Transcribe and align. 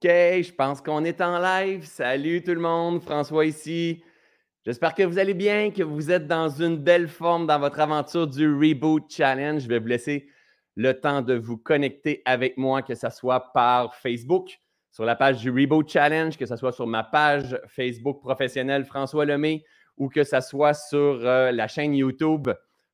OK, 0.00 0.08
je 0.08 0.52
pense 0.52 0.80
qu'on 0.80 1.04
est 1.04 1.20
en 1.20 1.40
live. 1.40 1.84
Salut 1.84 2.40
tout 2.44 2.54
le 2.54 2.60
monde, 2.60 3.02
François 3.02 3.44
ici. 3.44 4.00
J'espère 4.64 4.94
que 4.94 5.02
vous 5.02 5.18
allez 5.18 5.34
bien, 5.34 5.72
que 5.72 5.82
vous 5.82 6.12
êtes 6.12 6.28
dans 6.28 6.48
une 6.48 6.76
belle 6.76 7.08
forme 7.08 7.48
dans 7.48 7.58
votre 7.58 7.80
aventure 7.80 8.28
du 8.28 8.48
Reboot 8.48 9.10
Challenge. 9.10 9.60
Je 9.60 9.66
vais 9.66 9.80
vous 9.80 9.88
laisser 9.88 10.28
le 10.76 10.94
temps 11.00 11.20
de 11.20 11.34
vous 11.34 11.56
connecter 11.56 12.22
avec 12.26 12.56
moi, 12.56 12.82
que 12.82 12.94
ce 12.94 13.10
soit 13.10 13.52
par 13.52 13.92
Facebook, 13.96 14.60
sur 14.92 15.04
la 15.04 15.16
page 15.16 15.38
du 15.38 15.50
Reboot 15.50 15.88
Challenge, 15.88 16.36
que 16.36 16.46
ce 16.46 16.54
soit 16.54 16.70
sur 16.70 16.86
ma 16.86 17.02
page 17.02 17.60
Facebook 17.66 18.20
professionnelle 18.20 18.84
François 18.84 19.24
Lemay 19.24 19.64
ou 19.96 20.08
que 20.08 20.22
ce 20.22 20.40
soit 20.40 20.74
sur 20.74 21.26
euh, 21.26 21.50
la 21.50 21.66
chaîne 21.66 21.92
YouTube 21.92 22.48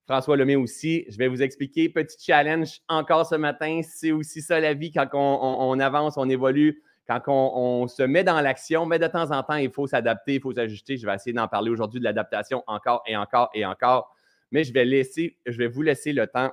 François 0.07 0.37
Lemay 0.37 0.57
aussi. 0.57 1.05
Je 1.09 1.17
vais 1.17 1.29
vous 1.29 1.43
expliquer. 1.43 1.89
Petit 1.89 2.17
challenge 2.25 2.81
encore 2.89 3.27
ce 3.27 3.35
matin. 3.35 3.81
C'est 3.83 4.13
aussi 4.13 4.43
ça 4.43 4.61
la 4.61 4.75
vie 4.75 4.91
quand 4.91 5.09
on, 5.13 5.79
avance, 5.81 6.17
on 6.17 6.29
évolue, 6.29 6.83
quand 7.07 7.23
on, 7.29 7.87
se 7.87 8.03
met 8.03 8.25
dans 8.25 8.41
l'action. 8.41 8.87
Mais 8.87 8.99
de 8.99 9.07
temps 9.07 9.31
en 9.31 9.43
temps, 9.43 9.57
il 9.57 9.71
faut 9.71 9.87
s'adapter, 9.87 10.35
il 10.35 10.41
faut 10.41 10.53
s'ajuster. 10.53 10.97
Je 10.97 11.07
vais 11.07 11.15
essayer 11.15 11.33
d'en 11.33 11.49
parler 11.49 11.71
aujourd'hui 11.71 12.01
de 12.01 12.05
l'adaptation 12.05 12.63
encore 12.67 13.03
et 13.07 13.17
encore 13.17 13.51
et 13.55 13.65
encore. 13.65 14.15
Mais 14.51 14.65
je 14.65 14.73
vais, 14.73 14.85
laisser, 14.85 15.39
je 15.47 15.59
vais 15.59 15.67
vous 15.67 15.83
laisser 15.83 16.13
le 16.13 16.27
temps 16.27 16.53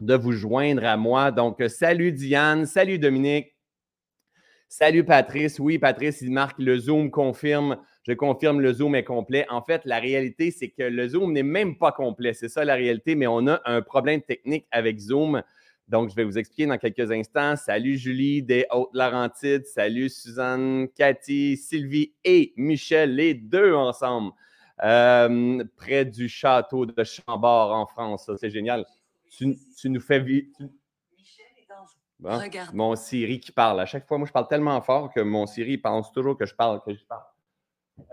de 0.00 0.14
vous 0.14 0.32
joindre 0.32 0.84
à 0.84 0.96
moi. 0.96 1.30
Donc, 1.30 1.62
salut 1.68 2.12
Diane, 2.12 2.66
salut 2.66 2.98
Dominique, 2.98 3.54
salut 4.68 5.04
Patrice. 5.04 5.58
Oui, 5.58 5.78
Patrice, 5.78 6.20
il 6.20 6.30
marque 6.30 6.58
le 6.58 6.78
Zoom 6.78 7.10
confirme 7.10 7.78
je 8.06 8.12
confirme, 8.12 8.60
le 8.60 8.72
Zoom 8.72 8.94
est 8.94 9.04
complet. 9.04 9.46
En 9.48 9.62
fait, 9.62 9.82
la 9.86 9.98
réalité, 9.98 10.50
c'est 10.50 10.68
que 10.68 10.82
le 10.82 11.08
Zoom 11.08 11.32
n'est 11.32 11.42
même 11.42 11.78
pas 11.78 11.90
complet. 11.90 12.34
C'est 12.34 12.50
ça 12.50 12.64
la 12.64 12.74
réalité, 12.74 13.14
mais 13.14 13.26
on 13.26 13.46
a 13.46 13.62
un 13.64 13.80
problème 13.80 14.20
technique 14.20 14.66
avec 14.70 14.98
Zoom. 14.98 15.42
Donc, 15.88 16.08
je 16.08 16.14
vais 16.14 16.24
vous 16.24 16.38
expliquer 16.38 16.66
dans 16.66 16.78
quelques 16.78 17.10
instants. 17.10 17.56
Salut 17.56 17.98
Julie 17.98 18.42
des 18.42 18.66
Hautes-Laurentides. 18.70 19.66
Salut 19.66 20.08
Suzanne, 20.08 20.88
Cathy, 20.96 21.58
Sylvie 21.58 22.14
et 22.24 22.54
Michel, 22.56 23.14
les 23.14 23.34
deux 23.34 23.74
ensemble, 23.74 24.32
euh, 24.82 25.62
près 25.76 26.06
du 26.06 26.28
château 26.28 26.86
de 26.86 27.04
Chambord 27.04 27.72
en 27.72 27.86
France. 27.86 28.30
c'est 28.38 28.50
génial. 28.50 28.86
Tu, 29.30 29.56
nous 29.84 30.00
fais 30.00 30.20
vivre. 30.20 30.46
Michel 31.18 31.46
est 31.58 31.68
dans... 31.68 32.72
Mon 32.72 32.96
Siri 32.96 33.38
qui 33.40 33.52
parle. 33.52 33.80
À 33.80 33.86
chaque 33.86 34.06
fois, 34.06 34.16
moi, 34.16 34.26
je 34.26 34.32
parle 34.32 34.48
tellement 34.48 34.80
fort 34.80 35.12
que 35.12 35.20
mon 35.20 35.46
Siri 35.46 35.76
pense 35.76 36.12
toujours 36.12 36.38
que 36.38 36.46
je 36.46 36.54
parle, 36.54 36.80
que 36.82 36.94
je 36.94 37.04
parle. 37.04 37.24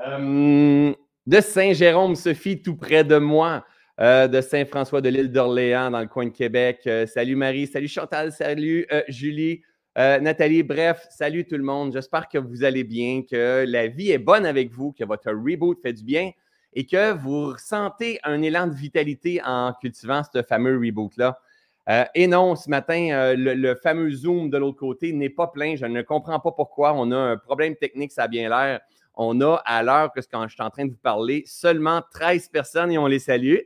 Euh, 0.07 0.93
de 1.25 1.39
Saint-Jérôme, 1.39 2.15
Sophie, 2.15 2.61
tout 2.61 2.75
près 2.75 3.05
de 3.05 3.17
moi. 3.17 3.63
Euh, 4.01 4.27
de 4.27 4.41
Saint-François 4.41 4.99
de 4.99 5.09
l'île 5.09 5.31
d'Orléans, 5.31 5.91
dans 5.91 5.99
le 5.99 6.07
coin 6.07 6.25
de 6.25 6.31
Québec. 6.31 6.79
Euh, 6.87 7.05
salut 7.05 7.35
Marie, 7.35 7.67
salut 7.67 7.87
Chantal, 7.87 8.31
salut 8.31 8.87
Julie, 9.07 9.61
Nathalie. 9.95 10.63
Bref, 10.63 11.05
salut 11.11 11.45
tout 11.45 11.55
le 11.55 11.63
monde. 11.63 11.93
J'espère 11.93 12.27
que 12.27 12.39
vous 12.39 12.63
allez 12.63 12.83
bien, 12.83 13.21
que 13.21 13.63
la 13.67 13.85
vie 13.85 14.09
est 14.09 14.17
bonne 14.17 14.47
avec 14.47 14.71
vous, 14.71 14.91
que 14.91 15.03
votre 15.03 15.29
reboot 15.31 15.79
fait 15.83 15.93
du 15.93 16.03
bien 16.03 16.31
et 16.73 16.87
que 16.87 17.13
vous 17.13 17.51
ressentez 17.51 18.19
un 18.23 18.41
élan 18.41 18.65
de 18.65 18.73
vitalité 18.73 19.39
en 19.45 19.71
cultivant 19.79 20.23
ce 20.33 20.41
fameux 20.41 20.79
reboot-là. 20.79 21.37
et 22.15 22.25
non, 22.25 22.55
ce 22.55 22.71
matin, 22.71 23.35
le, 23.35 23.53
le, 23.53 23.75
fameux 23.75 24.09
Zoom 24.09 24.49
de 24.49 24.57
l'autre 24.57 24.79
côté 24.79 25.13
n'est 25.13 25.29
pas 25.29 25.45
plein. 25.45 25.75
Je 25.75 25.85
ne 25.85 26.01
comprends 26.01 26.39
pas 26.39 26.53
pourquoi. 26.53 26.93
On 26.95 27.11
a 27.11 27.17
un 27.17 27.37
problème 27.37 27.75
technique, 27.75 28.11
ça 28.13 28.23
a 28.23 28.27
bien 28.27 28.49
l'air 28.49 28.79
on 29.13 29.41
a 29.41 29.55
à 29.65 29.83
l'heure 29.83 30.11
que 30.11 30.21
quand 30.31 30.47
je 30.47 30.53
suis 30.53 30.63
en 30.63 30.69
train 30.69 30.85
de 30.85 30.91
vous 30.91 30.97
parler, 30.97 31.43
seulement 31.45 32.01
13 32.13 32.47
personnes 32.49 32.91
et 32.91 32.97
on 32.97 33.07
les 33.07 33.19
salue. 33.19 33.57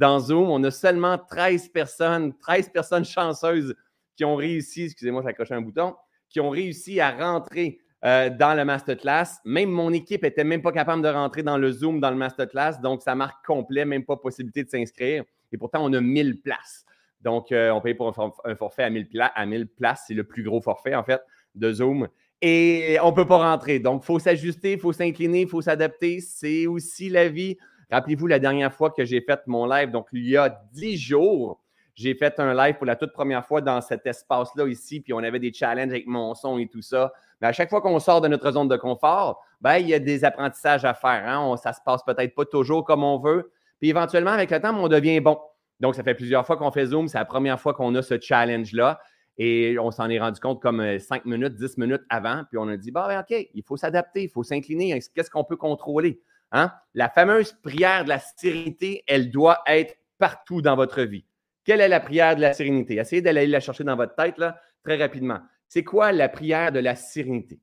Dans 0.00 0.18
Zoom, 0.18 0.48
on 0.48 0.64
a 0.64 0.70
seulement 0.70 1.18
13 1.18 1.68
personnes, 1.68 2.32
13 2.38 2.70
personnes 2.70 3.04
chanceuses 3.04 3.74
qui 4.16 4.24
ont 4.24 4.34
réussi, 4.34 4.84
excusez-moi, 4.84 5.20
j'ai 5.20 5.28
accroché 5.28 5.52
un 5.52 5.60
bouton, 5.60 5.94
qui 6.30 6.40
ont 6.40 6.48
réussi 6.48 7.00
à 7.00 7.10
rentrer 7.10 7.80
euh, 8.06 8.30
dans 8.30 8.56
le 8.56 8.64
masterclass. 8.64 9.26
Même 9.44 9.68
mon 9.68 9.92
équipe 9.92 10.22
n'était 10.22 10.42
même 10.42 10.62
pas 10.62 10.72
capable 10.72 11.02
de 11.02 11.08
rentrer 11.08 11.42
dans 11.42 11.58
le 11.58 11.70
Zoom, 11.70 12.00
dans 12.00 12.08
le 12.08 12.16
masterclass. 12.16 12.80
Donc, 12.82 13.02
ça 13.02 13.14
marque 13.14 13.44
complet, 13.44 13.84
même 13.84 14.06
pas 14.06 14.16
possibilité 14.16 14.64
de 14.64 14.70
s'inscrire. 14.70 15.22
Et 15.52 15.58
pourtant, 15.58 15.84
on 15.84 15.92
a 15.92 16.00
1000 16.00 16.40
places. 16.40 16.86
Donc, 17.20 17.52
euh, 17.52 17.68
on 17.68 17.82
paye 17.82 17.92
pour 17.92 18.08
un, 18.08 18.54
forfait 18.54 18.84
à 18.84 18.88
1000, 18.88 19.06
à 19.34 19.44
1000 19.44 19.66
places. 19.66 20.04
C'est 20.08 20.14
le 20.14 20.24
plus 20.24 20.42
gros 20.42 20.62
forfait, 20.62 20.94
en 20.94 21.04
fait, 21.04 21.20
de 21.54 21.74
Zoom 21.74 22.08
et 22.40 22.96
on 23.02 23.10
ne 23.10 23.14
peut 23.14 23.26
pas 23.26 23.50
rentrer. 23.50 23.80
Donc, 23.80 24.02
il 24.02 24.06
faut 24.06 24.18
s'ajuster, 24.18 24.72
il 24.72 24.80
faut 24.80 24.94
s'incliner, 24.94 25.42
il 25.42 25.48
faut 25.48 25.60
s'adapter. 25.60 26.20
C'est 26.20 26.66
aussi 26.66 27.10
la 27.10 27.28
vie. 27.28 27.58
Rappelez-vous 27.90 28.26
la 28.26 28.38
dernière 28.38 28.72
fois 28.72 28.90
que 28.90 29.04
j'ai 29.04 29.20
fait 29.20 29.40
mon 29.46 29.66
live, 29.66 29.90
donc 29.90 30.08
il 30.12 30.28
y 30.28 30.36
a 30.36 30.48
dix 30.72 30.96
jours, 30.96 31.60
j'ai 31.94 32.14
fait 32.14 32.38
un 32.38 32.54
live 32.54 32.76
pour 32.76 32.86
la 32.86 32.96
toute 32.96 33.12
première 33.12 33.44
fois 33.44 33.60
dans 33.60 33.80
cet 33.80 34.06
espace-là 34.06 34.66
ici, 34.68 35.00
puis 35.00 35.12
on 35.12 35.18
avait 35.18 35.38
des 35.38 35.52
challenges 35.52 35.90
avec 35.90 36.06
mon 36.06 36.34
son 36.34 36.58
et 36.58 36.68
tout 36.68 36.82
ça. 36.82 37.12
Mais 37.40 37.48
à 37.48 37.52
chaque 37.52 37.68
fois 37.68 37.80
qu'on 37.80 37.98
sort 37.98 38.20
de 38.20 38.28
notre 38.28 38.50
zone 38.52 38.68
de 38.68 38.76
confort, 38.76 39.42
ben, 39.60 39.76
il 39.76 39.88
y 39.88 39.94
a 39.94 39.98
des 39.98 40.24
apprentissages 40.24 40.84
à 40.84 40.94
faire. 40.94 41.22
Hein? 41.26 41.56
ça 41.56 41.72
se 41.72 41.80
passe 41.84 42.02
peut-être 42.04 42.34
pas 42.34 42.44
toujours 42.44 42.84
comme 42.84 43.04
on 43.04 43.18
veut. 43.18 43.52
Puis 43.80 43.90
éventuellement, 43.90 44.30
avec 44.30 44.50
le 44.50 44.60
temps, 44.60 44.74
on 44.74 44.88
devient 44.88 45.20
bon. 45.20 45.38
Donc, 45.80 45.94
ça 45.94 46.02
fait 46.02 46.14
plusieurs 46.14 46.46
fois 46.46 46.56
qu'on 46.56 46.70
fait 46.70 46.86
Zoom. 46.86 47.08
C'est 47.08 47.18
la 47.18 47.24
première 47.24 47.58
fois 47.58 47.72
qu'on 47.74 47.94
a 47.94 48.02
ce 48.02 48.20
challenge-là. 48.20 49.00
Et 49.38 49.78
on 49.78 49.90
s'en 49.90 50.10
est 50.10 50.20
rendu 50.20 50.38
compte 50.38 50.60
comme 50.60 50.98
5 50.98 51.22
euh, 51.26 51.30
minutes, 51.30 51.56
10 51.56 51.78
minutes 51.78 52.02
avant. 52.10 52.44
Puis 52.48 52.58
on 52.58 52.68
a 52.68 52.76
dit, 52.76 52.90
bah, 52.90 53.06
ben, 53.08 53.20
OK, 53.20 53.48
il 53.54 53.62
faut 53.62 53.78
s'adapter, 53.78 54.24
il 54.24 54.28
faut 54.28 54.42
s'incliner. 54.42 55.00
Qu'est-ce 55.14 55.30
qu'on 55.30 55.44
peut 55.44 55.56
contrôler? 55.56 56.20
Hein? 56.52 56.72
La 56.94 57.08
fameuse 57.08 57.52
prière 57.62 58.04
de 58.04 58.08
la 58.08 58.18
sérénité, 58.18 59.04
elle 59.06 59.30
doit 59.30 59.62
être 59.66 59.96
partout 60.18 60.62
dans 60.62 60.76
votre 60.76 61.02
vie. 61.02 61.24
Quelle 61.64 61.80
est 61.80 61.88
la 61.88 62.00
prière 62.00 62.36
de 62.36 62.40
la 62.40 62.52
sérénité? 62.52 62.96
Essayez 62.96 63.22
d'aller 63.22 63.46
la 63.46 63.60
chercher 63.60 63.84
dans 63.84 63.96
votre 63.96 64.14
tête 64.14 64.36
très 64.82 64.96
rapidement. 64.96 65.40
C'est 65.68 65.84
quoi 65.84 66.12
la 66.12 66.28
prière 66.28 66.72
de 66.72 66.80
la 66.80 66.96
sérénité? 66.96 67.60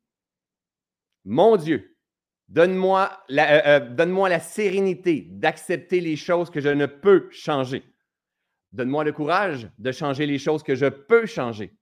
Mon 1.25 1.57
Dieu, 1.57 1.97
donne-moi 2.47 3.11
euh, 3.31 3.61
euh, 3.65 3.79
donne 3.79 4.17
la 4.29 4.39
sérénité 4.39 5.27
d'accepter 5.29 5.99
les 5.99 6.15
choses 6.15 6.49
que 6.49 6.61
je 6.61 6.69
ne 6.69 6.85
peux 6.85 7.27
changer. 7.31 7.83
Donne-moi 8.71 9.03
le 9.03 9.11
courage 9.11 9.69
de 9.77 9.91
changer 9.91 10.25
les 10.25 10.37
choses 10.37 10.63
que 10.63 10.75
je 10.75 10.85
peux 10.85 11.25
changer. 11.25 11.75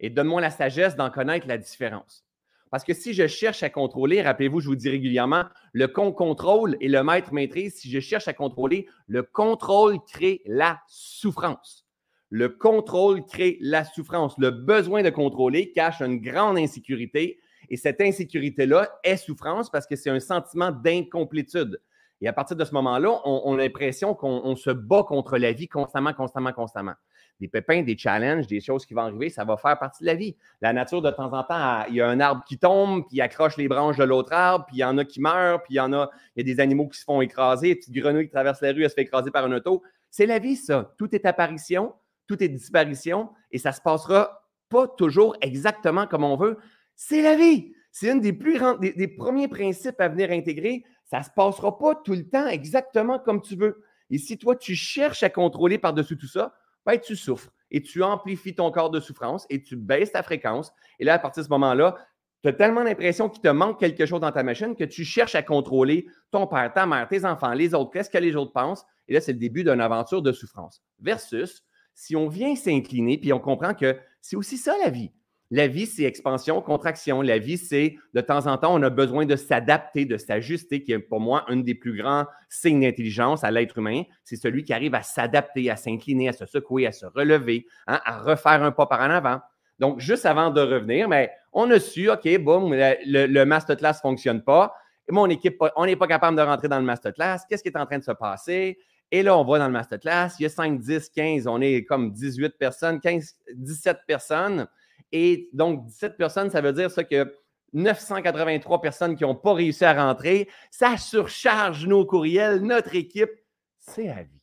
Et 0.00 0.10
donne-moi 0.10 0.40
la 0.40 0.50
sagesse 0.50 0.96
d'en 0.96 1.10
connaître 1.10 1.46
la 1.46 1.58
différence. 1.58 2.27
Parce 2.70 2.84
que 2.84 2.94
si 2.94 3.14
je 3.14 3.26
cherche 3.26 3.62
à 3.62 3.70
contrôler, 3.70 4.22
rappelez-vous, 4.22 4.60
je 4.60 4.68
vous 4.68 4.76
dis 4.76 4.90
régulièrement, 4.90 5.44
le 5.72 5.88
con 5.88 6.12
contrôle 6.12 6.76
et 6.80 6.88
le 6.88 7.02
maître 7.02 7.32
maîtrise. 7.32 7.76
Si 7.76 7.90
je 7.90 8.00
cherche 8.00 8.28
à 8.28 8.32
contrôler, 8.32 8.86
le 9.06 9.22
contrôle 9.22 9.98
crée 10.06 10.42
la 10.46 10.80
souffrance. 10.86 11.86
Le 12.30 12.50
contrôle 12.50 13.24
crée 13.24 13.56
la 13.60 13.84
souffrance. 13.84 14.36
Le 14.38 14.50
besoin 14.50 15.02
de 15.02 15.10
contrôler 15.10 15.72
cache 15.72 16.00
une 16.00 16.20
grande 16.20 16.58
insécurité 16.58 17.38
et 17.70 17.76
cette 17.76 18.00
insécurité-là 18.00 18.88
est 19.02 19.16
souffrance 19.16 19.70
parce 19.70 19.86
que 19.86 19.96
c'est 19.96 20.10
un 20.10 20.20
sentiment 20.20 20.70
d'incomplétude. 20.70 21.80
Et 22.20 22.28
à 22.28 22.32
partir 22.32 22.56
de 22.56 22.64
ce 22.64 22.74
moment-là, 22.74 23.20
on, 23.24 23.54
a 23.54 23.56
l'impression 23.58 24.14
qu'on 24.14 24.56
se 24.56 24.70
bat 24.70 25.04
contre 25.04 25.38
la 25.38 25.52
vie 25.52 25.68
constamment, 25.68 26.12
constamment, 26.12 26.52
constamment. 26.52 26.94
Des 27.40 27.48
pépins, 27.48 27.82
des 27.82 27.96
challenges, 27.96 28.46
des 28.46 28.60
choses 28.60 28.84
qui 28.84 28.94
vont 28.94 29.02
arriver, 29.02 29.30
ça 29.30 29.44
va 29.44 29.56
faire 29.56 29.78
partie 29.78 30.02
de 30.02 30.06
la 30.06 30.14
vie. 30.14 30.36
La 30.60 30.72
nature, 30.72 31.02
de 31.02 31.10
temps 31.10 31.32
en 31.32 31.44
temps, 31.44 31.84
il 31.88 31.94
y 31.94 32.00
a 32.00 32.08
un 32.08 32.18
arbre 32.20 32.42
qui 32.46 32.58
tombe, 32.58 33.06
puis 33.06 33.16
il 33.16 33.20
accroche 33.20 33.56
les 33.56 33.68
branches 33.68 33.96
de 33.96 34.04
l'autre 34.04 34.32
arbre, 34.32 34.66
puis 34.66 34.76
il 34.76 34.80
y 34.80 34.84
en 34.84 34.98
a 34.98 35.04
qui 35.04 35.20
meurent, 35.20 35.62
puis 35.62 35.74
il 35.74 35.76
y 35.76 35.80
en 35.80 35.92
a, 35.92 36.10
y 36.36 36.40
a 36.40 36.44
des 36.44 36.60
animaux 36.60 36.88
qui 36.88 36.98
se 36.98 37.04
font 37.04 37.20
écraser, 37.20 37.70
une 37.70 37.76
petite 37.76 37.94
grenouille 37.94 38.26
qui 38.26 38.32
traverse 38.32 38.60
la 38.60 38.72
rue, 38.72 38.82
elle 38.82 38.90
se 38.90 38.94
fait 38.94 39.02
écraser 39.02 39.30
par 39.30 39.44
un 39.44 39.52
auto. 39.52 39.82
C'est 40.10 40.26
la 40.26 40.38
vie, 40.38 40.56
ça. 40.56 40.92
Tout 40.98 41.14
est 41.14 41.26
apparition, 41.26 41.94
tout 42.26 42.42
est 42.42 42.48
disparition, 42.48 43.30
et 43.50 43.58
ça 43.58 43.72
se 43.72 43.80
passera 43.80 44.44
pas 44.68 44.88
toujours 44.88 45.36
exactement 45.40 46.06
comme 46.06 46.24
on 46.24 46.36
veut. 46.36 46.58
C'est 46.96 47.22
la 47.22 47.36
vie. 47.36 47.72
C'est 47.92 48.10
un 48.10 48.16
des 48.16 48.32
plus 48.32 48.60
des, 48.80 48.92
des 48.92 49.08
premiers 49.08 49.48
principes 49.48 50.00
à 50.00 50.08
venir 50.08 50.30
intégrer 50.30 50.84
ça 51.10 51.20
ne 51.20 51.24
se 51.24 51.30
passera 51.30 51.78
pas 51.78 51.94
tout 51.94 52.12
le 52.12 52.28
temps 52.28 52.46
exactement 52.46 53.18
comme 53.18 53.40
tu 53.40 53.56
veux. 53.56 53.82
Et 54.10 54.18
si 54.18 54.38
toi, 54.38 54.56
tu 54.56 54.74
cherches 54.74 55.22
à 55.22 55.30
contrôler 55.30 55.78
par-dessus 55.78 56.16
tout 56.16 56.26
ça, 56.26 56.54
ben, 56.86 56.98
tu 56.98 57.16
souffres 57.16 57.50
et 57.70 57.82
tu 57.82 58.02
amplifies 58.02 58.54
ton 58.54 58.70
corps 58.70 58.90
de 58.90 59.00
souffrance 59.00 59.46
et 59.50 59.62
tu 59.62 59.76
baisses 59.76 60.12
ta 60.12 60.22
fréquence. 60.22 60.72
Et 60.98 61.04
là, 61.04 61.14
à 61.14 61.18
partir 61.18 61.42
de 61.42 61.46
ce 61.46 61.52
moment-là, 61.52 61.96
tu 62.42 62.48
as 62.48 62.52
tellement 62.52 62.82
l'impression 62.82 63.28
qu'il 63.28 63.42
te 63.42 63.48
manque 63.48 63.80
quelque 63.80 64.06
chose 64.06 64.20
dans 64.20 64.32
ta 64.32 64.42
machine 64.42 64.76
que 64.76 64.84
tu 64.84 65.04
cherches 65.04 65.34
à 65.34 65.42
contrôler 65.42 66.06
ton 66.30 66.46
père, 66.46 66.72
ta 66.72 66.86
mère, 66.86 67.08
tes 67.08 67.24
enfants, 67.24 67.52
les 67.52 67.74
autres, 67.74 67.90
qu'est-ce 67.90 68.10
que 68.10 68.18
les 68.18 68.36
autres 68.36 68.52
pensent. 68.52 68.84
Et 69.08 69.14
là, 69.14 69.20
c'est 69.20 69.32
le 69.32 69.38
début 69.38 69.64
d'une 69.64 69.80
aventure 69.80 70.22
de 70.22 70.32
souffrance. 70.32 70.82
Versus, 71.00 71.64
si 71.94 72.14
on 72.14 72.28
vient 72.28 72.54
s'incliner, 72.54 73.18
puis 73.18 73.32
on 73.32 73.40
comprend 73.40 73.74
que 73.74 73.98
c'est 74.20 74.36
aussi 74.36 74.56
ça 74.56 74.74
la 74.82 74.90
vie. 74.90 75.10
La 75.50 75.66
vie, 75.66 75.86
c'est 75.86 76.02
expansion, 76.02 76.60
contraction. 76.60 77.22
La 77.22 77.38
vie, 77.38 77.56
c'est 77.56 77.96
de 78.12 78.20
temps 78.20 78.46
en 78.46 78.58
temps, 78.58 78.74
on 78.74 78.82
a 78.82 78.90
besoin 78.90 79.24
de 79.24 79.34
s'adapter, 79.34 80.04
de 80.04 80.18
s'ajuster, 80.18 80.82
qui 80.82 80.92
est 80.92 80.98
pour 80.98 81.20
moi 81.20 81.44
un 81.48 81.56
des 81.56 81.74
plus 81.74 81.96
grands 81.96 82.26
signes 82.50 82.82
d'intelligence 82.82 83.44
à 83.44 83.50
l'être 83.50 83.78
humain. 83.78 84.02
C'est 84.24 84.36
celui 84.36 84.62
qui 84.62 84.74
arrive 84.74 84.94
à 84.94 85.02
s'adapter, 85.02 85.70
à 85.70 85.76
s'incliner, 85.76 86.28
à 86.28 86.32
se 86.32 86.44
secouer, 86.44 86.86
à 86.86 86.92
se 86.92 87.06
relever, 87.06 87.66
hein, 87.86 87.98
à 88.04 88.18
refaire 88.18 88.62
un 88.62 88.72
pas 88.72 88.86
par 88.86 89.00
en 89.00 89.10
avant. 89.10 89.40
Donc, 89.78 90.00
juste 90.00 90.26
avant 90.26 90.50
de 90.50 90.60
revenir, 90.60 91.08
mais 91.08 91.30
on 91.52 91.70
a 91.70 91.80
su, 91.80 92.10
OK, 92.10 92.28
boum, 92.38 92.74
le, 92.74 93.26
le 93.26 93.44
masterclass 93.46 93.94
ne 93.94 94.00
fonctionne 94.00 94.42
pas. 94.42 94.74
Mon 95.08 95.30
équipe, 95.30 95.62
on 95.76 95.86
n'est 95.86 95.96
pas 95.96 96.06
capable 96.06 96.36
de 96.36 96.42
rentrer 96.42 96.68
dans 96.68 96.78
le 96.78 96.84
masterclass. 96.84 97.38
Qu'est-ce 97.48 97.62
qui 97.62 97.70
est 97.70 97.78
en 97.78 97.86
train 97.86 97.98
de 97.98 98.04
se 98.04 98.12
passer? 98.12 98.76
Et 99.10 99.22
là, 99.22 99.38
on 99.38 99.44
va 99.44 99.58
dans 99.58 99.66
le 99.66 99.72
masterclass. 99.72 100.28
Il 100.38 100.42
y 100.42 100.46
a 100.46 100.50
5, 100.50 100.80
10, 100.80 101.08
15, 101.08 101.46
on 101.46 101.60
est 101.62 101.84
comme 101.84 102.12
18 102.12 102.58
personnes, 102.58 103.00
15, 103.00 103.36
17 103.54 104.00
personnes. 104.06 104.66
Et 105.12 105.48
donc, 105.52 105.86
17 105.86 106.16
personnes, 106.16 106.50
ça 106.50 106.60
veut 106.60 106.72
dire 106.72 106.90
ça 106.90 107.04
que 107.04 107.34
983 107.72 108.80
personnes 108.80 109.16
qui 109.16 109.24
n'ont 109.24 109.34
pas 109.34 109.54
réussi 109.54 109.84
à 109.84 109.92
rentrer. 109.92 110.48
Ça 110.70 110.96
surcharge 110.96 111.86
nos 111.86 112.06
courriels, 112.06 112.60
notre 112.60 112.94
équipe. 112.94 113.30
C'est 113.78 114.06
la 114.06 114.22
vie. 114.22 114.42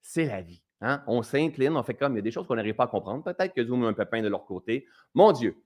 C'est 0.00 0.26
la 0.26 0.42
vie. 0.42 0.62
Hein? 0.80 1.02
On 1.06 1.22
s'incline, 1.22 1.76
on 1.76 1.82
fait 1.82 1.94
comme 1.94 2.12
il 2.14 2.16
y 2.16 2.18
a 2.18 2.22
des 2.22 2.30
choses 2.30 2.46
qu'on 2.46 2.56
n'arrive 2.56 2.74
pas 2.74 2.84
à 2.84 2.88
comprendre. 2.88 3.22
Peut-être 3.24 3.54
que 3.54 3.64
Zoom 3.64 3.84
a 3.84 3.88
un 3.88 3.92
pépin 3.94 4.22
de 4.22 4.28
leur 4.28 4.44
côté. 4.44 4.86
Mon 5.14 5.32
Dieu, 5.32 5.56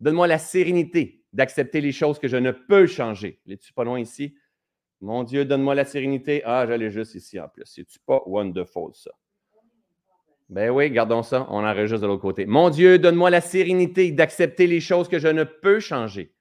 donne-moi 0.00 0.26
la 0.26 0.38
sérénité 0.38 1.24
d'accepter 1.32 1.80
les 1.80 1.92
choses 1.92 2.18
que 2.18 2.28
je 2.28 2.36
ne 2.36 2.52
peux 2.52 2.86
changer. 2.86 3.40
Les-tu 3.46 3.72
pas 3.72 3.84
loin 3.84 3.98
ici? 3.98 4.34
Mon 5.00 5.22
Dieu, 5.24 5.44
donne-moi 5.44 5.74
la 5.74 5.84
sérénité. 5.84 6.42
Ah, 6.44 6.66
j'allais 6.66 6.90
juste 6.90 7.14
ici 7.14 7.38
en 7.38 7.48
plus. 7.48 7.64
C'est-tu 7.66 7.98
pas 8.00 8.22
wonderful, 8.26 8.94
ça? 8.94 9.10
Ben 10.48 10.70
oui, 10.70 10.90
gardons 10.90 11.22
ça. 11.22 11.46
On 11.50 11.64
enregistre 11.64 12.00
de 12.00 12.06
l'autre 12.06 12.22
côté. 12.22 12.46
Mon 12.46 12.70
Dieu, 12.70 12.98
donne-moi 12.98 13.30
la 13.30 13.40
sérénité 13.40 14.10
d'accepter 14.12 14.66
les 14.66 14.80
choses 14.80 15.08
que 15.08 15.18
je 15.18 15.28
ne 15.28 15.44
peux 15.44 15.80
changer. 15.80 16.34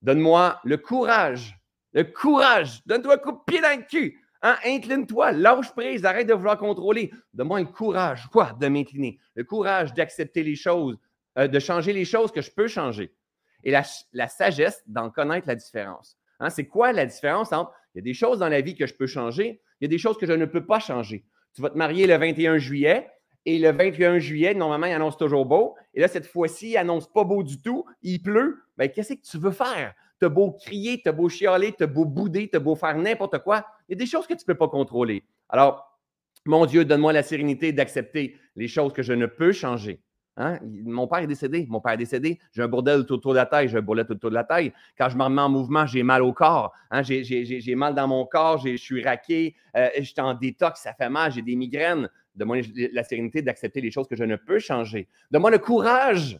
Donne-moi 0.00 0.60
le 0.64 0.76
courage. 0.78 1.58
Le 1.92 2.04
courage. 2.04 2.82
Donne-toi 2.86 3.14
un 3.14 3.18
coup 3.18 3.32
de 3.32 3.40
pied 3.46 3.60
dans 3.60 3.76
le 3.76 3.84
cul. 3.84 4.18
Hein? 4.42 4.56
Incline-toi, 4.64 5.32
lâche 5.32 5.72
prise, 5.72 6.04
arrête 6.04 6.26
de 6.26 6.34
vouloir 6.34 6.58
contrôler. 6.58 7.10
Donne-moi 7.32 7.60
le 7.60 7.66
courage, 7.66 8.26
quoi, 8.30 8.52
de 8.60 8.68
m'incliner? 8.68 9.18
Le 9.34 9.44
courage 9.44 9.94
d'accepter 9.94 10.42
les 10.42 10.54
choses, 10.54 10.98
euh, 11.38 11.48
de 11.48 11.58
changer 11.58 11.92
les 11.92 12.04
choses 12.04 12.32
que 12.32 12.42
je 12.42 12.50
peux 12.50 12.68
changer. 12.68 13.14
Et 13.62 13.70
la, 13.70 14.28
sagesse 14.28 14.82
d'en 14.86 15.10
connaître 15.10 15.48
la 15.48 15.54
différence. 15.54 16.18
Hein? 16.40 16.50
C'est 16.50 16.66
quoi 16.66 16.92
la 16.92 17.06
différence 17.06 17.52
entre 17.52 17.72
il 17.94 17.98
y 17.98 18.00
a 18.00 18.02
des 18.02 18.14
choses 18.14 18.40
dans 18.40 18.48
la 18.48 18.60
vie 18.60 18.74
que 18.74 18.86
je 18.86 18.94
peux 18.94 19.06
changer, 19.06 19.62
il 19.80 19.84
y 19.84 19.86
a 19.86 19.88
des 19.88 19.98
choses 19.98 20.18
que 20.18 20.26
je 20.26 20.32
ne 20.32 20.44
peux 20.44 20.66
pas 20.66 20.80
changer. 20.80 21.24
Tu 21.54 21.62
vas 21.62 21.70
te 21.70 21.78
marier 21.78 22.06
le 22.06 22.16
21 22.16 22.58
juillet, 22.58 23.08
et 23.46 23.58
le 23.58 23.70
21 23.70 24.18
juillet, 24.18 24.54
normalement, 24.54 24.86
il 24.86 24.92
annonce 24.92 25.16
toujours 25.16 25.44
beau. 25.44 25.74
Et 25.92 26.00
là, 26.00 26.08
cette 26.08 26.26
fois-ci, 26.26 26.70
il 26.70 26.76
annonce 26.76 27.10
pas 27.12 27.24
beau 27.24 27.42
du 27.42 27.60
tout. 27.60 27.84
Il 28.02 28.22
pleut. 28.22 28.62
Bien, 28.78 28.88
qu'est-ce 28.88 29.14
que 29.14 29.20
tu 29.22 29.38
veux 29.38 29.50
faire? 29.50 29.94
Tu 30.18 30.26
as 30.26 30.28
beau 30.28 30.52
crier, 30.52 31.00
tu 31.02 31.08
as 31.08 31.12
beau 31.12 31.28
chialer, 31.28 31.72
tu 31.76 31.84
as 31.84 31.86
beau 31.86 32.04
bouder, 32.04 32.48
tu 32.48 32.56
as 32.56 32.60
beau 32.60 32.74
faire 32.74 32.96
n'importe 32.96 33.38
quoi. 33.40 33.66
Il 33.88 33.92
y 33.92 33.94
a 33.94 33.98
des 33.98 34.06
choses 34.06 34.26
que 34.26 34.32
tu 34.34 34.40
ne 34.40 34.46
peux 34.46 34.54
pas 34.54 34.68
contrôler. 34.68 35.24
Alors, 35.48 35.98
mon 36.46 36.64
Dieu, 36.64 36.84
donne-moi 36.84 37.12
la 37.12 37.22
sérénité 37.22 37.72
d'accepter 37.72 38.36
les 38.56 38.68
choses 38.68 38.92
que 38.92 39.02
je 39.02 39.12
ne 39.12 39.26
peux 39.26 39.52
changer. 39.52 40.00
Hein? 40.36 40.58
Mon 40.84 41.06
père 41.06 41.20
est 41.20 41.26
décédé. 41.26 41.66
Mon 41.68 41.80
père 41.80 41.92
est 41.92 41.98
décédé. 41.98 42.40
J'ai 42.52 42.62
un 42.62 42.68
bordel 42.68 43.00
autour 43.00 43.32
de 43.32 43.36
la 43.36 43.46
taille. 43.46 43.68
J'ai 43.68 43.78
un 43.78 43.82
bourrelet 43.82 44.10
autour 44.10 44.30
de 44.30 44.34
la 44.34 44.44
taille. 44.44 44.72
Quand 44.98 45.08
je 45.08 45.16
me 45.16 45.22
remets 45.22 45.42
en 45.42 45.48
mouvement, 45.48 45.86
j'ai 45.86 46.02
mal 46.02 46.22
au 46.22 46.32
corps. 46.32 46.72
Hein? 46.90 47.02
J'ai 47.02 47.74
mal 47.74 47.94
dans 47.94 48.08
mon 48.08 48.26
corps. 48.26 48.58
Je 48.58 48.76
suis 48.76 49.02
raqué. 49.04 49.54
Euh, 49.76 49.88
je 49.96 50.02
suis 50.02 50.20
en 50.20 50.34
détox. 50.34 50.80
Ça 50.80 50.92
fait 50.92 51.08
mal. 51.08 51.32
J'ai 51.32 51.42
des 51.42 51.56
migraines. 51.56 52.08
Donne-moi 52.34 52.58
la 52.92 53.04
sérénité 53.04 53.42
d'accepter 53.42 53.80
les 53.80 53.90
choses 53.90 54.08
que 54.08 54.16
je 54.16 54.24
ne 54.24 54.36
peux 54.36 54.58
changer. 54.58 55.08
Donne-moi 55.30 55.50
le 55.50 55.58
courage 55.58 56.38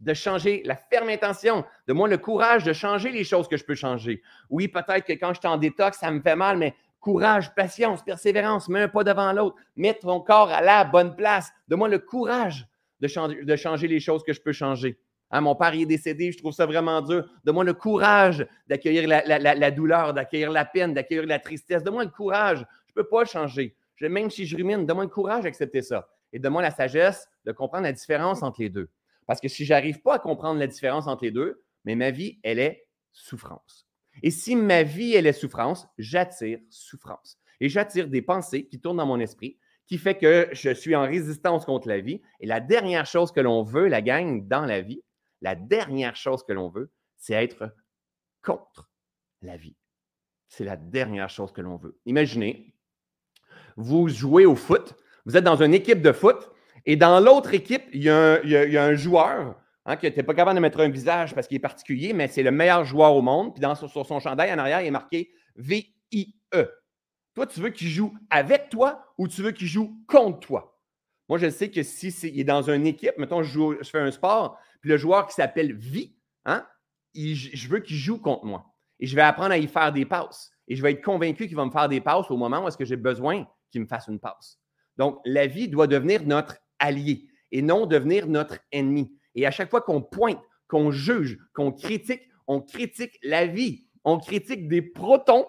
de 0.00 0.14
changer, 0.14 0.62
la 0.64 0.76
ferme 0.76 1.10
intention. 1.10 1.64
Donne-moi 1.86 2.08
le 2.08 2.18
courage 2.18 2.64
de 2.64 2.72
changer 2.72 3.10
les 3.10 3.24
choses 3.24 3.48
que 3.48 3.56
je 3.56 3.64
peux 3.64 3.74
changer. 3.74 4.22
Oui, 4.48 4.68
peut-être 4.68 5.04
que 5.04 5.12
quand 5.12 5.34
je 5.34 5.40
suis 5.40 5.48
en 5.48 5.58
détox, 5.58 5.98
ça 5.98 6.10
me 6.10 6.20
fait 6.20 6.36
mal, 6.36 6.56
mais 6.56 6.74
courage, 7.00 7.54
patience, 7.54 8.02
persévérance, 8.02 8.68
mets 8.68 8.82
un 8.82 8.88
pas 8.88 9.04
devant 9.04 9.32
l'autre. 9.32 9.56
Mets 9.76 9.94
ton 9.94 10.20
corps 10.20 10.50
à 10.50 10.60
la 10.60 10.84
bonne 10.84 11.14
place. 11.14 11.50
Donne-moi 11.68 11.88
le 11.88 11.98
courage 11.98 12.66
de 13.00 13.08
changer, 13.56 13.88
les 13.88 14.00
choses 14.00 14.22
que 14.22 14.32
je 14.32 14.40
peux 14.40 14.52
changer. 14.52 14.98
Hein, 15.30 15.42
mon 15.42 15.54
père 15.54 15.72
est 15.74 15.86
décédé, 15.86 16.32
je 16.32 16.38
trouve 16.38 16.52
ça 16.52 16.66
vraiment 16.66 17.00
dur. 17.00 17.24
Donne-moi 17.44 17.64
le 17.64 17.74
courage 17.74 18.46
d'accueillir 18.66 19.06
la, 19.06 19.38
la, 19.38 19.70
douleur, 19.70 20.12
d'accueillir 20.12 20.50
la 20.50 20.64
peine, 20.64 20.92
d'accueillir 20.92 21.24
la 21.26 21.38
tristesse. 21.38 21.84
Donne-moi 21.84 22.04
le 22.04 22.10
courage. 22.10 22.58
Je 22.86 22.92
ne 22.96 23.02
peux 23.02 23.08
pas 23.08 23.24
changer 23.24 23.76
même 24.08 24.30
si 24.30 24.46
je 24.46 24.56
rumine, 24.56 24.86
donne-moi 24.86 25.04
le 25.04 25.10
courage 25.10 25.44
d'accepter 25.44 25.82
ça. 25.82 26.08
Et 26.32 26.38
donne-moi 26.38 26.62
la 26.62 26.70
sagesse 26.70 27.28
de 27.44 27.52
comprendre 27.52 27.84
la 27.84 27.92
différence 27.92 28.42
entre 28.42 28.60
les 28.60 28.70
deux. 28.70 28.88
Parce 29.26 29.40
que 29.40 29.48
si 29.48 29.64
je 29.64 29.72
n'arrive 29.72 30.00
pas 30.00 30.14
à 30.14 30.18
comprendre 30.18 30.58
la 30.58 30.66
différence 30.66 31.06
entre 31.06 31.24
les 31.24 31.30
deux, 31.30 31.62
mais 31.84 31.94
ma 31.94 32.10
vie, 32.10 32.38
elle 32.42 32.58
est 32.58 32.86
souffrance. 33.12 33.86
Et 34.22 34.30
si 34.30 34.56
ma 34.56 34.82
vie, 34.82 35.14
elle 35.14 35.26
est 35.26 35.32
souffrance, 35.32 35.86
j'attire 35.98 36.58
souffrance. 36.68 37.38
Et 37.60 37.68
j'attire 37.68 38.08
des 38.08 38.22
pensées 38.22 38.66
qui 38.66 38.80
tournent 38.80 38.96
dans 38.96 39.06
mon 39.06 39.20
esprit, 39.20 39.58
qui 39.86 39.98
fait 39.98 40.16
que 40.16 40.48
je 40.52 40.70
suis 40.70 40.94
en 40.94 41.02
résistance 41.02 41.64
contre 41.64 41.88
la 41.88 42.00
vie. 42.00 42.22
Et 42.40 42.46
la 42.46 42.60
dernière 42.60 43.06
chose 43.06 43.32
que 43.32 43.40
l'on 43.40 43.62
veut, 43.62 43.88
la 43.88 44.02
gang, 44.02 44.46
dans 44.46 44.64
la 44.64 44.80
vie, 44.80 45.02
la 45.40 45.54
dernière 45.54 46.16
chose 46.16 46.44
que 46.44 46.52
l'on 46.52 46.68
veut, 46.68 46.92
c'est 47.16 47.34
être 47.34 47.74
contre 48.42 48.90
la 49.42 49.56
vie. 49.56 49.76
C'est 50.48 50.64
la 50.64 50.76
dernière 50.76 51.30
chose 51.30 51.52
que 51.52 51.60
l'on 51.60 51.76
veut. 51.76 51.98
Imaginez, 52.06 52.74
vous 53.80 54.08
jouez 54.08 54.46
au 54.46 54.54
foot, 54.54 54.94
vous 55.24 55.36
êtes 55.36 55.44
dans 55.44 55.62
une 55.62 55.74
équipe 55.74 56.02
de 56.02 56.12
foot, 56.12 56.50
et 56.86 56.96
dans 56.96 57.20
l'autre 57.20 57.54
équipe, 57.54 57.84
il 57.92 58.02
y, 58.02 58.08
a 58.08 58.84
un, 58.84 58.94
joueur 58.94 59.56
hein, 59.84 59.96
qui 59.96 60.06
n'était 60.06 60.22
pas 60.22 60.34
capable 60.34 60.56
de 60.56 60.62
mettre 60.62 60.80
un 60.80 60.88
visage 60.88 61.34
parce 61.34 61.46
qu'il 61.46 61.56
est 61.56 61.60
particulier, 61.60 62.12
mais 62.12 62.28
c'est 62.28 62.42
le 62.42 62.50
meilleur 62.50 62.84
joueur 62.84 63.14
au 63.14 63.22
monde. 63.22 63.54
Puis 63.54 63.60
dans, 63.60 63.74
sur, 63.74 64.06
son 64.06 64.20
chandail 64.20 64.52
en 64.52 64.58
arrière, 64.58 64.80
il 64.80 64.86
est 64.86 64.92
marqué 64.92 65.30
V-I-E. 65.56 66.70
Toi, 67.34 67.46
tu 67.46 67.60
veux 67.60 67.70
qu'il 67.70 67.88
joue 67.88 68.14
avec 68.30 68.70
toi 68.70 69.04
ou 69.18 69.28
tu 69.28 69.42
veux 69.42 69.52
qu'il 69.52 69.66
joue 69.66 69.94
contre 70.06 70.40
toi? 70.40 70.80
Moi, 71.28 71.38
je 71.38 71.48
sais 71.48 71.70
que 71.70 71.82
si 71.82 72.08
il 72.08 72.40
est 72.40 72.44
dans 72.44 72.70
une 72.70 72.86
équipe, 72.86 73.16
mettons, 73.18 73.42
je, 73.42 73.52
joue, 73.52 73.76
je 73.80 73.88
fais 73.88 74.00
un 74.00 74.10
sport, 74.10 74.58
puis 74.80 74.90
le 74.90 74.96
joueur 74.96 75.26
qui 75.26 75.34
s'appelle 75.34 75.74
V, 75.74 76.12
hein, 76.44 76.66
je 77.14 77.68
veux 77.68 77.80
qu'il 77.80 77.96
joue 77.96 78.18
contre 78.18 78.46
moi. 78.46 78.66
Et 78.98 79.06
je 79.06 79.14
vais 79.14 79.22
apprendre 79.22 79.52
à 79.52 79.58
y 79.58 79.66
faire 79.66 79.92
des 79.92 80.04
passes. 80.04 80.50
Et 80.66 80.76
je 80.76 80.82
vais 80.82 80.92
être 80.92 81.04
convaincu 81.04 81.46
qu'il 81.46 81.56
va 81.56 81.64
me 81.64 81.70
faire 81.70 81.88
des 81.88 82.00
passes 82.00 82.30
au 82.30 82.36
moment 82.36 82.64
où 82.64 82.68
est-ce 82.68 82.76
que 82.76 82.84
j'ai 82.84 82.96
besoin 82.96 83.46
qui 83.70 83.80
me 83.80 83.86
fasse 83.86 84.08
une 84.08 84.20
passe. 84.20 84.58
Donc, 84.96 85.18
la 85.24 85.46
vie 85.46 85.68
doit 85.68 85.86
devenir 85.86 86.24
notre 86.24 86.56
allié 86.78 87.26
et 87.52 87.62
non 87.62 87.86
devenir 87.86 88.26
notre 88.26 88.58
ennemi. 88.72 89.12
Et 89.34 89.46
à 89.46 89.50
chaque 89.50 89.70
fois 89.70 89.80
qu'on 89.80 90.02
pointe, 90.02 90.40
qu'on 90.68 90.90
juge, 90.90 91.38
qu'on 91.54 91.72
critique, 91.72 92.22
on 92.46 92.60
critique 92.60 93.18
la 93.22 93.46
vie. 93.46 93.86
On 94.04 94.18
critique 94.18 94.68
des 94.68 94.82
protons, 94.82 95.46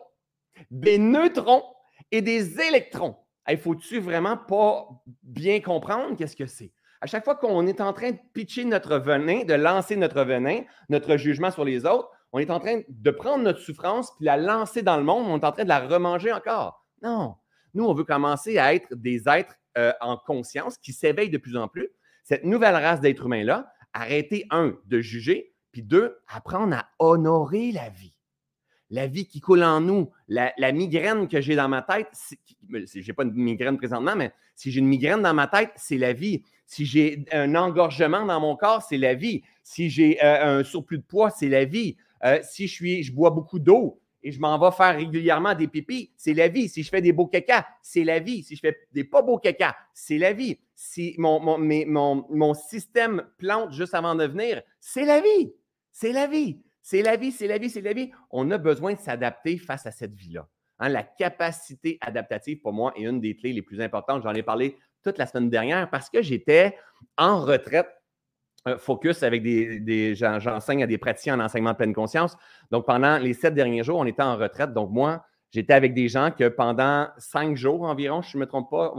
des 0.69 0.97
neutrons 0.97 1.63
et 2.11 2.21
des 2.21 2.59
électrons. 2.59 3.15
Il 3.49 3.57
faut-tu 3.57 3.99
vraiment 3.99 4.37
pas 4.37 4.87
bien 5.23 5.61
comprendre 5.61 6.15
qu'est-ce 6.15 6.35
que 6.35 6.45
c'est? 6.45 6.73
À 7.01 7.07
chaque 7.07 7.23
fois 7.23 7.35
qu'on 7.35 7.65
est 7.65 7.81
en 7.81 7.93
train 7.93 8.11
de 8.11 8.19
pitcher 8.33 8.63
notre 8.65 8.97
venin, 8.97 9.43
de 9.43 9.55
lancer 9.55 9.95
notre 9.95 10.23
venin, 10.23 10.61
notre 10.89 11.17
jugement 11.17 11.49
sur 11.49 11.65
les 11.65 11.85
autres, 11.85 12.09
on 12.31 12.39
est 12.39 12.51
en 12.51 12.59
train 12.59 12.81
de 12.87 13.11
prendre 13.11 13.43
notre 13.43 13.59
souffrance 13.59 14.11
puis 14.15 14.25
la 14.25 14.37
lancer 14.37 14.83
dans 14.83 14.97
le 14.97 15.03
monde, 15.03 15.25
on 15.27 15.39
est 15.39 15.45
en 15.45 15.51
train 15.51 15.63
de 15.63 15.69
la 15.69 15.79
remanger 15.79 16.31
encore. 16.31 16.85
Non, 17.01 17.35
nous, 17.73 17.85
on 17.85 17.93
veut 17.93 18.03
commencer 18.03 18.57
à 18.57 18.73
être 18.73 18.93
des 18.95 19.27
êtres 19.27 19.55
euh, 19.77 19.93
en 20.01 20.17
conscience 20.17 20.77
qui 20.77 20.93
s'éveillent 20.93 21.29
de 21.29 21.37
plus 21.37 21.55
en 21.57 21.67
plus. 21.67 21.89
Cette 22.23 22.43
nouvelle 22.43 22.75
race 22.75 23.01
d'êtres 23.01 23.25
humains-là, 23.25 23.71
arrêter, 23.93 24.45
un, 24.49 24.77
de 24.85 25.01
juger, 25.01 25.53
puis 25.71 25.81
deux, 25.81 26.17
apprendre 26.27 26.75
à 26.75 26.89
honorer 26.99 27.71
la 27.71 27.89
vie. 27.89 28.13
La 28.89 29.07
vie 29.07 29.25
qui 29.25 29.39
coule 29.39 29.63
en 29.63 29.79
nous, 29.79 30.11
la, 30.27 30.71
migraine 30.73 31.29
que 31.29 31.39
j'ai 31.39 31.55
dans 31.55 31.69
ma 31.69 31.81
tête, 31.81 32.07
je 32.69 32.99
n'ai 32.99 33.13
pas 33.13 33.23
une 33.23 33.33
migraine 33.33 33.77
présentement, 33.77 34.15
mais 34.17 34.33
si 34.55 34.69
j'ai 34.69 34.79
une 34.79 34.87
migraine 34.87 35.21
dans 35.21 35.33
ma 35.33 35.47
tête, 35.47 35.71
c'est 35.77 35.97
la 35.97 36.11
vie. 36.11 36.43
Si 36.65 36.85
j'ai 36.85 37.25
un 37.31 37.55
engorgement 37.55 38.25
dans 38.25 38.39
mon 38.41 38.57
corps, 38.57 38.83
c'est 38.83 38.97
la 38.97 39.13
vie. 39.13 39.43
Si 39.63 39.89
j'ai 39.89 40.21
euh, 40.23 40.59
un 40.59 40.63
surplus 40.65 40.97
de 40.97 41.03
poids, 41.03 41.29
c'est 41.29 41.47
la 41.47 41.63
vie. 41.63 41.95
Euh, 42.25 42.39
si 42.43 42.67
je 42.67 43.13
bois 43.13 43.29
beaucoup 43.29 43.59
d'eau, 43.59 44.01
et 44.23 44.31
je 44.31 44.39
m'en 44.39 44.57
vais 44.59 44.75
faire 44.75 44.95
régulièrement 44.95 45.55
des 45.55 45.67
pipis, 45.67 46.11
c'est 46.15 46.33
la 46.33 46.47
vie. 46.47 46.69
Si 46.69 46.83
je 46.83 46.89
fais 46.89 47.01
des 47.01 47.11
beaux 47.11 47.27
caca, 47.27 47.67
c'est 47.81 48.03
la 48.03 48.19
vie. 48.19 48.43
Si 48.43 48.55
je 48.55 48.61
fais 48.61 48.77
des 48.91 49.03
pas 49.03 49.21
beaux 49.21 49.37
caca, 49.37 49.75
c'est 49.93 50.17
la 50.17 50.33
vie. 50.33 50.59
Si 50.75 51.15
mon, 51.17 51.39
mon, 51.39 52.25
mon, 52.29 52.53
système 52.53 53.23
plante 53.37 53.73
juste 53.73 53.93
avant 53.93 54.15
de 54.15 54.25
venir, 54.25 54.61
c'est 54.79 55.05
la 55.05 55.21
vie. 55.21 55.53
C'est 55.91 56.11
la 56.11 56.27
vie. 56.27 56.61
C'est 56.81 57.01
la 57.01 57.15
vie, 57.15 57.31
c'est 57.31 57.47
la 57.47 57.57
vie, 57.57 57.69
c'est 57.69 57.81
la 57.81 57.93
vie. 57.93 58.11
On 58.31 58.49
a 58.51 58.57
besoin 58.57 58.93
de 58.93 58.99
s'adapter 58.99 59.57
face 59.57 59.85
à 59.85 59.91
cette 59.91 60.13
vie-là. 60.13 60.47
Hein, 60.79 60.89
la 60.89 61.03
capacité 61.03 61.97
adaptative, 62.01 62.59
pour 62.59 62.73
moi, 62.73 62.91
est 62.95 63.03
une 63.03 63.21
des 63.21 63.35
clés 63.35 63.53
les 63.53 63.61
plus 63.61 63.81
importantes. 63.81 64.23
J'en 64.23 64.33
ai 64.33 64.43
parlé 64.43 64.77
toute 65.03 65.17
la 65.17 65.27
semaine 65.27 65.49
dernière 65.49 65.89
parce 65.89 66.09
que 66.09 66.21
j'étais 66.21 66.75
en 67.17 67.39
retraite 67.39 67.87
focus 68.77 69.23
avec 69.23 69.41
des, 69.43 70.15
j'enseigne 70.15 70.83
à 70.83 70.87
des 70.87 70.97
praticiens 70.97 71.39
en 71.39 71.43
enseignement 71.43 71.71
de 71.71 71.77
pleine 71.77 71.93
conscience. 71.93 72.37
Donc, 72.69 72.85
pendant 72.85 73.17
les 73.17 73.33
sept 73.33 73.53
derniers 73.53 73.83
jours, 73.83 73.99
on 73.99 74.05
était 74.05 74.21
en 74.21 74.37
retraite. 74.37 74.73
Donc, 74.73 74.91
moi, 74.91 75.25
j'étais 75.51 75.73
avec 75.73 75.93
des 75.93 76.07
gens 76.07 76.31
que 76.31 76.47
pendant 76.47 77.09
cinq 77.17 77.55
jours 77.55 77.83
environ, 77.83 78.21
je 78.21 78.37
ne 78.37 78.41
me 78.41 78.47
trompe 78.47 78.69
pas, 78.69 78.93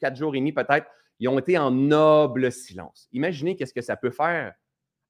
quatre 0.00 0.16
jours 0.16 0.34
et 0.34 0.38
demi 0.38 0.52
peut-être, 0.52 0.86
ils 1.18 1.28
ont 1.28 1.38
été 1.38 1.56
en 1.56 1.70
noble 1.70 2.52
silence. 2.52 3.08
Imaginez 3.12 3.56
qu'est-ce 3.56 3.72
que 3.72 3.80
ça 3.80 3.96
peut 3.96 4.10
faire 4.10 4.52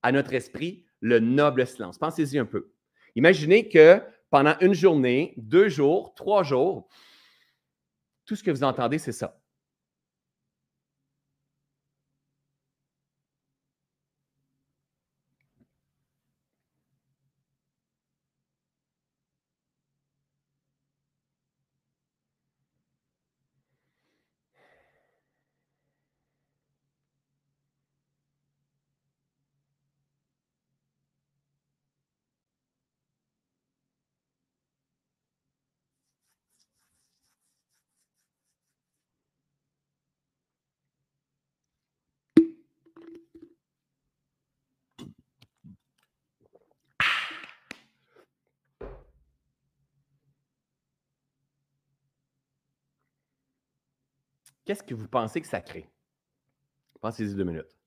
à 0.02 0.12
notre 0.12 0.34
esprit, 0.34 0.84
le 1.00 1.18
noble 1.18 1.66
silence. 1.66 1.98
Pensez-y 1.98 2.38
un 2.38 2.44
peu. 2.44 2.72
Imaginez 3.16 3.68
que 3.68 4.00
pendant 4.30 4.54
une 4.60 4.74
journée, 4.74 5.34
deux 5.36 5.68
jours, 5.68 6.14
trois 6.14 6.44
jours, 6.44 6.88
tout 8.24 8.36
ce 8.36 8.44
que 8.44 8.50
vous 8.50 8.62
entendez, 8.62 8.98
c'est 8.98 9.12
ça. 9.12 9.40
Qu'est-ce 54.66 54.82
que 54.82 54.94
vous 54.94 55.08
pensez 55.08 55.40
que 55.40 55.46
ça 55.46 55.60
crée? 55.62 55.88
Pensez-y 57.00 57.34
deux 57.34 57.44
minutes. 57.44 57.78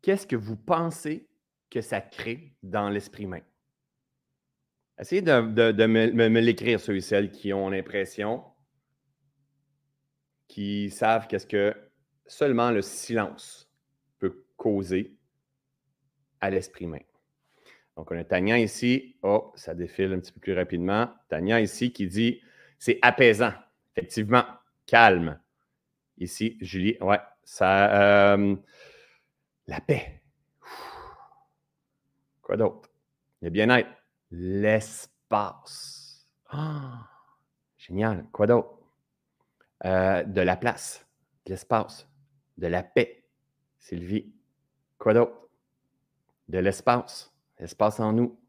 Qu'est-ce 0.00 0.26
que 0.26 0.36
vous 0.36 0.56
pensez 0.56 1.28
que 1.68 1.80
ça 1.80 2.00
crée 2.00 2.54
dans 2.62 2.88
l'esprit 2.88 3.24
humain? 3.24 3.42
Essayez 4.98 5.22
de, 5.22 5.40
me, 5.86 6.40
l'écrire, 6.40 6.80
ceux 6.80 6.96
et 6.96 7.00
celles 7.00 7.30
qui 7.30 7.52
ont 7.52 7.68
l'impression, 7.68 8.44
qui 10.46 10.90
savent 10.90 11.26
qu'est-ce 11.26 11.46
que 11.46 11.74
seulement 12.26 12.70
le 12.70 12.82
silence 12.82 13.70
peut 14.18 14.44
causer 14.56 15.16
à 16.40 16.50
l'esprit 16.50 16.86
humain. 16.86 17.02
Donc, 17.96 18.10
on 18.12 18.16
a 18.18 18.24
Tania 18.24 18.58
ici. 18.58 19.16
Oh, 19.22 19.52
ça 19.56 19.74
défile 19.74 20.12
un 20.12 20.20
petit 20.20 20.32
peu 20.32 20.40
plus 20.40 20.52
rapidement. 20.52 21.12
Tania 21.28 21.60
ici 21.60 21.92
qui 21.92 22.06
dit 22.06 22.40
c'est 22.78 22.98
apaisant. 23.02 23.52
Effectivement, 23.96 24.44
calme. 24.86 25.40
Ici, 26.18 26.58
Julie, 26.60 26.96
ouais, 27.00 27.20
ça. 27.44 28.34
Euh, 28.34 28.56
la 29.66 29.80
paix. 29.80 30.22
Quoi 32.42 32.56
d'autre? 32.56 32.88
Le 33.40 33.50
bien-être. 33.50 33.88
L'espace. 34.30 36.26
Ah, 36.48 37.08
génial. 37.76 38.26
Quoi 38.32 38.46
d'autre? 38.46 38.78
Euh, 39.84 40.24
de 40.24 40.40
la 40.40 40.56
place, 40.56 41.06
de 41.46 41.52
l'espace, 41.52 42.08
de 42.56 42.66
la 42.66 42.82
paix. 42.82 43.24
Sylvie. 43.78 44.32
Quoi 44.98 45.14
d'autre? 45.14 45.48
De 46.48 46.58
l'espace. 46.58 47.32
L'espace 47.60 48.00
en 48.00 48.12
nous. 48.12 48.40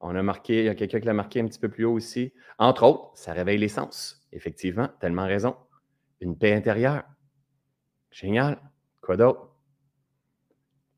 On 0.00 0.14
a 0.14 0.22
marqué, 0.22 0.60
il 0.60 0.64
y 0.66 0.68
a 0.68 0.76
quelqu'un 0.76 1.00
qui 1.00 1.06
l'a 1.06 1.14
marqué 1.14 1.40
un 1.40 1.46
petit 1.46 1.58
peu 1.58 1.68
plus 1.68 1.84
haut 1.84 1.94
aussi. 1.94 2.32
Entre 2.58 2.84
autres, 2.84 3.10
ça 3.14 3.32
réveille 3.32 3.58
les 3.58 3.68
sens. 3.68 4.24
Effectivement, 4.32 4.88
tellement 5.00 5.26
raison. 5.26 5.56
Une 6.20 6.36
paix 6.36 6.54
intérieure. 6.54 7.04
Génial. 8.10 8.58
Quoi 9.00 9.16
d'autre? 9.16 9.48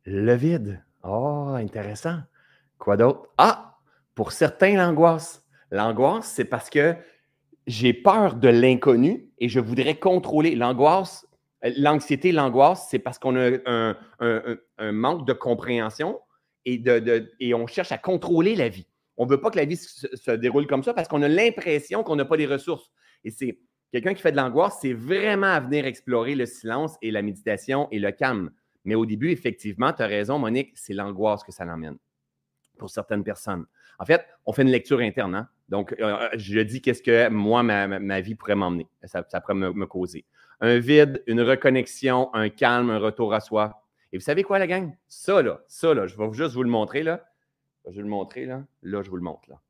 Le 0.04 0.34
vide. 0.34 0.84
Oh, 1.02 1.52
intéressant. 1.54 2.20
Quoi 2.78 2.96
d'autre? 2.96 3.28
Ah, 3.38 3.78
pour 4.14 4.32
certains, 4.32 4.76
l'angoisse. 4.76 5.46
L'angoisse, 5.70 6.32
c'est 6.34 6.44
parce 6.44 6.70
que 6.70 6.96
j'ai 7.66 7.92
peur 7.92 8.34
de 8.34 8.48
l'inconnu 8.48 9.30
et 9.38 9.48
je 9.48 9.60
voudrais 9.60 9.98
contrôler. 9.98 10.54
L'angoisse, 10.54 11.26
l'anxiété, 11.62 12.32
l'angoisse, 12.32 12.88
c'est 12.90 12.98
parce 12.98 13.18
qu'on 13.18 13.36
a 13.36 13.58
un, 13.66 14.92
manque 14.92 15.26
de 15.26 15.32
compréhension 15.32 16.20
et 16.64 17.54
on 17.54 17.66
cherche 17.66 17.92
à 17.92 17.98
contrôler 17.98 18.56
la 18.56 18.68
vie. 18.68 18.86
On 19.16 19.26
ne 19.26 19.30
veut 19.30 19.40
pas 19.40 19.50
que 19.50 19.58
la 19.58 19.66
vie 19.66 19.76
se, 19.76 20.30
déroule 20.30 20.66
comme 20.66 20.82
ça 20.82 20.94
parce 20.94 21.06
qu'on 21.06 21.20
a 21.20 21.28
l'impression 21.28 22.02
qu'on 22.02 22.16
n'a 22.16 22.24
pas 22.24 22.36
les 22.36 22.46
ressources. 22.46 22.90
Et 23.22 23.30
c'est 23.30 23.58
quelqu'un 23.92 24.14
qui 24.14 24.22
fait 24.22 24.32
de 24.32 24.36
l'angoisse, 24.36 24.78
c'est 24.80 24.92
vraiment 24.92 25.46
à 25.46 25.60
venir 25.60 25.86
explorer 25.86 26.34
le 26.34 26.46
silence 26.46 26.96
et 27.02 27.10
la 27.10 27.22
méditation 27.22 27.88
et 27.90 27.98
le 27.98 28.12
calme. 28.12 28.50
Mais 28.84 28.94
au 28.94 29.06
début, 29.06 29.30
effectivement, 29.30 29.92
tu 29.92 30.02
as 30.02 30.06
raison, 30.06 30.38
Monique, 30.38 30.72
c'est 30.74 30.94
l'angoisse 30.94 31.42
que 31.44 31.52
ça 31.52 31.64
l'emmène 31.64 31.98
pour 32.78 32.90
certaines 32.90 33.24
personnes. 33.24 33.66
En 33.98 34.06
fait, 34.06 34.26
on 34.46 34.52
fait 34.52 34.62
une 34.62 34.70
lecture 34.70 35.00
interne. 35.00 35.34
Hein. 35.34 35.48
Donc, 35.68 35.94
euh, 36.00 36.28
je 36.34 36.60
dis 36.60 36.80
qu'est-ce 36.80 37.02
que 37.02 37.28
moi, 37.28 37.62
ma, 37.62 38.20
vie 38.20 38.34
pourrait 38.34 38.56
m'emmener, 38.56 38.88
ça, 39.04 39.22
pourrait 39.22 39.54
me, 39.54 39.86
causer. 39.86 40.24
Un 40.60 40.78
vide, 40.78 41.22
une 41.26 41.42
reconnexion, 41.42 42.34
un 42.34 42.48
calme, 42.48 42.90
un 42.90 42.98
retour 42.98 43.34
à 43.34 43.40
soi. 43.40 43.84
Et 44.12 44.18
vous 44.18 44.24
savez 44.24 44.42
quoi, 44.42 44.58
la 44.58 44.66
gang? 44.66 44.96
Ça, 45.08 45.42
là, 45.42 45.60
ça, 45.68 45.94
là, 45.94 46.06
je 46.06 46.16
vais 46.16 46.32
juste 46.32 46.54
vous 46.54 46.62
le 46.62 46.70
montrer, 46.70 47.02
là. 47.02 47.24
Je 47.86 47.96
vais 47.96 48.02
le 48.02 48.08
montrer, 48.08 48.46
là. 48.46 48.64
Là, 48.82 49.02
je 49.02 49.10
vous 49.10 49.16
le 49.16 49.22
montre, 49.22 49.48
là. 49.48 49.60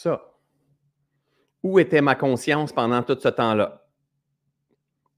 Ça. 0.00 0.34
Où 1.62 1.78
était 1.78 2.00
ma 2.00 2.14
conscience 2.14 2.72
pendant 2.72 3.02
tout 3.02 3.18
ce 3.20 3.28
temps-là? 3.28 3.86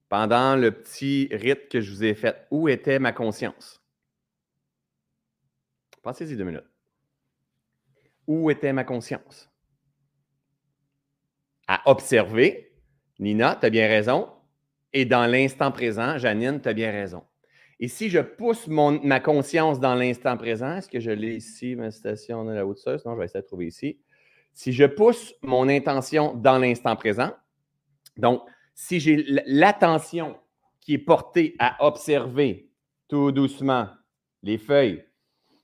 Pendant 0.09 0.57
le 0.57 0.73
petit 0.73 1.29
rite 1.31 1.69
que 1.69 1.81
je 1.81 1.91
vous 1.91 2.05
ai 2.05 2.15
fait, 2.15 2.47
où 2.51 2.69
était 2.69 2.99
ma 2.99 3.12
conscience? 3.12 3.81
Pensez-y 6.03 6.37
deux 6.37 6.45
minutes. 6.45 6.69
Où 8.27 8.51
était 8.51 8.73
ma 8.73 8.85
conscience? 8.85 9.49
À 11.69 11.89
observer, 11.89 12.75
Nina, 13.21 13.57
tu 13.59 13.67
as 13.67 13.71
bien 13.71 13.87
raison. 13.87 14.29
Et 14.93 15.05
dans 15.05 15.27
l'instant 15.27 15.71
présent, 15.71 16.19
Janine, 16.19 16.61
tu 16.61 16.69
as 16.69 16.75
bien 16.75 16.91
raison. 16.91 17.25
Et 17.79 17.89
si 17.89 18.11
je 18.11 18.19
pousse 18.19 18.67
ma 18.69 19.21
conscience 19.21 19.81
dans 19.81 19.95
l'instant 19.95 20.37
présent, 20.37 20.77
est-ce 20.77 20.89
que 20.89 21.01
je 21.01 21.11
l'ai 21.11 21.37
ici, 21.37 21.75
ma 21.75 21.91
station 21.91 22.45
de 22.45 22.53
la 22.53 22.67
haute 22.67 22.85
Non, 22.87 23.15
je 23.15 23.19
vais 23.19 23.25
essayer 23.25 23.41
de 23.43 23.47
trouver 23.47 23.67
ici. 23.69 23.99
Si 24.52 24.73
je 24.73 24.85
pousse 24.85 25.35
mon 25.42 25.68
intention 25.68 26.35
dans 26.35 26.59
l'instant 26.59 26.94
présent, 26.97 27.30
donc 28.16 28.42
si 28.75 29.00
j'ai 29.00 29.25
l'attention 29.47 30.38
qui 30.80 30.94
est 30.94 30.99
portée 30.99 31.54
à 31.59 31.85
observer 31.85 32.71
tout 33.09 33.32
doucement 33.32 33.88
les 34.42 34.59
feuilles, 34.59 35.04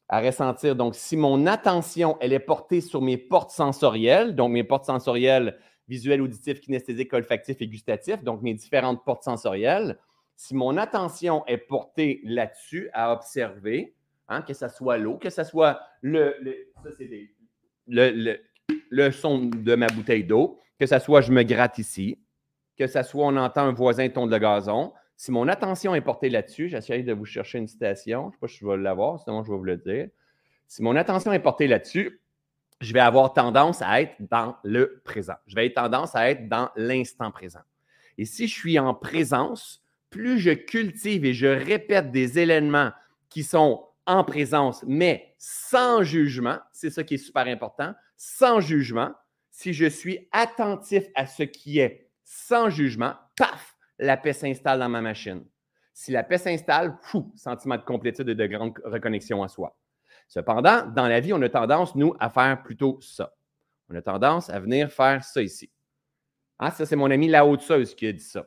à 0.09 0.21
ressentir, 0.21 0.75
donc 0.75 0.95
si 0.95 1.17
mon 1.17 1.47
attention, 1.47 2.17
elle 2.21 2.33
est 2.33 2.39
portée 2.39 2.81
sur 2.81 3.03
mes 3.03 3.19
portes 3.19 3.51
sensorielles, 3.51 4.35
donc 4.35 4.53
mes 4.53 4.65
portes 4.65 4.87
sensorielles 4.87 5.59
visuelles, 5.87 6.23
auditives, 6.23 6.61
kinesthésiques, 6.61 7.13
olfactives 7.13 7.57
et 7.61 7.69
gustatives, 7.69 8.23
donc 8.23 8.43
mes 8.43 8.55
différentes 8.55 9.05
portes 9.05 9.25
sensorielles, 9.25 9.99
si 10.37 10.55
mon 10.55 10.77
attention 10.77 11.45
est 11.47 11.59
portée 11.59 12.21
là-dessus, 12.25 12.89
à 12.93 13.13
observer, 13.13 13.95
hein, 14.29 14.43
que 14.43 14.55
ce 14.55 14.69
soit 14.69 14.97
l'eau, 14.97 15.19
que 15.19 15.31
ce 15.31 15.45
soit 15.45 15.81
le, 16.01 16.37
le 17.89 18.41
son 19.13 19.47
de 19.47 19.75
ma 19.75 19.87
bouteille 19.87 20.25
d'eau, 20.25 20.59
que 20.79 20.87
ce 20.87 20.99
soit 20.99 21.21
je 21.21 21.33
me 21.33 21.43
gratte 21.43 21.79
ici, 21.79 22.19
que 22.77 22.87
ce 22.87 23.03
soit 23.03 23.27
on 23.27 23.37
entend 23.37 23.63
un 23.63 23.73
voisin 23.73 24.09
tondre 24.09 24.33
le 24.33 24.39
gazon. 24.39 24.93
Si 25.17 25.33
mon 25.33 25.49
attention 25.49 25.95
est 25.95 26.01
portée 26.01 26.29
là-dessus, 26.29 26.69
j'essaie 26.69 27.03
de 27.03 27.13
vous 27.13 27.25
chercher 27.25 27.59
une 27.59 27.67
citation, 27.67 28.25
je 28.25 28.27
ne 28.27 28.33
sais 28.33 28.39
pas 28.41 28.49
si 28.49 28.59
je 28.59 28.67
vais 28.67 28.77
l'avoir, 28.77 29.21
sinon 29.21 29.43
je 29.43 29.51
vais 29.51 29.57
vous 29.57 29.65
le 29.65 29.77
dire. 29.77 30.09
Si 30.69 30.83
mon 30.83 30.97
attention 30.97 31.33
est 31.33 31.41
portée 31.41 31.67
là-dessus, 31.67 32.21
je 32.81 32.93
vais 32.93 33.01
avoir 33.01 33.33
tendance 33.33 33.83
à 33.83 34.01
être 34.01 34.15
dans 34.21 34.57
le 34.63 35.01
présent. 35.05 35.35
Je 35.47 35.57
vais 35.57 35.67
avoir 35.67 35.91
tendance 35.91 36.15
à 36.15 36.31
être 36.31 36.49
dans 36.49 36.71
l'instant 36.77 37.33
présent. 37.33 37.63
Et 38.17 38.25
si 38.25 38.47
je 38.47 38.55
suis 38.55 38.79
en 38.79 38.95
présence, 38.95 39.83
plus 40.11 40.39
je 40.39 40.51
cultive 40.51 41.25
et 41.25 41.35
je 41.35 41.47
répète 41.47 42.13
des 42.13 42.39
éléments 42.39 42.93
qui 43.29 43.43
sont 43.43 43.85
en 44.07 44.25
présence, 44.25 44.85
mais 44.87 45.35
sans 45.39 46.03
jugement, 46.03 46.59
c'est 46.73 46.91
ça 46.91 47.03
qui 47.03 47.15
est 47.15 47.19
super 47.19 47.47
important, 47.47 47.95
sans 48.19 48.61
jugement, 48.61 49.15
si 49.51 49.73
je 49.73 49.87
suis 49.87 50.29
attentif 50.33 51.05
à 51.15 51.27
ce 51.27 51.45
qui 51.45 51.79
est 51.79 52.11
sans 52.25 52.69
jugement, 52.69 53.15
paf, 53.37 53.77
la 53.99 54.17
paix 54.17 54.35
s'installe 54.35 54.81
dans 54.81 54.89
ma 54.89 55.01
machine. 55.01 55.47
Si 55.95 56.13
la 56.13 56.23
paix 56.23 56.39
s'installe, 56.39 56.99
fou, 57.01 57.33
sentiment 57.37 57.77
de 57.77 57.83
complétude 57.83 58.29
et 58.29 58.35
de 58.35 58.47
grande 58.47 58.79
reconnexion 58.85 59.43
à 59.43 59.49
soi. 59.49 59.77
Cependant, 60.29 60.87
dans 60.87 61.09
la 61.09 61.21
vie, 61.21 61.33
on 61.33 61.41
a 61.43 61.49
tendance, 61.49 61.95
nous, 61.95 62.15
à 62.21 62.29
faire 62.29 62.63
plutôt 62.63 63.01
ça. 63.01 63.35
On 63.89 63.95
a 63.95 64.03
tendance 64.03 64.51
à 64.51 64.61
venir 64.61 64.93
faire 64.93 65.25
ça 65.25 65.41
ici. 65.41 65.71
Ah, 66.59 66.71
ça, 66.71 66.85
c'est 66.85 66.97
mon 66.97 67.11
ami 67.11 67.29
La 67.29 67.47
Haute-Seuse 67.47 67.95
qui 67.95 68.07
a 68.07 68.13
dit 68.13 68.21
ça. 68.21 68.47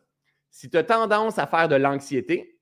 Si 0.49 0.69
tu 0.69 0.77
as 0.77 0.83
tendance 0.83 1.39
à 1.39 1.47
faire 1.47 1.67
de 1.67 1.75
l'anxiété, 1.75 2.59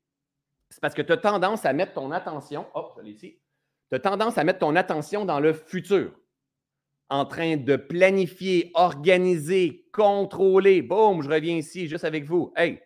c'est 0.70 0.80
parce 0.80 0.94
que 0.94 1.01
tu 1.01 1.12
as 1.12 1.18
tendance 1.18 1.66
à 1.66 1.74
mettre 1.74 1.94
ton 1.94 2.12
attention, 2.12 2.68
hop, 2.75 3.00
je 3.04 3.10
ici, 3.10 3.39
tu 3.89 3.96
as 3.96 4.00
tendance 4.00 4.38
à 4.38 4.44
mettre 4.44 4.60
ton 4.60 4.75
attention 4.75 5.25
dans 5.25 5.39
le 5.39 5.54
futur 5.54 6.13
en 7.10 7.25
train 7.25 7.58
de 7.58 7.75
planifier, 7.75 8.72
organiser, 8.75 9.86
contrôler. 9.92 10.82
Boum, 10.82 11.24
je 11.24 11.30
reviens 11.30 11.56
ici 11.56 11.88
juste 11.88 12.06
avec 12.06 12.25
vous. 12.25 12.54
Hey, 12.56 12.80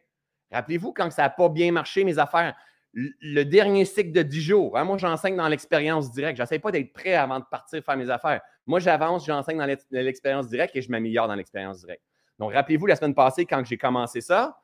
rappelez-vous 0.52 0.94
quand 0.94 1.12
ça 1.12 1.24
n'a 1.24 1.30
pas 1.30 1.50
bien 1.50 1.72
marché, 1.72 2.04
mes 2.04 2.18
affaires? 2.18 2.56
le 2.94 3.44
dernier 3.44 3.86
cycle 3.86 4.12
de 4.12 4.22
10 4.22 4.42
jours. 4.42 4.78
Hein? 4.78 4.84
Moi, 4.84 4.98
j'enseigne 4.98 5.36
dans 5.36 5.48
l'expérience 5.48 6.12
directe. 6.12 6.38
Je 6.38 6.44
n'essaie 6.44 6.60
pas 6.60 6.72
d'être 6.72 6.94
prêt 6.94 7.16
avant 7.16 7.40
de 7.40 7.46
partir 7.50 7.84
faire 7.84 7.98
mes 7.98 8.10
affaires. 8.10 8.42
Moi, 8.68 8.80
j'avance, 8.80 9.26
j'enseigne 9.26 9.58
dans 9.58 9.78
l'expérience 9.90 10.48
directe 10.48 10.76
et 10.76 10.82
je 10.82 10.92
m'améliore 10.92 11.28
dans 11.28 11.36
l'expérience 11.36 11.80
directe. 11.80 12.04
Donc, 12.38 12.54
rappelez-vous, 12.54 12.86
la 12.86 12.96
semaine 12.96 13.16
passée, 13.16 13.46
quand 13.46 13.64
j'ai 13.66 13.78
commencé 13.78 14.22
ça, 14.22 14.60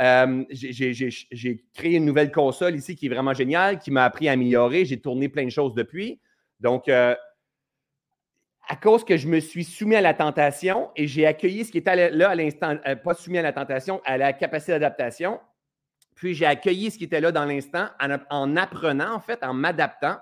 euh, 0.00 0.44
j'ai 0.50 1.64
créé 1.74 1.96
une 1.96 2.04
nouvelle 2.04 2.30
console 2.30 2.76
ici 2.76 2.94
qui 2.94 3.06
est 3.06 3.08
vraiment 3.08 3.34
géniale, 3.34 3.78
qui 3.78 3.90
m'a 3.90 4.04
appris 4.04 4.28
à 4.28 4.32
améliorer. 4.32 4.84
J'ai 4.84 5.00
tourné 5.00 5.28
plein 5.28 5.44
de 5.44 5.50
choses 5.50 5.74
depuis. 5.74 6.20
Donc, 6.60 6.88
euh, 6.88 7.16
à 8.72 8.76
cause 8.76 9.04
que 9.04 9.18
je 9.18 9.28
me 9.28 9.38
suis 9.38 9.64
soumis 9.64 9.96
à 9.96 10.00
la 10.00 10.14
tentation 10.14 10.88
et 10.96 11.06
j'ai 11.06 11.26
accueilli 11.26 11.66
ce 11.66 11.70
qui 11.70 11.76
était 11.76 12.08
là 12.08 12.30
à 12.30 12.34
l'instant, 12.34 12.78
euh, 12.86 12.96
pas 12.96 13.12
soumis 13.12 13.36
à 13.36 13.42
la 13.42 13.52
tentation, 13.52 14.00
à 14.06 14.16
la 14.16 14.32
capacité 14.32 14.72
d'adaptation, 14.72 15.40
puis 16.14 16.32
j'ai 16.32 16.46
accueilli 16.46 16.90
ce 16.90 16.96
qui 16.96 17.04
était 17.04 17.20
là 17.20 17.32
dans 17.32 17.44
l'instant 17.44 17.88
en, 18.00 18.56
apprenant, 18.56 19.14
en 19.14 19.20
fait, 19.20 19.44
en 19.44 19.52
m'adaptant. 19.52 20.16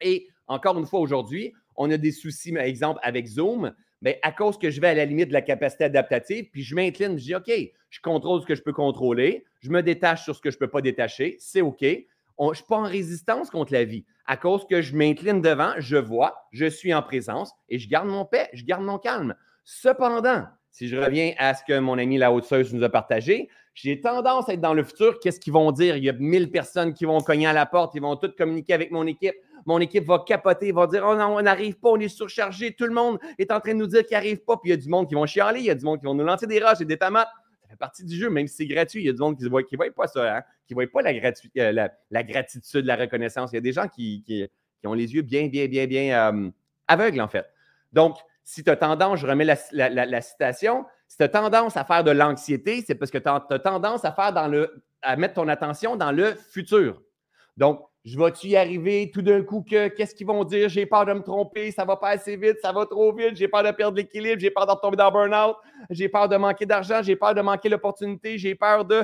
Et 0.00 0.28
encore 0.46 0.78
une 0.78 0.86
fois, 0.86 1.00
aujourd'hui, 1.00 1.52
on 1.74 1.90
a 1.90 1.96
des 1.96 2.12
soucis, 2.12 2.52
par 2.52 2.62
exemple, 2.62 3.00
avec 3.02 3.26
Zoom, 3.26 3.74
mais 4.02 4.20
à 4.22 4.30
cause 4.30 4.56
que 4.56 4.70
je 4.70 4.80
vais 4.80 4.90
à 4.90 4.94
la 4.94 5.04
limite 5.04 5.30
de 5.30 5.32
la 5.32 5.42
capacité 5.42 5.82
adaptative, 5.82 6.50
puis 6.52 6.62
je 6.62 6.76
m'incline, 6.76 7.18
je 7.18 7.24
dis 7.24 7.34
OK, 7.34 7.50
je 7.90 8.00
contrôle 8.00 8.40
ce 8.40 8.46
que 8.46 8.54
je 8.54 8.62
peux 8.62 8.72
contrôler, 8.72 9.46
je 9.58 9.70
me 9.70 9.82
détache 9.82 10.22
sur 10.22 10.36
ce 10.36 10.40
que 10.40 10.52
je 10.52 10.56
ne 10.58 10.60
peux 10.60 10.70
pas 10.70 10.80
détacher, 10.80 11.38
c'est 11.40 11.60
OK. 11.60 11.80
je 11.80 11.96
ne 12.38 12.54
suis 12.54 12.64
pas 12.68 12.76
en 12.76 12.84
résistance 12.84 13.50
contre 13.50 13.72
la 13.72 13.82
vie. 13.82 14.04
À 14.26 14.36
cause 14.36 14.66
que 14.66 14.80
je 14.80 14.96
m'incline 14.96 15.42
devant, 15.42 15.72
je 15.78 15.96
vois, 15.96 16.46
je 16.50 16.66
suis 16.66 16.94
en 16.94 17.02
présence 17.02 17.52
et 17.68 17.78
je 17.78 17.88
garde 17.88 18.08
mon 18.08 18.24
paix, 18.24 18.48
je 18.54 18.64
garde 18.64 18.82
mon 18.82 18.98
calme. 18.98 19.34
Cependant, 19.64 20.44
si 20.70 20.88
je 20.88 20.96
reviens 20.96 21.32
à 21.38 21.54
ce 21.54 21.62
que 21.62 21.78
mon 21.78 21.98
ami 21.98 22.18
La 22.18 22.32
haute 22.32 22.50
nous 22.72 22.82
a 22.82 22.88
partagé, 22.88 23.48
j'ai 23.74 24.00
tendance 24.00 24.48
à 24.48 24.54
être 24.54 24.60
dans 24.60 24.72
le 24.72 24.84
futur. 24.84 25.18
Qu'est-ce 25.20 25.40
qu'ils 25.40 25.52
vont 25.52 25.72
dire? 25.72 25.96
Il 25.96 26.04
y 26.04 26.08
a 26.08 26.12
mille 26.12 26.50
personnes 26.50 26.94
qui 26.94 27.04
vont 27.04 27.20
cogner 27.20 27.46
à 27.46 27.52
la 27.52 27.66
porte, 27.66 27.94
ils 27.94 28.00
vont 28.00 28.16
toutes 28.16 28.36
communiquer 28.36 28.72
avec 28.72 28.90
mon 28.90 29.06
équipe. 29.06 29.34
Mon 29.66 29.80
équipe 29.80 30.04
va 30.04 30.18
capoter, 30.18 30.72
va 30.72 30.86
dire 30.86 31.04
Oh 31.08 31.16
non, 31.16 31.36
on 31.36 31.42
n'arrive 31.42 31.78
pas, 31.78 31.90
on 31.90 31.98
est 31.98 32.08
surchargé. 32.08 32.72
Tout 32.72 32.84
le 32.84 32.92
monde 32.92 33.18
est 33.38 33.50
en 33.50 33.60
train 33.60 33.72
de 33.72 33.78
nous 33.78 33.86
dire 33.86 34.04
qu'il 34.06 34.16
n'arrive 34.16 34.44
pas. 34.44 34.56
Puis 34.56 34.70
il 34.70 34.70
y 34.70 34.74
a 34.74 34.76
du 34.76 34.88
monde 34.88 35.08
qui 35.08 35.14
vont 35.14 35.26
chialer, 35.26 35.60
il 35.60 35.66
y 35.66 35.70
a 35.70 35.74
du 35.74 35.84
monde 35.84 35.98
qui 35.98 36.06
vont 36.06 36.14
nous 36.14 36.24
lancer 36.24 36.46
des 36.46 36.62
roches 36.62 36.80
et 36.80 36.84
des 36.84 36.98
tomates. 36.98 37.28
Fait 37.74 37.78
partie 37.78 38.04
du 38.04 38.16
jeu, 38.16 38.30
même 38.30 38.46
si 38.46 38.56
c'est 38.56 38.66
gratuit. 38.66 39.02
Il 39.02 39.06
y 39.06 39.08
a 39.08 39.12
du 39.12 39.18
monde 39.18 39.36
qui 39.36 39.44
ne 39.44 39.48
voit, 39.48 39.62
pas 39.94 40.06
ça, 40.06 40.36
hein? 40.36 40.42
qui 40.66 40.74
ne 40.74 40.76
voit 40.76 40.86
pas 40.86 41.02
la, 41.02 41.32
euh, 41.58 41.88
la, 42.10 42.22
gratitude, 42.22 42.84
la 42.84 42.96
reconnaissance. 42.96 43.50
Il 43.52 43.56
y 43.56 43.58
a 43.58 43.60
des 43.60 43.72
gens 43.72 43.88
qui, 43.88 44.48
ont 44.84 44.94
les 44.94 45.12
yeux 45.14 45.22
bien, 45.22 45.48
bien, 45.48 45.66
bien, 45.66 45.86
bien 45.86 46.32
euh, 46.32 46.50
aveugles, 46.86 47.20
en 47.20 47.28
fait. 47.28 47.46
Donc, 47.92 48.16
si 48.44 48.62
tu 48.62 48.70
as 48.70 48.76
tendance, 48.76 49.18
je 49.18 49.26
remets 49.26 49.44
la, 49.44 50.20
citation, 50.20 50.84
si 51.08 51.16
tu 51.16 51.22
as 51.24 51.28
tendance 51.28 51.76
à 51.76 51.84
faire 51.84 52.04
de 52.04 52.12
l'anxiété, 52.12 52.84
c'est 52.86 52.94
parce 52.94 53.10
que 53.10 53.18
tu 53.18 53.28
as, 53.28 53.58
tendance 53.58 54.04
à 54.04 54.12
faire 54.12 54.32
dans 54.32 54.46
le, 54.46 54.84
à 55.02 55.16
mettre 55.16 55.34
ton 55.34 55.48
attention 55.48 55.96
dans 55.96 56.12
le 56.12 56.34
futur. 56.34 57.02
Donc, 57.56 57.80
je 58.04 58.18
vais-tu 58.18 58.48
y 58.48 58.56
arriver 58.56 59.10
tout 59.12 59.22
d'un 59.22 59.42
coup 59.42 59.62
que 59.62 59.88
qu'est-ce 59.88 60.14
qu'ils 60.14 60.26
vont 60.26 60.44
dire? 60.44 60.68
J'ai 60.68 60.84
peur 60.84 61.06
de 61.06 61.14
me 61.14 61.22
tromper, 61.22 61.70
ça 61.70 61.86
va 61.86 61.96
pas 61.96 62.10
assez 62.10 62.36
vite, 62.36 62.58
ça 62.60 62.70
va 62.70 62.84
trop 62.84 63.14
vite, 63.14 63.34
j'ai 63.34 63.48
peur 63.48 63.62
de 63.62 63.70
perdre 63.70 63.96
l'équilibre, 63.96 64.38
j'ai 64.38 64.50
peur 64.50 64.66
de 64.66 64.72
retomber 64.72 64.96
dans 64.96 65.10
burn-out, 65.10 65.56
j'ai 65.88 66.10
peur 66.10 66.28
de 66.28 66.36
manquer 66.36 66.66
d'argent, 66.66 67.02
j'ai 67.02 67.16
peur 67.16 67.34
de 67.34 67.40
manquer 67.40 67.70
l'opportunité, 67.70 68.36
j'ai 68.36 68.54
peur 68.54 68.84
de. 68.84 68.96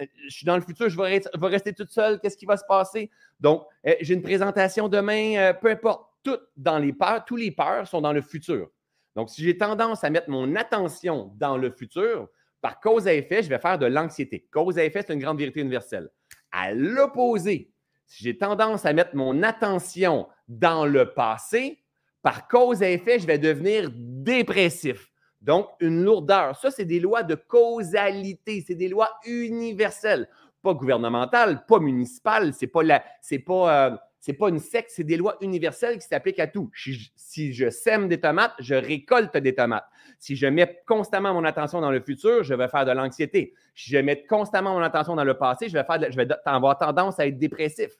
Euh, 0.00 0.06
je 0.26 0.34
suis 0.34 0.44
dans 0.44 0.56
le 0.56 0.62
futur, 0.62 0.88
je 0.88 0.96
vais, 0.98 1.22
rester 1.46 1.72
toute 1.72 1.90
seule, 1.90 2.18
qu'est-ce 2.18 2.36
qui 2.36 2.46
va 2.46 2.56
se 2.56 2.64
passer? 2.66 3.10
Donc, 3.38 3.64
euh, 3.86 3.94
j'ai 4.00 4.14
une 4.14 4.22
présentation 4.22 4.88
demain, 4.88 5.36
euh, 5.36 5.52
peu 5.52 5.70
importe 5.70 6.08
toutes 6.24 6.48
dans 6.56 6.78
les 6.78 6.92
peurs, 6.92 7.24
tous 7.24 7.36
les 7.36 7.52
peurs 7.52 7.86
sont 7.86 8.00
dans 8.00 8.12
le 8.12 8.22
futur. 8.22 8.68
Donc, 9.14 9.30
si 9.30 9.42
j'ai 9.44 9.56
tendance 9.56 10.02
à 10.02 10.10
mettre 10.10 10.30
mon 10.30 10.56
attention 10.56 11.32
dans 11.36 11.56
le 11.56 11.70
futur, 11.70 12.28
par 12.60 12.80
cause 12.80 13.06
à 13.06 13.14
effet, 13.14 13.42
je 13.42 13.48
vais 13.48 13.58
faire 13.58 13.78
de 13.78 13.86
l'anxiété. 13.86 14.46
Cause 14.50 14.78
à 14.78 14.84
effet, 14.84 15.04
c'est 15.06 15.12
une 15.12 15.20
grande 15.20 15.38
vérité 15.38 15.60
universelle. 15.60 16.08
À 16.50 16.72
l'opposé, 16.72 17.71
si 18.12 18.24
j'ai 18.24 18.36
tendance 18.36 18.84
à 18.84 18.92
mettre 18.92 19.16
mon 19.16 19.42
attention 19.42 20.28
dans 20.46 20.84
le 20.84 21.14
passé, 21.14 21.82
par 22.20 22.46
cause 22.46 22.82
à 22.82 22.90
effet, 22.90 23.18
je 23.18 23.26
vais 23.26 23.38
devenir 23.38 23.90
dépressif. 23.94 25.10
Donc, 25.40 25.68
une 25.80 26.04
lourdeur. 26.04 26.54
Ça, 26.56 26.70
c'est 26.70 26.84
des 26.84 27.00
lois 27.00 27.22
de 27.22 27.34
causalité, 27.34 28.62
c'est 28.66 28.74
des 28.74 28.88
lois 28.88 29.08
universelles, 29.24 30.28
pas 30.62 30.74
gouvernementales, 30.74 31.64
pas 31.64 31.78
municipales, 31.78 32.52
c'est 32.52 32.66
pas 32.66 32.82
la, 32.82 33.02
c'est 33.22 33.38
pas, 33.38 33.86
euh, 33.86 33.96
c'est 34.22 34.34
pas 34.34 34.50
une 34.50 34.60
secte, 34.60 34.92
c'est 34.94 35.02
des 35.02 35.16
lois 35.16 35.36
universelles 35.40 35.98
qui 35.98 36.06
s'appliquent 36.06 36.38
à 36.38 36.46
tout. 36.46 36.70
Si, 37.16 37.52
je 37.52 37.70
sème 37.70 38.06
des 38.06 38.20
tomates, 38.20 38.54
je 38.60 38.76
récolte 38.76 39.36
des 39.36 39.52
tomates. 39.52 39.84
Si 40.20 40.36
je 40.36 40.46
mets 40.46 40.80
constamment 40.86 41.34
mon 41.34 41.44
attention 41.44 41.80
dans 41.80 41.90
le 41.90 42.00
futur, 42.00 42.44
je 42.44 42.54
vais 42.54 42.68
faire 42.68 42.84
de 42.84 42.92
l'anxiété. 42.92 43.52
Si 43.74 43.90
je 43.90 43.98
mets 43.98 44.24
constamment 44.24 44.74
mon 44.74 44.82
attention 44.82 45.16
dans 45.16 45.24
le 45.24 45.36
passé, 45.36 45.68
je 45.68 45.72
vais, 45.72 45.82
faire 45.82 46.08
je 46.08 46.16
vais 46.16 46.28
avoir 46.44 46.78
tendance 46.78 47.18
à 47.18 47.26
être 47.26 47.36
dépressif. 47.36 47.90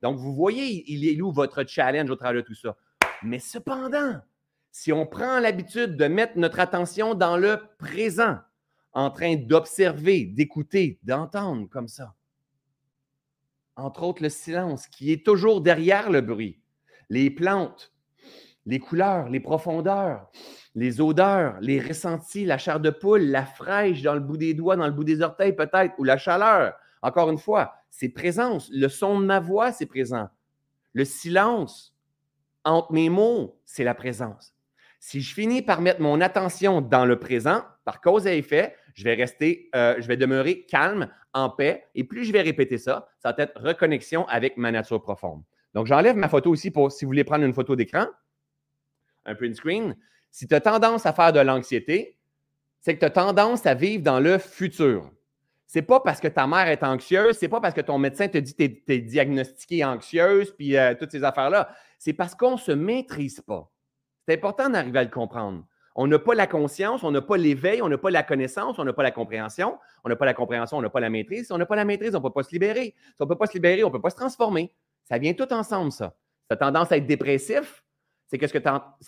Donc, 0.00 0.16
vous 0.16 0.34
voyez, 0.34 0.90
il 0.90 1.06
est 1.06 1.20
où 1.20 1.30
votre 1.30 1.62
challenge 1.68 2.08
au 2.08 2.16
travers 2.16 2.40
de 2.40 2.46
tout 2.46 2.54
ça? 2.54 2.74
Mais 3.22 3.38
cependant, 3.38 4.18
si 4.72 4.94
on 4.94 5.04
prend 5.04 5.40
l'habitude 5.40 5.98
de 5.98 6.06
mettre 6.06 6.38
notre 6.38 6.58
attention 6.58 7.12
dans 7.12 7.36
le 7.36 7.58
présent, 7.78 8.38
en 8.94 9.10
train 9.10 9.36
d'observer, 9.36 10.24
d'écouter, 10.24 10.98
d'entendre 11.02 11.68
comme 11.68 11.88
ça, 11.88 12.14
entre 13.76 14.02
autres 14.02 14.22
le 14.22 14.28
silence, 14.28 14.86
qui 14.86 15.12
est 15.12 15.24
toujours 15.24 15.60
derrière 15.60 16.10
le 16.10 16.20
bruit, 16.20 16.60
les 17.10 17.30
plantes, 17.30 17.92
les 18.64 18.80
couleurs, 18.80 19.28
les 19.28 19.40
profondeurs, 19.40 20.30
les 20.74 21.00
odeurs, 21.00 21.56
les 21.60 21.80
ressentis, 21.80 22.44
la 22.44 22.58
chair 22.58 22.80
de 22.80 22.90
poule, 22.90 23.22
la 23.22 23.46
fraîche 23.46 24.02
dans 24.02 24.14
le 24.14 24.20
bout 24.20 24.36
des 24.36 24.54
doigts, 24.54 24.76
dans 24.76 24.86
le 24.86 24.92
bout 24.92 25.04
des 25.04 25.22
orteils 25.22 25.54
peut-être, 25.54 25.94
ou 25.98 26.04
la 26.04 26.18
chaleur. 26.18 26.74
Encore 27.02 27.30
une 27.30 27.38
fois, 27.38 27.74
c'est 27.90 28.08
présence. 28.08 28.68
Le 28.72 28.88
son 28.88 29.20
de 29.20 29.24
ma 29.24 29.40
voix, 29.40 29.72
c'est 29.72 29.86
présent. 29.86 30.28
Le 30.92 31.04
silence 31.04 31.94
entre 32.64 32.92
mes 32.92 33.08
mots, 33.08 33.60
c'est 33.64 33.84
la 33.84 33.94
présence. 33.94 34.54
Si 34.98 35.20
je 35.20 35.32
finis 35.32 35.62
par 35.62 35.80
mettre 35.80 36.00
mon 36.00 36.20
attention 36.20 36.80
dans 36.80 37.04
le 37.04 37.18
présent, 37.18 37.62
par 37.84 38.00
cause 38.00 38.26
et 38.26 38.38
effet, 38.38 38.74
je 38.94 39.04
vais 39.04 39.14
rester, 39.14 39.70
euh, 39.74 39.94
je 39.98 40.08
vais 40.08 40.16
demeurer 40.16 40.64
calme, 40.64 41.08
en 41.36 41.50
paix. 41.50 41.84
Et 41.94 42.02
plus 42.02 42.24
je 42.24 42.32
vais 42.32 42.40
répéter 42.40 42.78
ça, 42.78 43.08
ça 43.18 43.32
va 43.32 43.42
être 43.42 43.60
reconnexion 43.60 44.26
avec 44.28 44.56
ma 44.56 44.72
nature 44.72 45.02
profonde. 45.02 45.42
Donc, 45.74 45.86
j'enlève 45.86 46.16
ma 46.16 46.28
photo 46.28 46.50
aussi 46.50 46.70
pour 46.70 46.90
si 46.90 47.04
vous 47.04 47.10
voulez 47.10 47.24
prendre 47.24 47.44
une 47.44 47.52
photo 47.52 47.76
d'écran, 47.76 48.06
un 49.26 49.34
print 49.34 49.54
screen. 49.54 49.96
Si 50.30 50.48
tu 50.48 50.54
as 50.54 50.60
tendance 50.60 51.04
à 51.04 51.12
faire 51.12 51.32
de 51.32 51.40
l'anxiété, 51.40 52.18
c'est 52.80 52.94
que 52.94 53.00
tu 53.00 53.04
as 53.04 53.10
tendance 53.10 53.66
à 53.66 53.74
vivre 53.74 54.02
dans 54.02 54.18
le 54.18 54.38
futur. 54.38 55.10
C'est 55.66 55.82
pas 55.82 56.00
parce 56.00 56.20
que 56.20 56.28
ta 56.28 56.46
mère 56.46 56.68
est 56.68 56.82
anxieuse, 56.82 57.36
c'est 57.36 57.48
pas 57.48 57.60
parce 57.60 57.74
que 57.74 57.80
ton 57.80 57.98
médecin 57.98 58.28
te 58.28 58.38
dit 58.38 58.54
que 58.54 58.64
tu 58.64 58.92
es, 58.92 58.98
diagnostiquée 58.98 59.84
anxieuse, 59.84 60.52
puis 60.52 60.76
euh, 60.76 60.94
toutes 60.94 61.10
ces 61.10 61.24
affaires-là. 61.24 61.68
C'est 61.98 62.12
parce 62.12 62.34
qu'on 62.34 62.52
ne 62.52 62.58
se 62.58 62.72
maîtrise 62.72 63.40
pas. 63.40 63.70
C'est 64.26 64.34
important 64.34 64.70
d'arriver 64.70 65.00
à 65.00 65.04
le 65.04 65.10
comprendre. 65.10 65.64
On 65.98 66.06
n'a 66.06 66.18
pas 66.18 66.34
la 66.34 66.46
conscience, 66.46 67.02
on 67.04 67.10
n'a 67.10 67.22
pas 67.22 67.38
l'éveil, 67.38 67.80
on 67.80 67.88
n'a 67.88 67.96
pas 67.96 68.10
la 68.10 68.22
connaissance, 68.22 68.78
on 68.78 68.84
n'a 68.84 68.92
pas 68.92 69.02
la 69.02 69.10
compréhension. 69.10 69.78
On 70.04 70.10
n'a 70.10 70.16
pas 70.16 70.26
la 70.26 70.34
compréhension, 70.34 70.76
on 70.76 70.82
n'a 70.82 70.90
pas 70.90 71.00
la 71.00 71.08
maîtrise. 71.08 71.46
Si 71.46 71.52
on 71.52 71.58
n'a 71.58 71.64
pas 71.64 71.74
la 71.74 71.86
maîtrise, 71.86 72.14
on 72.14 72.18
ne 72.18 72.22
peut 72.22 72.32
pas 72.32 72.42
se 72.42 72.52
libérer. 72.52 72.94
Si 72.98 73.14
on 73.20 73.24
ne 73.24 73.28
peut 73.30 73.38
pas 73.38 73.46
se 73.46 73.54
libérer, 73.54 73.82
on 73.82 73.88
ne 73.88 73.92
peut 73.92 74.00
pas 74.02 74.10
se 74.10 74.16
transformer. 74.16 74.74
Ça 75.04 75.16
vient 75.16 75.32
tout 75.32 75.50
ensemble, 75.54 75.90
ça. 75.90 76.14
Tu 76.50 76.54
as 76.54 76.58
tendance 76.58 76.92
à 76.92 76.98
être 76.98 77.06
dépressif, 77.06 77.82
c'est 78.26 78.36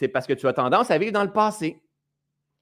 parce 0.09 0.27
que 0.27 0.33
tu 0.33 0.47
as 0.47 0.53
tendance 0.55 0.91
à 0.91 0.97
vivre 0.97 1.13
dans 1.13 1.25
le 1.25 1.33
passé. 1.33 1.83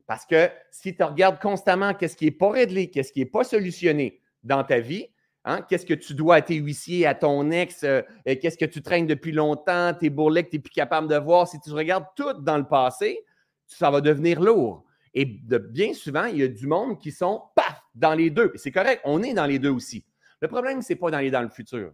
Parce 0.08 0.26
que 0.26 0.50
si 0.72 0.96
tu 0.96 1.02
regardes 1.04 1.40
constamment 1.40 1.94
qu'est-ce 1.94 2.16
qui 2.16 2.24
n'est 2.24 2.30
pas 2.32 2.50
réglé, 2.50 2.90
qu'est-ce 2.90 3.12
qui 3.12 3.20
n'est 3.20 3.26
pas 3.26 3.44
solutionné 3.44 4.20
dans 4.42 4.64
ta 4.64 4.80
vie, 4.80 5.06
hein, 5.44 5.62
qu'est-ce 5.62 5.86
que 5.86 5.94
tu 5.94 6.14
dois 6.14 6.36
à 6.36 6.42
tes 6.42 6.56
huissiers, 6.56 7.06
à 7.06 7.14
ton 7.14 7.50
ex, 7.50 7.84
euh, 7.84 8.02
qu'est-ce 8.24 8.58
que 8.58 8.64
tu 8.64 8.82
traînes 8.82 9.06
depuis 9.06 9.32
longtemps, 9.32 9.94
tes 9.94 10.10
bourrelets 10.10 10.44
que 10.44 10.50
tu 10.50 10.56
n'es 10.56 10.62
plus 10.62 10.72
capable 10.72 11.08
de 11.08 11.16
voir, 11.16 11.46
si 11.46 11.60
tu 11.60 11.70
regardes 11.70 12.06
tout 12.16 12.32
dans 12.34 12.56
le 12.56 12.66
passé, 12.66 13.24
ça 13.66 13.90
va 13.90 14.00
devenir 14.00 14.40
lourd. 14.40 14.84
Et 15.14 15.24
bien 15.24 15.94
souvent, 15.94 16.26
il 16.26 16.38
y 16.38 16.42
a 16.42 16.48
du 16.48 16.66
monde 16.66 16.98
qui 16.98 17.10
sont, 17.10 17.42
paf, 17.54 17.82
dans 17.94 18.14
les 18.14 18.30
deux. 18.30 18.52
C'est 18.56 18.70
correct, 18.70 19.00
on 19.04 19.22
est 19.22 19.32
dans 19.32 19.46
les 19.46 19.58
deux 19.58 19.70
aussi. 19.70 20.04
Le 20.40 20.48
problème, 20.48 20.82
ce 20.82 20.92
n'est 20.92 20.98
pas 20.98 21.10
d'aller 21.10 21.30
dans 21.30 21.42
le 21.42 21.48
futur. 21.48 21.92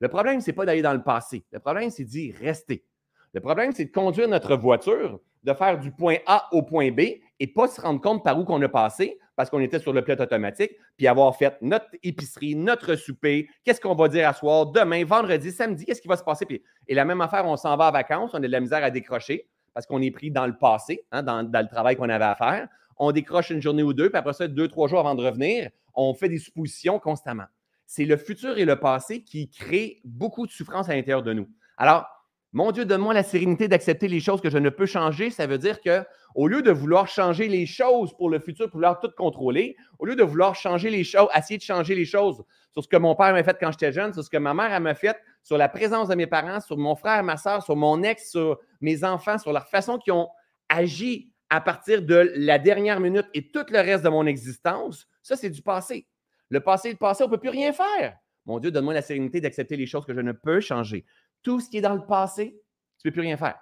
Le 0.00 0.08
problème, 0.08 0.40
ce 0.40 0.48
n'est 0.48 0.52
pas 0.54 0.66
d'aller 0.66 0.82
dans 0.82 0.92
le 0.92 1.02
passé. 1.02 1.44
Le 1.50 1.58
problème, 1.60 1.90
c'est 1.90 2.04
d'y 2.04 2.32
rester. 2.32 2.84
Le 3.32 3.40
problème, 3.40 3.72
c'est 3.72 3.86
de 3.86 3.90
conduire 3.90 4.28
notre 4.28 4.56
voiture, 4.56 5.20
de 5.44 5.52
faire 5.54 5.78
du 5.78 5.90
point 5.90 6.16
A 6.26 6.46
au 6.52 6.62
point 6.62 6.90
B 6.90 7.00
et 7.40 7.46
pas 7.46 7.68
se 7.68 7.80
rendre 7.80 8.00
compte 8.00 8.22
par 8.22 8.38
où 8.38 8.44
qu'on 8.44 8.60
a 8.62 8.68
passé 8.68 9.18
parce 9.36 9.50
qu'on 9.50 9.60
était 9.60 9.78
sur 9.78 9.92
le 9.92 10.02
pilote 10.02 10.20
automatique, 10.20 10.72
puis 10.96 11.06
avoir 11.06 11.36
fait 11.36 11.56
notre 11.62 11.86
épicerie, 12.02 12.56
notre 12.56 12.96
souper, 12.96 13.48
qu'est-ce 13.62 13.80
qu'on 13.80 13.94
va 13.94 14.08
dire 14.08 14.28
à 14.28 14.32
soir, 14.32 14.66
demain, 14.66 15.04
vendredi, 15.04 15.52
samedi, 15.52 15.84
qu'est-ce 15.84 16.02
qui 16.02 16.08
va 16.08 16.16
se 16.16 16.24
passer? 16.24 16.44
et 16.88 16.94
la 16.94 17.04
même 17.04 17.20
affaire, 17.20 17.46
on 17.46 17.56
s'en 17.56 17.76
va 17.76 17.88
en 17.88 17.92
vacances, 17.92 18.32
on 18.34 18.38
a 18.38 18.40
de 18.40 18.48
la 18.48 18.58
misère 18.58 18.82
à 18.82 18.90
décrocher 18.90 19.48
parce 19.78 19.86
qu'on 19.86 20.02
est 20.02 20.10
pris 20.10 20.32
dans 20.32 20.44
le 20.44 20.58
passé, 20.58 21.06
hein, 21.12 21.22
dans, 21.22 21.40
le 21.40 21.68
travail 21.68 21.94
qu'on 21.94 22.08
avait 22.08 22.24
à 22.24 22.34
faire. 22.34 22.66
On 22.96 23.12
décroche 23.12 23.50
une 23.50 23.62
journée 23.62 23.84
ou 23.84 23.92
deux, 23.92 24.10
puis 24.10 24.18
après 24.18 24.32
ça, 24.32 24.48
deux, 24.48 24.66
trois 24.66 24.88
jours 24.88 24.98
avant 24.98 25.14
de 25.14 25.24
revenir, 25.24 25.70
on 25.94 26.14
fait 26.14 26.28
des 26.28 26.38
suppositions 26.38 26.98
constamment. 26.98 27.44
C'est 27.86 28.04
le 28.04 28.16
futur 28.16 28.58
et 28.58 28.64
le 28.64 28.74
passé 28.74 29.22
qui 29.22 29.48
créent 29.48 30.00
beaucoup 30.04 30.48
de 30.48 30.50
souffrance 30.50 30.88
à 30.88 30.96
l'intérieur 30.96 31.22
de 31.22 31.32
nous. 31.32 31.48
Alors, 31.76 32.08
Mon 32.52 32.72
Dieu, 32.72 32.86
donne-moi 32.86 33.12
la 33.12 33.22
sérénité 33.22 33.68
d'accepter 33.68 34.08
les 34.08 34.20
choses 34.20 34.40
que 34.40 34.48
je 34.48 34.56
ne 34.56 34.70
peux 34.70 34.86
changer. 34.86 35.28
Ça 35.28 35.46
veut 35.46 35.58
dire 35.58 35.80
que 35.82 36.02
au 36.34 36.48
lieu 36.48 36.62
de 36.62 36.70
vouloir 36.70 37.06
changer 37.06 37.46
les 37.46 37.66
choses 37.66 38.16
pour 38.16 38.30
le 38.30 38.38
futur, 38.38 38.66
pour 38.66 38.76
vouloir 38.76 39.00
tout 39.00 39.10
contrôler, 39.16 39.76
au 39.98 40.06
lieu 40.06 40.16
de 40.16 40.22
vouloir 40.22 40.54
changer 40.54 40.88
les 40.88 41.04
choses, 41.04 41.28
essayer 41.36 41.58
de 41.58 41.62
changer 41.62 41.94
les 41.94 42.06
choses 42.06 42.42
sur 42.72 42.82
ce 42.82 42.88
que 42.88 42.96
mon 42.96 43.14
père 43.14 43.32
m'a 43.32 43.42
fait 43.42 43.56
quand 43.60 43.70
j'étais 43.70 43.92
jeune, 43.92 44.14
sur 44.14 44.24
ce 44.24 44.30
que 44.30 44.38
ma 44.38 44.54
mère 44.54 44.80
m'a 44.80 44.94
fait, 44.94 45.16
sur 45.42 45.58
la 45.58 45.68
présence 45.68 46.08
de 46.08 46.14
mes 46.14 46.26
parents, 46.26 46.60
sur 46.60 46.78
mon 46.78 46.96
frère, 46.96 47.22
ma 47.22 47.36
soeur, 47.36 47.62
sur 47.62 47.76
mon 47.76 48.02
ex, 48.02 48.30
sur 48.30 48.58
mes 48.80 49.04
enfants, 49.04 49.36
sur 49.36 49.52
leur 49.52 49.68
façon 49.68 49.98
qu'ils 49.98 50.14
ont 50.14 50.28
agi 50.70 51.32
à 51.50 51.60
partir 51.60 52.02
de 52.02 52.30
la 52.34 52.58
dernière 52.58 53.00
minute 53.00 53.26
et 53.34 53.50
tout 53.50 53.64
le 53.70 53.78
reste 53.78 54.04
de 54.04 54.08
mon 54.08 54.26
existence, 54.26 55.06
ça, 55.22 55.36
c'est 55.36 55.50
du 55.50 55.62
passé. 55.62 56.06
Le 56.50 56.60
passé, 56.60 56.90
le 56.90 56.96
passé, 56.96 57.24
on 57.24 57.26
ne 57.26 57.32
peut 57.32 57.40
plus 57.40 57.50
rien 57.50 57.72
faire. 57.72 58.16
Mon 58.46 58.58
Dieu, 58.58 58.70
donne-moi 58.70 58.94
la 58.94 59.02
sérénité 59.02 59.40
d'accepter 59.42 59.76
les 59.76 59.86
choses 59.86 60.06
que 60.06 60.14
je 60.14 60.20
ne 60.20 60.32
peux 60.32 60.60
changer. 60.60 61.04
Tout 61.42 61.60
ce 61.60 61.70
qui 61.70 61.78
est 61.78 61.82
dans 61.82 61.94
le 61.94 62.06
passé, 62.06 62.60
tu 63.00 63.08
ne 63.08 63.10
peux 63.10 63.14
plus 63.14 63.22
rien 63.22 63.36
faire. 63.36 63.58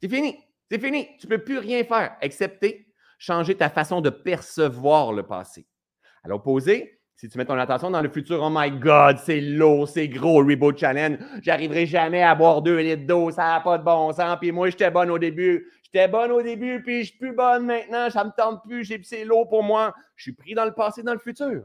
C'est 0.00 0.08
fini. 0.08 0.36
C'est 0.70 0.78
fini. 0.78 1.08
Tu 1.18 1.26
ne 1.26 1.36
peux 1.36 1.44
plus 1.44 1.58
rien 1.58 1.84
faire, 1.84 2.16
excepté 2.20 2.92
changer 3.22 3.54
ta 3.54 3.70
façon 3.70 4.00
de 4.00 4.10
percevoir 4.10 5.12
le 5.12 5.22
passé. 5.22 5.64
À 6.24 6.28
l'opposé, 6.28 7.00
si 7.14 7.28
tu 7.28 7.38
mets 7.38 7.44
ton 7.44 7.56
attention 7.56 7.88
dans 7.88 8.02
le 8.02 8.08
futur, 8.08 8.42
oh 8.42 8.50
my 8.50 8.68
God, 8.72 9.18
c'est 9.18 9.40
lourd, 9.40 9.88
c'est 9.88 10.08
gros, 10.08 10.38
Reboot 10.38 10.76
Challenge. 10.76 11.18
J'arriverai 11.40 11.86
jamais 11.86 12.20
à 12.20 12.34
boire 12.34 12.62
deux 12.62 12.78
litres 12.78 13.06
d'eau, 13.06 13.30
ça 13.30 13.44
n'a 13.44 13.60
pas 13.60 13.78
de 13.78 13.84
bon 13.84 14.12
sens. 14.12 14.36
Puis 14.40 14.50
moi, 14.50 14.70
j'étais 14.70 14.90
bonne 14.90 15.08
au 15.08 15.20
début. 15.20 15.70
J'étais 15.84 16.08
bonne 16.08 16.32
au 16.32 16.42
début, 16.42 16.82
puis 16.82 17.04
je 17.04 17.10
suis 17.10 17.18
plus 17.18 17.32
bonne 17.32 17.64
maintenant. 17.64 18.10
Ça 18.10 18.24
ne 18.24 18.30
me 18.30 18.32
tente 18.36 18.62
plus, 18.64 18.84
c'est 19.04 19.24
lourd 19.24 19.48
pour 19.48 19.62
moi. 19.62 19.94
Je 20.16 20.24
suis 20.24 20.32
pris 20.32 20.54
dans 20.54 20.64
le 20.64 20.72
passé, 20.72 21.04
dans 21.04 21.12
le 21.12 21.20
futur. 21.20 21.62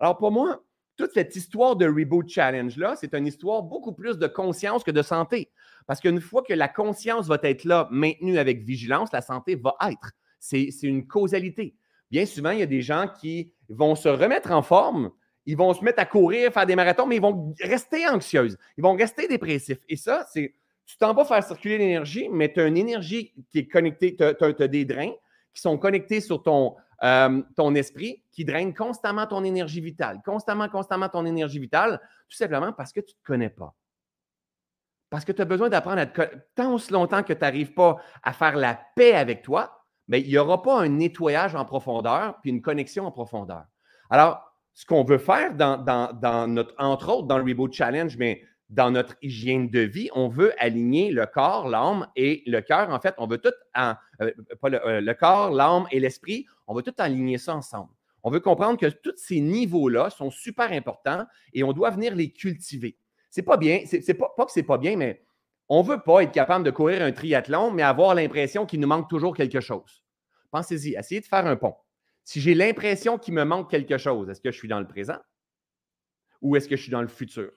Alors 0.00 0.18
pour 0.18 0.32
moi, 0.32 0.60
toute 0.96 1.12
cette 1.12 1.36
histoire 1.36 1.76
de 1.76 1.86
Reboot 1.86 2.28
Challenge-là, 2.28 2.96
c'est 2.96 3.14
une 3.14 3.26
histoire 3.26 3.62
beaucoup 3.62 3.92
plus 3.92 4.18
de 4.18 4.26
conscience 4.26 4.82
que 4.82 4.90
de 4.90 5.02
santé. 5.02 5.50
Parce 5.86 6.00
qu'une 6.00 6.20
fois 6.20 6.42
que 6.42 6.54
la 6.54 6.68
conscience 6.68 7.26
va 7.26 7.38
être 7.42 7.64
là, 7.64 7.88
maintenue 7.90 8.38
avec 8.38 8.64
vigilance, 8.64 9.12
la 9.12 9.20
santé 9.20 9.54
va 9.56 9.76
être. 9.88 10.12
C'est 10.38 10.70
une 10.82 11.06
causalité. 11.06 11.74
Bien 12.10 12.24
souvent, 12.26 12.50
il 12.50 12.60
y 12.60 12.62
a 12.62 12.66
des 12.66 12.82
gens 12.82 13.06
qui 13.20 13.52
vont 13.68 13.94
se 13.94 14.08
remettre 14.08 14.52
en 14.52 14.62
forme, 14.62 15.10
ils 15.44 15.56
vont 15.56 15.72
se 15.74 15.84
mettre 15.84 16.00
à 16.00 16.04
courir, 16.04 16.52
faire 16.52 16.66
des 16.66 16.76
marathons, 16.76 17.06
mais 17.06 17.16
ils 17.16 17.22
vont 17.22 17.54
rester 17.60 18.06
anxieuses, 18.08 18.56
ils 18.76 18.82
vont 18.82 18.94
rester 18.94 19.28
dépressifs. 19.28 19.78
Et 19.88 19.96
ça, 19.96 20.26
c'est, 20.32 20.54
tu 20.86 20.96
t'en 20.98 21.14
vas 21.14 21.24
faire 21.24 21.42
circuler 21.42 21.78
l'énergie, 21.78 22.28
mais 22.30 22.52
tu 22.52 22.60
as 22.60 22.66
une 22.66 22.76
énergie 22.76 23.32
qui 23.50 23.60
est 23.60 23.66
connectée, 23.66 24.16
tu 24.16 24.24
as, 24.24 24.68
des 24.68 24.84
drains 24.84 25.12
qui 25.56 25.62
sont 25.62 25.78
connectés 25.78 26.20
sur 26.20 26.42
ton, 26.42 26.76
euh, 27.02 27.42
ton 27.56 27.74
esprit 27.74 28.22
qui 28.30 28.44
draine 28.44 28.74
constamment 28.74 29.26
ton 29.26 29.42
énergie 29.42 29.80
vitale, 29.80 30.20
constamment, 30.22 30.68
constamment 30.68 31.08
ton 31.08 31.24
énergie 31.24 31.58
vitale, 31.58 31.98
tout 32.28 32.36
simplement 32.36 32.74
parce 32.74 32.92
que 32.92 33.00
tu 33.00 33.14
ne 33.14 33.18
te 33.18 33.26
connais 33.26 33.48
pas. 33.48 33.74
Parce 35.08 35.24
que 35.24 35.32
tu 35.32 35.40
as 35.40 35.46
besoin 35.46 35.70
d'apprendre 35.70 36.00
à 36.00 36.06
te 36.06 36.20
Tant 36.54 36.74
aussi 36.74 36.92
longtemps 36.92 37.22
que 37.22 37.32
tu 37.32 37.40
n'arrives 37.40 37.72
pas 37.72 37.96
à 38.22 38.34
faire 38.34 38.54
la 38.56 38.78
paix 38.96 39.14
avec 39.14 39.40
toi, 39.40 39.82
mais 40.08 40.20
il 40.20 40.28
n'y 40.28 40.36
aura 40.36 40.62
pas 40.62 40.78
un 40.78 40.88
nettoyage 40.88 41.54
en 41.54 41.64
profondeur 41.64 42.38
puis 42.42 42.50
une 42.50 42.60
connexion 42.60 43.06
en 43.06 43.10
profondeur. 43.10 43.64
Alors, 44.10 44.52
ce 44.74 44.84
qu'on 44.84 45.04
veut 45.04 45.18
faire 45.18 45.54
notre, 45.54 46.74
entre 46.76 47.08
autres, 47.08 47.28
dans 47.28 47.38
le 47.38 47.44
Reboot 47.44 47.72
Challenge, 47.72 48.14
mais 48.18 48.42
dans 48.68 48.90
notre 48.90 49.16
hygiène 49.22 49.70
de 49.70 49.80
vie, 49.80 50.08
on 50.14 50.28
veut 50.28 50.52
aligner 50.58 51.10
le 51.10 51.26
corps, 51.26 51.68
l'âme 51.68 52.08
et 52.16 52.42
le 52.46 52.60
cœur. 52.60 52.90
En 52.90 53.00
fait, 53.00 53.14
on 53.18 53.26
veut 53.26 53.38
tout, 53.38 53.52
en, 53.74 53.94
euh, 54.20 54.32
pas 54.60 54.68
euh, 54.70 55.00
le, 55.00 55.14
corps, 55.14 55.50
l'âme 55.50 55.86
et 55.90 56.00
l'esprit, 56.00 56.46
on 56.66 56.74
veut 56.74 56.82
tout 56.82 56.94
aligner 56.98 57.38
ça 57.38 57.54
ensemble. 57.54 57.90
On 58.22 58.30
veut 58.30 58.40
comprendre 58.40 58.78
que 58.78 58.86
tous 58.86 59.16
ces 59.16 59.40
niveaux-là 59.40 60.10
sont 60.10 60.30
super 60.30 60.72
importants 60.72 61.26
et 61.52 61.62
on 61.62 61.72
doit 61.72 61.90
venir 61.90 62.14
les 62.14 62.32
cultiver. 62.32 62.98
C'est 63.30 63.42
pas 63.42 63.56
bien, 63.56 63.84
c'est 63.86 64.14
pas, 64.14 64.32
pas 64.36 64.46
que 64.46 64.52
c'est 64.52 64.64
pas 64.64 64.78
bien, 64.78 64.96
mais 64.96 65.22
on 65.68 65.82
ne 65.82 65.88
veut 65.88 66.00
pas 66.00 66.22
être 66.22 66.32
capable 66.32 66.64
de 66.64 66.70
courir 66.70 67.02
un 67.02 67.12
triathlon, 67.12 67.70
mais 67.70 67.82
avoir 67.82 68.14
l'impression 68.14 68.66
qu'il 68.66 68.80
nous 68.80 68.88
manque 68.88 69.08
toujours 69.08 69.36
quelque 69.36 69.60
chose. 69.60 70.02
Pensez-y, 70.50 70.94
essayez 70.94 71.20
de 71.20 71.26
faire 71.26 71.46
un 71.46 71.56
pont. 71.56 71.76
Si 72.24 72.40
j'ai 72.40 72.54
l'impression 72.54 73.18
qu'il 73.18 73.34
me 73.34 73.44
manque 73.44 73.70
quelque 73.70 73.98
chose, 73.98 74.28
est-ce 74.28 74.40
que 74.40 74.50
je 74.50 74.58
suis 74.58 74.68
dans 74.68 74.80
le 74.80 74.86
présent 74.86 75.18
ou 76.42 76.56
est-ce 76.56 76.68
que 76.68 76.76
je 76.76 76.82
suis 76.82 76.90
dans 76.90 77.02
le 77.02 77.08
futur? 77.08 77.52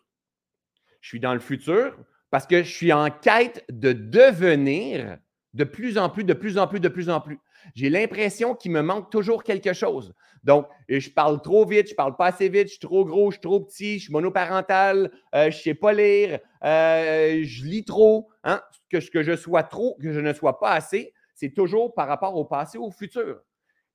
Je 1.02 1.10
suis 1.10 1.20
dans 1.20 1.34
le 1.34 1.40
futur 1.40 1.98
parce 2.32 2.46
que 2.46 2.64
je 2.64 2.72
suis 2.72 2.94
en 2.94 3.10
quête 3.10 3.66
de 3.70 3.94
devenir 3.94 5.18
de 5.54 5.64
plus 5.64 5.98
en 5.98 6.10
plus, 6.10 6.24
de 6.24 6.34
plus 6.34 6.58
en 6.58 6.68
plus, 6.68 6.80
de 6.80 6.90
plus 6.90 7.10
en 7.10 7.22
plus. 7.22 7.40
J'ai 7.76 7.90
l'impression 7.90 8.56
qu'il 8.56 8.72
me 8.72 8.82
manque 8.82 9.10
toujours 9.10 9.44
quelque 9.44 9.74
chose. 9.74 10.14
Donc, 10.44 10.68
je 10.88 11.10
parle 11.10 11.42
trop 11.42 11.66
vite, 11.66 11.90
je 11.90 11.96
parle 11.96 12.16
pas 12.16 12.28
assez 12.28 12.50
vite, 12.50 12.68
je 12.68 12.74
suis 12.74 12.80
trop 12.80 13.04
gros, 13.04 13.32
je 13.32 13.36
suis 13.36 13.42
trop 13.42 13.60
petit, 13.60 13.98
je 13.98 14.04
suis 14.04 14.14
monoparental, 14.14 15.12
euh, 15.36 15.52
je 15.52 15.58
ne 15.58 15.62
sais 15.62 15.74
pas 15.74 15.92
lire, 15.92 16.40
euh, 16.64 17.42
je 17.44 17.66
lis 17.66 17.84
trop. 17.84 18.30
Hein? 18.44 18.62
Que, 18.90 18.98
que 19.10 19.24
je 19.24 19.36
sois 19.36 19.64
trop, 19.64 19.98
que 20.02 20.14
je 20.14 20.20
ne 20.20 20.34
sois 20.34 20.60
pas 20.60 20.72
assez, 20.72 21.14
c'est 21.36 21.54
toujours 21.54 21.94
par 21.94 22.08
rapport 22.08 22.36
au 22.36 22.46
passé, 22.46 22.78
au 22.78 22.92
futur. 22.92 23.42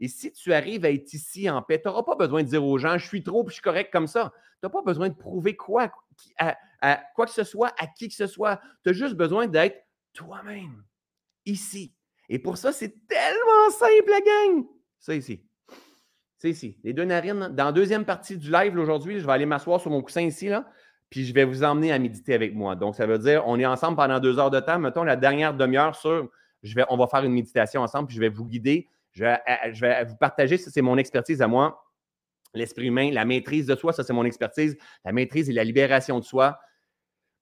Et 0.00 0.08
si 0.08 0.32
tu 0.32 0.52
arrives 0.52 0.84
à 0.84 0.90
être 0.90 1.12
ici 1.12 1.48
en 1.48 1.62
paix, 1.62 1.80
tu 1.80 1.88
n'auras 1.88 2.02
pas 2.02 2.16
besoin 2.16 2.42
de 2.42 2.48
dire 2.48 2.64
aux 2.64 2.78
gens, 2.78 2.98
je 2.98 3.06
suis 3.06 3.22
trop, 3.22 3.44
puis 3.44 3.50
je 3.50 3.54
suis 3.54 3.62
correct 3.62 3.92
comme 3.92 4.06
ça. 4.06 4.32
Tu 4.60 4.66
n'as 4.66 4.70
pas 4.70 4.82
besoin 4.82 5.08
de 5.08 5.14
prouver 5.14 5.56
quoi, 5.56 5.90
à, 6.38 6.56
quoi 7.14 7.26
que 7.26 7.32
ce 7.32 7.44
soit, 7.44 7.72
à 7.78 7.86
qui 7.86 8.08
que 8.08 8.14
ce 8.14 8.26
soit. 8.26 8.60
Tu 8.82 8.90
as 8.90 8.92
juste 8.92 9.14
besoin 9.14 9.46
d'être 9.46 9.76
toi-même, 10.12 10.84
ici. 11.44 11.94
Et 12.28 12.38
pour 12.38 12.56
ça, 12.56 12.72
c'est 12.72 13.06
tellement 13.06 13.70
simple, 13.70 14.10
la 14.10 14.20
gang. 14.20 14.64
Ça 14.98 15.14
ici. 15.14 15.44
C'est 16.38 16.50
ici. 16.50 16.78
Les 16.82 16.92
deux 16.92 17.04
narines. 17.04 17.48
Dans 17.52 17.66
la 17.66 17.72
deuxième 17.72 18.04
partie 18.04 18.36
du 18.36 18.50
live 18.50 18.78
aujourd'hui, 18.78 19.20
je 19.20 19.26
vais 19.26 19.32
aller 19.32 19.46
m'asseoir 19.46 19.80
sur 19.80 19.90
mon 19.90 20.02
coussin 20.02 20.22
ici, 20.22 20.48
là, 20.48 20.68
puis 21.10 21.24
je 21.24 21.32
vais 21.32 21.44
vous 21.44 21.62
emmener 21.62 21.92
à 21.92 21.98
méditer 21.98 22.34
avec 22.34 22.54
moi. 22.54 22.74
Donc, 22.74 22.96
ça 22.96 23.06
veut 23.06 23.18
dire, 23.18 23.44
on 23.46 23.58
est 23.58 23.66
ensemble 23.66 23.96
pendant 23.96 24.18
deux 24.18 24.38
heures 24.38 24.50
de 24.50 24.60
temps. 24.60 24.78
Mettons 24.78 25.04
la 25.04 25.16
dernière 25.16 25.54
demi-heure 25.54 25.94
sur, 25.94 26.28
je 26.62 26.74
vais, 26.74 26.84
on 26.88 26.96
va 26.96 27.06
faire 27.06 27.22
une 27.24 27.32
méditation 27.32 27.82
ensemble, 27.82 28.08
puis 28.08 28.16
je 28.16 28.20
vais 28.20 28.28
vous 28.28 28.46
guider. 28.46 28.88
Je 29.14 29.24
vais, 29.24 29.38
je 29.72 29.80
vais 29.80 30.04
vous 30.04 30.16
partager, 30.16 30.58
ça 30.58 30.70
c'est 30.70 30.82
mon 30.82 30.98
expertise 30.98 31.40
à 31.40 31.48
moi. 31.48 31.84
L'esprit 32.52 32.86
humain, 32.86 33.10
la 33.10 33.24
maîtrise 33.24 33.66
de 33.66 33.74
soi, 33.74 33.92
ça 33.92 34.04
c'est 34.04 34.12
mon 34.12 34.24
expertise. 34.24 34.76
La 35.04 35.12
maîtrise 35.12 35.48
et 35.50 35.52
la 35.52 35.64
libération 35.64 36.18
de 36.20 36.24
soi 36.24 36.58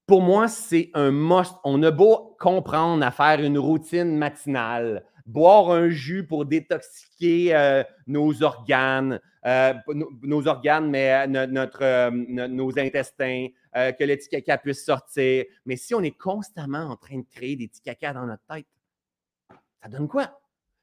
pour 0.07 0.23
moi, 0.23 0.49
c'est 0.49 0.91
un 0.95 1.11
must. 1.11 1.55
On 1.65 1.83
a 1.83 1.91
beau 1.91 2.37
comprendre 2.39 3.05
à 3.05 3.11
faire 3.11 3.41
une 3.41 3.59
routine 3.59 4.17
matinale, 4.17 5.05
boire 5.27 5.71
un 5.71 5.89
jus 5.89 6.27
pour 6.27 6.45
détoxiquer 6.45 7.55
euh, 7.55 7.85
nos 8.07 8.43
organes, 8.43 9.21
euh, 9.47 9.75
nos, 10.23 10.47
organes, 10.49 10.91
mais 10.91 11.27
euh, 11.27 11.47
notre, 11.47 12.11
nos 12.11 12.79
intestins, 12.79 13.47
que 13.75 14.05
le 14.05 14.17
petit 14.17 14.29
caca 14.29 14.59
puisse 14.59 14.85
sortir. 14.85 15.45
Mais 15.65 15.77
si 15.77 15.95
on 15.95 16.03
est 16.03 16.19
constamment 16.19 16.91
en 16.91 16.97
train 16.97 17.19
de 17.19 17.27
créer 17.31 17.57
des 17.57 17.69
petits 17.69 17.81
caca 17.81 18.13
dans 18.13 18.27
notre 18.27 18.45
tête, 18.53 18.67
ça 19.83 19.89
donne 19.89 20.09
quoi? 20.09 20.42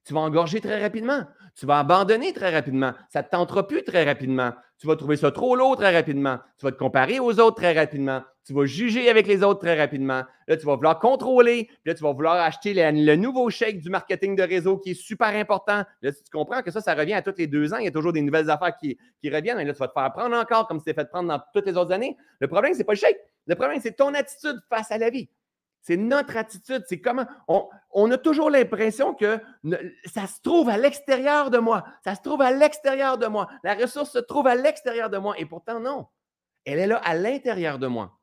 Tu 0.10 0.16
vas 0.16 0.22
engorger 0.22 0.60
très 0.60 0.82
rapidement. 0.82 1.22
Tu 1.54 1.68
vas 1.68 1.78
abandonner 1.78 2.34
très 2.34 2.50
rapidement. 2.50 2.94
Ça 3.10 3.22
ne 3.22 3.46
te 3.46 3.62
plus 3.62 3.84
très 3.84 4.04
rapidement. 4.04 4.54
Tu 4.80 4.88
vas 4.88 4.96
trouver 4.96 5.18
ça 5.18 5.32
trop 5.32 5.56
lourd 5.56 5.78
très 5.78 5.94
rapidement. 5.96 6.40
Tu 6.58 6.66
vas 6.66 6.72
te 6.72 6.80
comparer 6.80 7.20
aux 7.20 7.40
autres 7.40 7.58
très 7.58 7.74
rapidement. 7.74 8.24
Tu 8.44 8.52
vas 8.52 8.66
juger 8.66 9.08
avec 9.08 9.28
les 9.28 9.44
autres 9.44 9.60
très 9.60 9.78
rapidement. 9.78 10.24
Là, 10.48 10.58
tu 10.58 10.66
vas 10.66 10.76
vouloir 10.76 10.98
contrôler. 10.98 11.66
Puis 11.66 11.78
là, 11.86 11.94
tu 11.94 12.02
vas 12.02 12.12
vouloir 12.12 12.38
acheter 12.38 12.74
le, 12.74 13.16
nouveau 13.18 13.52
chèque 13.52 13.82
du 13.82 13.92
marketing 13.92 14.36
de 14.36 14.42
réseau 14.42 14.80
qui 14.80 14.92
est 14.92 15.00
super 15.00 15.28
important. 15.28 15.84
Là, 16.02 16.12
tu 16.12 16.32
comprends 16.34 16.64
que 16.64 16.72
ça, 16.72 16.82
ça 16.82 16.96
revient 16.96 17.14
à 17.14 17.22
tous 17.22 17.36
les 17.38 17.46
deux 17.46 17.72
ans. 17.72 17.78
Il 17.78 17.86
y 17.86 17.90
a 17.90 17.92
toujours 17.92 18.14
des 18.14 18.24
nouvelles 18.24 18.50
affaires 18.50 18.76
qui, 18.78 18.98
reviennent. 19.26 19.60
Là, 19.60 19.74
tu 19.74 19.80
vas 19.80 19.90
te 19.90 19.94
faire 19.94 20.12
prendre 20.12 20.36
encore 20.36 20.68
comme 20.68 20.80
tu 20.80 20.86
t'es 20.86 20.96
fait 20.96 21.08
prendre 21.08 21.30
dans 21.30 21.40
toutes 21.54 21.68
les 21.68 21.78
autres 21.78 21.92
années. 21.92 22.18
Le 22.40 22.48
problème, 22.48 22.74
ce 22.74 22.80
n'est 22.80 22.84
pas 22.84 22.94
le 22.94 22.98
chèque. 22.98 23.20
Le 23.46 23.54
problème, 23.54 23.80
c'est 23.80 23.96
ton 23.96 24.12
attitude 24.16 24.60
face 24.70 24.90
à 24.92 24.98
la 24.98 25.12
vie. 25.12 25.30
C'est 25.82 25.98
notre 25.98 26.38
attitude. 26.38 26.84
C'est 26.88 27.00
comment 27.00 27.26
on, 27.48 28.12
a 28.12 28.18
toujours 28.18 28.50
l'impression 28.50 29.14
que 29.14 29.40
ça 30.06 30.28
se 30.28 30.42
trouve 30.42 30.70
à 30.70 30.78
l'extérieur 30.78 31.50
de 31.50 31.58
moi. 31.58 31.86
Ça 32.04 32.16
se 32.16 32.22
trouve 32.22 32.42
à 32.42 32.52
l'extérieur 32.52 33.18
de 33.18 33.28
moi. 33.28 33.48
La 33.64 33.76
ressource 33.76 34.12
se 34.12 34.20
trouve 34.20 34.48
à 34.48 34.56
l'extérieur 34.56 35.10
de 35.10 35.18
moi. 35.18 35.36
Et 35.40 35.46
pourtant, 35.46 35.80
non. 35.80 36.08
Elle 36.66 36.80
est 36.80 36.88
là 36.88 36.98
à 36.98 37.16
l'intérieur 37.16 37.80
de 37.80 37.88
moi. 37.88 38.20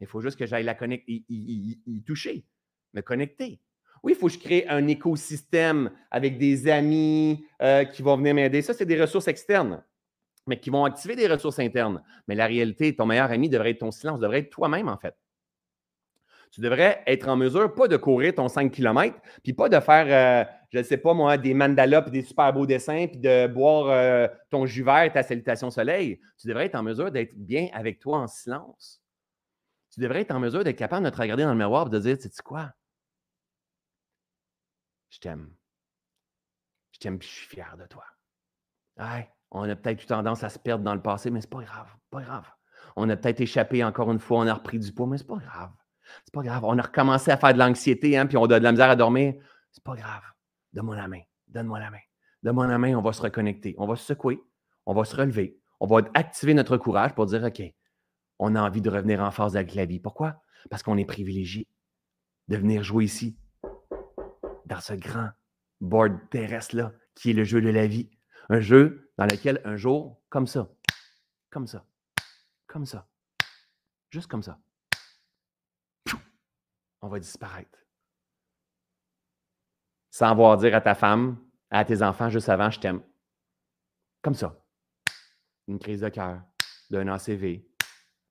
Il 0.00 0.06
faut 0.06 0.20
juste 0.20 0.38
que 0.38 0.46
j'aille 0.46 0.64
la 0.64 0.74
connecter, 0.74 1.24
y, 1.28 2.02
toucher, 2.04 2.44
me 2.92 3.02
connecter. 3.02 3.60
Oui, 4.02 4.12
il 4.12 4.18
faut 4.18 4.26
que 4.26 4.32
je 4.32 4.38
crée 4.38 4.66
un 4.68 4.88
écosystème 4.88 5.92
avec 6.10 6.38
des 6.38 6.68
amis 6.68 7.46
euh, 7.60 7.84
qui 7.84 8.02
vont 8.02 8.16
venir 8.16 8.34
m'aider. 8.34 8.62
Ça, 8.62 8.74
c'est 8.74 8.86
des 8.86 9.00
ressources 9.00 9.28
externes, 9.28 9.84
mais 10.46 10.58
qui 10.58 10.70
vont 10.70 10.84
activer 10.84 11.14
des 11.14 11.28
ressources 11.28 11.60
internes. 11.60 12.02
Mais 12.26 12.34
la 12.34 12.46
réalité, 12.46 12.96
ton 12.96 13.06
meilleur 13.06 13.30
ami 13.30 13.48
devrait 13.48 13.70
être 13.70 13.78
ton 13.78 13.92
silence, 13.92 14.18
devrait 14.18 14.40
être 14.40 14.50
toi-même, 14.50 14.88
en 14.88 14.98
fait 14.98 15.14
tu 16.52 16.60
devrais 16.60 17.02
être 17.06 17.28
en 17.28 17.36
mesure, 17.36 17.74
pas 17.74 17.88
de 17.88 17.96
courir 17.96 18.34
ton 18.34 18.46
5 18.46 18.70
km, 18.70 19.18
puis 19.42 19.54
pas 19.54 19.70
de 19.70 19.80
faire, 19.80 20.06
euh, 20.06 20.44
je 20.70 20.78
ne 20.78 20.82
sais 20.82 20.98
pas 20.98 21.14
moi, 21.14 21.38
des 21.38 21.54
mandalas, 21.54 22.02
puis 22.02 22.10
des 22.10 22.22
super 22.22 22.52
beaux 22.52 22.66
dessins, 22.66 23.06
puis 23.08 23.18
de 23.18 23.46
boire 23.46 23.86
euh, 23.86 24.28
ton 24.50 24.66
jus 24.66 24.84
vert, 24.84 25.10
ta 25.10 25.22
salutation 25.22 25.70
soleil. 25.70 26.20
Tu 26.38 26.48
devrais 26.48 26.66
être 26.66 26.74
en 26.74 26.82
mesure 26.82 27.10
d'être 27.10 27.34
bien 27.34 27.68
avec 27.72 28.00
toi 28.00 28.18
en 28.18 28.26
silence. 28.28 29.02
Tu 29.90 30.00
devrais 30.00 30.20
être 30.20 30.30
en 30.30 30.40
mesure 30.40 30.62
d'être 30.62 30.76
capable 30.76 31.06
de 31.06 31.10
te 31.10 31.16
regarder 31.16 31.42
dans 31.42 31.52
le 31.52 31.58
miroir 31.58 31.86
et 31.86 31.90
de 31.90 31.98
dire, 31.98 32.18
tu 32.18 32.28
sais 32.28 32.42
quoi? 32.44 32.70
Je 35.08 35.18
t'aime. 35.20 35.50
Je 36.92 36.98
t'aime, 36.98 37.18
puis 37.18 37.28
je 37.28 37.34
suis 37.34 37.46
fier 37.46 37.76
de 37.78 37.86
toi. 37.86 38.04
On 39.50 39.68
a 39.68 39.74
peut-être 39.74 40.02
eu 40.02 40.06
tendance 40.06 40.44
à 40.44 40.50
se 40.50 40.58
perdre 40.58 40.84
dans 40.84 40.94
le 40.94 41.02
passé, 41.02 41.30
mais 41.30 41.40
c'est 41.40 41.50
pas 41.50 41.62
grave, 41.62 41.88
pas 42.10 42.20
grave. 42.20 42.46
On 42.96 43.08
a 43.08 43.16
peut-être 43.16 43.40
échappé 43.40 43.82
encore 43.82 44.12
une 44.12 44.18
fois, 44.18 44.40
on 44.40 44.46
a 44.46 44.54
repris 44.54 44.78
du 44.78 44.92
poids, 44.92 45.06
mais 45.06 45.16
c'est 45.16 45.26
pas 45.26 45.36
grave. 45.36 45.70
C'est 46.24 46.32
pas 46.32 46.42
grave. 46.42 46.64
On 46.64 46.78
a 46.78 46.82
recommencé 46.82 47.30
à 47.30 47.36
faire 47.36 47.52
de 47.54 47.58
l'anxiété, 47.58 48.16
hein, 48.16 48.26
puis 48.26 48.36
on 48.36 48.44
a 48.44 48.58
de 48.58 48.64
la 48.64 48.72
misère 48.72 48.90
à 48.90 48.96
dormir. 48.96 49.34
C'est 49.70 49.84
pas 49.84 49.94
grave. 49.94 50.22
Donne-moi 50.72 50.96
la 50.96 51.08
main. 51.08 51.20
Donne-moi 51.48 51.78
la 51.78 51.90
main. 51.90 52.00
Donne-moi 52.42 52.66
la 52.66 52.78
main, 52.78 52.94
on 52.94 53.02
va 53.02 53.12
se 53.12 53.22
reconnecter. 53.22 53.74
On 53.78 53.86
va 53.86 53.96
se 53.96 54.04
secouer. 54.04 54.40
On 54.86 54.94
va 54.94 55.04
se 55.04 55.14
relever. 55.14 55.58
On 55.80 55.86
va 55.86 56.00
activer 56.14 56.54
notre 56.54 56.76
courage 56.76 57.14
pour 57.14 57.26
dire 57.26 57.42
OK, 57.44 57.62
on 58.38 58.54
a 58.54 58.62
envie 58.62 58.80
de 58.80 58.90
revenir 58.90 59.20
en 59.20 59.30
phase 59.30 59.56
avec 59.56 59.74
la 59.74 59.84
vie. 59.84 60.00
Pourquoi? 60.00 60.42
Parce 60.70 60.82
qu'on 60.82 60.98
est 60.98 61.04
privilégié 61.04 61.68
de 62.48 62.56
venir 62.56 62.82
jouer 62.82 63.04
ici, 63.04 63.38
dans 64.66 64.80
ce 64.80 64.94
grand 64.94 65.30
board 65.80 66.18
terrestre-là, 66.30 66.92
qui 67.14 67.30
est 67.30 67.34
le 67.34 67.44
jeu 67.44 67.60
de 67.60 67.68
la 67.68 67.86
vie. 67.86 68.10
Un 68.48 68.60
jeu 68.60 69.10
dans 69.18 69.26
lequel 69.26 69.60
un 69.64 69.76
jour, 69.76 70.20
comme 70.28 70.46
ça, 70.46 70.68
comme 71.50 71.66
ça, 71.66 71.84
comme 72.66 72.86
ça, 72.86 73.08
juste 74.10 74.28
comme 74.28 74.42
ça, 74.42 74.58
on 77.02 77.08
va 77.08 77.18
disparaître. 77.18 77.78
Sans 80.10 80.30
avoir 80.30 80.56
dire 80.56 80.74
à 80.74 80.80
ta 80.80 80.94
femme, 80.94 81.36
à 81.70 81.84
tes 81.84 82.02
enfants 82.02 82.28
juste 82.28 82.48
avant, 82.48 82.70
je 82.70 82.80
t'aime. 82.80 83.02
Comme 84.22 84.34
ça. 84.34 84.56
Une 85.68 85.78
crise 85.78 86.00
de 86.00 86.08
cœur, 86.08 86.42
d'un 86.90 87.08
ACV, 87.08 87.66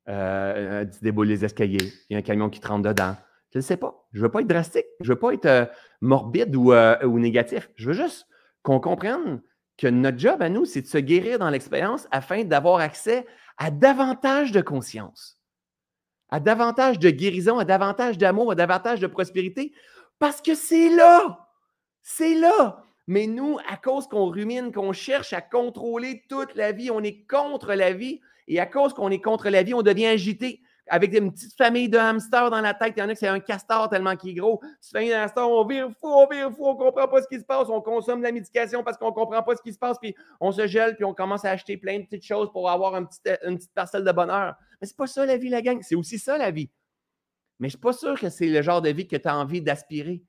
euh, 0.09 0.85
tu 0.85 0.99
déboules 1.01 1.27
les 1.27 1.45
escaliers, 1.45 1.93
il 2.09 2.13
y 2.13 2.15
a 2.15 2.19
un 2.19 2.23
camion 2.23 2.49
qui 2.49 2.59
te 2.59 2.81
dedans. 2.81 3.15
Je 3.51 3.59
ne 3.59 3.61
sais 3.61 3.77
pas. 3.77 4.07
Je 4.13 4.19
ne 4.19 4.23
veux 4.23 4.31
pas 4.31 4.41
être 4.41 4.47
drastique. 4.47 4.85
Je 5.01 5.09
ne 5.09 5.13
veux 5.13 5.19
pas 5.19 5.33
être 5.33 5.45
euh, 5.45 5.65
morbide 5.99 6.55
euh, 6.55 7.05
ou, 7.05 7.19
négatif. 7.19 7.69
Je 7.75 7.87
veux 7.87 7.93
juste 7.93 8.27
qu'on 8.63 8.79
comprenne 8.79 9.41
que 9.77 9.87
notre 9.87 10.17
job 10.17 10.41
à 10.41 10.49
nous, 10.49 10.65
c'est 10.65 10.81
de 10.81 10.87
se 10.87 10.97
guérir 10.97 11.39
dans 11.39 11.49
l'expérience 11.49 12.07
afin 12.11 12.43
d'avoir 12.43 12.79
accès 12.79 13.25
à 13.57 13.71
davantage 13.71 14.51
de 14.51 14.61
conscience, 14.61 15.40
à 16.31 16.39
davantage 16.39 16.97
de 16.97 17.09
guérison, 17.09 17.59
à 17.59 17.65
davantage 17.65 18.17
d'amour, 18.17 18.51
à 18.51 18.55
davantage 18.55 18.99
de 18.99 19.07
prospérité, 19.07 19.73
parce 20.17 20.41
que 20.41 20.55
c'est 20.55 20.89
là. 20.89 21.47
C'est 22.01 22.35
là. 22.35 22.85
Mais 23.07 23.27
nous, 23.27 23.57
à 23.69 23.77
cause 23.77 24.07
qu'on 24.07 24.29
rumine, 24.29 24.71
qu'on 24.71 24.93
cherche 24.93 25.33
à 25.33 25.41
contrôler 25.41 26.23
toute 26.29 26.55
la 26.55 26.71
vie, 26.71 26.89
on 26.89 27.03
est 27.03 27.27
contre 27.27 27.73
la 27.73 27.93
vie. 27.93 28.21
Et 28.47 28.59
à 28.59 28.65
cause 28.65 28.93
qu'on 28.93 29.09
est 29.09 29.21
contre 29.21 29.49
la 29.49 29.63
vie, 29.63 29.73
on 29.73 29.81
devient 29.81 30.07
agité 30.07 30.61
avec 30.91 31.13
une 31.17 31.31
petite 31.31 31.55
famille 31.55 31.87
de 31.87 31.97
hamsters 31.97 32.51
dans 32.51 32.59
la 32.59 32.73
tête. 32.73 32.93
Il 32.97 32.99
y 32.99 33.03
en 33.03 33.07
a 33.07 33.13
qui 33.13 33.19
c'est 33.19 33.27
un 33.29 33.39
castor 33.39 33.89
tellement 33.89 34.17
qu'il 34.17 34.31
est 34.31 34.33
gros. 34.33 34.61
C'est 34.81 34.91
famille 34.91 35.09
de 35.09 35.15
hamsters, 35.15 35.49
on 35.49 35.65
vire 35.65 35.89
fou, 35.89 36.07
on 36.07 36.27
vire 36.27 36.51
fou, 36.51 36.67
on 36.67 36.75
comprend 36.75 37.07
pas 37.07 37.21
ce 37.21 37.29
qui 37.29 37.39
se 37.39 37.45
passe. 37.45 37.69
On 37.69 37.79
consomme 37.79 38.19
de 38.19 38.25
la 38.25 38.33
médication 38.33 38.83
parce 38.83 38.97
qu'on 38.97 39.13
comprend 39.13 39.41
pas 39.41 39.55
ce 39.55 39.61
qui 39.61 39.71
se 39.71 39.79
passe. 39.79 39.97
Puis 39.99 40.13
on 40.41 40.51
se 40.51 40.67
gèle, 40.67 40.97
puis 40.97 41.05
on 41.05 41.13
commence 41.13 41.45
à 41.45 41.51
acheter 41.51 41.77
plein 41.77 41.99
de 41.99 42.03
petites 42.03 42.25
choses 42.25 42.51
pour 42.51 42.69
avoir 42.69 42.97
une 42.97 43.07
petite, 43.07 43.73
parcelle 43.73 44.03
de 44.03 44.11
bonheur. 44.11 44.55
Mais 44.81 44.87
c'est 44.87 44.97
pas 44.97 45.07
ça 45.07 45.25
la 45.25 45.37
vie, 45.37 45.47
la 45.47 45.61
gang. 45.61 45.79
C'est 45.81 45.95
aussi 45.95 46.19
ça 46.19 46.37
la 46.37 46.51
vie. 46.51 46.69
Mais 47.59 47.69
je 47.69 47.77
ne 47.77 47.77
suis 47.77 47.81
pas 47.81 47.93
sûr 47.93 48.19
que 48.19 48.27
c'est 48.27 48.47
le 48.47 48.61
genre 48.61 48.81
de 48.81 48.89
vie 48.89 49.07
que 49.07 49.15
tu 49.15 49.27
as 49.29 49.37
envie 49.37 49.61
d'aspirer. 49.61 50.21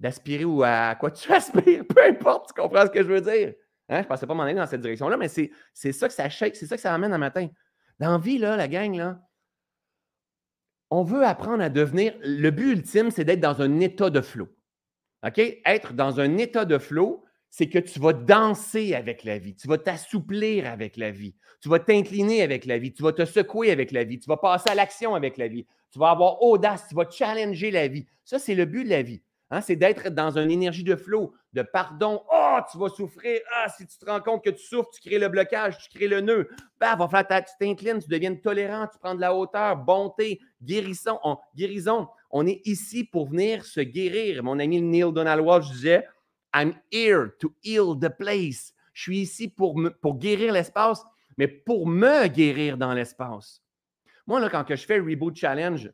D'aspirer 0.00 0.44
ou 0.44 0.64
à 0.64 0.96
quoi 0.96 1.12
tu 1.12 1.32
aspires. 1.32 1.84
Peu 1.86 2.02
importe, 2.04 2.48
tu 2.48 2.60
comprends 2.60 2.84
ce 2.84 2.90
que 2.90 3.04
je 3.04 3.08
veux 3.08 3.20
dire? 3.20 3.54
Hein? 3.88 3.98
Je 3.98 4.02
ne 4.02 4.08
pensais 4.08 4.26
pas 4.26 4.34
m'en 4.34 4.42
aller 4.42 4.54
dans 4.54 4.66
cette 4.66 4.80
direction-là, 4.80 5.16
mais 5.16 5.28
c'est 5.28 5.92
ça 5.92 6.08
que 6.08 6.14
ça 6.14 6.28
shake, 6.28 6.56
c'est 6.56 6.66
ça 6.66 6.74
que 6.74 6.82
ça 6.82 6.92
amène 6.92 7.12
un 7.12 7.18
matin. 7.18 7.46
Dans 8.00 8.18
vie, 8.18 8.38
là, 8.38 8.56
la 8.56 8.66
gang, 8.66 8.96
là, 8.96 9.20
on 10.92 11.04
veut 11.04 11.24
apprendre 11.24 11.62
à 11.62 11.70
devenir. 11.70 12.12
Le 12.20 12.50
but 12.50 12.72
ultime, 12.72 13.10
c'est 13.10 13.24
d'être 13.24 13.40
dans 13.40 13.62
un 13.62 13.80
état 13.80 14.10
de 14.10 14.20
flow. 14.20 14.48
OK? 15.26 15.40
Être 15.64 15.94
dans 15.94 16.20
un 16.20 16.36
état 16.36 16.66
de 16.66 16.76
flow, 16.76 17.24
c'est 17.48 17.70
que 17.70 17.78
tu 17.78 17.98
vas 17.98 18.12
danser 18.12 18.94
avec 18.94 19.24
la 19.24 19.38
vie, 19.38 19.54
tu 19.54 19.68
vas 19.68 19.78
t'assouplir 19.78 20.66
avec 20.66 20.98
la 20.98 21.10
vie, 21.10 21.34
tu 21.62 21.70
vas 21.70 21.78
t'incliner 21.78 22.42
avec 22.42 22.66
la 22.66 22.76
vie, 22.76 22.92
tu 22.92 23.02
vas 23.02 23.12
te 23.12 23.24
secouer 23.24 23.70
avec 23.70 23.90
la 23.90 24.04
vie, 24.04 24.18
tu 24.18 24.28
vas 24.28 24.36
passer 24.36 24.68
à 24.68 24.74
l'action 24.74 25.14
avec 25.14 25.38
la 25.38 25.48
vie, 25.48 25.66
tu 25.90 25.98
vas 25.98 26.10
avoir 26.10 26.42
audace, 26.42 26.86
tu 26.88 26.94
vas 26.94 27.08
challenger 27.10 27.70
la 27.70 27.88
vie. 27.88 28.06
Ça, 28.24 28.38
c'est 28.38 28.54
le 28.54 28.66
but 28.66 28.84
de 28.84 28.90
la 28.90 29.00
vie. 29.00 29.22
Hein? 29.52 29.60
C'est 29.60 29.76
d'être 29.76 30.08
dans 30.08 30.38
une 30.38 30.50
énergie 30.50 30.82
de 30.82 30.96
flow, 30.96 31.34
de 31.52 31.60
pardon. 31.60 32.22
Oh, 32.32 32.58
tu 32.70 32.78
vas 32.78 32.88
souffrir. 32.88 33.38
Ah, 33.54 33.68
si 33.68 33.86
tu 33.86 33.98
te 33.98 34.06
rends 34.06 34.20
compte 34.20 34.42
que 34.42 34.50
tu 34.50 34.64
souffres, 34.64 34.88
tu 34.94 35.06
crées 35.06 35.18
le 35.18 35.28
blocage, 35.28 35.76
tu 35.76 35.96
crées 35.96 36.08
le 36.08 36.22
nœud. 36.22 36.48
Bah, 36.80 36.96
ta, 37.28 37.42
tu 37.42 37.52
t'inclines, 37.60 38.00
tu 38.00 38.08
deviens 38.08 38.34
tolérant, 38.34 38.86
tu 38.86 38.98
prends 38.98 39.14
de 39.14 39.20
la 39.20 39.34
hauteur, 39.34 39.76
bonté, 39.76 40.40
guérison. 40.62 41.18
On, 41.22 41.36
guérison. 41.54 42.08
On 42.30 42.46
est 42.46 42.66
ici 42.66 43.04
pour 43.04 43.28
venir 43.28 43.66
se 43.66 43.80
guérir. 43.80 44.42
Mon 44.42 44.58
ami 44.58 44.80
Neil 44.80 45.12
Donald 45.12 45.42
Walsh 45.42 45.70
disait 45.70 46.08
I'm 46.54 46.74
here 46.90 47.28
to 47.38 47.54
heal 47.62 47.94
the 48.00 48.08
place. 48.08 48.72
Je 48.94 49.02
suis 49.02 49.20
ici 49.20 49.48
pour, 49.48 49.78
pour 50.00 50.18
guérir 50.18 50.54
l'espace, 50.54 51.04
mais 51.36 51.46
pour 51.46 51.86
me 51.86 52.26
guérir 52.28 52.78
dans 52.78 52.94
l'espace. 52.94 53.62
Moi, 54.26 54.40
là, 54.40 54.48
quand 54.48 54.64
que 54.64 54.76
je 54.76 54.86
fais 54.86 54.98
Reboot 54.98 55.36
Challenge, 55.36 55.90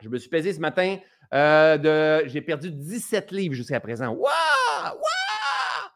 je 0.00 0.08
me 0.08 0.18
suis 0.18 0.30
pesé 0.30 0.52
ce 0.52 0.60
matin 0.60 0.98
euh, 1.32 2.22
j'ai 2.26 2.40
perdu 2.40 2.70
17 2.70 3.30
livres 3.32 3.54
jusqu'à 3.54 3.80
présent. 3.80 4.08
Waouh! 4.08 4.84
Waouh! 4.84 5.90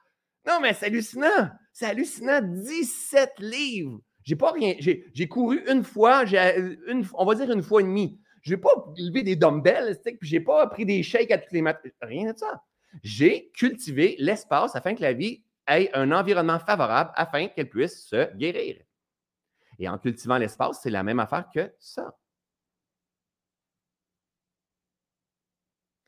Non, 0.46 0.60
mais 0.60 0.74
c'est 0.74 0.86
hallucinant! 0.86 1.50
C'est 1.72 1.86
hallucinant, 1.86 2.40
17 2.42 3.32
livres! 3.40 4.00
J'ai 4.22 4.36
pas 4.36 4.52
rien. 4.52 4.74
J'ai 4.78 5.28
couru 5.28 5.62
une 5.68 5.84
fois, 5.84 6.24
une, 6.24 7.06
on 7.14 7.26
va 7.26 7.34
dire 7.34 7.50
une 7.50 7.62
fois 7.62 7.82
et 7.82 7.84
demie. 7.84 8.18
Je 8.42 8.54
n'ai 8.54 8.60
pas 8.60 8.70
levé 8.96 9.22
des 9.22 9.36
dumbbells, 9.36 9.98
puis 10.02 10.28
j'ai 10.28 10.40
pas 10.40 10.66
pris 10.66 10.84
des 10.84 11.02
shakes 11.02 11.30
à 11.30 11.38
toutes 11.38 11.52
les 11.52 11.62
matins. 11.62 11.88
Rien 12.02 12.32
de 12.32 12.38
ça. 12.38 12.62
J'ai 13.02 13.50
cultivé 13.54 14.16
l'espace 14.18 14.76
afin 14.76 14.94
que 14.94 15.02
la 15.02 15.12
vie 15.12 15.42
ait 15.66 15.90
un 15.94 16.12
environnement 16.12 16.58
favorable 16.58 17.10
afin 17.16 17.48
qu'elle 17.48 17.68
puisse 17.68 18.06
se 18.06 18.34
guérir. 18.36 18.76
Et 19.78 19.88
en 19.88 19.98
cultivant 19.98 20.38
l'espace, 20.38 20.80
c'est 20.82 20.90
la 20.90 21.02
même 21.02 21.20
affaire 21.20 21.48
que 21.52 21.72
ça. 21.78 22.16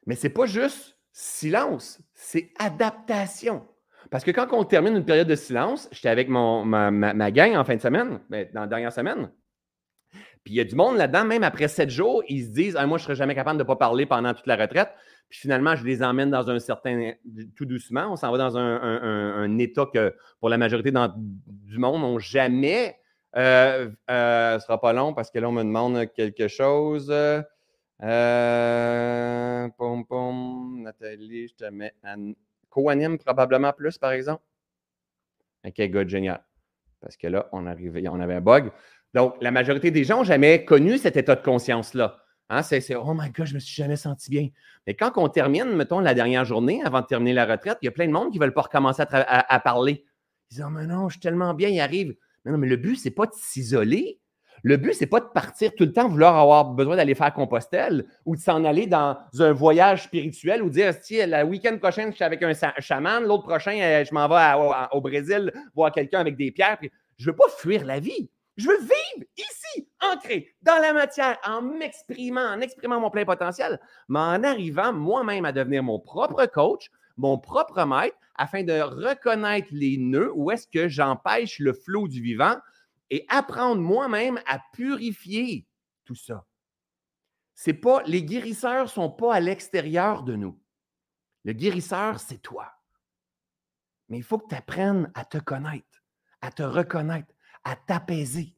Mais 0.07 0.15
ce 0.15 0.27
n'est 0.27 0.33
pas 0.33 0.47
juste 0.47 0.99
silence, 1.13 2.01
c'est 2.15 2.51
adaptation. 2.59 3.67
Parce 4.11 4.23
que 4.23 4.31
quand 4.31 4.47
on 4.53 4.65
termine 4.65 4.97
une 4.97 5.05
période 5.05 5.27
de 5.27 5.35
silence, 5.35 5.89
j'étais 5.91 6.09
avec 6.09 6.29
ma, 6.29 7.31
gang 7.31 7.57
en 7.57 7.65
fin 7.65 7.75
de 7.75 7.81
semaine, 7.81 8.21
ben, 8.31 8.49
dans 8.53 8.61
la 8.63 8.67
dernière 8.67 8.93
semaine, 8.93 9.31
puis 10.47 10.55
il 10.55 10.59
y 10.59 10.61
a 10.61 10.65
du 10.65 10.77
monde 10.77 10.97
là-dedans, 10.97 11.25
même 11.25 11.43
après 11.43 11.67
sept 11.67 11.91
jours, 11.91 12.23
ils 12.29 12.45
se 12.45 12.51
disent 12.51 12.75
Moi, 12.75 12.99
je 12.99 13.03
ne 13.03 13.07
serais 13.07 13.15
jamais 13.17 13.35
capable 13.35 13.59
de 13.59 13.65
ne 13.65 13.67
pas 13.67 13.75
parler 13.75 14.07
pendant 14.07 14.33
toute 14.33 14.47
la 14.47 14.55
retraite. 14.55 14.91
Puis 15.29 15.41
finalement, 15.41 15.75
je 15.75 15.85
les 15.85 16.05
emmène 16.05 16.31
dans 16.31 16.49
un 16.49 16.61
certain. 16.61 17.15
Tout 17.57 17.65
doucement, 17.65 18.13
on 18.13 18.15
s'en 18.15 18.31
va 18.31 18.39
dans 18.39 18.57
un, 18.57 19.59
état 19.59 19.87
que 19.93 20.15
pour 20.39 20.49
la 20.49 20.57
majorité 20.57 20.93
du 20.93 21.79
monde 21.79 22.01
n'ont 22.01 22.21
jamais. 22.21 22.97
Euh, 23.35 23.91
euh, 24.09 24.53
ce 24.53 24.55
ne 24.55 24.61
sera 24.61 24.81
pas 24.81 24.93
long 24.93 25.13
parce 25.13 25.33
que 25.33 25.41
là, 25.41 25.49
on 25.49 25.53
me 25.53 25.65
demande 25.65 26.07
quelque 26.15 26.47
chose. 26.47 27.13
Euh, 28.03 29.69
pom, 29.79 30.05
pom, 30.05 30.83
Nathalie, 30.83 31.49
je 31.49 31.55
te 31.55 31.65
mets 31.65 31.95
un 32.03 32.33
co-anime 32.69 33.19
probablement 33.19 33.73
plus, 33.73 33.99
par 33.99 34.13
exemple. 34.13 34.43
OK, 35.67 35.81
good, 35.91 36.09
génial. 36.09 36.45
Parce 37.01 37.17
que 37.17 37.27
là, 37.27 37.49
on, 37.53 37.67
arrivait, 37.67 38.07
on 38.09 38.21
avait 38.21 38.35
un 38.35 38.41
bug. 38.41 38.71
Donc, 39.15 39.37
la 39.41 39.51
majorité 39.51 39.91
des 39.91 40.05
gens 40.05 40.19
n'ont 40.19 40.25
jamais 40.25 40.65
connu 40.65 40.99
cet 40.99 41.17
état 41.17 41.35
de 41.37 41.43
conscience-là. 41.43 42.19
Hein, 42.49 42.63
c'est, 42.63 42.95
oh 42.95 43.15
my 43.15 43.31
God, 43.31 43.47
je 43.47 43.55
me 43.55 43.59
suis 43.59 43.75
jamais 43.75 43.97
senti 43.97 44.31
bien. 44.31 44.49
Mais 44.87 44.95
quand 44.95 45.13
on 45.17 45.29
termine, 45.29 45.75
mettons, 45.75 45.99
la 45.99 46.15
dernière 46.15 46.45
journée, 46.45 46.83
avant 46.85 47.01
de 47.01 47.07
terminer 47.07 47.33
la 47.33 47.45
retraite, 47.45 47.79
il 47.83 47.87
y 47.87 47.89
a 47.89 47.93
plein 47.93 48.07
de 48.07 48.13
monde 48.13 48.31
qui 48.31 48.39
ne 48.39 48.45
veulent 48.45 48.55
pas 48.55 48.63
recommencer 48.63 49.03
à, 49.09 49.61
parler. 49.61 50.05
Ils 50.51 50.55
disent, 50.55 50.65
oh, 50.67 50.71
mais 50.71 50.87
non, 50.87 51.09
je 51.09 51.15
suis 51.15 51.21
tellement 51.21 51.55
bien, 51.55 51.71
il 51.71 51.81
arrive. 51.81 52.15
Mais 52.45 52.53
non, 52.53 52.59
mais 52.59 52.69
le 52.69 52.77
but, 52.77 52.97
ce 52.97 53.09
n'est 53.09 53.15
pas 53.15 53.27
de 53.27 53.33
s'isoler, 53.35 54.21
le 54.63 54.77
but, 54.77 54.95
ce 54.95 55.01
n'est 55.01 55.07
pas 55.07 55.21
de 55.21 55.27
partir 55.27 55.75
tout 55.75 55.85
le 55.85 55.93
temps, 55.93 56.09
vouloir 56.09 56.37
avoir 56.37 56.65
besoin 56.65 56.97
d'aller 56.97 57.15
faire 57.15 57.33
Compostelle 57.33 58.07
ou 58.25 58.37
de 58.37 58.41
s'en 58.41 58.65
aller 58.65 58.87
dans 58.87 59.17
un 59.39 59.53
voyage 59.53 60.05
spirituel 60.05 60.63
ou 60.63 60.71
dire, 60.71 60.95
si 61.01 61.25
le 61.25 61.43
week-end 61.45 61.77
prochain, 61.79 62.09
je 62.11 62.17
suis 62.17 62.25
avec 62.25 62.43
un 62.43 62.53
chaman, 62.79 63.25
l'autre 63.25 63.45
prochain, 63.45 63.79
euh, 63.81 64.05
je 64.05 64.15
m'en 64.15 64.29
vais 64.29 64.89
au, 64.93 65.01
Brésil 65.01 65.53
voir 65.75 65.93
quelqu'un 65.93 66.21
avec 66.21 66.37
des 66.37 66.51
pierres. 66.51 66.79
je 66.81 67.27
ne 67.27 67.31
veux 67.31 67.37
pas 67.37 67.49
fuir 67.49 67.85
la 67.85 68.01
vie. 68.01 68.31
Je 68.57 68.69
veux 68.69 68.79
vivre 68.79 69.27
ici, 69.37 69.89
ancré 70.01 70.55
dans 70.63 70.81
la 70.81 70.95
matière, 70.95 71.37
en 71.47 71.61
m'exprimant, 71.61 72.55
en 72.55 72.61
exprimant 72.61 72.99
mon 72.99 73.11
plein 73.11 73.27
potentiel, 73.27 73.79
mais 74.09 74.19
en 74.19 74.43
arrivant 74.45 74.95
moi-même 74.95 75.45
à 75.45 75.53
devenir 75.53 75.83
mon 75.83 76.01
propre 76.01 76.47
coach, 76.47 76.91
mon 77.19 77.39
propre 77.39 77.85
maître, 77.85 78.17
afin 78.35 78.63
de 78.63 78.81
reconnaître 78.81 79.69
les 79.73 79.99
nœuds 79.99 80.33
où 80.35 80.51
est-ce 80.51 80.67
que 80.67 80.89
j'empêche 80.89 81.59
le 81.59 81.73
flot 81.73 82.09
du 82.09 82.23
vivant 82.23 82.57
et 83.11 83.25
apprendre 83.29 83.81
moi-même 83.81 84.41
à 84.47 84.61
purifier 84.73 85.67
tout 86.05 86.15
ça. 86.15 86.47
C'est 87.55 87.75
pas 87.75 88.03
les 88.05 88.23
guérisseurs 88.23 88.89
sont 88.89 89.11
pas 89.11 89.35
à 89.35 89.41
l'extérieur 89.41 90.23
de 90.23 90.37
nous. 90.37 90.61
Le 91.45 91.53
guérisseur, 91.53 92.21
c'est 92.21 92.43
toi. 92.43 92.73
Mais 94.09 94.19
il 94.19 94.23
faut 94.23 94.39
que 94.39 94.49
tu 94.49 94.55
apprennes 94.55 95.11
à 95.15 95.25
te 95.25 95.39
connaître, 95.39 96.05
à 96.41 96.51
te 96.51 96.63
reconnaître, 96.63 97.33
à 97.65 97.77
t'apaiser. 97.77 98.55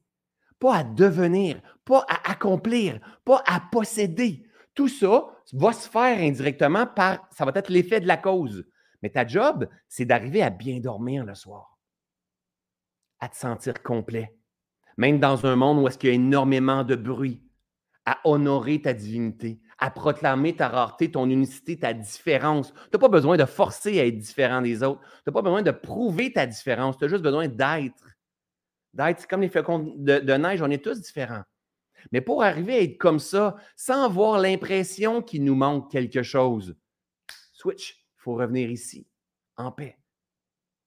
Pas 0.58 0.76
à 0.76 0.84
devenir, 0.84 1.60
pas 1.84 2.04
à 2.08 2.30
accomplir, 2.30 2.98
pas 3.24 3.42
à 3.46 3.60
posséder. 3.60 4.48
Tout 4.74 4.88
ça 4.88 5.26
va 5.52 5.72
se 5.72 5.88
faire 5.88 6.18
indirectement 6.18 6.86
par, 6.86 7.28
ça 7.30 7.44
va 7.44 7.52
être 7.54 7.70
l'effet 7.70 8.00
de 8.00 8.06
la 8.06 8.16
cause. 8.16 8.66
Mais 9.02 9.10
ta 9.10 9.26
job, 9.26 9.68
c'est 9.88 10.04
d'arriver 10.04 10.42
à 10.42 10.50
bien 10.50 10.80
dormir 10.80 11.24
le 11.24 11.34
soir, 11.34 11.78
à 13.20 13.28
te 13.28 13.36
sentir 13.36 13.82
complet, 13.82 14.36
même 14.98 15.20
dans 15.20 15.46
un 15.46 15.56
monde 15.56 15.78
où 15.78 15.88
est-ce 15.88 16.04
y 16.06 16.10
a 16.10 16.12
énormément 16.12 16.84
de 16.84 16.96
bruit, 16.96 17.40
à 18.04 18.18
honorer 18.24 18.82
ta 18.82 18.92
divinité, 18.92 19.60
à 19.78 19.90
proclamer 19.90 20.56
ta 20.56 20.68
rareté, 20.68 21.10
ton 21.10 21.30
unicité, 21.30 21.78
ta 21.78 21.94
différence. 21.94 22.72
Tu 22.72 22.80
n'as 22.92 22.98
pas 22.98 23.08
besoin 23.08 23.36
de 23.36 23.44
forcer 23.44 24.00
à 24.00 24.06
être 24.06 24.18
différent 24.18 24.60
des 24.60 24.82
autres. 24.82 25.00
Tu 25.00 25.22
n'as 25.26 25.32
pas 25.32 25.42
besoin 25.42 25.62
de 25.62 25.70
prouver 25.70 26.32
ta 26.32 26.46
différence. 26.46 26.98
Tu 26.98 27.04
as 27.04 27.08
juste 27.08 27.22
besoin 27.22 27.46
d'être. 27.46 28.08
D'être, 28.92 29.26
comme 29.28 29.42
les 29.42 29.48
flocons 29.48 29.94
de, 29.96 30.18
de 30.18 30.32
neige, 30.32 30.62
on 30.62 30.70
est 30.70 30.82
tous 30.82 31.00
différents. 31.00 31.44
Mais 32.10 32.20
pour 32.20 32.42
arriver 32.42 32.74
à 32.74 32.82
être 32.82 32.98
comme 32.98 33.18
ça, 33.20 33.56
sans 33.76 34.04
avoir 34.04 34.40
l'impression 34.40 35.22
qu'il 35.22 35.44
nous 35.44 35.54
manque 35.54 35.90
quelque 35.90 36.22
chose, 36.22 36.76
switch, 37.52 38.04
il 38.16 38.22
faut 38.22 38.34
revenir 38.34 38.70
ici, 38.70 39.06
en 39.56 39.70
paix, 39.70 39.98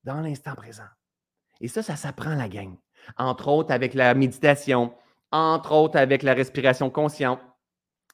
dans 0.04 0.20
l'instant 0.20 0.56
présent. 0.56 0.90
Et 1.62 1.68
ça, 1.68 1.84
ça 1.84 1.96
s'apprend 1.96 2.36
la 2.36 2.50
gang. 2.50 2.76
Entre 3.18 3.48
autres 3.48 3.72
avec 3.72 3.94
la 3.94 4.14
méditation, 4.14 4.94
entre 5.32 5.74
autres 5.74 5.98
avec 5.98 6.24
la 6.24 6.34
respiration 6.34 6.90
consciente, 6.90 7.40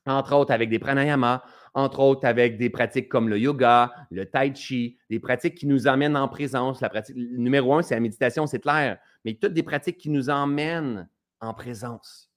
entre 0.05 0.35
autres 0.35 0.53
avec 0.53 0.69
des 0.69 0.79
pranayamas, 0.79 1.43
entre 1.73 1.99
autres 1.99 2.25
avec 2.25 2.57
des 2.57 2.69
pratiques 2.69 3.09
comme 3.09 3.29
le 3.29 3.37
yoga, 3.37 3.93
le 4.09 4.25
tai 4.25 4.53
chi, 4.55 4.97
des 5.09 5.19
pratiques 5.19 5.55
qui 5.55 5.67
nous 5.67 5.87
emmènent 5.87 6.17
en 6.17 6.27
présence. 6.27 6.81
La 6.81 6.89
pratique 6.89 7.15
numéro 7.15 7.73
un, 7.75 7.81
c'est 7.81 7.93
la 7.93 7.99
méditation, 7.99 8.47
c'est 8.47 8.59
clair, 8.59 8.97
mais 9.25 9.35
toutes 9.35 9.53
des 9.53 9.63
pratiques 9.63 9.97
qui 9.97 10.09
nous 10.09 10.29
emmènent 10.29 11.07
en 11.39 11.53
présence, 11.53 12.31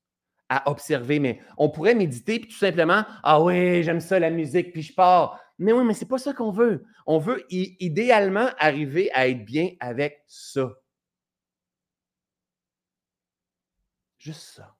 à 0.48 0.68
observer. 0.70 1.20
Mais 1.20 1.40
on 1.56 1.70
pourrait 1.70 1.94
méditer 1.94 2.40
puis 2.40 2.50
tout 2.50 2.58
simplement, 2.58 3.04
ah 3.22 3.42
oui, 3.42 3.82
j'aime 3.82 4.00
ça 4.00 4.18
la 4.18 4.30
musique, 4.30 4.72
puis 4.72 4.82
je 4.82 4.94
pars. 4.94 5.40
Mais 5.58 5.72
oui, 5.72 5.84
mais 5.84 5.94
c'est 5.94 6.08
pas 6.08 6.18
ça 6.18 6.32
qu'on 6.32 6.50
veut. 6.50 6.84
On 7.06 7.18
veut 7.18 7.44
idéalement 7.50 8.48
arriver 8.58 9.10
à 9.12 9.28
être 9.28 9.44
bien 9.44 9.70
avec 9.80 10.22
ça. 10.26 10.70
Juste 14.20 14.56
ça. 14.56 14.76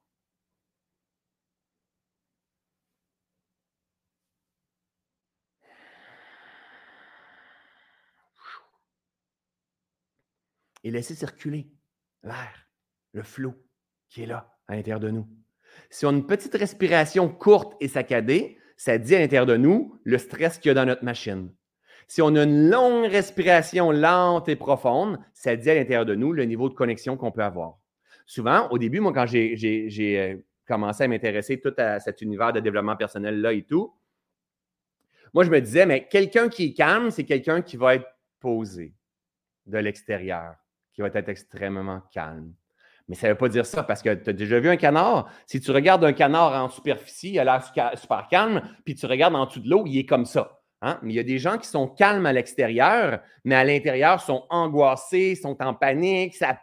Et 10.85 10.91
laisser 10.91 11.15
circuler 11.15 11.71
l'air, 12.23 12.69
le 13.13 13.23
flot 13.23 13.55
qui 14.11 14.23
est 14.23 14.27
là 14.27 14.59
à 14.69 14.77
l'intérieur 14.77 15.01
de 15.01 15.09
nous. 15.09 15.27
Si 15.89 16.05
on 16.05 16.11
a 16.11 16.13
une 16.13 16.27
petite 16.27 16.55
respiration 16.55 17.29
courte 17.31 17.77
et 17.81 17.89
saccadée, 17.89 18.59
ça 18.77 18.99
dit 18.99 19.15
à 19.15 19.21
l'intérieur 19.21 19.47
de 19.47 19.57
nous 19.57 19.99
le 20.05 20.19
stress 20.19 20.59
qu'il 20.59 20.69
y 20.69 20.73
a 20.73 20.75
dans 20.75 20.87
notre 20.87 21.05
machine. 21.05 21.55
Si 22.09 22.21
on 22.21 22.35
a 22.37 22.43
une 22.43 22.69
longue 22.69 23.11
respiration 23.11 23.91
lente 23.91 24.51
et 24.51 24.57
profonde, 24.57 25.19
ça 25.33 25.57
dit 25.57 25.71
à 25.71 25.75
l'intérieur 25.75 26.05
de 26.05 26.15
nous 26.15 26.33
le 26.33 26.45
niveau 26.45 26.69
de 26.69 26.75
connexion 26.75 27.17
qu'on 27.17 27.33
peut 27.33 27.45
avoir 27.45 27.80
souvent, 28.31 28.69
au 28.71 28.79
début, 28.79 29.01
moi, 29.01 29.13
quand 29.13 29.27
j'ai 29.27 29.57
euh, 30.17 30.37
commencé 30.65 31.03
à 31.03 31.09
m'intéresser 31.09 31.61
tout 31.61 31.75
à 31.77 31.99
cet 31.99 32.23
univers 32.23 32.53
de 32.53 32.61
développement 32.61 32.97
personnel-là 32.97 33.53
et 33.53 33.65
tout, 33.65 33.93
moi, 35.35 35.43
je 35.43 35.51
me 35.51 35.61
disais, 35.61 35.85
mais 35.85 36.07
quelqu'un 36.07 36.49
qui 36.49 36.67
est 36.67 36.73
calme, 36.73 37.11
c'est 37.11 37.25
quelqu'un 37.25 37.61
qui 37.61 37.77
va 37.77 37.97
être 37.97 38.07
posé 38.39 38.95
de 39.67 39.79
l'extérieur, 39.79 40.55
qui 40.93 41.01
va 41.01 41.09
être 41.09 41.29
extrêmement 41.29 42.03
calme. 42.13 42.55
Mais 43.09 43.17
ça 43.17 43.27
ne 43.27 43.33
veut 43.33 43.39
pas 43.39 43.49
dire 43.49 43.67
ça 43.67 43.83
parce 43.83 44.01
que 44.01 44.15
tu 44.15 44.31
as 44.31 44.33
déjà 44.33 44.61
vu 44.61 44.69
un 44.69 44.77
canard? 44.77 45.29
Si 45.47 45.61
tu 45.61 45.73
regardes 45.73 46.05
un 46.05 46.13
canard 46.13 46.53
en 46.53 46.69
superficie, 46.69 47.33
il 47.33 47.39
a 47.41 47.45
l'air 47.45 47.99
super 47.99 48.29
calme, 48.29 48.63
puis 48.85 48.95
tu 48.95 49.07
regardes 49.07 49.35
en 49.35 49.47
dessous 49.47 49.61
de 49.61 49.69
l'eau, 49.69 49.83
il 49.87 49.99
est 49.99 50.07
comme 50.07 50.25
ça. 50.25 50.60
Hein? 50.83 50.99
Mais 51.03 51.13
il 51.13 51.17
y 51.17 51.21
a 51.21 51.25
des 51.25 51.39
gens 51.39 51.59
qui 51.59 51.69
sont 51.69 51.87
calmes 51.87 52.25
à 52.25 52.33
l'extérieur, 52.33 53.21
mais 53.45 53.55
à 53.55 53.65
l'intérieur 53.65 54.21
sont 54.21 54.47
angoissés, 54.49 55.35
sont 55.35 55.61
en 55.63 55.75
panique, 55.75 56.35
ça, 56.35 56.59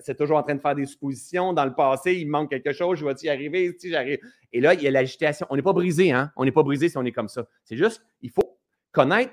c'est 0.00 0.16
toujours 0.16 0.36
en 0.36 0.42
train 0.42 0.54
de 0.54 0.60
faire 0.60 0.74
des 0.74 0.84
suppositions. 0.84 1.54
Dans 1.54 1.64
le 1.64 1.74
passé, 1.74 2.14
il 2.14 2.28
manque 2.28 2.50
quelque 2.50 2.72
chose, 2.72 2.98
je 2.98 3.06
vais-y 3.06 3.30
arriver, 3.30 3.74
si 3.78 3.90
j'arrive? 3.90 4.18
Et 4.52 4.60
là, 4.60 4.74
il 4.74 4.82
y 4.82 4.88
a 4.88 4.90
l'agitation. 4.90 5.46
On 5.48 5.56
n'est 5.56 5.62
pas 5.62 5.72
brisé, 5.72 6.12
hein? 6.12 6.30
On 6.36 6.44
n'est 6.44 6.52
pas 6.52 6.62
brisé 6.62 6.90
si 6.90 6.98
on 6.98 7.04
est 7.04 7.12
comme 7.12 7.28
ça. 7.28 7.46
C'est 7.64 7.76
juste, 7.76 8.04
il 8.20 8.30
faut 8.30 8.58
connaître 8.92 9.32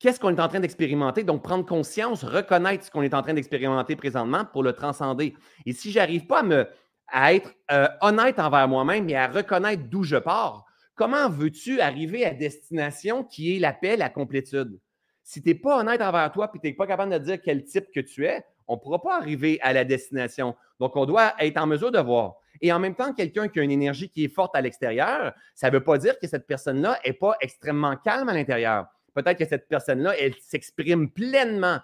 qu'est-ce 0.00 0.18
qu'on 0.18 0.34
est 0.34 0.40
en 0.40 0.48
train 0.48 0.60
d'expérimenter, 0.60 1.22
donc 1.22 1.44
prendre 1.44 1.64
conscience, 1.64 2.24
reconnaître 2.24 2.84
ce 2.84 2.90
qu'on 2.90 3.02
est 3.02 3.14
en 3.14 3.22
train 3.22 3.34
d'expérimenter 3.34 3.94
présentement 3.94 4.44
pour 4.44 4.64
le 4.64 4.72
transcender. 4.72 5.34
Et 5.64 5.72
si 5.72 5.92
je 5.92 5.98
n'arrive 6.00 6.26
pas 6.26 6.40
à, 6.40 6.42
me, 6.42 6.68
être 7.14 7.54
euh, 7.70 7.86
honnête 8.00 8.40
envers 8.40 8.66
moi-même 8.66 9.08
et 9.08 9.16
à 9.16 9.28
reconnaître 9.28 9.84
d'où 9.88 10.02
je 10.02 10.16
pars, 10.16 10.66
Comment 10.96 11.28
veux-tu 11.28 11.80
arriver 11.80 12.24
à 12.24 12.32
destination 12.32 13.22
qui 13.22 13.54
est 13.54 13.58
la 13.60 13.74
paix, 13.74 13.96
la 13.96 14.08
complétude? 14.08 14.80
Si 15.22 15.42
tu 15.42 15.50
n'es 15.50 15.54
pas 15.54 15.80
honnête 15.80 16.00
envers 16.00 16.32
toi 16.32 16.50
et 16.54 16.58
tu 16.58 16.66
n'es 16.66 16.72
pas 16.72 16.86
capable 16.86 17.12
de 17.12 17.18
dire 17.18 17.40
quel 17.42 17.64
type 17.64 17.86
que 17.94 18.00
tu 18.00 18.24
es, 18.24 18.42
on 18.66 18.76
ne 18.76 18.80
pourra 18.80 19.00
pas 19.02 19.16
arriver 19.18 19.58
à 19.60 19.72
la 19.72 19.84
destination. 19.84 20.56
Donc, 20.80 20.96
on 20.96 21.04
doit 21.04 21.34
être 21.38 21.58
en 21.58 21.66
mesure 21.66 21.92
de 21.92 21.98
voir. 21.98 22.36
Et 22.60 22.72
en 22.72 22.78
même 22.78 22.94
temps, 22.94 23.12
quelqu'un 23.12 23.48
qui 23.48 23.60
a 23.60 23.62
une 23.62 23.70
énergie 23.70 24.08
qui 24.08 24.24
est 24.24 24.34
forte 24.34 24.56
à 24.56 24.60
l'extérieur, 24.62 25.34
ça 25.54 25.68
ne 25.68 25.74
veut 25.74 25.84
pas 25.84 25.98
dire 25.98 26.18
que 26.18 26.26
cette 26.26 26.46
personne-là 26.46 26.98
n'est 27.06 27.12
pas 27.12 27.36
extrêmement 27.40 27.96
calme 27.96 28.28
à 28.30 28.34
l'intérieur. 28.34 28.86
Peut-être 29.14 29.38
que 29.38 29.44
cette 29.44 29.68
personne-là, 29.68 30.14
elle 30.18 30.34
s'exprime 30.40 31.10
pleinement 31.10 31.78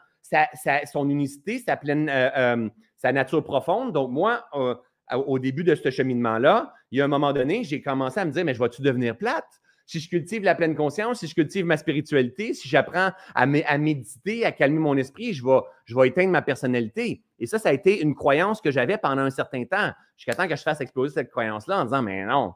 son 0.91 1.11
unicité, 1.11 1.59
sa, 1.59 1.75
euh, 1.75 2.31
euh, 2.37 2.69
sa 2.97 3.13
nature 3.13 3.45
profonde. 3.45 3.93
Donc, 3.93 4.11
moi, 4.11 4.47
euh, 4.55 4.75
au 5.19 5.39
début 5.39 5.65
de 5.65 5.75
ce 5.75 5.91
cheminement-là, 5.91 6.73
il 6.91 6.99
y 6.99 7.01
a 7.01 7.05
un 7.05 7.09
moment 7.09 7.33
donné, 7.33 7.65
j'ai 7.65 7.83
commencé 7.83 8.21
à 8.21 8.25
me 8.25 8.31
dire, 8.31 8.45
mais 8.45 8.55
je 8.55 8.59
vais-tu 8.59 8.83
devenir 8.83 9.17
plate? 9.17 9.61
Si 9.87 9.99
je 10.01 10.09
cultive 10.09 10.43
la 10.43 10.55
pleine 10.55 10.75
conscience, 10.75 11.21
si 11.21 11.27
je 11.27 11.35
cultive 11.35 11.67
ma 11.67 11.77
spiritualité, 11.77 12.55
si 12.55 12.69
j'apprends 12.69 13.11
à, 13.35 13.47
méditer, 13.47 14.45
à 14.45 14.53
calmer 14.53 14.79
mon 14.79 14.97
esprit, 14.97 15.33
je 15.35 15.45
vais, 15.45 16.09
éteindre 16.09 16.31
ma 16.31 16.43
personnalité. 16.43 17.23
Et 17.39 17.47
ça, 17.47 17.59
ça 17.59 17.71
a 17.71 17.73
été 17.73 18.01
une 18.01 18.15
croyance 18.15 18.61
que 18.61 18.71
j'avais 18.71 18.97
pendant 18.97 19.23
un 19.23 19.31
certain 19.31 19.65
temps, 19.65 19.91
jusqu'à 20.17 20.35
temps 20.35 20.49
que 20.49 20.57
je 20.57 20.63
fasse 20.63 20.81
exploser 20.81 21.15
cette 21.15 21.31
croyance-là 21.31 21.81
en 21.81 21.85
disant, 21.85 22.03
mais 22.03 22.25
non, 22.25 22.55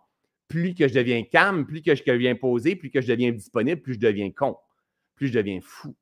plus 0.48 0.74
que 0.74 0.86
je 0.86 0.94
deviens 0.94 1.24
calme, 1.24 1.66
plus 1.66 1.82
que 1.82 1.94
je 1.94 2.04
deviens 2.04 2.36
posé, 2.36 2.76
plus 2.76 2.90
que 2.90 3.00
je 3.00 3.08
deviens 3.08 3.32
disponible, 3.32 3.82
plus 3.82 3.94
je 3.94 4.00
deviens 4.00 4.30
con, 4.30 4.56
plus 5.16 5.28
je 5.28 5.32
deviens 5.32 5.60
fou, 5.60 5.96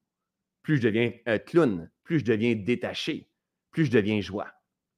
plus 0.63 0.77
je 0.77 0.83
deviens 0.83 1.13
euh, 1.29 1.39
clown, 1.39 1.91
plus 2.05 2.21
je 2.21 2.25
deviens 2.25 2.55
détaché, 2.55 3.29
plus 3.71 3.87
je 3.87 3.91
deviens 3.91 4.21
joie, 4.21 4.53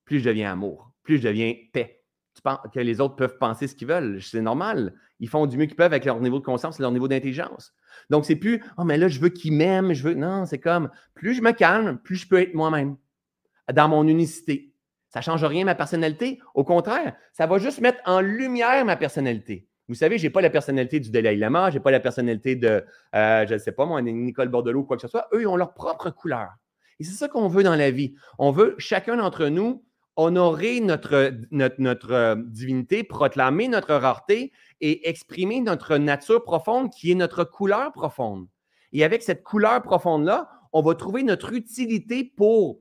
plus 0.04 0.18
je 0.18 0.24
deviens 0.24 0.52
amour, 0.52 0.90
plus 1.06 1.18
je 1.18 1.22
deviens 1.22 1.54
paix. 1.72 2.02
Tu 2.34 2.42
penses 2.42 2.58
que 2.74 2.80
les 2.80 3.00
autres 3.00 3.16
peuvent 3.16 3.38
penser 3.38 3.66
ce 3.66 3.74
qu'ils 3.74 3.88
veulent. 3.88 4.20
C'est 4.20 4.42
normal. 4.42 4.92
Ils 5.20 5.28
font 5.28 5.46
du 5.46 5.56
mieux 5.56 5.64
qu'ils 5.64 5.76
peuvent 5.76 5.92
avec 5.92 6.04
leur 6.04 6.20
niveau 6.20 6.38
de 6.38 6.44
conscience 6.44 6.78
et 6.78 6.82
leur 6.82 6.92
niveau 6.92 7.08
d'intelligence. 7.08 7.72
Donc, 8.10 8.26
c'est 8.26 8.36
plus 8.36 8.62
Oh, 8.76 8.84
mais 8.84 8.98
là, 8.98 9.08
je 9.08 9.18
veux 9.18 9.30
qu'ils 9.30 9.54
m'aiment, 9.54 9.94
je 9.94 10.02
veux. 10.02 10.14
Non, 10.14 10.44
c'est 10.44 10.58
comme 10.58 10.90
plus 11.14 11.34
je 11.34 11.40
me 11.40 11.52
calme, 11.52 11.98
plus 12.04 12.16
je 12.16 12.28
peux 12.28 12.40
être 12.40 12.52
moi-même 12.52 12.96
dans 13.72 13.88
mon 13.88 14.06
unicité. 14.06 14.74
Ça 15.08 15.20
ne 15.20 15.24
change 15.24 15.44
rien 15.44 15.64
ma 15.64 15.74
personnalité. 15.74 16.40
Au 16.54 16.64
contraire, 16.64 17.16
ça 17.32 17.46
va 17.46 17.58
juste 17.58 17.80
mettre 17.80 18.00
en 18.04 18.20
lumière 18.20 18.84
ma 18.84 18.96
personnalité. 18.96 19.66
Vous 19.88 19.94
savez, 19.94 20.18
je 20.18 20.24
n'ai 20.24 20.30
pas 20.30 20.40
la 20.40 20.50
personnalité 20.50 21.00
du 21.00 21.10
Dalai 21.10 21.36
Lama, 21.36 21.70
je 21.70 21.76
n'ai 21.76 21.80
pas 21.80 21.92
la 21.92 22.00
personnalité 22.00 22.56
de, 22.56 22.84
euh, 23.14 23.46
je 23.46 23.54
ne 23.54 23.58
sais 23.58 23.72
pas 23.72 23.86
moi, 23.86 24.02
Nicole 24.02 24.48
Bordelot 24.48 24.80
ou 24.80 24.84
quoi 24.84 24.96
que 24.96 25.02
ce 25.02 25.08
soit. 25.08 25.28
Eux, 25.32 25.42
ils 25.42 25.46
ont 25.46 25.56
leur 25.56 25.74
propre 25.74 26.10
couleur. 26.10 26.48
Et 26.98 27.04
c'est 27.04 27.14
ça 27.14 27.28
qu'on 27.28 27.48
veut 27.48 27.62
dans 27.62 27.76
la 27.76 27.90
vie. 27.90 28.14
On 28.38 28.50
veut, 28.50 28.74
chacun 28.78 29.16
d'entre 29.16 29.46
nous, 29.46 29.84
honorer 30.16 30.80
notre, 30.80 31.14
euh, 31.14 32.36
divinité, 32.46 33.04
proclamer 33.04 33.68
notre 33.68 33.94
rareté 33.94 34.52
et 34.80 35.08
exprimer 35.08 35.60
notre 35.60 35.98
nature 35.98 36.42
profonde 36.42 36.90
qui 36.90 37.12
est 37.12 37.14
notre 37.14 37.44
couleur 37.44 37.92
profonde. 37.92 38.48
Et 38.92 39.04
avec 39.04 39.22
cette 39.22 39.42
couleur 39.42 39.82
profonde-là, 39.82 40.48
on 40.72 40.82
va 40.82 40.94
trouver 40.94 41.22
notre 41.22 41.52
utilité 41.52 42.24
pour, 42.24 42.80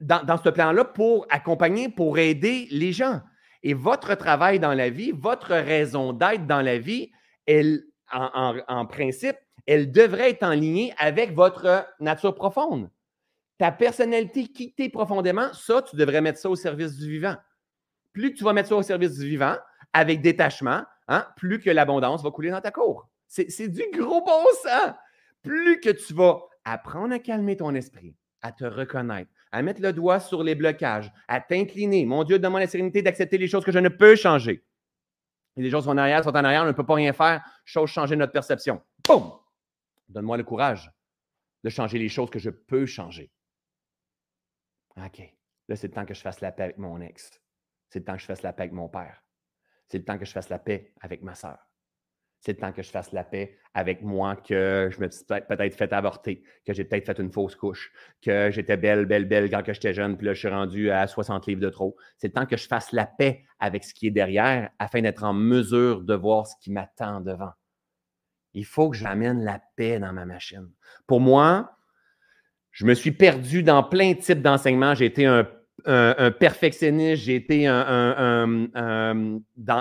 dans, 0.00 0.24
dans 0.24 0.38
ce 0.38 0.48
plan-là, 0.48 0.84
pour 0.84 1.26
accompagner, 1.30 1.88
pour 1.88 2.18
aider 2.18 2.66
les 2.70 2.92
gens. 2.92 3.20
Et 3.62 3.74
votre 3.74 4.14
travail 4.14 4.58
dans 4.58 4.72
la 4.72 4.88
vie, 4.88 5.12
votre 5.12 5.52
raison 5.52 6.14
d'être 6.14 6.46
dans 6.46 6.62
la 6.62 6.78
vie, 6.78 7.10
elle, 7.46 7.84
en, 8.10 8.56
en 8.66 8.86
principe, 8.86 9.36
elle 9.66 9.92
devrait 9.92 10.30
être 10.30 10.42
en 10.42 10.52
ligne 10.52 10.94
avec 10.98 11.34
votre 11.34 11.86
nature 12.00 12.34
profonde 12.34 12.88
ta 13.60 13.70
personnalité, 13.70 14.46
qui 14.46 14.88
profondément, 14.88 15.52
ça, 15.52 15.82
tu 15.82 15.94
devrais 15.94 16.22
mettre 16.22 16.38
ça 16.38 16.48
au 16.48 16.56
service 16.56 16.96
du 16.96 17.10
vivant. 17.10 17.36
Plus 18.14 18.32
tu 18.32 18.42
vas 18.42 18.54
mettre 18.54 18.70
ça 18.70 18.76
au 18.76 18.82
service 18.82 19.18
du 19.18 19.26
vivant, 19.28 19.54
avec 19.92 20.22
détachement, 20.22 20.82
hein, 21.08 21.26
plus 21.36 21.60
que 21.60 21.68
l'abondance 21.68 22.22
va 22.22 22.30
couler 22.30 22.48
dans 22.48 22.62
ta 22.62 22.70
cour. 22.70 23.10
C'est 23.28 23.68
du 23.68 23.82
gros 23.92 24.24
bon 24.24 24.44
sens. 24.62 24.94
Plus 25.42 25.78
que 25.78 25.90
tu 25.90 26.14
vas 26.14 26.38
apprendre 26.64 27.12
à 27.12 27.18
calmer 27.18 27.58
ton 27.58 27.74
esprit, 27.74 28.16
à 28.40 28.50
te 28.50 28.64
reconnaître, 28.64 29.30
à 29.52 29.60
mettre 29.60 29.82
le 29.82 29.92
doigt 29.92 30.20
sur 30.20 30.42
les 30.42 30.54
blocages, 30.54 31.12
à 31.28 31.42
t'incliner. 31.42 32.06
Mon 32.06 32.24
Dieu, 32.24 32.38
donne-moi 32.38 32.60
la 32.60 32.66
sérénité 32.66 33.02
d'accepter 33.02 33.36
les 33.36 33.46
choses 33.46 33.64
que 33.64 33.72
je 33.72 33.78
ne 33.78 33.90
peux 33.90 34.16
changer. 34.16 34.64
Et 35.58 35.62
les 35.62 35.70
choses 35.70 35.84
sont 35.84 35.90
en 35.90 35.98
arrière, 35.98 36.24
sont 36.24 36.30
en 36.30 36.44
arrière, 36.44 36.62
on 36.62 36.66
ne 36.66 36.72
peut 36.72 36.86
pas 36.86 36.94
rien 36.94 37.12
faire. 37.12 37.44
Chose 37.66 37.90
changer 37.90 38.16
notre 38.16 38.32
perception. 38.32 38.80
Boum! 39.06 39.32
Donne-moi 40.08 40.38
le 40.38 40.44
courage 40.44 40.90
de 41.62 41.68
changer 41.68 41.98
les 41.98 42.08
choses 42.08 42.30
que 42.30 42.38
je 42.38 42.48
peux 42.48 42.86
changer. 42.86 43.30
OK, 45.04 45.22
là, 45.68 45.76
c'est 45.76 45.88
le 45.88 45.92
temps 45.94 46.04
que 46.04 46.14
je 46.14 46.20
fasse 46.20 46.40
la 46.40 46.52
paix 46.52 46.64
avec 46.64 46.78
mon 46.78 47.00
ex. 47.00 47.30
C'est 47.88 48.00
le 48.00 48.04
temps 48.04 48.14
que 48.14 48.20
je 48.20 48.26
fasse 48.26 48.42
la 48.42 48.52
paix 48.52 48.62
avec 48.64 48.72
mon 48.72 48.88
père. 48.88 49.22
C'est 49.88 49.98
le 49.98 50.04
temps 50.04 50.18
que 50.18 50.24
je 50.24 50.32
fasse 50.32 50.48
la 50.48 50.58
paix 50.58 50.92
avec 51.00 51.22
ma 51.22 51.34
soeur. 51.34 51.58
c'est 52.40 52.52
le 52.52 52.58
temps 52.58 52.72
que 52.72 52.82
je 52.82 52.90
fasse 52.90 53.12
la 53.12 53.24
paix 53.24 53.58
avec 53.74 54.02
moi, 54.02 54.36
que 54.36 54.88
je 54.90 55.00
me 55.00 55.10
suis 55.10 55.24
peut-être 55.24 55.76
fait 55.76 55.92
avorter, 55.92 56.42
que 56.64 56.72
j'ai 56.72 56.84
peut-être 56.84 57.06
fait 57.06 57.18
une 57.18 57.30
fausse 57.30 57.54
couche, 57.54 57.92
que 58.22 58.50
j'étais 58.50 58.76
belle, 58.76 59.04
belle, 59.04 59.26
belle 59.26 59.50
quand 59.50 59.62
j'étais 59.66 59.92
jeune, 59.92 60.16
puis 60.16 60.26
là, 60.26 60.32
je 60.32 60.38
suis 60.38 60.48
rendu 60.48 60.90
à 60.90 61.06
60 61.06 61.46
livres 61.46 61.60
de 61.60 61.68
trop. 61.68 61.96
C'est 62.16 62.28
le 62.28 62.32
temps 62.32 62.46
que 62.46 62.56
je 62.56 62.66
fasse 62.66 62.92
la 62.92 63.06
paix 63.06 63.44
avec 63.58 63.84
ce 63.84 63.92
qui 63.92 64.06
est 64.06 64.10
derrière 64.10 64.70
afin 64.78 65.02
d'être 65.02 65.22
en 65.22 65.34
mesure 65.34 66.02
de 66.02 66.14
voir 66.14 66.46
ce 66.46 66.54
qui 66.60 66.72
m'attend 66.72 67.20
devant. 67.20 67.52
Il 68.54 68.64
faut 68.64 68.90
que 68.90 68.96
j'amène 68.96 69.44
la 69.44 69.60
paix 69.76 69.98
dans 69.98 70.12
ma 70.12 70.24
machine. 70.24 70.70
Pour 71.06 71.20
moi, 71.20 71.76
je 72.72 72.84
me 72.86 72.94
suis 72.94 73.12
perdu 73.12 73.62
dans 73.62 73.82
plein 73.82 74.12
de 74.12 74.18
types 74.18 74.42
d'enseignements. 74.42 74.94
J'ai 74.94 75.06
été 75.06 75.26
un 75.26 75.46
perfectionniste, 76.38 77.22
j'ai 77.22 77.36
été 77.36 77.62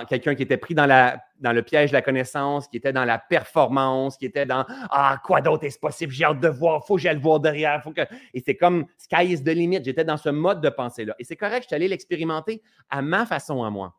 quelqu'un 0.10 0.36
qui 0.36 0.44
était 0.44 0.58
pris 0.58 0.74
dans 0.74 0.86
le 0.88 1.62
piège 1.62 1.90
de 1.90 1.96
la 1.96 2.02
connaissance, 2.02 2.68
qui 2.68 2.78
était 2.78 2.94
dans 2.94 3.04
la 3.04 3.20
performance, 3.20 4.18
qui 4.18 4.26
était 4.26 4.46
dans 4.46 4.66
Ah, 4.90 5.18
quoi 5.24 5.42
d'autre 5.42 5.66
est-ce 5.66 5.78
possible? 5.78 6.14
J'ai 6.14 6.24
hâte 6.24 6.40
de 6.40 6.48
voir, 6.48 6.86
faut 6.86 6.96
que 6.96 7.02
j'aille 7.02 7.16
le 7.16 7.22
voir 7.22 7.42
derrière. 7.42 7.84
Faut 7.84 7.92
que... 7.92 8.02
Et 8.34 8.40
c'est 8.40 8.56
comme 8.56 8.86
sky 8.98 9.26
is 9.26 9.44
the 9.44 9.50
limit. 9.50 9.84
J'étais 9.84 10.06
dans 10.06 10.18
ce 10.18 10.30
mode 10.30 10.62
de 10.62 10.70
pensée-là. 10.70 11.16
Et 11.20 11.26
c'est 11.26 11.36
correct, 11.36 11.64
je 11.64 11.68
suis 11.68 11.76
allé 11.76 11.88
l'expérimenter 11.90 12.62
à 12.90 13.02
ma 13.02 13.26
façon 13.26 13.64
à 13.64 13.70
moi. 13.70 13.96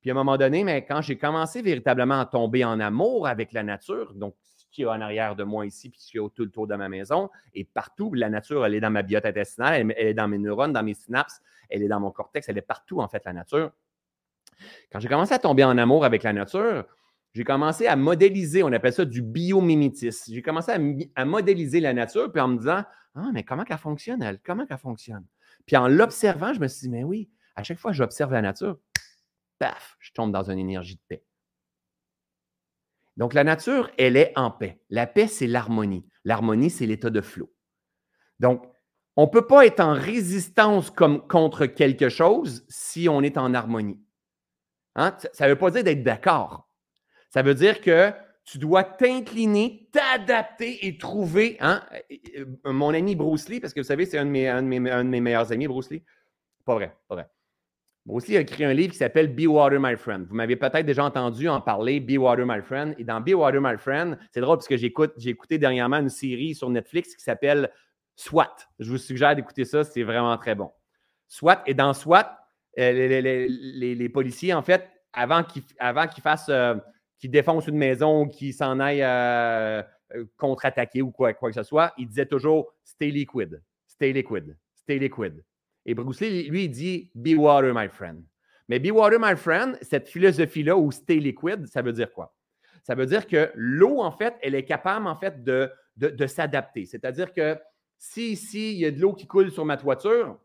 Puis 0.00 0.10
à 0.10 0.14
un 0.14 0.16
moment 0.16 0.36
donné, 0.36 0.64
mais 0.64 0.84
quand 0.84 1.02
j'ai 1.02 1.16
commencé 1.16 1.62
véritablement 1.62 2.20
à 2.20 2.26
tomber 2.26 2.64
en 2.64 2.80
amour 2.80 3.26
avec 3.26 3.52
la 3.52 3.62
nature, 3.62 4.14
donc 4.14 4.34
qui 4.74 4.82
est 4.82 4.86
en 4.86 5.00
arrière 5.00 5.36
de 5.36 5.44
moi 5.44 5.64
ici, 5.64 5.88
puis 5.88 6.00
qui 6.00 6.18
est 6.18 6.20
tout 6.20 6.42
le 6.42 6.50
tour 6.50 6.66
de 6.66 6.74
ma 6.74 6.88
maison. 6.88 7.30
Et 7.54 7.64
partout, 7.64 8.12
la 8.12 8.28
nature, 8.28 8.66
elle 8.66 8.74
est 8.74 8.80
dans 8.80 8.90
ma 8.90 9.02
biote 9.02 9.24
intestinale, 9.24 9.92
elle, 9.96 10.08
est 10.08 10.14
dans 10.14 10.28
mes 10.28 10.38
neurones, 10.38 10.72
dans 10.72 10.82
mes 10.82 10.94
synapses, 10.94 11.40
elle 11.70 11.82
est 11.82 11.88
dans 11.88 12.00
mon 12.00 12.10
cortex, 12.10 12.48
elle 12.48 12.58
est 12.58 12.62
partout, 12.62 13.00
en 13.00 13.08
fait, 13.08 13.24
la 13.24 13.32
nature. 13.32 13.70
Quand 14.90 15.00
j'ai 15.00 15.08
commencé 15.08 15.32
à 15.32 15.38
tomber 15.38 15.64
en 15.64 15.78
amour 15.78 16.04
avec 16.04 16.24
la 16.24 16.32
nature, 16.32 16.84
j'ai 17.32 17.44
commencé 17.44 17.86
à 17.86 17.96
modéliser, 17.96 18.62
on 18.62 18.72
appelle 18.72 18.92
ça 18.92 19.04
du 19.04 19.22
biomimétisme. 19.22 20.32
J'ai 20.32 20.42
commencé 20.42 20.72
à, 21.14 21.24
modéliser 21.24 21.80
la 21.80 21.92
nature, 21.92 22.30
puis 22.30 22.40
en 22.40 22.48
me 22.48 22.58
disant, 22.58 22.84
ah, 23.14 23.30
mais 23.32 23.44
comment 23.44 23.64
qu'elle 23.64 23.78
fonctionne, 23.78 24.22
elle? 24.22 24.40
Comment 24.40 24.66
qu'elle 24.66 24.78
fonctionne? 24.78 25.24
Puis 25.66 25.76
en 25.76 25.88
l'observant, 25.88 26.52
je 26.52 26.60
me 26.60 26.68
suis 26.68 26.82
dit, 26.82 26.90
mais 26.90 27.04
oui, 27.04 27.30
à 27.54 27.62
chaque 27.62 27.78
fois 27.78 27.92
que 27.92 27.96
j'observe 27.96 28.32
la 28.32 28.42
nature, 28.42 28.78
paf, 29.58 29.96
je 30.00 30.12
tombe 30.12 30.32
dans 30.32 30.50
une 30.50 30.58
énergie 30.58 30.96
de 30.96 31.00
paix. 31.08 31.24
Donc, 33.16 33.34
la 33.34 33.44
nature, 33.44 33.90
elle 33.98 34.16
est 34.16 34.32
en 34.36 34.50
paix. 34.50 34.80
La 34.90 35.06
paix, 35.06 35.28
c'est 35.28 35.46
l'harmonie. 35.46 36.06
L'harmonie, 36.24 36.70
c'est 36.70 36.86
l'état 36.86 37.10
de 37.10 37.20
flot. 37.20 37.52
Donc, 38.40 38.64
on 39.16 39.26
ne 39.26 39.30
peut 39.30 39.46
pas 39.46 39.64
être 39.64 39.80
en 39.80 39.92
résistance 39.92 40.90
contre 40.90 41.66
quelque 41.66 42.08
chose 42.08 42.64
si 42.68 43.08
on 43.08 43.22
est 43.22 43.38
en 43.38 43.54
harmonie. 43.54 44.00
Hein? 44.96 45.16
Ça 45.32 45.44
ne 45.44 45.50
veut 45.50 45.58
pas 45.58 45.70
dire 45.70 45.84
d'être 45.84 46.02
d'accord. 46.02 46.68
Ça 47.30 47.42
veut 47.42 47.54
dire 47.54 47.80
que 47.80 48.12
tu 48.44 48.58
dois 48.58 48.84
t'incliner, 48.84 49.88
t'adapter 49.92 50.86
et 50.86 50.98
trouver. 50.98 51.56
Hein? 51.60 51.82
Mon 52.64 52.92
ami 52.92 53.14
Bruce 53.14 53.48
Lee, 53.48 53.60
parce 53.60 53.72
que 53.72 53.80
vous 53.80 53.86
savez, 53.86 54.06
c'est 54.06 54.18
un, 54.18 54.26
un, 54.26 54.62
de 54.62 55.08
mes 55.08 55.20
meilleurs 55.20 55.52
amis, 55.52 55.68
Bruce 55.68 55.90
Lee. 55.90 56.04
Pas 56.64 56.74
vrai, 56.74 56.96
pas 57.08 57.14
vrai. 57.14 57.28
Il 58.06 58.36
a 58.36 58.40
écrit 58.40 58.64
un 58.64 58.74
livre 58.74 58.92
qui 58.92 58.98
s'appelle 58.98 59.34
Be 59.34 59.46
Water, 59.46 59.80
My 59.80 59.96
Friend. 59.96 60.26
Vous 60.28 60.34
m'avez 60.34 60.56
peut-être 60.56 60.84
déjà 60.84 61.04
entendu 61.04 61.48
en 61.48 61.60
parler, 61.62 62.00
Be 62.00 62.18
Water, 62.18 62.44
My 62.46 62.60
Friend. 62.60 62.94
Et 62.98 63.04
dans 63.04 63.20
Be 63.20 63.30
Water, 63.30 63.60
My 63.62 63.78
Friend, 63.78 64.18
c'est 64.30 64.40
drôle 64.40 64.58
parce 64.58 64.68
que 64.68 64.76
j'ai 64.76 64.92
écouté 65.30 65.56
dernièrement 65.56 65.96
une 65.96 66.10
série 66.10 66.54
sur 66.54 66.68
Netflix 66.68 67.16
qui 67.16 67.22
s'appelle 67.22 67.70
SWAT. 68.14 68.54
Je 68.78 68.90
vous 68.90 68.98
suggère 68.98 69.34
d'écouter 69.34 69.64
ça, 69.64 69.84
c'est 69.84 70.02
vraiment 70.02 70.36
très 70.36 70.54
bon. 70.54 70.70
SWAT, 71.28 71.62
et 71.66 71.72
dans 71.72 71.94
SWAT, 71.94 72.38
euh, 72.78 72.92
les, 72.92 74.08
policiers, 74.10 74.52
en 74.52 74.62
fait, 74.62 74.86
avant 75.14 75.42
qu'ils, 75.42 75.62
fassent, 76.22 76.50
euh, 76.50 76.74
qu'ils 77.18 77.30
défoncent 77.30 77.68
une 77.68 77.78
maison 77.78 78.22
ou 78.22 78.28
qu'ils 78.28 78.52
s'en 78.52 78.80
aillent 78.80 79.02
euh, 79.02 79.82
contre-attaquer 80.36 81.00
ou 81.00 81.10
quoi 81.10 81.32
que 81.32 81.52
ce 81.52 81.62
soit, 81.62 81.94
ils 81.96 82.06
disaient 82.06 82.26
toujours 82.26 82.74
Stay 82.84 83.10
liquid, 83.10 83.62
stay 83.86 84.12
liquid, 84.12 84.56
stay 84.74 84.98
liquid. 84.98 85.42
Et 85.86 85.94
Bruce 85.94 86.20
Lee, 86.20 86.48
lui, 86.48 86.64
il 86.64 86.70
dit 86.70 87.10
Be 87.14 87.36
water, 87.36 87.72
my 87.74 87.88
friend. 87.88 88.22
Mais 88.68 88.78
Be 88.78 88.90
water, 88.90 89.18
my 89.20 89.36
friend, 89.36 89.76
cette 89.82 90.08
philosophie-là 90.08 90.76
où 90.76 90.90
stay 90.90 91.16
liquid, 91.16 91.66
ça 91.66 91.82
veut 91.82 91.92
dire 91.92 92.12
quoi? 92.12 92.34
Ça 92.82 92.94
veut 92.94 93.06
dire 93.06 93.26
que 93.26 93.50
l'eau, 93.54 94.00
en 94.00 94.10
fait, 94.10 94.34
elle 94.42 94.54
est 94.54 94.64
capable, 94.64 95.06
en 95.06 95.16
fait, 95.16 95.42
de, 95.42 95.70
de, 95.96 96.26
s'adapter. 96.26 96.84
C'est-à-dire 96.84 97.32
que 97.32 97.58
si 97.98 98.32
ici, 98.32 98.72
il 98.72 98.78
y 98.78 98.86
a 98.86 98.90
de 98.90 99.00
l'eau 99.00 99.14
qui 99.14 99.26
coule 99.26 99.50
sur 99.50 99.64
ma 99.64 99.76
toiture, 99.76 100.38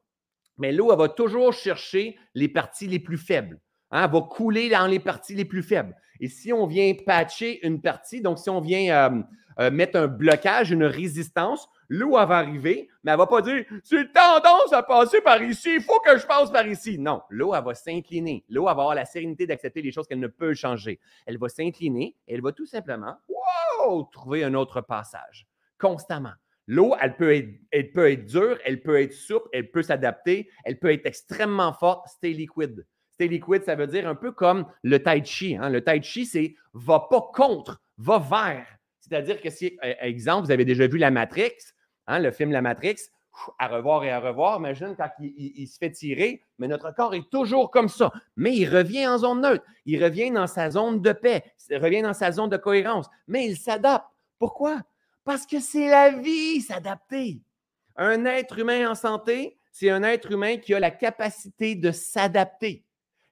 mais 0.58 0.72
l'eau, 0.72 0.92
elle 0.92 0.98
va 0.98 1.10
toujours 1.10 1.54
chercher 1.54 2.18
les 2.36 2.48
parties 2.48 2.88
les 2.88 3.00
plus 3.00 3.18
faibles. 3.18 3.60
Hein? 3.92 4.06
Elle 4.06 4.12
va 4.12 4.22
couler 4.22 4.70
dans 4.70 4.88
les 4.88 5.00
parties 5.00 5.36
les 5.36 5.46
plus 5.46 5.64
faibles. 5.64 5.96
Et 6.20 6.28
si 6.28 6.52
on 6.54 6.66
vient 6.66 6.94
patcher 7.06 7.66
une 7.66 7.82
partie, 7.82 8.22
donc 8.22 8.40
si 8.40 8.50
on 8.50 8.60
vient 8.60 9.12
euh, 9.12 9.22
euh, 9.60 9.72
mettre 9.72 9.98
un 9.98 10.08
blocage, 10.08 10.72
une 10.72 10.84
résistance, 10.84 11.70
l'eau 11.90 12.12
va 12.12 12.38
arriver, 12.38 12.88
mais 13.04 13.12
elle 13.12 13.18
ne 13.18 13.22
va 13.24 13.28
pas 13.28 13.42
dire 13.42 13.66
c'est 13.84 14.14
tendance 14.14 14.72
à 14.72 14.84
passer 14.84 15.22
par 15.22 15.42
ici, 15.44 15.76
il 15.76 15.82
faut 15.82 16.00
que 16.00 16.18
je 16.18 16.26
passe 16.26 16.52
par 16.52 16.66
ici. 16.68 16.98
Non, 16.98 17.22
l'eau, 17.30 17.54
elle 17.54 17.64
va 17.64 17.74
s'incliner. 17.74 18.46
L'eau, 18.48 18.66
va 18.66 18.72
avoir 18.72 18.96
la 18.96 19.06
sérénité 19.06 19.48
d'accepter 19.48 19.82
les 19.82 19.92
choses 19.92 20.08
qu'elle 20.08 20.20
ne 20.20 20.28
peut 20.28 20.54
changer. 20.54 21.00
Elle 21.26 21.38
va 21.38 21.50
s'incliner 21.50 22.16
et 22.28 22.36
elle 22.36 22.42
va 22.42 22.52
tout 22.52 22.66
simplement 22.66 23.18
trouver 24.12 24.44
un 24.44 24.54
autre 24.54 24.82
passage 24.82 25.48
constamment. 25.78 26.34
L'eau, 26.68 26.94
elle 27.02 27.16
peut, 27.16 27.34
être, 27.34 27.50
elle 27.72 27.92
peut 27.92 28.12
être 28.12 28.26
dure, 28.26 28.60
elle 28.64 28.82
peut 28.82 29.02
être 29.02 29.14
souple, 29.14 29.50
elle 29.54 29.72
peut 29.72 29.82
s'adapter, 29.82 30.50
elle 30.66 30.78
peut 30.78 30.92
être 30.92 31.08
extrêmement 31.08 31.74
forte, 31.74 32.08
stay 32.10 32.34
liquide. 32.34 32.86
Stay 33.14 33.28
liquide, 33.28 33.64
ça 33.64 33.76
veut 33.76 33.88
dire 33.88 34.08
un 34.08 34.14
peu 34.14 34.32
comme 34.32 34.68
le 34.84 35.02
tai 35.02 35.24
chi. 35.26 35.56
Hein. 35.56 35.70
Le 35.70 35.84
tai 35.84 36.04
chi, 36.04 36.28
c'est 36.28 36.54
va 36.74 37.08
pas 37.10 37.32
contre, 37.34 37.82
va 37.98 38.20
vers. 38.20 38.68
C'est-à-dire 39.00 39.42
que 39.42 39.50
si, 39.50 39.80
euh, 39.84 39.94
exemple, 40.02 40.46
vous 40.46 40.52
avez 40.52 40.66
déjà 40.66 40.86
vu 40.86 41.00
la 41.00 41.10
Matrix, 41.10 41.56
Hein, 42.10 42.18
le 42.18 42.32
film 42.32 42.52
La 42.52 42.64
Matrix, 42.64 42.96
à 43.60 43.68
revoir 43.68 44.04
et 44.04 44.10
à 44.10 44.20
revoir. 44.20 44.58
Imagine 44.58 44.96
quand 44.98 45.10
il, 45.20 45.68
se 45.68 45.78
fait 45.78 45.92
tirer, 45.92 46.44
mais 46.58 46.68
notre 46.68 46.92
corps 46.92 47.14
est 47.14 47.30
toujours 47.30 47.70
comme 47.70 47.88
ça. 47.88 48.12
Mais 48.36 48.56
il 48.56 48.68
revient 48.68 49.08
en 49.08 49.20
zone 49.20 49.42
neutre. 49.42 49.64
Il 49.86 50.04
revient 50.04 50.32
dans 50.32 50.48
sa 50.48 50.72
zone 50.72 51.04
de 51.04 51.12
paix. 51.12 51.44
Il 51.70 51.78
revient 51.78 52.02
dans 52.02 52.16
sa 52.16 52.32
zone 52.32 52.50
de 52.50 52.58
cohérence. 52.58 53.08
Mais 53.28 53.46
il 53.46 53.56
s'adapte. 53.56 54.08
Pourquoi? 54.40 54.82
Parce 55.24 55.46
que 55.46 55.60
c'est 55.60 55.88
la 55.88 56.10
vie, 56.10 56.62
s'adapter. 56.62 57.44
Un 57.96 58.26
être 58.26 58.58
humain 58.58 58.90
en 58.90 58.96
santé, 58.96 59.60
c'est 59.72 59.92
un 59.92 60.02
être 60.02 60.32
humain 60.32 60.58
qui 60.58 60.74
a 60.74 60.80
la 60.80 60.90
capacité 60.90 61.76
de 61.76 61.92
s'adapter, 61.92 62.84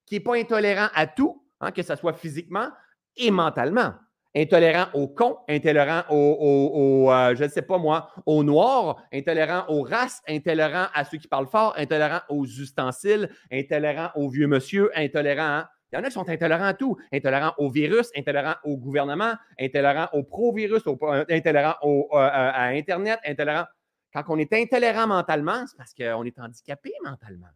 qui 0.06 0.16
n'est 0.16 0.20
pas 0.20 0.36
intolérant 0.36 0.90
à 0.94 1.08
tout, 1.08 1.44
hein, 1.62 1.72
que 1.72 1.82
ce 1.82 1.96
soit 1.96 2.14
physiquement 2.14 2.70
et 3.16 3.32
mentalement 3.32 3.96
intolérant 4.38 4.88
aux 4.94 5.08
cons, 5.08 5.38
intolérant 5.50 6.04
aux, 6.10 7.12
euh, 7.12 7.36
je 7.36 7.44
ne 7.44 7.50
sais 7.50 7.64
pas 7.64 7.78
moi, 7.78 8.10
aux 8.26 8.44
noirs, 8.44 9.04
intolérant 9.12 9.66
aux 9.70 9.82
races, 9.82 10.22
intolérant 10.28 10.88
à 10.94 11.04
ceux 11.06 11.18
qui 11.18 11.28
parlent 11.28 11.48
fort, 11.48 11.74
intolérant 11.78 12.22
aux 12.30 12.46
ustensiles, 12.46 13.30
intolérant 13.52 14.12
aux 14.16 14.30
vieux 14.30 14.48
monsieur, 14.48 14.92
intolérant 14.96 15.64
Il 15.92 15.96
y 15.96 16.00
en 16.00 16.04
a 16.04 16.08
qui 16.08 16.14
sont 16.14 16.30
intolérants 16.30 16.66
à 16.66 16.74
tout. 16.74 16.98
Intolérants 17.12 17.54
au 17.58 17.70
virus, 17.70 18.12
intolérants 18.16 18.58
au 18.64 18.78
gouvernement, 18.78 19.34
intolérants 19.60 20.10
au 20.14 20.24
pro-virus, 20.24 20.84
euh, 20.86 21.26
intolérants 21.30 21.78
au, 21.82 22.10
euh, 22.14 22.18
à 22.18 22.66
Internet, 22.68 23.20
intolérants. 23.26 23.66
Quand 24.14 24.24
on 24.30 24.38
est 24.38 24.54
intolérant 24.54 25.08
mentalement, 25.08 25.66
c'est 25.66 25.78
parce 25.78 25.94
qu'on 25.94 26.24
est 26.24 26.40
handicapé 26.40 26.92
mentalement. 27.04 27.48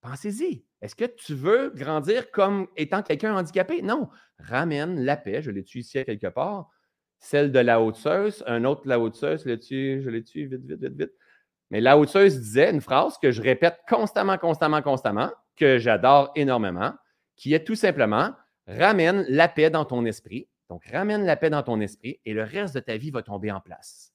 Pensez-y. 0.00 0.64
Est-ce 0.84 0.94
que 0.94 1.06
tu 1.06 1.34
veux 1.34 1.70
grandir 1.74 2.30
comme 2.30 2.66
étant 2.76 3.02
quelqu'un 3.02 3.34
handicapé? 3.34 3.80
Non. 3.80 4.10
Ramène 4.38 5.02
la 5.02 5.16
paix, 5.16 5.40
je 5.40 5.50
l'ai-tu 5.50 5.78
ici 5.78 6.04
quelque 6.04 6.26
part? 6.26 6.68
Celle 7.18 7.52
de 7.52 7.58
la 7.58 7.80
haute 7.80 8.06
un 8.44 8.64
autre 8.64 8.82
la 8.84 9.00
haute 9.00 9.18
je 9.18 9.48
l'ai-tu, 9.48 9.96
vite, 10.46 10.66
vite, 10.68 10.82
vite, 10.82 10.92
vite. 10.92 11.12
Mais 11.70 11.80
la 11.80 11.96
haute 11.96 12.14
disait 12.14 12.70
une 12.70 12.82
phrase 12.82 13.16
que 13.16 13.30
je 13.30 13.40
répète 13.40 13.78
constamment, 13.88 14.36
constamment, 14.36 14.82
constamment, 14.82 15.32
que 15.56 15.78
j'adore 15.78 16.32
énormément, 16.36 16.92
qui 17.34 17.54
est 17.54 17.64
tout 17.64 17.76
simplement 17.76 18.34
ramène 18.66 19.24
la 19.30 19.48
paix 19.48 19.70
dans 19.70 19.86
ton 19.86 20.04
esprit. 20.04 20.50
Donc, 20.68 20.84
ramène 20.92 21.24
la 21.24 21.38
paix 21.38 21.48
dans 21.48 21.62
ton 21.62 21.80
esprit 21.80 22.20
et 22.26 22.34
le 22.34 22.42
reste 22.42 22.74
de 22.74 22.80
ta 22.80 22.98
vie 22.98 23.10
va 23.10 23.22
tomber 23.22 23.50
en 23.50 23.60
place. 23.62 24.12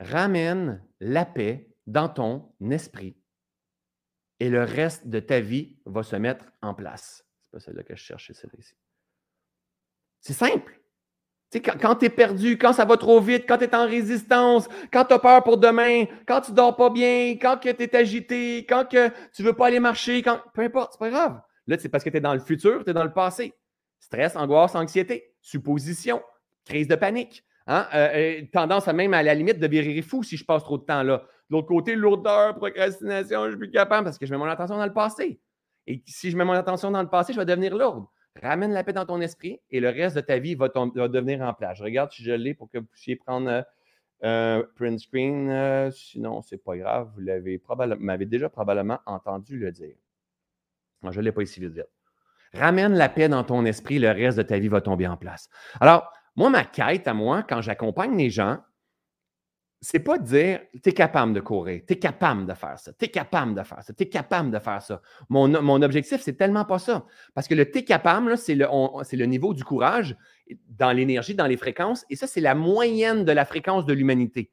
Ramène 0.00 0.82
la 0.98 1.24
paix 1.24 1.70
dans 1.86 2.08
ton 2.08 2.50
esprit 2.68 3.16
et 4.40 4.50
le 4.50 4.62
reste 4.64 5.06
de 5.08 5.20
ta 5.20 5.40
vie 5.40 5.76
va 5.86 6.02
se 6.02 6.16
mettre 6.16 6.44
en 6.62 6.74
place. 6.74 7.24
C'est 7.40 7.50
pas 7.50 7.60
celle-là 7.60 7.82
que 7.82 7.96
je 7.96 8.02
cherchais, 8.02 8.34
celle-là 8.34 8.58
ici. 8.58 8.74
C'est 10.20 10.32
simple. 10.32 10.80
quand, 11.54 11.78
quand 11.80 11.96
tu 11.96 12.06
es 12.06 12.10
perdu, 12.10 12.58
quand 12.58 12.72
ça 12.72 12.84
va 12.84 12.96
trop 12.96 13.20
vite, 13.20 13.44
quand 13.46 13.58
tu 13.58 13.64
es 13.64 13.74
en 13.74 13.86
résistance, 13.86 14.68
quand 14.92 15.04
tu 15.04 15.14
as 15.14 15.18
peur 15.18 15.42
pour 15.42 15.56
demain, 15.56 16.04
quand 16.26 16.40
tu 16.40 16.52
dors 16.52 16.76
pas 16.76 16.90
bien, 16.90 17.36
quand 17.40 17.56
tu 17.58 17.68
es 17.68 17.96
agité, 17.96 18.66
quand 18.68 18.84
que 18.88 19.10
tu 19.32 19.42
veux 19.42 19.54
pas 19.54 19.68
aller 19.68 19.80
marcher, 19.80 20.22
quand... 20.22 20.40
peu 20.52 20.62
importe, 20.62 20.92
c'est 20.92 20.98
pas 20.98 21.10
grave. 21.10 21.40
Là, 21.66 21.76
c'est 21.78 21.88
parce 21.88 22.04
que 22.04 22.10
tu 22.10 22.16
es 22.16 22.20
dans 22.20 22.34
le 22.34 22.40
futur, 22.40 22.84
tu 22.84 22.90
es 22.90 22.94
dans 22.94 23.04
le 23.04 23.12
passé. 23.12 23.54
Stress, 23.98 24.36
angoisse, 24.36 24.74
anxiété, 24.74 25.34
supposition, 25.40 26.22
crise 26.64 26.88
de 26.88 26.94
panique. 26.94 27.44
Hein? 27.66 27.86
Euh, 27.94 28.40
euh, 28.40 28.42
tendance 28.52 28.86
à 28.86 28.92
même 28.92 29.14
à 29.14 29.22
la 29.22 29.34
limite 29.34 29.58
de 29.58 29.66
virer 29.66 30.00
fou 30.02 30.22
si 30.22 30.36
je 30.36 30.44
passe 30.44 30.62
trop 30.62 30.78
de 30.78 30.84
temps 30.84 31.02
là. 31.02 31.24
De 31.48 31.54
l'autre 31.54 31.68
côté, 31.68 31.94
lourdeur, 31.94 32.56
procrastination, 32.56 33.44
je 33.44 33.50
suis 33.50 33.58
plus 33.58 33.70
capable 33.70 34.04
parce 34.04 34.18
que 34.18 34.26
je 34.26 34.32
mets 34.32 34.38
mon 34.38 34.46
attention 34.46 34.76
dans 34.76 34.86
le 34.86 34.92
passé. 34.92 35.40
Et 35.86 36.02
si 36.06 36.30
je 36.30 36.36
mets 36.36 36.44
mon 36.44 36.52
attention 36.52 36.90
dans 36.90 37.02
le 37.02 37.08
passé, 37.08 37.32
je 37.32 37.38
vais 37.38 37.46
devenir 37.46 37.76
lourde. 37.76 38.06
Ramène 38.42 38.72
la 38.72 38.84
paix 38.84 38.92
dans 38.92 39.06
ton 39.06 39.20
esprit 39.20 39.60
et 39.70 39.80
le 39.80 39.88
reste 39.88 40.16
de 40.16 40.20
ta 40.20 40.38
vie 40.38 40.54
va, 40.54 40.68
devenir 40.68 41.40
en 41.42 41.54
place. 41.54 41.78
Je 41.78 41.84
regarde 41.84 42.10
si 42.10 42.22
je 42.22 42.32
l'ai 42.32 42.54
pour 42.54 42.68
que 42.70 42.78
vous 42.78 42.86
puissiez 42.86 43.16
prendre 43.16 43.48
un 43.48 43.64
euh, 44.24 44.62
print 44.74 44.98
screen. 44.98 45.48
Euh, 45.48 45.90
sinon, 45.90 46.42
ce 46.42 46.54
n'est 46.54 46.58
pas 46.58 46.76
grave. 46.76 47.10
Vous 47.14 47.20
l'avez 47.20 47.62
m'avez 47.98 48.26
déjà 48.26 48.48
probablement 48.48 48.98
entendu 49.06 49.58
le 49.58 49.72
dire. 49.72 49.94
je 51.02 51.18
ne 51.18 51.24
l'ai 51.24 51.32
pas 51.32 51.42
ici 51.42 51.60
vite 51.60 51.72
vite. 51.72 51.86
Ramène 52.52 52.94
la 52.94 53.08
paix 53.08 53.28
dans 53.28 53.44
ton 53.44 53.64
esprit, 53.64 53.98
le 53.98 54.10
reste 54.10 54.38
de 54.38 54.42
ta 54.42 54.58
vie 54.58 54.68
va 54.68 54.80
tomber 54.80 55.06
en 55.06 55.16
place. 55.16 55.48
Alors, 55.80 56.10
moi, 56.36 56.50
ma 56.50 56.64
quête 56.64 57.08
à 57.08 57.14
moi, 57.14 57.42
quand 57.42 57.60
j'accompagne 57.60 58.16
les 58.16 58.30
gens, 58.30 58.58
c'est 59.88 60.00
pas 60.00 60.18
de 60.18 60.24
dire 60.24 60.62
tu 60.82 60.88
es 60.88 60.92
capable 60.92 61.32
de 61.32 61.38
courir, 61.38 61.80
tu 61.86 61.92
es 61.92 61.98
capable 61.98 62.44
de 62.44 62.54
faire 62.54 62.76
ça, 62.76 62.92
tu 62.92 63.04
es 63.04 63.08
capable 63.08 63.54
de 63.54 63.62
faire 63.62 63.84
ça, 63.84 63.94
tu 63.94 64.02
es 64.02 64.08
capable 64.08 64.50
de 64.50 64.58
faire 64.58 64.82
ça. 64.82 65.00
Mon, 65.28 65.62
mon 65.62 65.80
objectif, 65.80 66.20
c'est 66.20 66.32
tellement 66.32 66.64
pas 66.64 66.80
ça. 66.80 67.06
Parce 67.34 67.46
que 67.46 67.54
le 67.54 67.70
tu 67.70 67.78
es 67.78 67.84
capable, 67.84 68.36
c'est 68.36 68.56
le, 68.56 68.66
le 68.66 69.26
niveau 69.26 69.54
du 69.54 69.62
courage 69.62 70.16
dans 70.70 70.90
l'énergie, 70.90 71.36
dans 71.36 71.46
les 71.46 71.56
fréquences, 71.56 72.04
et 72.10 72.16
ça, 72.16 72.26
c'est 72.26 72.40
la 72.40 72.56
moyenne 72.56 73.24
de 73.24 73.30
la 73.30 73.44
fréquence 73.44 73.86
de 73.86 73.92
l'humanité. 73.92 74.50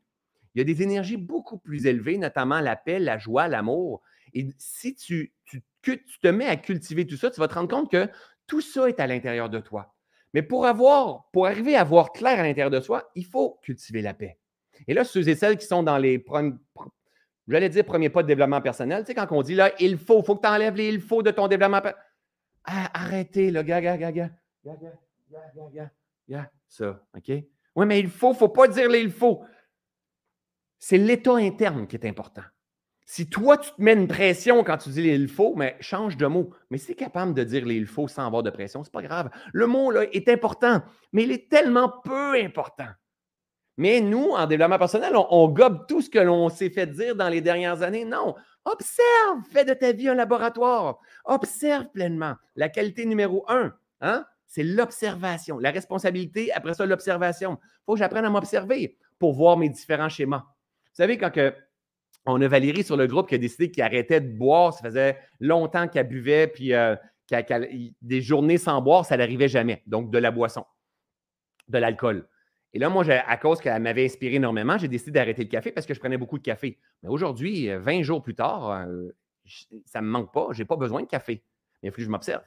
Il 0.54 0.60
y 0.60 0.62
a 0.62 0.66
des 0.66 0.84
énergies 0.84 1.18
beaucoup 1.18 1.58
plus 1.58 1.88
élevées, 1.88 2.20
notamment 2.20 2.60
la 2.60 2.76
paix, 2.76 3.00
la 3.00 3.18
joie, 3.18 3.48
l'amour. 3.48 4.04
Et 4.36 4.50
si 4.60 4.94
tu, 4.94 5.34
tu, 5.46 5.64
tu 5.82 6.20
te 6.22 6.28
mets 6.28 6.46
à 6.46 6.58
cultiver 6.58 7.08
tout 7.08 7.18
ça, 7.18 7.32
tu 7.32 7.40
vas 7.40 7.48
te 7.48 7.56
rendre 7.56 7.70
compte 7.70 7.90
que 7.90 8.08
tout 8.46 8.62
ça 8.62 8.88
est 8.88 9.00
à 9.00 9.08
l'intérieur 9.08 9.50
de 9.50 9.60
toi. 9.60 9.96
Mais 10.36 10.44
pour 10.44 10.68
avoir, 10.68 11.28
pour 11.32 11.48
arriver 11.48 11.76
à 11.76 11.84
voir 11.84 12.12
clair 12.12 12.40
à 12.40 12.44
l'intérieur 12.44 12.70
de 12.70 12.82
soi, 12.82 13.10
il 13.16 13.26
faut 13.26 13.60
cultiver 13.64 14.04
la 14.04 14.14
paix. 14.14 14.38
Et 14.88 14.94
là, 14.94 15.04
ceux 15.04 15.28
et 15.28 15.36
celles 15.36 15.58
qui 15.58 15.66
sont 15.66 15.84
dans 15.84 15.98
les 15.98 16.20
premiers, 16.20 16.56
dire 17.48 17.86
premier 17.86 18.10
pas 18.10 18.24
de 18.24 18.28
développement 18.28 18.62
personnel, 18.62 19.04
tu 19.04 19.08
sais, 19.08 19.16
quand 19.16 19.28
on 19.32 19.42
dit 19.42 19.56
là, 19.56 19.72
il 19.80 19.98
faut, 19.98 20.20
il 20.20 20.26
faut 20.26 20.36
que 20.36 20.42
tu 20.42 20.48
enlèves 20.48 20.76
les 20.76 20.90
il 20.90 21.02
faut 21.02 21.24
de 21.24 21.32
ton 21.32 21.48
développement 21.48 21.82
personnel. 21.82 22.06
Ah, 22.66 22.90
arrêtez, 22.94 23.52
là, 23.52 23.64
gars, 23.64 23.82
gars, 23.82 23.98
gars, 23.98 24.12
gars, 24.12 24.30
gars, 24.64 24.76
gars, 24.76 25.70
gars, 25.74 25.92
gars, 26.30 26.52
ça, 26.68 27.04
OK? 27.16 27.32
Oui, 27.76 27.86
mais 27.86 28.00
il 28.00 28.10
faut, 28.10 28.30
il 28.30 28.34
ne 28.34 28.38
faut 28.38 28.50
pas 28.50 28.68
dire 28.68 28.90
les 28.90 29.02
il 29.02 29.12
faut. 29.12 29.44
C'est 30.80 30.98
l'état 30.98 31.36
interne 31.36 31.88
qui 31.88 31.96
est 31.96 32.06
important. 32.06 32.44
Si 33.06 33.30
toi, 33.30 33.58
tu 33.58 33.70
te 33.72 33.82
mets 33.82 33.94
une 33.94 34.08
pression 34.08 34.64
quand 34.64 34.78
tu 34.78 34.90
dis 34.90 35.02
les 35.02 35.16
il 35.16 35.28
faut, 35.28 35.56
mais 35.56 35.76
change 35.82 36.18
de 36.18 36.26
mot. 36.26 36.52
Mais 36.70 36.78
si 36.78 36.88
tu 36.88 36.92
es 36.94 36.96
capable 36.96 37.34
de 37.34 37.44
dire 37.44 37.66
les 37.66 37.76
il 37.76 37.86
faut 37.86 38.08
sans 38.08 38.26
avoir 38.26 38.44
de 38.44 38.50
pression, 38.50 38.84
c'est 38.84 38.94
pas 38.94 39.02
grave. 39.02 39.30
Le 39.52 39.68
mot 39.68 39.92
là, 39.92 40.04
est 40.12 40.30
important, 40.30 40.82
mais 41.12 41.24
il 41.24 41.32
est 41.32 41.50
tellement 41.50 41.90
peu 42.04 42.34
important. 42.36 42.88
Mais 43.78 44.02
nous, 44.02 44.30
en 44.30 44.46
développement 44.46 44.78
personnel, 44.78 45.14
on, 45.16 45.48
gobe 45.48 45.88
tout 45.88 46.02
ce 46.02 46.10
que 46.10 46.20
l'on 46.20 46.50
s'est 46.50 46.70
fait 46.70 46.86
dire 46.86 47.16
dans 47.16 47.30
les 47.30 47.42
dernières 47.42 47.82
années. 47.82 48.06
Non. 48.06 48.36
Observe, 48.66 49.42
fais 49.52 49.66
de 49.66 49.74
ta 49.74 49.92
vie 49.92 50.10
un 50.10 50.14
laboratoire. 50.14 51.00
Observe 51.26 51.90
pleinement. 51.92 52.36
La 52.56 52.70
qualité 52.70 53.06
numéro 53.06 53.44
un, 53.48 53.74
hein, 54.02 54.26
c'est 54.48 54.64
l'observation. 54.64 55.58
La 55.58 55.72
responsabilité, 55.72 56.52
après 56.54 56.76
ça, 56.76 56.86
l'observation. 56.86 57.58
Il 57.62 57.84
faut 57.86 57.94
que 57.94 58.00
j'apprenne 58.00 58.26
à 58.26 58.30
m'observer 58.30 58.96
pour 59.18 59.34
voir 59.34 59.58
mes 59.58 59.70
différents 59.70 60.10
schémas. 60.10 60.46
Vous 60.46 60.98
savez, 60.98 61.18
quand 61.18 61.32
que, 61.32 61.54
on 62.26 62.42
a 62.42 62.48
Valérie 62.48 62.84
sur 62.84 62.96
le 62.96 63.08
groupe 63.08 63.28
qui 63.28 63.36
a 63.36 63.40
décidé 63.40 63.72
qu'elle 63.72 63.86
arrêtait 63.86 64.22
de 64.22 64.32
boire, 64.38 64.74
ça 64.74 64.84
faisait 64.84 65.18
longtemps 65.40 65.88
qu'elle 65.88 66.08
buvait, 66.08 66.48
puis 66.48 66.74
euh, 66.74 66.96
des 68.02 68.22
journées 68.22 68.58
sans 68.58 68.82
boire, 68.82 69.06
ça 69.06 69.18
n'arrivait 69.18 69.48
jamais. 69.48 69.82
Donc, 69.88 70.12
de 70.12 70.18
la 70.20 70.32
boisson, 70.32 70.66
de 71.68 71.78
l'alcool. 71.80 72.28
Et 72.74 72.80
là, 72.80 72.90
moi, 72.90 73.04
à 73.08 73.38
cause 73.38 73.62
qu'elle 73.62 73.82
m'avait 73.82 74.06
inspiré 74.06 74.36
énormément, 74.36 74.78
j'ai 74.78 74.88
décidé 74.88 75.12
d'arrêter 75.12 75.44
le 75.44 75.50
café 75.50 75.72
parce 75.72 75.86
que 75.86 75.94
je 75.94 76.00
prenais 76.00 76.18
beaucoup 76.18 76.40
de 76.40 76.44
café. 76.44 76.80
Mais 77.04 77.10
aujourd'hui, 77.10 77.70
20 77.70 78.00
euh, 78.00 78.04
jours 78.04 78.24
plus 78.24 78.34
tard, 78.34 78.72
euh, 78.72 79.10
ça 79.86 80.02
ne 80.02 80.08
me 80.08 80.12
manque 80.12 80.34
pas. 80.34 80.48
Je 80.52 80.60
n'ai 80.60 80.66
pas 80.66 80.76
besoin 80.76 81.02
de 81.02 81.08
café. 81.08 81.44
Mais 81.82 81.90
il 81.90 81.92
faut 81.92 81.98
que 81.98 82.04
je 82.04 82.10
m'observe. 82.10 82.44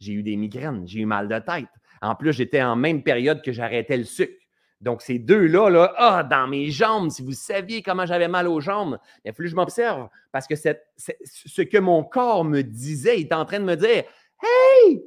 J'ai 0.00 0.12
eu 0.12 0.22
des 0.22 0.36
migraines, 0.36 0.86
j'ai 0.86 1.00
eu 1.00 1.06
mal 1.06 1.28
de 1.28 1.38
tête. 1.38 1.68
En 2.00 2.14
plus, 2.14 2.32
j'étais 2.32 2.62
en 2.62 2.76
même 2.76 3.02
période 3.02 3.42
que 3.42 3.52
j'arrêtais 3.52 3.96
le 3.96 4.04
sucre. 4.04 4.32
Donc, 4.80 5.02
ces 5.02 5.18
deux-là, 5.18 5.70
là, 5.70 5.92
ah, 5.96 6.22
dans 6.22 6.46
mes 6.46 6.70
jambes, 6.70 7.10
si 7.10 7.22
vous 7.22 7.32
saviez 7.32 7.82
comment 7.82 8.06
j'avais 8.06 8.28
mal 8.28 8.46
aux 8.46 8.60
jambes, 8.60 8.98
il 9.24 9.30
a 9.30 9.32
fallu 9.32 9.48
que 9.48 9.50
je 9.50 9.56
m'observe 9.56 10.08
parce 10.30 10.46
que 10.46 10.54
ce 10.54 11.62
que 11.62 11.78
mon 11.78 12.04
corps 12.04 12.44
me 12.44 12.62
disait, 12.62 13.18
il 13.18 13.24
était 13.24 13.34
en 13.34 13.44
train 13.44 13.58
de 13.58 13.64
me 13.64 13.74
dire 13.74 14.04
Hey, 14.40 15.02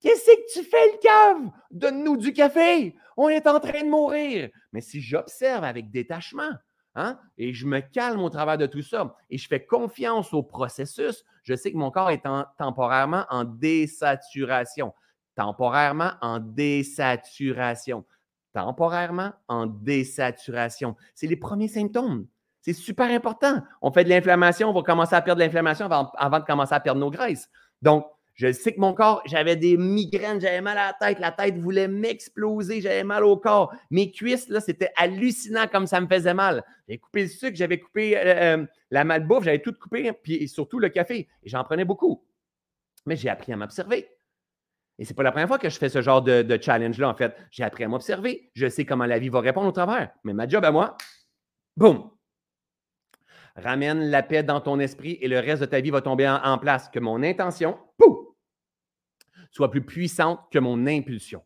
qu'est-ce 0.00 0.24
que 0.24 0.60
tu 0.60 0.68
fais 0.68 0.92
le 0.92 0.98
cave? 0.98 1.50
Donne-nous 1.70 2.16
du 2.16 2.32
café 2.32 2.94
on 3.18 3.28
est 3.28 3.48
en 3.48 3.58
train 3.58 3.82
de 3.82 3.90
mourir. 3.90 4.48
Mais 4.72 4.80
si 4.80 5.00
j'observe 5.00 5.64
avec 5.64 5.90
détachement, 5.90 6.52
hein, 6.94 7.18
et 7.36 7.52
je 7.52 7.66
me 7.66 7.80
calme 7.80 8.20
au 8.20 8.30
travers 8.30 8.56
de 8.56 8.66
tout 8.66 8.80
ça, 8.80 9.16
et 9.28 9.36
je 9.36 9.48
fais 9.48 9.66
confiance 9.66 10.32
au 10.32 10.44
processus, 10.44 11.24
je 11.42 11.54
sais 11.54 11.72
que 11.72 11.76
mon 11.76 11.90
corps 11.90 12.10
est 12.10 12.22
temporairement 12.56 13.26
en 13.28 13.42
désaturation. 13.42 14.94
Temporairement 15.34 16.12
en 16.20 16.38
désaturation. 16.38 18.04
Temporairement 18.52 19.32
en 19.48 19.66
désaturation. 19.66 20.94
C'est 21.14 21.26
les 21.26 21.36
premiers 21.36 21.68
symptômes. 21.68 22.28
C'est 22.60 22.72
super 22.72 23.10
important. 23.10 23.62
On 23.82 23.90
fait 23.90 24.04
de 24.04 24.10
l'inflammation, 24.10 24.70
on 24.70 24.72
va 24.72 24.82
commencer 24.82 25.16
à 25.16 25.22
perdre 25.22 25.40
l'inflammation 25.40 25.86
avant, 25.86 26.12
avant 26.16 26.38
de 26.38 26.44
commencer 26.44 26.74
à 26.74 26.80
perdre 26.80 27.00
nos 27.00 27.10
graisses. 27.10 27.48
Donc, 27.82 28.06
je 28.38 28.52
sais 28.52 28.72
que 28.72 28.78
mon 28.78 28.94
corps, 28.94 29.20
j'avais 29.26 29.56
des 29.56 29.76
migraines, 29.76 30.40
j'avais 30.40 30.60
mal 30.60 30.78
à 30.78 30.86
la 30.86 30.92
tête, 30.92 31.18
la 31.18 31.32
tête 31.32 31.58
voulait 31.58 31.88
m'exploser, 31.88 32.80
j'avais 32.80 33.02
mal 33.02 33.24
au 33.24 33.36
corps. 33.36 33.74
Mes 33.90 34.12
cuisses, 34.12 34.48
là, 34.48 34.60
c'était 34.60 34.92
hallucinant 34.94 35.66
comme 35.66 35.88
ça 35.88 36.00
me 36.00 36.06
faisait 36.06 36.34
mal. 36.34 36.62
J'avais 36.86 36.98
coupé 36.98 37.22
le 37.22 37.28
sucre, 37.28 37.56
j'avais 37.56 37.80
coupé 37.80 38.16
euh, 38.16 38.58
euh, 38.58 38.66
la 38.92 39.02
malbouffe, 39.02 39.42
j'avais 39.42 39.58
tout 39.58 39.72
coupé, 39.72 40.12
puis 40.12 40.46
surtout 40.46 40.78
le 40.78 40.88
café. 40.88 41.28
Et 41.42 41.48
j'en 41.48 41.64
prenais 41.64 41.84
beaucoup. 41.84 42.24
Mais 43.06 43.16
j'ai 43.16 43.28
appris 43.28 43.52
à 43.52 43.56
m'observer. 43.56 44.08
Et 45.00 45.04
ce 45.04 45.10
n'est 45.10 45.16
pas 45.16 45.24
la 45.24 45.32
première 45.32 45.48
fois 45.48 45.58
que 45.58 45.68
je 45.68 45.76
fais 45.76 45.88
ce 45.88 46.00
genre 46.00 46.22
de, 46.22 46.58
challenge-là, 46.62 47.08
en 47.08 47.14
fait. 47.14 47.34
J'ai 47.50 47.64
appris 47.64 47.82
à 47.82 47.88
m'observer. 47.88 48.52
Je 48.54 48.68
sais 48.68 48.84
comment 48.84 49.06
la 49.06 49.18
vie 49.18 49.30
va 49.30 49.40
répondre 49.40 49.66
au 49.66 49.72
travers. 49.72 50.12
Mais 50.22 50.32
ma 50.32 50.46
job 50.46 50.64
à 50.64 50.70
moi, 50.70 50.96
boum, 51.76 52.08
ramène 53.56 54.10
la 54.10 54.22
paix 54.22 54.44
dans 54.44 54.60
ton 54.60 54.78
esprit 54.78 55.18
et 55.20 55.26
le 55.26 55.40
reste 55.40 55.60
de 55.60 55.66
ta 55.66 55.80
vie 55.80 55.90
va 55.90 56.02
tomber 56.02 56.28
en, 56.28 56.36
en 56.36 56.58
place. 56.58 56.88
Que 56.88 57.00
mon 57.00 57.24
intention, 57.24 57.76
pouf, 57.96 58.27
soit 59.58 59.72
plus 59.72 59.82
puissante 59.82 60.38
que 60.52 60.60
mon 60.60 60.86
impulsion. 60.86 61.42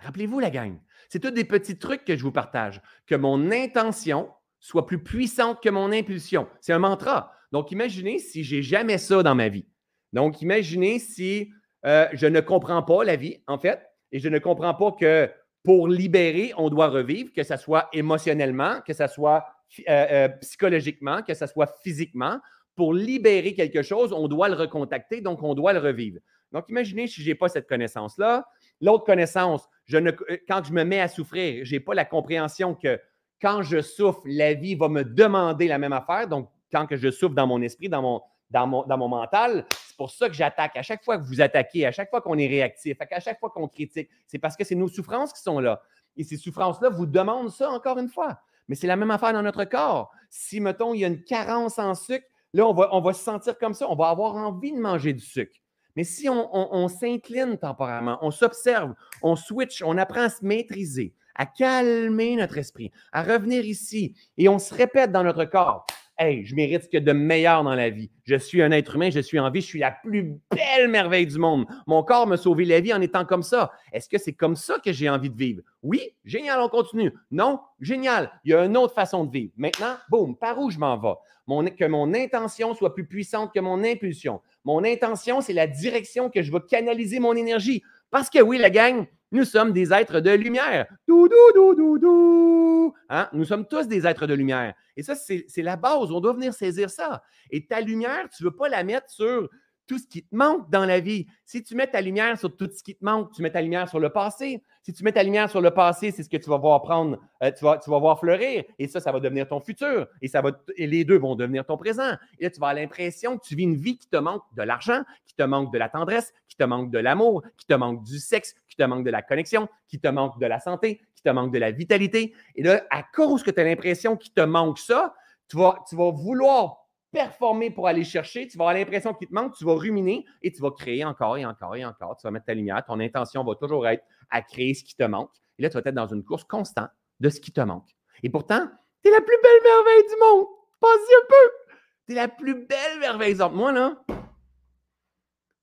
Rappelez-vous 0.00 0.38
la 0.38 0.50
gang. 0.50 0.78
C'est 1.08 1.18
tous 1.18 1.30
des 1.30 1.46
petits 1.46 1.78
trucs 1.78 2.04
que 2.04 2.14
je 2.14 2.22
vous 2.22 2.30
partage. 2.30 2.82
Que 3.06 3.14
mon 3.14 3.50
intention 3.50 4.28
soit 4.60 4.84
plus 4.84 5.02
puissante 5.02 5.62
que 5.62 5.70
mon 5.70 5.92
impulsion. 5.92 6.46
C'est 6.60 6.74
un 6.74 6.78
mantra. 6.78 7.32
Donc, 7.52 7.72
imaginez 7.72 8.18
si 8.18 8.44
j'ai 8.44 8.60
jamais 8.60 8.98
ça 8.98 9.22
dans 9.22 9.34
ma 9.34 9.48
vie. 9.48 9.64
Donc, 10.12 10.42
imaginez 10.42 10.98
si 10.98 11.50
euh, 11.86 12.06
je 12.12 12.26
ne 12.26 12.40
comprends 12.40 12.82
pas 12.82 13.02
la 13.02 13.16
vie, 13.16 13.42
en 13.46 13.56
fait, 13.56 13.80
et 14.12 14.18
je 14.18 14.28
ne 14.28 14.38
comprends 14.38 14.74
pas 14.74 14.92
que 14.92 15.30
pour 15.64 15.88
libérer, 15.88 16.52
on 16.58 16.68
doit 16.68 16.88
revivre, 16.88 17.32
que 17.32 17.44
ce 17.44 17.56
soit 17.56 17.88
émotionnellement, 17.94 18.82
que 18.86 18.92
ce 18.92 19.06
soit 19.06 19.46
euh, 19.88 20.06
euh, 20.10 20.28
psychologiquement, 20.42 21.22
que 21.22 21.32
ce 21.32 21.46
soit 21.46 21.78
physiquement. 21.82 22.40
Pour 22.74 22.92
libérer 22.92 23.54
quelque 23.54 23.80
chose, 23.80 24.12
on 24.12 24.28
doit 24.28 24.50
le 24.50 24.54
recontacter, 24.54 25.22
donc 25.22 25.42
on 25.42 25.54
doit 25.54 25.72
le 25.72 25.78
revivre. 25.78 26.18
Donc, 26.56 26.70
imaginez 26.70 27.06
si 27.06 27.22
je 27.22 27.28
n'ai 27.28 27.34
pas 27.34 27.50
cette 27.50 27.68
connaissance-là. 27.68 28.48
L'autre 28.80 29.04
connaissance, 29.04 29.68
euh, 29.92 30.10
quand 30.48 30.64
je 30.64 30.72
me 30.72 30.84
mets 30.84 31.00
à 31.00 31.08
souffrir, 31.08 31.66
je 31.66 31.74
n'ai 31.74 31.80
pas 31.80 31.92
la 31.92 32.06
compréhension 32.06 32.74
que 32.74 32.98
quand 33.42 33.60
je 33.60 33.82
souffre, 33.82 34.22
la 34.24 34.54
vie 34.54 34.74
va 34.74 34.88
me 34.88 35.04
demander 35.04 35.68
la 35.68 35.76
même 35.76 35.92
affaire. 35.92 36.26
Donc, 36.28 36.48
quand 36.72 36.86
que 36.86 36.96
je 36.96 37.10
souffre 37.10 37.34
dans 37.34 37.46
mon 37.46 37.60
esprit, 37.60 37.90
dans 37.90 38.00
mon 38.00 39.08
mental, 39.08 39.66
c'est 39.70 39.98
pour 39.98 40.10
ça 40.10 40.30
que 40.30 40.34
j'attaque. 40.34 40.74
À 40.76 40.82
chaque 40.82 41.04
fois 41.04 41.18
que 41.18 41.24
vous 41.24 41.42
attaquez, 41.42 41.84
à 41.84 41.92
chaque 41.92 42.08
fois 42.08 42.22
qu'on 42.22 42.38
est 42.38 42.46
réactif, 42.46 42.96
à 42.98 43.20
chaque 43.20 43.38
fois 43.38 43.50
qu'on 43.50 43.68
critique, 43.68 44.08
c'est 44.26 44.38
parce 44.38 44.56
que 44.56 44.64
c'est 44.64 44.74
nos 44.74 44.88
souffrances 44.88 45.34
qui 45.34 45.42
sont 45.42 45.60
là. 45.60 45.82
Et 46.16 46.24
ces 46.24 46.38
souffrances-là 46.38 46.88
vous 46.88 47.04
demandent 47.04 47.50
ça 47.50 47.70
encore 47.70 47.98
une 47.98 48.08
fois. 48.08 48.40
Mais 48.66 48.76
c'est 48.76 48.86
la 48.86 48.96
même 48.96 49.10
affaire 49.10 49.34
dans 49.34 49.42
notre 49.42 49.64
corps. 49.64 50.10
Si, 50.30 50.60
mettons, 50.60 50.94
il 50.94 51.00
y 51.00 51.04
a 51.04 51.08
une 51.08 51.22
carence 51.22 51.78
en 51.78 51.94
sucre, 51.94 52.24
là, 52.54 52.66
on 52.66 52.72
va, 52.72 52.88
on 52.92 53.02
va 53.02 53.12
se 53.12 53.22
sentir 53.22 53.58
comme 53.58 53.74
ça. 53.74 53.90
On 53.90 53.94
va 53.94 54.08
avoir 54.08 54.36
envie 54.36 54.72
de 54.72 54.78
manger 54.78 55.12
du 55.12 55.22
sucre. 55.22 55.52
Mais 55.96 56.04
si 56.04 56.28
on, 56.28 56.88
s'incline 56.88 57.56
temporairement, 57.56 58.18
on 58.20 58.30
s'observe, 58.30 58.94
on 59.22 59.34
switch, 59.34 59.82
on 59.82 59.96
apprend 59.96 60.22
à 60.22 60.28
se 60.28 60.44
maîtriser, 60.44 61.14
à 61.34 61.46
calmer 61.46 62.36
notre 62.36 62.58
esprit, 62.58 62.92
à 63.12 63.22
revenir 63.22 63.64
ici 63.64 64.14
et 64.36 64.48
on 64.48 64.58
se 64.58 64.74
répète 64.74 65.10
dans 65.10 65.24
notre 65.24 65.46
corps 65.46 65.86
Hey, 66.18 66.46
je 66.46 66.54
mérite 66.54 66.88
ce 66.90 66.96
de 66.96 67.12
meilleur 67.12 67.62
dans 67.62 67.74
la 67.74 67.90
vie. 67.90 68.10
Je 68.24 68.36
suis 68.36 68.62
un 68.62 68.70
être 68.70 68.96
humain, 68.96 69.10
je 69.10 69.20
suis 69.20 69.38
en 69.38 69.50
vie, 69.50 69.60
je 69.60 69.66
suis 69.66 69.78
la 69.80 69.90
plus 69.90 70.34
belle 70.50 70.88
merveille 70.88 71.26
du 71.26 71.38
monde. 71.38 71.66
Mon 71.86 72.02
corps 72.02 72.26
m'a 72.26 72.38
sauvé 72.38 72.64
la 72.64 72.80
vie 72.80 72.94
en 72.94 73.02
étant 73.02 73.26
comme 73.26 73.42
ça. 73.42 73.70
Est-ce 73.92 74.08
que 74.08 74.16
c'est 74.16 74.32
comme 74.32 74.56
ça 74.56 74.78
que 74.82 74.92
j'ai 74.92 75.10
envie 75.10 75.28
de 75.28 75.36
vivre? 75.36 75.60
Oui, 75.82 76.00
génial, 76.24 76.60
on 76.60 76.70
continue. 76.70 77.12
Non, 77.30 77.60
génial, 77.80 78.30
il 78.44 78.52
y 78.52 78.54
a 78.54 78.64
une 78.64 78.78
autre 78.78 78.94
façon 78.94 79.24
de 79.24 79.30
vivre. 79.30 79.52
Maintenant, 79.58 79.94
boum, 80.08 80.38
par 80.38 80.58
où 80.58 80.70
je 80.70 80.78
m'en 80.78 80.96
vais? 80.96 81.70
que 81.76 81.84
mon 81.84 82.14
intention 82.14 82.74
soit 82.74 82.94
plus 82.94 83.06
puissante 83.06 83.52
que 83.52 83.60
mon 83.60 83.84
impulsion. 83.84 84.40
Mon 84.64 84.84
intention, 84.84 85.42
c'est 85.42 85.52
la 85.52 85.66
direction 85.66 86.30
que 86.30 86.42
je 86.42 86.50
vais 86.50 86.60
canaliser 86.66 87.20
mon 87.20 87.34
énergie. 87.34 87.82
Parce 88.10 88.30
que 88.30 88.40
oui, 88.40 88.56
la 88.56 88.70
gang, 88.70 89.06
nous 89.32 89.44
sommes 89.44 89.72
des 89.72 89.92
êtres 89.92 90.20
de 90.20 90.30
lumière. 90.30 90.86
Dou, 91.06 91.28
dou, 91.28 91.74
dou, 91.74 91.98
dou, 91.98 92.94
hein? 93.08 93.28
Nous 93.32 93.44
sommes 93.44 93.66
tous 93.66 93.88
des 93.88 94.06
êtres 94.06 94.26
de 94.26 94.34
lumière. 94.34 94.74
Et 94.96 95.02
ça, 95.02 95.14
c'est 95.14 95.46
la 95.62 95.76
base. 95.76 96.10
On 96.10 96.20
doit 96.20 96.32
venir 96.32 96.54
saisir 96.54 96.90
ça. 96.90 97.22
Et 97.50 97.66
ta 97.66 97.80
lumière, 97.80 98.28
tu 98.34 98.44
ne 98.44 98.48
veux 98.48 98.56
pas 98.56 98.68
la 98.68 98.84
mettre 98.84 99.10
sur 99.10 99.48
tout 99.86 99.98
ce 99.98 100.06
qui 100.06 100.22
te 100.22 100.34
manque 100.34 100.68
dans 100.70 100.84
la 100.84 101.00
vie. 101.00 101.26
Si 101.44 101.62
tu 101.62 101.74
mets 101.74 101.86
ta 101.86 102.00
lumière 102.00 102.38
sur 102.38 102.54
tout 102.54 102.68
ce 102.72 102.82
qui 102.82 102.94
te 102.94 103.04
manque, 103.04 103.32
tu 103.32 103.42
mets 103.42 103.50
ta 103.50 103.62
lumière 103.62 103.88
sur 103.88 104.00
le 104.00 104.10
passé. 104.10 104.62
Si 104.82 104.92
tu 104.92 105.02
mets 105.04 105.12
ta 105.12 105.22
lumière 105.22 105.50
sur 105.50 105.60
le 105.60 105.70
passé, 105.70 106.10
c'est 106.10 106.22
ce 106.22 106.28
que 106.28 106.36
tu 106.36 106.48
vas 106.48 106.58
voir 106.58 106.82
prendre, 106.82 107.18
euh, 107.42 107.50
tu, 107.50 107.64
vas, 107.64 107.98
voir 107.98 108.18
fleurir. 108.18 108.64
Et 108.78 108.88
ça, 108.88 109.00
ça 109.00 109.12
va 109.12 109.20
devenir 109.20 109.48
ton 109.48 109.60
futur. 109.60 110.06
Et, 110.22 110.28
ça 110.28 110.42
va, 110.42 110.52
et 110.76 110.86
les 110.86 111.04
deux 111.04 111.18
vont 111.18 111.34
devenir 111.34 111.64
ton 111.64 111.76
présent. 111.76 112.16
Et 112.38 112.44
là, 112.44 112.50
tu 112.50 112.60
vas 112.60 112.68
avoir 112.68 112.74
l'impression 112.74 113.38
que 113.38 113.46
tu 113.46 113.54
vis 113.54 113.64
une 113.64 113.76
vie 113.76 113.98
qui 113.98 114.08
te 114.08 114.16
manque 114.16 114.42
de 114.56 114.62
l'argent, 114.62 115.02
qui 115.26 115.34
te 115.34 115.42
manque 115.42 115.72
de 115.72 115.78
la 115.78 115.88
tendresse, 115.88 116.32
qui 116.48 116.56
te 116.56 116.64
manque 116.64 116.90
de 116.90 116.98
l'amour, 116.98 117.42
qui 117.56 117.66
te 117.66 117.74
manque 117.74 118.02
du 118.02 118.18
sexe, 118.18 118.54
qui 118.68 118.76
te 118.76 118.82
manque 118.82 119.04
de 119.04 119.10
la 119.10 119.22
connexion, 119.22 119.68
qui 119.88 120.00
te 120.00 120.08
manque 120.08 120.38
de 120.38 120.46
la 120.46 120.60
santé, 120.60 121.00
qui 121.14 121.22
te 121.22 121.30
manque 121.30 121.52
de 121.52 121.58
la 121.58 121.70
vitalité. 121.70 122.34
Et 122.54 122.62
là, 122.62 122.84
à 122.90 123.02
cause 123.02 123.42
que 123.42 123.50
tu 123.50 123.60
as 123.60 123.64
l'impression 123.64 124.16
qu'il 124.16 124.32
te 124.32 124.40
manque 124.42 124.78
ça, 124.78 125.14
tu 125.48 125.56
vas 125.56 126.10
vouloir 126.10 126.85
performer 127.16 127.70
pour 127.70 127.88
aller 127.88 128.04
chercher, 128.04 128.46
tu 128.46 128.58
vas 128.58 128.64
avoir 128.64 128.74
l'impression 128.74 129.14
qu'il 129.14 129.26
te 129.26 129.32
manque, 129.32 129.54
tu 129.56 129.64
vas 129.64 129.74
ruminer 129.74 130.26
et 130.42 130.52
tu 130.52 130.60
vas 130.60 130.70
créer 130.70 131.02
encore 131.02 131.38
et 131.38 131.46
encore 131.46 131.74
et 131.74 131.82
encore. 131.82 132.14
Tu 132.18 132.26
vas 132.26 132.30
mettre 132.30 132.44
ta 132.44 132.52
lumière. 132.52 132.84
Ton 132.84 133.00
intention 133.00 133.42
va 133.42 133.54
toujours 133.54 133.88
être 133.88 134.04
à 134.28 134.42
créer 134.42 134.74
ce 134.74 134.84
qui 134.84 134.94
te 134.94 135.02
manque. 135.02 135.30
Et 135.58 135.62
là, 135.62 135.70
tu 135.70 135.78
vas 135.78 135.82
être 135.82 135.94
dans 135.94 136.12
une 136.12 136.22
course 136.22 136.44
constante 136.44 136.90
de 137.18 137.30
ce 137.30 137.40
qui 137.40 137.52
te 137.52 137.62
manque. 137.62 137.88
Et 138.22 138.28
pourtant, 138.28 138.68
tu 139.02 139.08
es 139.08 139.12
la 139.12 139.22
plus 139.22 139.36
belle 139.42 139.62
merveille 139.64 140.04
du 140.10 140.16
monde. 140.20 140.46
Pense-y 140.78 141.14
un 141.14 141.26
peu. 141.26 141.76
Tu 142.06 142.12
es 142.12 142.16
la 142.16 142.28
plus 142.28 142.66
belle 142.66 142.98
merveille 143.00 143.32
du 143.32 143.40
monde. 143.40 143.54
Moi, 143.54 143.72
là, 143.72 144.04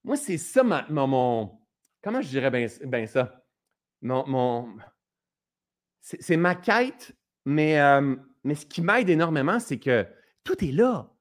moi, 0.03 0.15
c'est 0.15 0.39
ça 0.39 0.63
mon, 0.63 1.59
Comment 2.01 2.21
je 2.21 2.29
dirais 2.29 2.49
bien 2.49 3.05
ça? 3.05 3.43
Mon. 4.01 4.75
c'est 6.01 6.35
ma 6.35 6.55
quête, 6.55 7.15
mais, 7.45 7.79
euh, 7.79 8.15
mais 8.43 8.55
ce 8.55 8.65
qui 8.65 8.81
m'aide 8.81 9.09
énormément, 9.09 9.59
c'est 9.59 9.79
que 9.79 10.07
tout 10.43 10.65
est 10.65 10.71
là. 10.71 11.12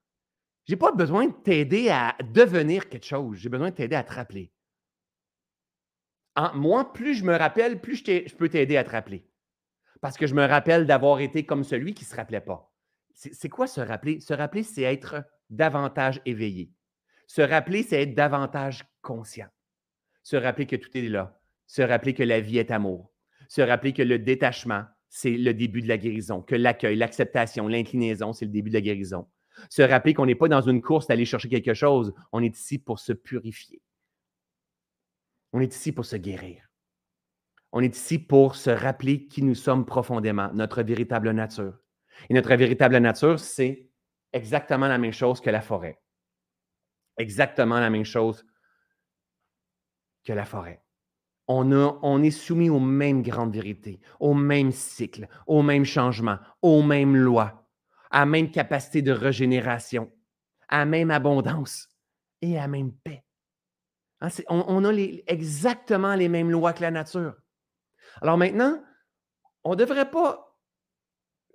Je 0.67 0.73
n'ai 0.73 0.79
pas 0.79 0.93
besoin 0.93 1.27
de 1.27 1.33
t'aider 1.33 1.89
à 1.89 2.17
devenir 2.23 2.89
quelque 2.89 3.07
chose. 3.07 3.39
J'ai 3.39 3.49
besoin 3.49 3.71
de 3.71 3.75
t'aider 3.75 3.97
à 3.97 4.05
te 4.05 4.13
rappeler. 4.13 4.53
moi, 6.55 6.93
plus 6.93 7.15
je 7.15 7.25
me 7.25 7.37
rappelle, 7.37 7.81
plus 7.81 7.97
je, 7.97 8.35
peux 8.35 8.49
t'aider 8.49 8.77
à 8.77 8.85
te 8.85 8.91
rappeler. 8.91 9.27
Parce 10.01 10.17
que 10.17 10.27
je 10.27 10.35
me 10.35 10.45
rappelle 10.45 10.87
d'avoir 10.87 11.21
été 11.21 11.45
comme 11.45 11.65
celui 11.65 11.95
qui 11.95 12.05
ne 12.05 12.09
se 12.09 12.17
rappelait 12.17 12.41
pas. 12.41 12.73
C'est 13.15 13.49
quoi 13.49 13.67
se 13.67 13.81
rappeler? 13.81 14.21
Se 14.21 14.35
rappeler, 14.35 14.63
c'est 14.63 14.83
être 14.83 15.25
davantage 15.51 16.21
éveillé. 16.25 16.73
Se 17.27 17.43
rappeler, 17.43 17.83
c'est 17.83 18.03
être 18.03 18.15
davantage 18.15 18.85
conscient. 19.01 19.49
Se 20.23 20.37
rappeler 20.37 20.67
que 20.67 20.77
tout 20.77 20.97
est 20.97 21.09
là. 21.09 21.39
Se 21.67 21.83
rappeler 21.83 22.15
que 22.15 22.23
la 22.23 22.41
vie 22.41 22.59
est 22.59 22.71
amour. 22.71 23.13
Se 23.49 23.61
rappeler 23.61 23.93
que 23.93 24.03
le 24.03 24.19
détachement, 24.19 24.85
c'est 25.09 25.37
le 25.37 25.53
début 25.53 25.83
de 25.83 25.89
la 25.89 25.99
guérison. 25.99 26.41
Que 26.43 26.55
l'accueil, 26.55 26.97
l'acceptation, 26.97 27.69
l'inclinaison, 27.69 28.33
c'est 28.33 28.47
le 28.47 28.51
début 28.51 28.71
de 28.71 28.75
la 28.75 28.81
guérison. 28.81 29.29
Se 29.71 29.83
rappeler 29.83 30.15
qu'on 30.15 30.27
n'est 30.27 30.35
pas 30.35 30.49
dans 30.49 30.61
une 30.61 30.83
course 30.83 31.07
d'aller 31.07 31.25
chercher 31.25 31.49
quelque 31.49 31.75
chose. 31.75 32.15
On 32.33 32.43
est 32.43 32.57
ici 32.57 32.79
pour 32.79 32.99
se 32.99 33.13
purifier. 33.13 33.83
On 35.53 35.61
est 35.61 35.75
ici 35.75 35.93
pour 35.93 36.05
se 36.05 36.17
guérir. 36.17 36.69
On 37.73 37.81
est 37.81 37.97
ici 37.97 38.19
pour 38.19 38.55
se 38.55 38.71
rappeler 38.71 39.27
qui 39.27 39.43
nous 39.43 39.55
sommes 39.55 39.87
profondément, 39.87 40.51
notre 40.53 40.83
véritable 40.83 41.31
nature. 41.31 41.79
Et 42.29 42.35
notre 42.35 42.55
véritable 42.55 42.99
nature, 42.99 43.41
c'est 43.41 43.89
exactement 44.33 44.89
la 44.89 44.99
même 44.99 45.13
chose 45.13 45.41
que 45.41 45.51
la 45.51 45.63
forêt. 45.63 46.01
Exactement 47.17 47.81
la 47.81 47.91
même 47.91 48.05
chose 48.05 48.45
que 50.25 50.33
la 50.33 50.45
forêt. 50.45 50.83
On, 51.49 51.71
on, 51.73 52.23
est 52.23 52.31
soumis 52.31 52.71
aux 52.71 52.79
mêmes 52.79 53.23
grandes 53.23 53.53
vérités, 53.53 54.01
aux 54.21 54.35
mêmes 54.35 54.71
cycles, 54.71 55.29
aux 55.47 55.63
mêmes 55.63 55.85
changements, 55.85 56.39
aux 56.63 56.83
mêmes 56.83 57.17
lois 57.17 57.62
à 58.13 58.21
la 58.21 58.27
même 58.27 58.51
capacité 58.51 59.03
de 59.03 59.11
régénération, 59.11 60.13
à 60.69 60.81
la 60.81 60.85
même 60.85 61.11
abondance 61.11 61.89
et 62.43 62.59
à 62.59 62.69
même 62.69 62.93
paix. 62.93 63.25
Hein, 64.21 64.29
on, 64.49 64.85
a 64.85 64.93
exactement 64.93 66.15
les 66.15 66.29
mêmes 66.29 66.51
lois 66.51 66.75
que 66.75 66.83
la 66.83 66.91
nature. 66.93 67.35
Alors 68.21 68.37
maintenant, 68.37 68.81
on 69.65 69.71
ne 69.71 69.77
devrait 69.77 70.11
pas 70.11 70.57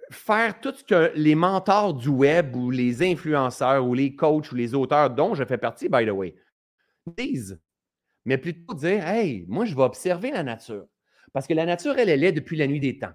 faire 0.10 0.60
tout 0.60 0.74
ce 0.74 0.84
que 0.84 1.12
les 1.16 1.36
mentors 1.36 1.94
du 1.94 2.10
web 2.10 2.56
ou 2.56 2.72
les 2.72 3.04
influenceurs 3.04 3.86
ou 3.86 3.94
les 3.94 4.16
coachs 4.16 4.52
ou 4.52 4.56
les 4.56 4.74
auteurs 4.74 5.12
dont 5.12 5.36
je 5.36 5.46
fais 5.46 5.58
partie, 5.58 5.88
by 5.88 6.06
the 6.06 6.10
way, 6.10 6.36
disent, 7.06 7.62
mais 8.26 8.38
plutôt 8.38 8.74
dire, 8.74 9.08
hey, 9.08 9.46
moi, 9.48 9.66
je 9.66 9.76
vais 9.76 9.84
observer 9.84 10.32
la 10.32 10.44
nature. 10.44 10.88
Parce 11.34 11.46
que 11.46 11.54
la 11.54 11.66
nature, 11.66 11.98
elle, 11.98 12.10
elle 12.10 12.24
est 12.24 12.32
depuis 12.32 12.58
la 12.58 12.68
nuit 12.68 12.80
des 12.80 12.98
temps. 12.98 13.14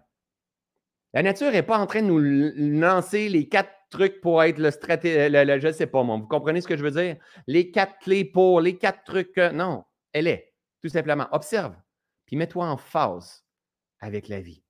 La 1.14 1.22
nature 1.22 1.50
n'est 1.50 1.62
pas 1.62 1.78
en 1.78 1.86
train 1.86 2.02
de 2.02 2.06
nous 2.06 2.80
lancer 2.80 3.28
les 3.28 3.48
quatre 3.48 3.70
trucs 3.90 4.20
pour 4.20 4.42
être 4.42 4.58
le 4.58 4.70
stratégie. 4.70 5.32
je 5.32 5.66
ne 5.66 5.72
sais 5.72 5.86
pas. 5.86 6.02
Vous 6.02 6.26
comprenez 6.26 6.60
ce 6.60 6.68
que 6.68 6.76
je 6.76 6.82
veux 6.82 6.90
dire? 6.90 7.16
Les 7.46 7.70
quatre 7.70 7.98
clés 7.98 8.24
pour, 8.24 8.60
les 8.60 8.78
quatre 8.78 9.04
trucs. 9.04 9.36
non, 9.36 9.84
elle 10.12 10.26
est. 10.26 10.54
Tout 10.80 10.88
simplement. 10.88 11.28
Observe. 11.32 11.74
Puis 12.26 12.36
mets-toi 12.36 12.66
en 12.66 12.76
phase 12.76 13.44
avec 14.00 14.28
la 14.28 14.40
vie. 14.40 14.62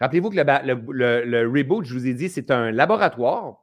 Rappelez-vous 0.00 0.30
que 0.30 0.36
le, 0.36 1.48
reboot, 1.48 1.84
je 1.84 1.94
vous 1.94 2.06
ai 2.06 2.14
dit, 2.14 2.28
c'est 2.28 2.50
un 2.50 2.70
laboratoire. 2.70 3.62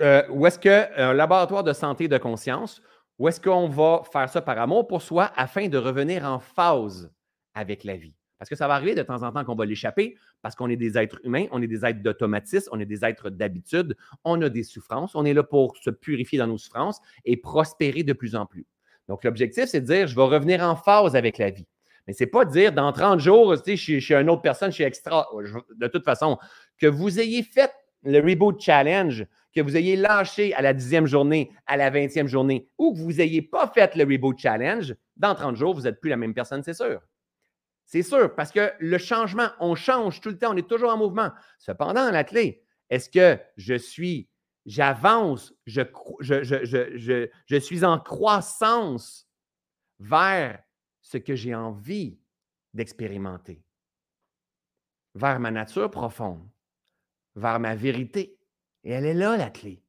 Euh, 0.00 0.26
où 0.30 0.46
est-ce 0.46 0.58
que 0.58 0.98
un 0.98 1.12
laboratoire 1.12 1.62
de 1.62 1.72
santé 1.72 2.04
et 2.04 2.08
de 2.08 2.18
conscience, 2.18 2.82
où 3.18 3.28
est-ce 3.28 3.40
qu'on 3.40 3.68
va 3.68 4.02
faire 4.10 4.28
ça 4.30 4.40
par 4.40 4.58
amour 4.58 4.86
pour 4.86 5.02
soi 5.02 5.30
afin 5.36 5.68
de 5.68 5.76
revenir 5.76 6.24
en 6.24 6.38
phase 6.38 7.12
avec 7.54 7.84
la 7.84 7.96
vie? 7.96 8.16
Parce 8.40 8.48
que 8.48 8.56
ça 8.56 8.66
va 8.66 8.74
arriver 8.74 8.94
de 8.94 9.02
temps 9.02 9.22
en 9.22 9.32
temps 9.32 9.44
qu'on 9.44 9.54
va 9.54 9.66
l'échapper 9.66 10.16
parce 10.40 10.54
qu'on 10.56 10.70
est 10.70 10.76
des 10.76 10.96
êtres 10.96 11.20
humains, 11.24 11.44
on 11.52 11.60
est 11.60 11.66
des 11.66 11.84
êtres 11.84 12.02
d'automatisme, 12.02 12.70
on 12.72 12.80
est 12.80 12.86
des 12.86 13.04
êtres 13.04 13.28
d'habitude, 13.28 13.94
on 14.24 14.40
a 14.40 14.48
des 14.48 14.62
souffrances, 14.62 15.14
on 15.14 15.26
est 15.26 15.34
là 15.34 15.42
pour 15.42 15.76
se 15.76 15.90
purifier 15.90 16.38
dans 16.38 16.46
nos 16.46 16.56
souffrances 16.56 17.02
et 17.26 17.36
prospérer 17.36 18.02
de 18.02 18.14
plus 18.14 18.34
en 18.34 18.46
plus. 18.46 18.66
Donc, 19.08 19.24
l'objectif, 19.24 19.66
c'est 19.66 19.82
de 19.82 19.86
dire, 19.86 20.06
je 20.06 20.16
vais 20.16 20.22
revenir 20.22 20.62
en 20.62 20.74
phase 20.74 21.16
avec 21.16 21.36
la 21.36 21.50
vie. 21.50 21.66
Mais 22.06 22.14
ce 22.14 22.24
n'est 22.24 22.30
pas 22.30 22.46
de 22.46 22.50
dire, 22.50 22.72
dans 22.72 22.90
30 22.92 23.20
jours, 23.20 23.54
tu 23.62 23.76
sais, 23.76 23.98
je, 24.00 24.02
suis 24.02 24.14
une 24.14 24.30
autre 24.30 24.40
personne, 24.40 24.70
je 24.70 24.76
suis 24.76 24.84
extra. 24.84 25.28
De 25.76 25.86
toute 25.88 26.06
façon, 26.06 26.38
que 26.78 26.86
vous 26.86 27.20
ayez 27.20 27.42
fait 27.42 27.70
le 28.04 28.20
Reboot 28.20 28.58
Challenge, 28.58 29.26
que 29.54 29.60
vous 29.60 29.76
ayez 29.76 29.96
lâché 29.96 30.54
à 30.54 30.62
la 30.62 30.72
dixième 30.72 31.06
journée, 31.06 31.50
à 31.66 31.76
la 31.76 31.90
vingtième 31.90 32.26
journée, 32.26 32.70
ou 32.78 32.94
que 32.94 32.98
vous 33.00 33.12
n'ayez 33.12 33.42
pas 33.42 33.66
fait 33.66 33.94
le 33.96 34.04
Reboot 34.04 34.38
Challenge, 34.38 34.94
dans 35.18 35.34
30 35.34 35.56
jours, 35.56 35.74
vous 35.74 35.82
n'êtes 35.82 36.00
plus 36.00 36.08
la 36.08 36.16
même 36.16 36.32
personne, 36.32 36.62
c'est 36.62 36.72
sûr. 36.72 37.02
C'est 37.90 38.04
sûr, 38.04 38.32
parce 38.36 38.52
que 38.52 38.72
le 38.78 38.98
changement, 38.98 39.48
on 39.58 39.74
change 39.74 40.20
tout 40.20 40.28
le 40.28 40.38
temps, 40.38 40.52
on 40.52 40.56
est 40.56 40.68
toujours 40.68 40.90
en 40.90 40.96
mouvement. 40.96 41.32
Cependant, 41.58 42.12
la 42.12 42.22
clé, 42.22 42.62
est-ce 42.88 43.10
que 43.10 43.36
je 43.56 43.74
suis, 43.74 44.28
j'avance, 44.64 45.52
je, 45.66 47.58
suis 47.58 47.84
en 47.84 47.98
croissance 47.98 49.28
vers 49.98 50.62
ce 51.02 51.18
que 51.18 51.34
j'ai 51.34 51.52
envie 51.52 52.20
d'expérimenter, 52.74 53.60
vers 55.16 55.40
ma 55.40 55.50
nature 55.50 55.90
profonde, 55.90 56.48
vers 57.34 57.58
ma 57.58 57.74
vérité. 57.74 58.38
Et 58.84 58.92
elle 58.92 59.04
est 59.04 59.14
là, 59.14 59.36
la 59.36 59.50
clé. 59.50 59.82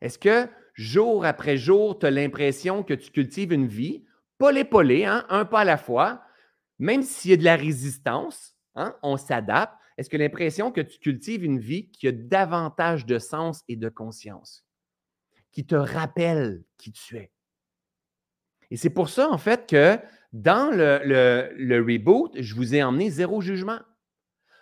Est-ce 0.00 0.18
que 0.18 0.48
jour 0.72 1.26
après 1.26 1.58
jour, 1.58 1.98
tu 1.98 2.06
as 2.06 2.10
l'impression 2.10 2.82
que 2.82 2.94
tu 2.94 3.10
cultives 3.10 3.52
une 3.52 3.66
vie, 3.66 4.06
pas 4.38 4.52
l'épaulé, 4.52 5.04
hein, 5.04 5.26
un 5.28 5.44
pas 5.44 5.60
à 5.60 5.64
la 5.64 5.76
fois, 5.76 6.24
même 6.80 7.02
s'il 7.02 7.30
y 7.30 7.34
a 7.34 7.36
de 7.36 7.44
la 7.44 7.56
résistance, 7.56 8.56
hein, 8.74 8.96
on 9.02 9.16
s'adapte. 9.16 9.74
Est-ce 9.98 10.08
que 10.08 10.16
l'impression 10.16 10.72
que 10.72 10.80
tu 10.80 10.98
cultives 10.98 11.44
une 11.44 11.58
vie 11.58 11.90
qui 11.90 12.08
a 12.08 12.12
davantage 12.12 13.04
de 13.04 13.18
sens 13.18 13.62
et 13.68 13.76
de 13.76 13.90
conscience, 13.90 14.64
qui 15.52 15.66
te 15.66 15.74
rappelle 15.74 16.64
qui 16.78 16.90
tu 16.90 17.18
es? 17.18 17.30
Et 18.70 18.76
c'est 18.76 18.90
pour 18.90 19.10
ça, 19.10 19.28
en 19.28 19.36
fait, 19.36 19.68
que 19.68 19.98
dans 20.32 20.74
le, 20.74 21.00
le, 21.04 21.80
reboot, 21.80 22.40
je 22.40 22.54
vous 22.54 22.74
ai 22.74 22.82
emmené 22.82 23.10
zéro 23.10 23.40
jugement. 23.40 23.80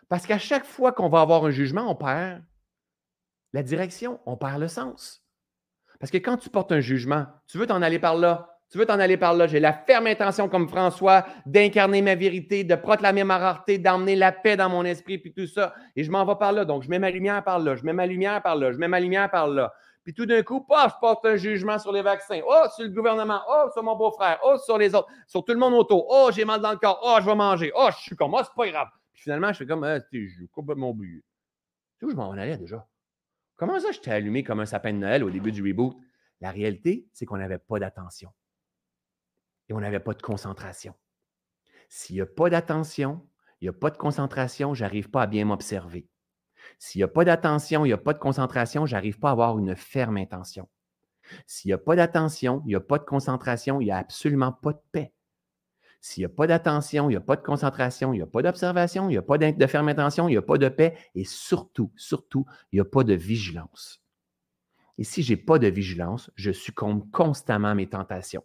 Parce 0.08 0.26
qu'à 0.26 0.38
chaque 0.38 0.64
fois 0.64 0.92
qu'on 0.92 1.08
va 1.08 1.20
avoir 1.20 1.44
un 1.44 1.50
jugement, 1.50 1.88
on 1.90 1.94
perd 1.94 2.42
la 3.52 3.62
direction, 3.62 4.20
on 4.26 4.36
perd 4.36 4.60
le 4.60 4.68
sens. 4.68 5.22
Parce 6.00 6.10
que 6.10 6.18
quand 6.18 6.38
tu 6.38 6.50
portes 6.50 6.72
un 6.72 6.80
jugement, 6.80 7.26
tu 7.46 7.58
veux 7.58 7.66
t'en 7.66 7.82
aller 7.82 7.98
par 7.98 8.16
là, 8.16 8.57
tu 8.70 8.76
veux 8.76 8.84
t'en 8.84 8.98
aller 8.98 9.16
par 9.16 9.34
là. 9.34 9.46
J'ai 9.46 9.60
la 9.60 9.72
ferme 9.72 10.06
intention, 10.06 10.48
comme 10.48 10.68
François, 10.68 11.24
d'incarner 11.46 12.02
ma 12.02 12.14
vérité, 12.14 12.64
de 12.64 12.74
proclamer 12.74 13.24
ma 13.24 13.38
rareté, 13.38 13.78
d'emmener 13.78 14.14
la 14.14 14.30
paix 14.30 14.56
dans 14.56 14.68
mon 14.68 14.84
esprit, 14.84 15.18
puis 15.18 15.32
tout 15.32 15.46
ça. 15.46 15.74
Et 15.96 16.04
je 16.04 16.10
m'en 16.10 16.24
vais 16.26 16.36
par 16.36 16.52
là. 16.52 16.64
Donc, 16.64 16.82
je 16.82 16.90
mets 16.90 16.98
ma 16.98 17.10
lumière 17.10 17.42
par 17.42 17.58
là, 17.58 17.76
je 17.76 17.84
mets 17.84 17.94
ma 17.94 18.06
lumière 18.06 18.42
par 18.42 18.56
là, 18.56 18.72
je 18.72 18.78
mets 18.78 18.88
ma 18.88 19.00
lumière 19.00 19.30
par 19.30 19.48
là. 19.48 19.72
Puis 20.04 20.14
tout 20.14 20.26
d'un 20.26 20.42
coup, 20.42 20.62
paf, 20.62 20.94
je 20.94 21.00
porte 21.00 21.26
un 21.26 21.36
jugement 21.36 21.78
sur 21.78 21.92
les 21.92 22.02
vaccins. 22.02 22.40
Oh, 22.46 22.64
sur 22.74 22.84
le 22.84 22.90
gouvernement. 22.90 23.42
Oh, 23.46 23.68
sur 23.74 23.82
mon 23.82 23.94
beau-frère. 23.94 24.38
Oh, 24.42 24.56
sur 24.56 24.78
les 24.78 24.94
autres. 24.94 25.08
Sur 25.26 25.44
tout 25.44 25.52
le 25.52 25.58
monde 25.58 25.74
autour. 25.74 26.06
Oh, 26.08 26.30
j'ai 26.32 26.46
mal 26.46 26.62
dans 26.62 26.70
le 26.70 26.78
corps. 26.78 26.98
Oh, 27.02 27.18
je 27.20 27.26
vais 27.26 27.34
manger. 27.34 27.70
Oh, 27.74 27.88
je 27.90 27.96
suis 27.98 28.16
comme, 28.16 28.32
oh, 28.32 28.40
c'est 28.42 28.54
pas 28.54 28.70
grave. 28.70 28.88
Puis 29.12 29.24
finalement, 29.24 29.52
je 29.52 29.58
fais 29.58 29.66
comme, 29.66 29.84
ah, 29.84 29.98
je 30.10 30.46
complètement 30.50 30.90
oublié. 30.90 31.22
Tu 31.98 32.06
où 32.06 32.10
je 32.10 32.16
m'en 32.16 32.30
allais 32.30 32.56
déjà? 32.56 32.86
Comment 33.56 33.78
ça, 33.80 33.92
je 33.92 34.00
t'ai 34.00 34.10
allumé 34.10 34.42
comme 34.42 34.60
un 34.60 34.66
sapin 34.66 34.94
de 34.94 34.98
Noël 34.98 35.24
au 35.24 35.30
début 35.30 35.52
du 35.52 35.62
reboot? 35.62 35.94
La 36.40 36.52
réalité, 36.52 37.06
c'est 37.12 37.26
qu'on 37.26 37.36
n'avait 37.36 37.58
pas 37.58 37.78
d'attention 37.78 38.30
et 39.68 39.72
on 39.72 39.80
n'avait 39.80 40.00
pas 40.00 40.14
de 40.14 40.22
concentration. 40.22 40.94
S'il 41.88 42.16
n'y 42.16 42.22
a 42.22 42.26
pas 42.26 42.50
d'attention, 42.50 43.26
il 43.60 43.64
n'y 43.64 43.68
a 43.68 43.72
pas 43.72 43.90
de 43.90 43.96
concentration, 43.96 44.74
je 44.74 44.84
n'arrive 44.84 45.10
pas 45.10 45.22
à 45.22 45.26
bien 45.26 45.44
m'observer. 45.44 46.08
S'il 46.78 47.00
n'y 47.00 47.04
a 47.04 47.08
pas 47.08 47.24
d'attention, 47.24 47.84
il 47.84 47.88
n'y 47.88 47.94
a 47.94 47.98
pas 47.98 48.12
de 48.12 48.18
concentration, 48.18 48.86
je 48.86 48.94
n'arrive 48.94 49.18
pas 49.18 49.30
à 49.30 49.32
avoir 49.32 49.58
une 49.58 49.74
ferme 49.74 50.16
intention. 50.16 50.68
S'il 51.46 51.70
n'y 51.70 51.74
a 51.74 51.78
pas 51.78 51.96
d'attention, 51.96 52.62
il 52.64 52.68
n'y 52.68 52.74
a 52.74 52.80
pas 52.80 52.98
de 52.98 53.04
concentration, 53.04 53.80
il 53.80 53.84
n'y 53.84 53.90
a 53.90 53.98
absolument 53.98 54.52
pas 54.52 54.72
de 54.72 54.80
paix. 54.92 55.12
S'il 56.00 56.20
n'y 56.22 56.26
a 56.26 56.28
pas 56.28 56.46
d'attention, 56.46 57.10
il 57.10 57.14
n'y 57.14 57.16
a 57.16 57.20
pas 57.20 57.36
de 57.36 57.42
concentration, 57.42 58.12
il 58.12 58.18
n'y 58.18 58.22
a 58.22 58.26
pas 58.26 58.42
d'observation, 58.42 59.08
il 59.08 59.12
n'y 59.12 59.16
a 59.16 59.22
pas 59.22 59.36
de 59.36 59.66
ferme 59.66 59.88
intention, 59.88 60.28
il 60.28 60.32
n'y 60.32 60.38
a 60.38 60.42
pas 60.42 60.58
de 60.58 60.68
paix 60.68 60.96
et 61.14 61.24
surtout, 61.24 61.92
surtout, 61.96 62.46
il 62.70 62.76
n'y 62.76 62.80
a 62.80 62.84
pas 62.84 63.02
de 63.02 63.14
vigilance. 63.14 64.02
Et 64.96 65.04
si 65.04 65.22
je 65.22 65.32
n'ai 65.32 65.36
pas 65.36 65.58
de 65.58 65.66
vigilance, 65.66 66.30
je 66.36 66.52
succombe 66.52 67.10
constamment 67.10 67.68
à 67.68 67.74
mes 67.74 67.88
tentations, 67.88 68.44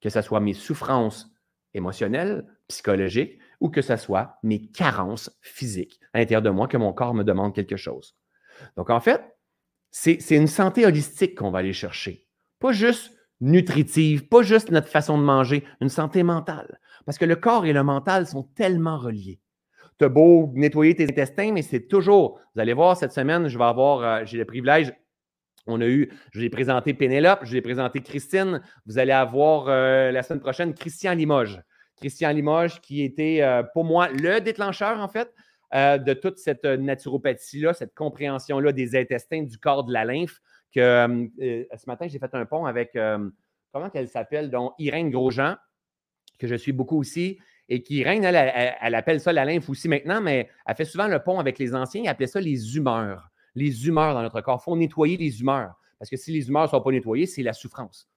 que 0.00 0.10
ce 0.10 0.20
soit 0.22 0.40
mes 0.40 0.54
souffrances 0.54 1.30
émotionnelles, 1.74 2.46
psychologiques, 2.68 3.38
ou 3.60 3.70
que 3.70 3.82
ce 3.82 3.96
soit 3.96 4.38
mes 4.42 4.66
carences 4.70 5.30
physiques 5.40 6.00
à 6.12 6.18
l'intérieur 6.18 6.42
de 6.42 6.50
moi, 6.50 6.68
que 6.68 6.76
mon 6.76 6.92
corps 6.92 7.14
me 7.14 7.24
demande 7.24 7.54
quelque 7.54 7.76
chose. 7.76 8.16
Donc, 8.76 8.90
en 8.90 9.00
fait, 9.00 9.22
c'est 9.90 10.18
une 10.30 10.46
santé 10.46 10.86
holistique 10.86 11.36
qu'on 11.36 11.50
va 11.50 11.58
aller 11.58 11.72
chercher. 11.72 12.26
Pas 12.60 12.72
juste 12.72 13.12
nutritive, 13.40 14.28
pas 14.28 14.42
juste 14.42 14.70
notre 14.70 14.88
façon 14.88 15.18
de 15.18 15.22
manger, 15.22 15.64
une 15.80 15.88
santé 15.88 16.22
mentale. 16.22 16.80
Parce 17.06 17.18
que 17.18 17.24
le 17.24 17.36
corps 17.36 17.66
et 17.66 17.72
le 17.72 17.82
mental 17.82 18.26
sont 18.26 18.42
tellement 18.42 18.98
reliés. 18.98 19.40
Tu 19.98 20.04
as 20.04 20.08
beau 20.08 20.52
nettoyer 20.54 20.94
tes 20.94 21.04
intestins, 21.04 21.52
mais 21.52 21.62
c'est 21.62 21.88
toujours, 21.88 22.40
vous 22.54 22.60
allez 22.60 22.72
voir, 22.72 22.96
cette 22.96 23.12
semaine, 23.12 23.48
je 23.48 23.58
vais 23.58 23.64
avoir, 23.64 24.02
euh, 24.02 24.24
j'ai 24.24 24.38
le 24.38 24.44
privilège, 24.44 24.92
on 25.68 25.80
a 25.80 25.86
eu, 25.86 26.10
je 26.32 26.40
l'ai 26.40 26.50
présenté 26.50 26.94
Pénélope, 26.94 27.40
je 27.44 27.52
l'ai 27.52 27.62
présenté 27.62 28.00
Christine, 28.00 28.62
vous 28.86 28.98
allez 28.98 29.12
avoir 29.12 29.68
euh, 29.68 30.10
la 30.10 30.22
semaine 30.22 30.40
prochaine 30.40 30.74
Christian 30.74 31.14
Limoges. 31.14 31.60
Christian 31.96 32.30
Limoges 32.30 32.80
qui 32.80 33.02
était 33.02 33.42
euh, 33.42 33.62
pour 33.74 33.84
moi 33.84 34.08
le 34.08 34.40
déclencheur, 34.40 34.98
en 34.98 35.08
fait, 35.08 35.32
de 35.72 36.14
toute 36.14 36.38
cette 36.38 36.64
naturopathie-là, 36.64 37.74
cette 37.74 37.94
compréhension-là 37.94 38.72
des 38.72 38.96
intestins, 38.96 39.42
du 39.42 39.58
corps, 39.58 39.84
de 39.84 39.92
la 39.92 40.06
lymphe 40.06 40.40
que 40.74 40.80
euh, 40.80 41.26
ce 41.38 41.86
matin, 41.86 42.08
j'ai 42.08 42.18
fait 42.18 42.34
un 42.34 42.46
pont 42.46 42.64
avec, 42.64 42.96
comment 43.72 43.90
qu'elle 43.90 44.08
s'appelle, 44.08 44.50
donc 44.50 44.72
Irène 44.78 45.10
Grosjean, 45.10 45.56
que 46.38 46.46
je 46.46 46.54
suis 46.54 46.72
beaucoup 46.72 46.98
aussi, 46.98 47.38
et 47.68 47.82
qui 47.82 47.96
Irène, 47.96 48.24
elle, 48.24 48.94
appelle 48.94 49.20
ça 49.20 49.30
la 49.32 49.44
lymphe 49.44 49.68
aussi 49.68 49.88
maintenant, 49.88 50.22
mais 50.22 50.48
elle 50.66 50.74
fait 50.74 50.86
souvent 50.86 51.06
le 51.06 51.18
pont 51.22 51.38
avec 51.38 51.58
les 51.58 51.74
anciens, 51.74 52.02
elle 52.04 52.08
appelait 52.08 52.26
ça 52.26 52.40
les 52.40 52.76
humeurs. 52.76 53.28
Les 53.58 53.86
humeurs 53.86 54.14
dans 54.14 54.22
notre 54.22 54.40
corps. 54.40 54.60
Il 54.62 54.64
faut 54.64 54.76
nettoyer 54.76 55.16
les 55.16 55.40
humeurs. 55.40 55.74
Parce 55.98 56.10
que 56.10 56.16
si 56.16 56.32
les 56.32 56.48
humeurs 56.48 56.64
ne 56.64 56.68
sont 56.68 56.80
pas 56.80 56.90
nettoyées, 56.90 57.26
c'est 57.26 57.42
la 57.42 57.52
souffrance. 57.52 58.08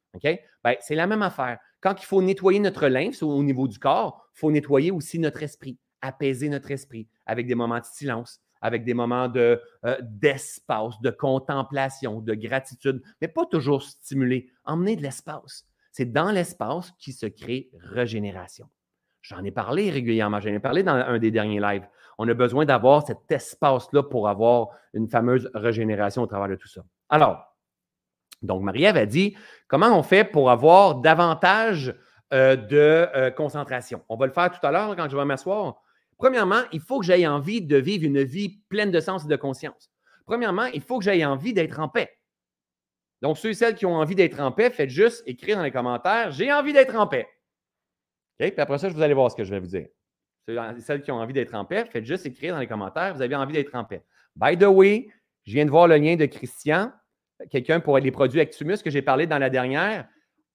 Ben, 0.63 0.75
c'est 0.81 0.95
la 0.95 1.07
même 1.07 1.21
affaire. 1.21 1.57
Quand 1.79 1.95
il 2.01 2.05
faut 2.05 2.21
nettoyer 2.21 2.59
notre 2.59 2.87
lymphe 2.87 3.23
au 3.23 3.43
niveau 3.43 3.67
du 3.67 3.79
corps, 3.79 4.29
il 4.35 4.39
faut 4.39 4.51
nettoyer 4.51 4.91
aussi 4.91 5.19
notre 5.19 5.41
esprit, 5.41 5.77
apaiser 6.01 6.49
notre 6.49 6.69
esprit 6.71 7.07
avec 7.25 7.47
des 7.47 7.55
moments 7.55 7.79
de 7.79 7.85
silence, 7.85 8.39
avec 8.61 8.83
des 8.83 8.93
moments 8.93 9.31
euh, 9.35 9.57
d'espace, 10.01 10.99
de 11.01 11.09
contemplation, 11.09 12.21
de 12.21 12.33
gratitude, 12.35 13.01
mais 13.19 13.27
pas 13.27 13.45
toujours 13.45 13.81
stimulé. 13.81 14.49
Emmener 14.65 14.95
de 14.95 15.01
l'espace. 15.01 15.65
C'est 15.91 16.11
dans 16.11 16.31
l'espace 16.31 16.91
qui 16.99 17.13
se 17.13 17.25
crée 17.25 17.69
régénération. 17.73 18.69
J'en 19.21 19.43
ai 19.43 19.51
parlé 19.51 19.89
régulièrement, 19.91 20.39
j'en 20.39 20.49
ai 20.49 20.59
parlé 20.59 20.83
dans 20.83 20.93
un 20.93 21.19
des 21.19 21.31
derniers 21.31 21.59
lives. 21.59 21.87
On 22.17 22.27
a 22.27 22.33
besoin 22.33 22.65
d'avoir 22.65 23.05
cet 23.05 23.31
espace-là 23.31 24.03
pour 24.03 24.27
avoir 24.27 24.69
une 24.93 25.09
fameuse 25.09 25.49
régénération 25.53 26.21
au 26.21 26.27
travers 26.27 26.49
de 26.49 26.55
tout 26.55 26.67
ça. 26.67 26.81
Alors, 27.09 27.55
donc 28.41 28.61
Marie-Ève 28.61 28.97
a 28.97 29.05
dit, 29.05 29.35
comment 29.67 29.97
on 29.97 30.03
fait 30.03 30.23
pour 30.23 30.49
avoir 30.49 30.95
davantage 30.95 31.95
euh, 32.33 32.55
de 32.55 33.07
euh, 33.15 33.31
concentration? 33.31 34.03
On 34.09 34.15
va 34.15 34.25
le 34.25 34.33
faire 34.33 34.51
tout 34.51 34.65
à 34.65 34.71
l'heure 34.71 34.95
quand 34.95 35.09
je 35.09 35.17
vais 35.17 35.25
m'asseoir. 35.25 35.75
Premièrement, 36.17 36.61
il 36.71 36.79
faut 36.79 36.99
que 36.99 37.05
j'aie 37.05 37.25
envie 37.25 37.61
de 37.61 37.77
vivre 37.77 38.05
une 38.05 38.21
vie 38.21 38.61
pleine 38.69 38.91
de 38.91 38.99
sens 38.99 39.25
et 39.25 39.27
de 39.27 39.35
conscience. 39.35 39.91
Premièrement, 40.25 40.65
il 40.65 40.81
faut 40.81 40.99
que 40.99 41.03
j'aie 41.03 41.25
envie 41.25 41.53
d'être 41.53 41.79
en 41.79 41.89
paix. 41.89 42.09
Donc, 43.21 43.37
ceux 43.37 43.49
et 43.49 43.53
celles 43.53 43.75
qui 43.75 43.85
ont 43.85 43.95
envie 43.95 44.15
d'être 44.15 44.39
en 44.39 44.51
paix, 44.51 44.69
faites 44.69 44.89
juste 44.89 45.23
écrire 45.27 45.57
dans 45.57 45.63
les 45.63 45.71
commentaires 45.71 46.31
J'ai 46.31 46.51
envie 46.51 46.73
d'être 46.73 46.95
en 46.95 47.07
paix. 47.07 47.27
Puis 48.37 48.53
après 48.57 48.79
ça, 48.79 48.89
vous 48.89 49.01
allez 49.01 49.13
voir 49.13 49.29
ce 49.29 49.35
que 49.35 49.43
je 49.43 49.51
vais 49.51 49.59
vous 49.59 49.67
dire. 49.67 49.87
Celles 50.47 51.01
qui 51.01 51.11
ont 51.11 51.19
envie 51.19 51.33
d'être 51.33 51.53
en 51.53 51.65
paix, 51.65 51.85
faites 51.85 52.05
juste 52.05 52.25
écrire 52.25 52.55
dans 52.55 52.59
les 52.59 52.67
commentaires 52.67 53.13
Vous 53.13 53.21
avez 53.21 53.35
envie 53.35 53.53
d'être 53.53 53.73
en 53.75 53.83
paix. 53.83 54.03
By 54.35 54.57
the 54.57 54.63
way, 54.63 55.09
je 55.45 55.53
viens 55.53 55.65
de 55.65 55.71
voir 55.71 55.87
le 55.87 55.97
lien 55.97 56.15
de 56.15 56.25
Christian, 56.25 56.91
quelqu'un 57.49 57.79
pour 57.79 57.97
les 57.97 58.11
produits 58.11 58.39
Actumus 58.39 58.77
que 58.83 58.89
j'ai 58.89 59.01
parlé 59.01 59.27
dans 59.27 59.37
la 59.37 59.49
dernière 59.49 60.07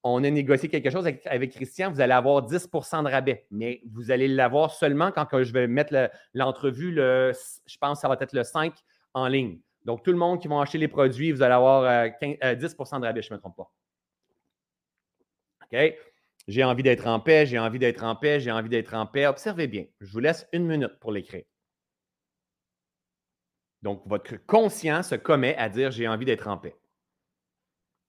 on 0.08 0.22
a 0.22 0.30
négocié 0.30 0.68
quelque 0.68 0.90
chose 0.90 1.06
avec, 1.06 1.50
Christian, 1.50 1.90
vous 1.90 2.00
allez 2.00 2.12
avoir 2.12 2.46
10% 2.46 3.04
de 3.04 3.10
rabais, 3.10 3.46
mais 3.50 3.82
vous 3.90 4.10
allez 4.10 4.28
l'avoir 4.28 4.72
seulement 4.72 5.10
quand 5.10 5.26
je 5.42 5.52
vais 5.52 5.66
mettre 5.66 6.10
l'entrevue, 6.32 6.94
je 6.94 7.78
pense 7.80 7.98
que 7.98 8.02
ça 8.02 8.08
va 8.08 8.16
être 8.20 8.32
le 8.32 8.44
5 8.44 8.72
en 9.14 9.26
ligne. 9.26 9.58
Donc, 9.84 10.02
tout 10.04 10.12
le 10.12 10.16
monde 10.16 10.40
qui 10.40 10.48
va 10.48 10.60
acheter 10.60 10.78
les 10.78 10.88
produits, 10.88 11.32
vous 11.32 11.42
allez 11.42 11.54
avoir 11.54 12.08
10% 12.08 12.24
euh, 12.24 12.44
euh, 12.44 12.54
de 12.54 13.04
rabais, 13.04 13.22
je 13.22 13.32
ne 13.32 13.36
me 13.36 13.40
trompe 13.40 13.56
pas. 13.56 13.72
OK? 15.64 15.94
J'ai 16.48 16.62
envie 16.62 16.82
d'être 16.84 17.06
en 17.06 17.18
paix, 17.18 17.44
j'ai 17.46 17.58
envie 17.58 17.78
d'être 17.78 18.04
en 18.04 18.14
paix, 18.14 18.38
j'ai 18.40 18.52
envie 18.52 18.68
d'être 18.68 18.94
en 18.94 19.06
paix. 19.06 19.26
Observez 19.26 19.66
bien. 19.66 19.84
Je 20.00 20.12
vous 20.12 20.20
laisse 20.20 20.46
une 20.52 20.66
minute 20.66 20.98
pour 21.00 21.10
l'écrire. 21.10 21.44
Donc, 23.82 24.02
votre 24.06 24.36
conscient 24.46 25.02
se 25.02 25.14
commet 25.16 25.56
à 25.56 25.68
dire 25.68 25.90
j'ai 25.90 26.08
envie 26.08 26.24
d'être 26.24 26.48
en 26.48 26.56
paix. 26.56 26.76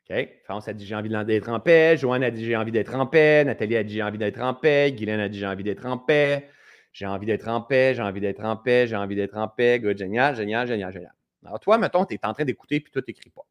OK? 0.10 0.30
France 0.44 0.68
a 0.68 0.74
dit 0.74 0.86
j'ai 0.86 0.96
envie 0.96 1.10
d'être 1.10 1.50
en 1.50 1.60
paix. 1.60 1.98
Joanne 1.98 2.24
a 2.24 2.32
dit 2.32 2.46
j'ai 2.46 2.56
envie 2.56 2.72
d'être 2.72 2.96
en 2.96 3.08
paix. 3.08 3.44
Nathalie 3.44 3.76
a 3.76 3.84
dit 3.84 3.96
j'ai 3.96 4.04
envie 4.04 4.18
d'être 4.18 4.42
en 4.42 4.54
paix. 4.54 4.92
Guylaine 4.92 5.20
a 5.20 5.30
dit 5.30 5.40
j'ai 5.40 5.48
envie 5.48 5.64
d'être 5.64 5.86
en 5.86 5.98
paix. 5.98 6.50
J'ai 6.94 7.06
envie 7.08 7.26
d'être 7.26 7.48
en 7.48 7.62
paix. 7.62 7.94
J'ai 7.96 8.02
envie 8.02 8.22
d'être 8.22 8.44
en 8.44 8.56
paix. 8.56 8.88
J'ai 8.88 8.96
envie 8.96 9.16
d'être 9.16 9.36
en 9.36 9.48
paix. 9.48 9.80
Good, 9.80 9.98
génial, 9.98 10.36
génial, 10.36 10.68
génial, 10.68 10.94
génial. 10.94 11.14
Alors, 11.46 11.60
toi, 11.60 11.78
mettons, 11.78 12.06
tu 12.06 12.16
es 12.16 12.20
en 12.26 12.34
train 12.34 12.46
d'écouter 12.46 12.80
puis 12.80 12.92
toi, 12.92 13.02
tu 13.02 13.12
n'écris 13.12 13.30
pas. 13.30 13.44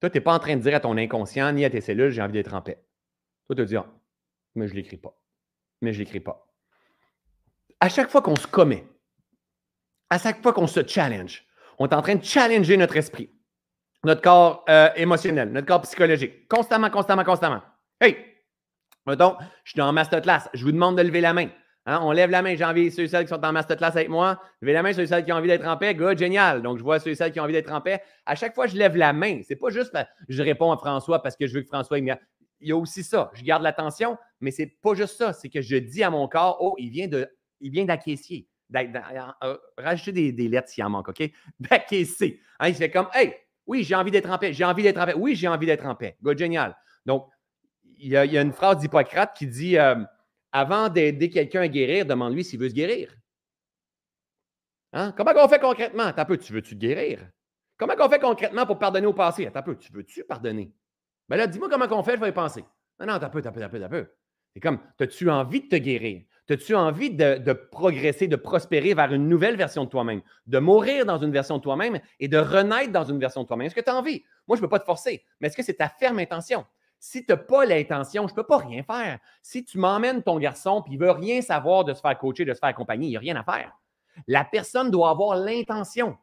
Toi, 0.00 0.10
tu 0.10 0.16
n'es 0.18 0.20
pas 0.20 0.34
en 0.34 0.38
train 0.38 0.56
de 0.56 0.62
dire 0.62 0.74
à 0.74 0.80
ton 0.80 0.96
inconscient 0.96 1.52
ni 1.52 1.64
à 1.64 1.70
tes 1.70 1.80
cellules 1.80 2.10
j'ai 2.10 2.22
envie 2.22 2.32
d'être 2.32 2.54
en 2.54 2.62
paix. 2.62 2.78
Toi, 3.48 3.56
tu 3.56 3.62
te 3.62 3.68
dis 3.68 3.76
ah, 3.76 3.86
mais 4.54 4.68
je 4.68 4.74
ne 4.74 4.78
l'écris 4.78 4.98
pas. 4.98 5.18
Mais 5.82 5.92
je 5.92 5.98
ne 5.98 6.04
l'écris 6.04 6.20
pas. 6.20 6.46
À 7.80 7.88
chaque 7.88 8.10
fois 8.10 8.22
qu'on 8.22 8.36
se 8.36 8.46
commet, 8.46 8.86
à 10.10 10.18
chaque 10.18 10.42
fois 10.42 10.52
qu'on 10.52 10.66
se 10.66 10.86
challenge, 10.86 11.44
on 11.78 11.88
est 11.88 11.94
en 11.94 12.02
train 12.02 12.14
de 12.14 12.24
challenger 12.24 12.76
notre 12.76 12.96
esprit 12.96 13.30
notre 14.04 14.22
corps 14.22 14.64
euh, 14.68 14.90
émotionnel, 14.96 15.50
notre 15.50 15.66
corps 15.66 15.82
psychologique. 15.82 16.48
Constamment, 16.48 16.90
constamment, 16.90 17.24
constamment. 17.24 17.62
Hey! 18.00 18.16
Mettons, 19.06 19.36
je 19.64 19.72
suis 19.72 19.80
en 19.80 19.92
masterclass. 19.92 20.48
Je 20.54 20.64
vous 20.64 20.72
demande 20.72 20.98
de 20.98 21.02
lever 21.02 21.20
la 21.20 21.32
main. 21.32 21.48
Hein, 21.86 22.00
on 22.02 22.12
lève 22.12 22.30
la 22.30 22.42
main. 22.42 22.54
J'ai 22.54 22.64
envie, 22.64 22.90
ceux 22.90 23.04
et 23.04 23.08
celles 23.08 23.24
qui 23.24 23.30
sont 23.30 23.44
en 23.44 23.52
masterclass 23.52 23.88
avec 23.88 24.08
moi, 24.08 24.40
levez 24.60 24.74
la 24.74 24.82
main, 24.82 24.92
ceux 24.92 25.02
et 25.02 25.06
celles 25.06 25.24
qui 25.24 25.32
ont 25.32 25.36
envie 25.36 25.48
d'être 25.48 25.66
en 25.66 25.76
paix. 25.76 25.94
Good, 25.94 26.18
génial. 26.18 26.62
Donc, 26.62 26.78
je 26.78 26.82
vois 26.82 27.00
ceux 27.00 27.10
et 27.10 27.14
celles 27.14 27.32
qui 27.32 27.40
ont 27.40 27.44
envie 27.44 27.54
d'être 27.54 27.72
en 27.72 27.80
paix. 27.80 28.02
À 28.26 28.34
chaque 28.34 28.54
fois, 28.54 28.66
je 28.66 28.76
lève 28.76 28.96
la 28.96 29.12
main. 29.12 29.40
C'est 29.46 29.56
pas 29.56 29.70
juste 29.70 29.92
que 29.92 29.98
je 30.28 30.42
réponds 30.42 30.70
à 30.70 30.76
François 30.76 31.22
parce 31.22 31.36
que 31.36 31.46
je 31.46 31.54
veux 31.54 31.62
que 31.62 31.68
François. 31.68 31.98
Il 32.60 32.68
y 32.68 32.72
a 32.72 32.76
aussi 32.76 33.04
ça. 33.04 33.30
Je 33.34 33.42
garde 33.42 33.62
l'attention, 33.62 34.16
mais 34.40 34.50
c'est 34.50 34.66
pas 34.66 34.94
juste 34.94 35.16
ça. 35.16 35.32
C'est 35.32 35.48
que 35.48 35.60
je 35.60 35.76
dis 35.76 36.02
à 36.02 36.10
mon 36.10 36.26
corps, 36.28 36.58
oh, 36.60 36.74
il 36.78 36.90
vient 36.90 37.08
de, 37.08 37.28
il 37.60 37.70
vient 37.70 37.84
d'acquiescer. 37.84 38.48
Rajouter 39.78 40.32
des, 40.32 40.48
lettres 40.48 40.68
s'il 40.68 40.84
en 40.84 40.90
manque, 40.90 41.08
OK? 41.08 41.30
D'acquiescer. 41.60 42.40
Hein, 42.58 42.68
il 42.68 42.74
fait 42.74 42.90
comme, 42.90 43.08
hey, 43.14 43.34
oui, 43.66 43.82
j'ai 43.82 43.94
envie 43.94 44.10
d'être 44.10 44.30
en 44.30 44.38
paix. 44.38 44.52
J'ai 44.52 44.64
envie 44.64 44.82
d'être 44.82 44.98
en 44.98 45.06
paix. 45.06 45.14
Oui, 45.16 45.34
j'ai 45.34 45.48
envie 45.48 45.66
d'être 45.66 45.86
en 45.86 45.94
paix. 45.94 46.16
Génial. 46.36 46.76
Donc, 47.06 47.28
il 48.00 48.08
y, 48.10 48.16
a, 48.16 48.42
une 48.42 48.52
phrase 48.52 48.78
d'Hippocrate 48.78 49.36
qui 49.36 49.46
dit 49.46 49.78
euh, 49.78 49.96
Avant 50.52 50.88
d'aider 50.88 51.30
quelqu'un 51.30 51.62
à 51.62 51.68
guérir, 51.68 52.06
demande-lui 52.06 52.44
s'il 52.44 52.60
veut 52.60 52.68
se 52.68 52.74
guérir. 52.74 53.12
Hein? 54.92 55.12
Comment 55.16 55.32
on 55.36 55.48
fait 55.48 55.58
concrètement? 55.58 56.12
T'as 56.12 56.24
peu, 56.24 56.36
tu 56.36 56.52
veux-tu 56.52 56.74
te 56.74 56.80
guérir? 56.80 57.28
Comment 57.76 57.94
on 57.98 58.08
fait 58.08 58.20
concrètement 58.20 58.66
pour 58.66 58.78
pardonner 58.78 59.06
au 59.06 59.12
passé? 59.12 59.48
T'as 59.52 59.62
peu, 59.62 59.76
tu 59.76 59.92
veux-tu 59.92 60.24
pardonner? 60.24 60.72
Ben 61.28 61.36
là, 61.36 61.46
dis-moi 61.46 61.68
comment 61.68 61.86
on 61.90 62.02
fait, 62.02 62.16
je 62.16 62.20
vais 62.20 62.30
y 62.30 62.32
penser. 62.32 62.64
Non, 63.00 63.06
non, 63.06 63.18
t'as 63.18 63.28
peu, 63.28 63.42
t'as 63.42 63.52
peu, 63.52 63.60
t'as 63.60 63.68
peu, 63.68 63.80
t'as 63.80 63.88
peu. 63.88 64.06
C'est 64.54 64.60
comme, 64.60 64.80
as-tu 64.98 65.30
envie 65.30 65.60
de 65.62 65.68
te 65.68 65.76
guérir? 65.76 66.22
As-tu 66.50 66.74
envie 66.74 67.10
de, 67.10 67.52
progresser, 67.52 68.26
de 68.26 68.36
prospérer 68.36 68.94
vers 68.94 69.12
une 69.12 69.28
nouvelle 69.28 69.56
version 69.56 69.84
de 69.84 69.90
toi-même, 69.90 70.22
de 70.46 70.58
mourir 70.58 71.04
dans 71.04 71.18
une 71.18 71.30
version 71.30 71.58
de 71.58 71.62
toi-même 71.62 72.00
et 72.20 72.28
de 72.28 72.38
renaître 72.38 72.90
dans 72.90 73.04
une 73.04 73.18
version 73.18 73.42
de 73.42 73.46
toi-même? 73.46 73.66
Est-ce 73.66 73.74
que 73.74 73.82
tu 73.82 73.90
as 73.90 73.96
envie? 73.96 74.24
Moi, 74.46 74.56
je 74.56 74.62
ne 74.62 74.66
peux 74.66 74.70
pas 74.70 74.78
te 74.78 74.86
forcer, 74.86 75.22
mais 75.40 75.48
est-ce 75.48 75.56
que 75.56 75.62
c'est 75.62 75.74
ta 75.74 75.90
ferme 75.90 76.18
intention? 76.18 76.64
Si 76.98 77.24
tu 77.24 77.30
n'as 77.30 77.36
pas 77.36 77.66
l'intention, 77.66 78.26
je 78.26 78.32
ne 78.32 78.36
peux 78.36 78.46
pas 78.46 78.56
rien 78.56 78.82
faire. 78.82 79.18
Si 79.42 79.62
tu 79.64 79.78
m'emmènes 79.78 80.22
ton 80.22 80.38
garçon 80.38 80.82
et 80.86 80.92
il 80.92 80.98
ne 80.98 81.04
veut 81.04 81.10
rien 81.12 81.42
savoir 81.42 81.84
de 81.84 81.92
se 81.92 82.00
faire 82.00 82.18
coacher, 82.18 82.46
de 82.46 82.54
se 82.54 82.58
faire 82.58 82.70
accompagner, 82.70 83.06
il 83.06 83.10
n'y 83.10 83.16
a 83.16 83.20
rien 83.20 83.36
à 83.36 83.44
faire. 83.44 83.72
La 84.26 84.44
personne 84.44 84.90
doit 84.90 85.10
avoir 85.10 85.36
l'intention. 85.36 86.16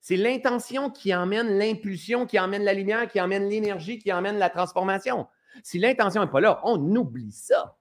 C'est 0.00 0.16
l'intention 0.16 0.90
qui 0.90 1.14
emmène 1.14 1.58
l'impulsion, 1.58 2.26
qui 2.26 2.38
emmène 2.38 2.64
la 2.64 2.72
lumière, 2.72 3.06
qui 3.08 3.20
emmène 3.20 3.48
l'énergie, 3.48 3.98
qui 3.98 4.12
emmène 4.12 4.38
la 4.38 4.48
transformation. 4.48 5.26
Si 5.62 5.78
l'intention 5.78 6.22
n'est 6.22 6.30
pas 6.30 6.40
là, 6.40 6.60
on 6.64 6.78
oublie 6.96 7.32
ça. 7.32 7.76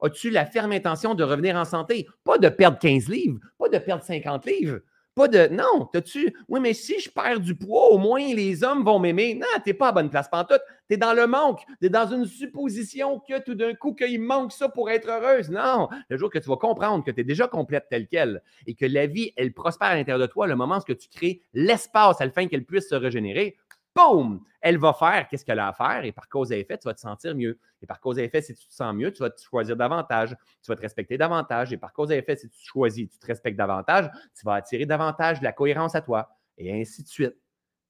As-tu 0.00 0.30
la 0.30 0.46
ferme 0.46 0.72
intention 0.72 1.14
de 1.14 1.24
revenir 1.24 1.56
en 1.56 1.64
santé? 1.64 2.06
Pas 2.24 2.38
de 2.38 2.48
perdre 2.48 2.78
15 2.78 3.08
livres, 3.08 3.40
pas 3.58 3.68
de 3.68 3.78
perdre 3.78 4.04
50 4.04 4.46
livres. 4.46 4.80
Pas 5.14 5.28
de. 5.28 5.46
Non, 5.46 5.88
as-tu. 5.94 6.34
Oui, 6.48 6.58
mais 6.60 6.74
si 6.74 6.98
je 6.98 7.08
perds 7.08 7.38
du 7.38 7.54
poids, 7.54 7.92
au 7.92 7.98
moins 7.98 8.34
les 8.34 8.64
hommes 8.64 8.84
vont 8.84 8.98
m'aimer. 8.98 9.34
Non, 9.34 9.46
tu 9.62 9.70
n'es 9.70 9.74
pas 9.74 9.88
à 9.88 9.92
bonne 9.92 10.10
place 10.10 10.28
pantoute. 10.28 10.60
Tu 10.88 10.94
es 10.94 10.96
dans 10.96 11.14
le 11.14 11.28
manque. 11.28 11.60
Tu 11.80 11.86
es 11.86 11.88
dans 11.88 12.08
une 12.08 12.26
supposition 12.26 13.20
que 13.20 13.40
tout 13.40 13.54
d'un 13.54 13.74
coup, 13.74 13.94
qu'il 13.94 14.20
manque 14.20 14.50
ça 14.50 14.68
pour 14.68 14.90
être 14.90 15.08
heureuse. 15.08 15.50
Non. 15.50 15.88
Le 16.08 16.16
jour 16.16 16.30
que 16.30 16.38
tu 16.38 16.48
vas 16.48 16.56
comprendre 16.56 17.04
que 17.04 17.12
tu 17.12 17.20
es 17.20 17.24
déjà 17.24 17.46
complète 17.46 17.86
telle 17.88 18.08
qu'elle 18.08 18.42
et 18.66 18.74
que 18.74 18.86
la 18.86 19.06
vie, 19.06 19.32
elle 19.36 19.52
prospère 19.52 19.88
à 19.88 19.94
l'intérieur 19.94 20.20
de 20.20 20.30
toi, 20.30 20.48
le 20.48 20.56
moment 20.56 20.78
où 20.78 20.94
tu 20.94 21.08
crées 21.08 21.42
l'espace 21.52 22.20
à 22.20 22.26
le 22.26 22.32
fin 22.32 22.48
qu'elle 22.48 22.64
puisse 22.64 22.88
se 22.88 22.96
régénérer, 22.96 23.56
boum, 23.94 24.40
elle 24.60 24.78
va 24.78 24.92
faire 24.92 25.28
qu'est-ce 25.28 25.44
qu'elle 25.44 25.58
a 25.58 25.68
à 25.68 25.72
faire? 25.72 26.04
Et 26.04 26.12
par 26.12 26.28
cause 26.28 26.52
et 26.52 26.60
effet, 26.60 26.78
tu 26.78 26.88
vas 26.88 26.94
te 26.94 27.00
sentir 27.00 27.34
mieux. 27.34 27.58
Et 27.82 27.86
par 27.86 28.00
cause 28.00 28.18
et 28.18 28.24
effet, 28.24 28.42
si 28.42 28.54
tu 28.54 28.66
te 28.66 28.74
sens 28.74 28.94
mieux, 28.94 29.12
tu 29.12 29.20
vas 29.20 29.30
te 29.30 29.40
choisir 29.40 29.76
davantage, 29.76 30.36
tu 30.62 30.68
vas 30.70 30.76
te 30.76 30.80
respecter 30.80 31.18
davantage. 31.18 31.72
Et 31.72 31.76
par 31.76 31.92
cause 31.92 32.10
et 32.10 32.16
effet, 32.16 32.36
si 32.36 32.48
tu 32.48 32.58
choisis, 32.64 33.08
tu 33.08 33.18
te 33.18 33.26
respectes 33.26 33.58
davantage, 33.58 34.10
tu 34.38 34.44
vas 34.44 34.54
attirer 34.54 34.86
davantage 34.86 35.40
de 35.40 35.44
la 35.44 35.52
cohérence 35.52 35.94
à 35.94 36.00
toi 36.00 36.30
et 36.58 36.80
ainsi 36.80 37.02
de 37.02 37.08
suite. 37.08 37.36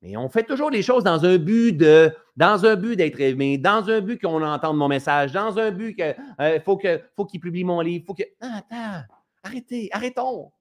Mais 0.03 0.17
on 0.19 0.29
fait 0.29 0.43
toujours 0.43 0.69
les 0.69 0.83
choses 0.83 1.03
dans 1.03 1.25
un 1.25 1.39
but 1.39 1.73
de, 1.73 2.13
dans 2.37 2.67
un 2.67 2.77
but 2.77 2.95
d'être 2.97 3.19
aimé, 3.21 3.57
dans 3.57 3.89
un 3.89 4.01
but 4.03 4.21
qu'on 4.21 4.43
entende 4.43 4.77
mon 4.77 4.89
message, 4.89 5.33
dans 5.33 5.59
un 5.59 5.71
but 5.71 5.95
qu'il 5.95 6.15
euh, 6.41 6.61
faut 6.61 6.77
qu'il 6.77 7.41
publie 7.41 7.65
mon 7.65 7.81
livre, 7.81 8.05
faut 8.07 8.15
que. 8.15 8.25
Ah, 8.41 8.59
attends, 8.59 9.07
arrêtez, 9.43 9.89
arrêtons. 9.93 10.53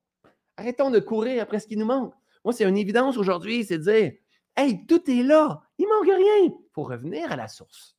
Arrêtons 0.55 0.91
de 0.91 0.99
courir 0.99 1.43
après 1.43 1.59
ce 1.59 1.67
qui 1.67 1.75
nous 1.75 1.85
manque. 1.85 2.13
Moi, 2.45 2.53
c'est 2.53 2.63
une 2.63 2.77
évidence 2.77 3.17
aujourd'hui, 3.17 3.65
c'est 3.65 3.79
de 3.79 3.83
dire 3.83 4.11
Hey, 4.55 4.85
tout 4.85 5.09
est 5.09 5.23
là, 5.23 5.61
il 5.77 5.87
manque 5.87 6.15
rien. 6.15 6.45
Il 6.45 6.53
faut 6.73 6.83
revenir 6.83 7.31
à 7.31 7.35
la 7.35 7.47
source. 7.47 7.97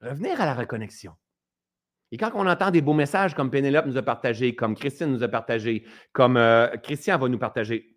Revenir 0.00 0.40
à 0.40 0.46
la 0.46 0.54
reconnexion. 0.54 1.14
Et 2.12 2.16
quand 2.16 2.30
on 2.34 2.46
entend 2.46 2.70
des 2.70 2.82
beaux 2.82 2.94
messages 2.94 3.34
comme 3.34 3.50
Pénélope 3.50 3.86
nous 3.86 3.96
a 3.96 4.02
partagé, 4.02 4.54
comme 4.54 4.74
Christine 4.74 5.12
nous 5.12 5.22
a 5.22 5.28
partagé, 5.28 5.84
comme 6.12 6.36
euh, 6.36 6.68
Christian 6.78 7.18
va 7.18 7.28
nous 7.28 7.38
partager, 7.38 7.96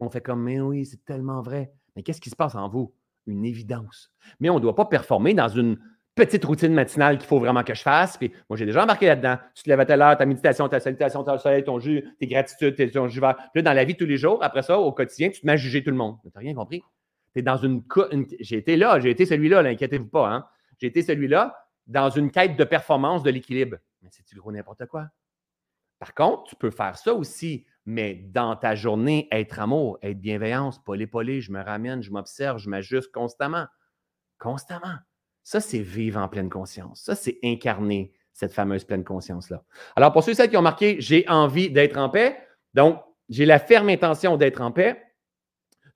on 0.00 0.10
fait 0.10 0.20
comme 0.20 0.42
Mais 0.42 0.60
oui, 0.60 0.84
c'est 0.86 1.04
tellement 1.04 1.40
vrai. 1.42 1.72
Mais 1.94 2.02
qu'est-ce 2.02 2.20
qui 2.20 2.30
se 2.30 2.36
passe 2.36 2.54
en 2.54 2.68
vous? 2.68 2.94
Une 3.26 3.44
évidence. 3.44 4.12
Mais 4.40 4.50
on 4.50 4.56
ne 4.56 4.60
doit 4.60 4.74
pas 4.74 4.86
performer 4.86 5.34
dans 5.34 5.48
une 5.48 5.78
petite 6.14 6.44
routine 6.44 6.72
matinale 6.72 7.18
qu'il 7.18 7.26
faut 7.26 7.38
vraiment 7.38 7.62
que 7.62 7.74
je 7.74 7.82
fasse. 7.82 8.16
Puis 8.16 8.32
moi, 8.48 8.56
j'ai 8.56 8.66
déjà 8.66 8.84
embarqué 8.84 9.06
là-dedans. 9.06 9.36
Tu 9.54 9.64
te 9.64 9.68
lèves 9.68 9.80
à 9.80 9.86
telle 9.86 10.02
heure, 10.02 10.16
ta 10.16 10.26
méditation, 10.26 10.68
ta 10.68 10.80
salutation, 10.80 11.24
ton 11.24 11.38
soleil, 11.38 11.64
ton 11.64 11.78
jus, 11.78 12.04
tes 12.18 12.26
gratitudes, 12.26 12.92
ton 12.92 13.08
jus 13.08 13.20
vert. 13.20 13.36
Puis 13.36 13.48
là, 13.56 13.62
dans 13.62 13.72
la 13.72 13.84
vie 13.84 13.96
tous 13.96 14.06
les 14.06 14.16
jours, 14.16 14.42
après 14.42 14.62
ça, 14.62 14.78
au 14.78 14.92
quotidien, 14.92 15.30
tu 15.30 15.40
te 15.40 15.46
mets 15.46 15.52
à 15.52 15.56
juger 15.56 15.82
tout 15.82 15.90
le 15.90 15.96
monde. 15.96 16.16
Tu 16.22 16.28
n'as 16.34 16.40
rien 16.40 16.54
compris. 16.54 16.82
Tu 17.32 17.40
es 17.40 17.42
dans 17.42 17.56
une. 17.56 17.82
J'ai 18.40 18.56
été 18.56 18.76
là, 18.76 19.00
j'ai 19.00 19.10
été 19.10 19.26
celui-là, 19.26 19.60
inquiétez-vous 19.60 20.08
pas. 20.08 20.32
Hein? 20.32 20.46
J'ai 20.78 20.86
été 20.86 21.02
celui-là 21.02 21.56
dans 21.86 22.10
une 22.10 22.30
quête 22.30 22.56
de 22.56 22.64
performance 22.64 23.22
de 23.22 23.30
l'équilibre. 23.30 23.76
Mais 24.02 24.08
c'est-tu 24.12 24.36
gros 24.36 24.52
n'importe 24.52 24.86
quoi? 24.86 25.08
Par 25.98 26.14
contre, 26.14 26.44
tu 26.44 26.56
peux 26.56 26.70
faire 26.70 26.96
ça 26.96 27.14
aussi, 27.14 27.66
mais 27.86 28.14
dans 28.14 28.56
ta 28.56 28.74
journée, 28.74 29.28
être 29.30 29.58
amour, 29.58 29.98
être 30.02 30.20
bienveillance, 30.20 30.82
polé-polé, 30.82 31.40
je 31.40 31.50
me 31.52 31.62
ramène, 31.62 32.02
je 32.02 32.10
m'observe, 32.10 32.58
je 32.58 32.68
m'ajuste 32.68 33.10
constamment. 33.12 33.66
Constamment. 34.38 34.96
Ça, 35.44 35.60
c'est 35.60 35.80
vivre 35.80 36.18
en 36.20 36.28
pleine 36.28 36.48
conscience. 36.48 37.02
Ça, 37.02 37.14
c'est 37.14 37.38
incarner 37.44 38.12
cette 38.32 38.52
fameuse 38.52 38.84
pleine 38.84 39.04
conscience-là. 39.04 39.62
Alors, 39.94 40.12
pour 40.12 40.24
ceux 40.24 40.32
et 40.32 40.34
celles 40.34 40.50
qui 40.50 40.56
ont 40.56 40.62
marqué, 40.62 40.96
j'ai 41.00 41.28
envie 41.28 41.70
d'être 41.70 41.98
en 41.98 42.08
paix. 42.08 42.38
Donc, 42.72 43.00
j'ai 43.28 43.44
la 43.44 43.58
ferme 43.58 43.90
intention 43.90 44.36
d'être 44.38 44.62
en 44.62 44.72
paix. 44.72 45.00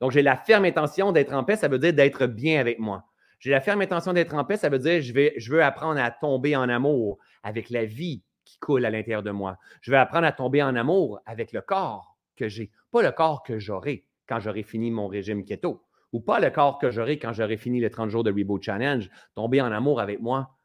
Donc, 0.00 0.12
j'ai 0.12 0.22
la 0.22 0.36
ferme 0.36 0.66
intention 0.66 1.12
d'être 1.12 1.32
en 1.32 1.44
paix, 1.44 1.56
ça 1.56 1.66
veut 1.66 1.78
dire 1.78 1.94
d'être 1.94 2.26
bien 2.26 2.60
avec 2.60 2.78
moi. 2.78 3.04
J'ai 3.40 3.50
la 3.50 3.60
ferme 3.60 3.80
intention 3.80 4.12
d'être 4.12 4.34
en 4.34 4.44
paix, 4.44 4.56
ça 4.56 4.68
veut 4.68 4.78
dire 4.78 5.00
je, 5.00 5.50
veux 5.50 5.62
apprendre 5.62 6.00
à 6.00 6.10
tomber 6.10 6.54
en 6.54 6.68
amour 6.68 7.18
avec 7.42 7.70
la 7.70 7.84
vie 7.84 8.22
qui 8.44 8.58
coule 8.58 8.84
à 8.84 8.90
l'intérieur 8.90 9.22
de 9.22 9.30
moi. 9.30 9.56
Je 9.80 9.90
veux 9.90 9.98
apprendre 9.98 10.26
à 10.26 10.32
tomber 10.32 10.62
en 10.62 10.76
amour 10.76 11.20
avec 11.24 11.52
le 11.52 11.62
corps 11.62 12.16
que 12.36 12.48
j'ai, 12.48 12.70
pas 12.92 13.02
le 13.02 13.12
corps 13.12 13.42
que 13.42 13.58
j'aurai 13.58 14.04
quand 14.28 14.40
j'aurai 14.40 14.62
fini 14.62 14.90
mon 14.90 15.08
régime 15.08 15.44
keto 15.44 15.82
ou 16.12 16.20
pas 16.20 16.40
le 16.40 16.50
corps 16.50 16.78
que 16.78 16.90
j'aurai 16.90 17.18
quand 17.18 17.32
j'aurai 17.32 17.56
fini 17.56 17.80
les 17.80 17.90
30 17.90 18.10
jours 18.10 18.24
de 18.24 18.32
Reboot 18.32 18.62
Challenge, 18.62 19.10
tomber 19.34 19.60
en 19.60 19.72
amour 19.72 20.00
avec 20.00 20.20
moi 20.20 20.58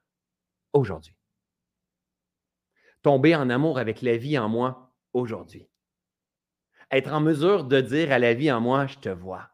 aujourd'hui. 0.73 1.15
Tomber 3.01 3.35
en 3.35 3.49
amour 3.49 3.79
avec 3.79 4.01
la 4.01 4.17
vie 4.17 4.37
en 4.37 4.47
moi 4.47 4.95
aujourd'hui. 5.13 5.67
Être 6.91 7.11
en 7.11 7.19
mesure 7.19 7.65
de 7.65 7.81
dire 7.81 8.11
à 8.11 8.19
la 8.19 8.33
vie 8.33 8.51
en 8.51 8.61
moi, 8.61 8.87
je 8.87 8.97
te 8.99 9.09
vois, 9.09 9.49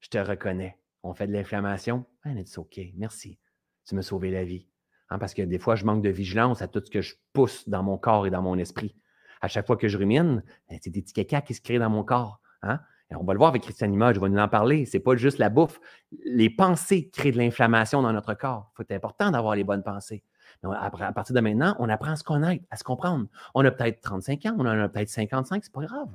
je 0.00 0.08
te 0.08 0.18
reconnais. 0.18 0.78
On 1.02 1.14
fait 1.14 1.26
de 1.26 1.32
l'inflammation? 1.32 2.06
Ah, 2.22 2.30
it's 2.32 2.56
OK, 2.58 2.80
merci. 2.94 3.38
Tu 3.86 3.94
m'as 3.94 4.02
sauvé 4.02 4.30
la 4.30 4.44
vie. 4.44 4.68
Hein, 5.10 5.18
parce 5.18 5.34
que 5.34 5.42
des 5.42 5.58
fois, 5.58 5.74
je 5.74 5.84
manque 5.84 6.02
de 6.02 6.08
vigilance 6.08 6.62
à 6.62 6.68
tout 6.68 6.80
ce 6.84 6.90
que 6.90 7.02
je 7.02 7.16
pousse 7.32 7.68
dans 7.68 7.82
mon 7.82 7.98
corps 7.98 8.26
et 8.26 8.30
dans 8.30 8.42
mon 8.42 8.56
esprit. 8.56 8.94
À 9.40 9.48
chaque 9.48 9.66
fois 9.66 9.76
que 9.76 9.88
je 9.88 9.98
rumine, 9.98 10.42
ben, 10.70 10.78
c'est 10.80 10.90
des 10.90 11.02
petits 11.02 11.12
caca 11.12 11.42
qui 11.42 11.54
se 11.54 11.60
créent 11.60 11.80
dans 11.80 11.90
mon 11.90 12.04
corps. 12.04 12.40
Hein? 12.62 12.80
On 13.18 13.24
va 13.24 13.32
le 13.32 13.38
voir 13.38 13.50
avec 13.50 13.62
Christian 13.62 13.88
Limoges, 13.88 14.16
je 14.16 14.20
vais 14.20 14.28
nous 14.28 14.38
en 14.38 14.48
parler. 14.48 14.84
Ce 14.86 14.96
n'est 14.96 15.02
pas 15.02 15.16
juste 15.16 15.38
la 15.38 15.48
bouffe. 15.48 15.80
Les 16.24 16.50
pensées 16.50 17.10
créent 17.12 17.32
de 17.32 17.38
l'inflammation 17.38 18.02
dans 18.02 18.12
notre 18.12 18.34
corps. 18.34 18.72
C'est 18.76 18.92
important 18.92 19.30
d'avoir 19.30 19.56
les 19.56 19.64
bonnes 19.64 19.82
pensées. 19.82 20.22
à 20.64 21.12
partir 21.12 21.34
de 21.34 21.40
maintenant, 21.40 21.76
on 21.78 21.88
apprend 21.88 22.12
à 22.12 22.16
se 22.16 22.24
connaître, 22.24 22.64
à 22.70 22.76
se 22.76 22.84
comprendre. 22.84 23.26
On 23.54 23.64
a 23.64 23.70
peut-être 23.70 24.00
35 24.00 24.46
ans, 24.46 24.56
on 24.58 24.66
en 24.66 24.78
a 24.78 24.88
peut-être 24.88 25.08
55, 25.08 25.64
c'est 25.64 25.72
pas 25.72 25.82
grave. 25.82 26.08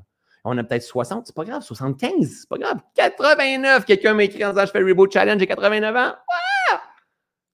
On 0.44 0.58
a 0.58 0.64
peut-être 0.64 0.84
60, 0.84 1.28
c'est 1.28 1.36
pas 1.36 1.44
grave. 1.44 1.62
75, 1.62 2.40
c'est 2.42 2.50
pas 2.50 2.58
grave. 2.58 2.80
89, 2.96 3.86
quelqu'un 3.86 4.14
m'a 4.14 4.24
écrit 4.24 4.46
en 4.46 4.50
disant 4.50 4.66
Je 4.66 4.72
fais 4.72 4.80
le 4.80 4.88
Reboot 4.88 5.12
Challenge, 5.12 5.40
j'ai 5.40 5.48
89 5.48 5.96
ans. 5.96 6.14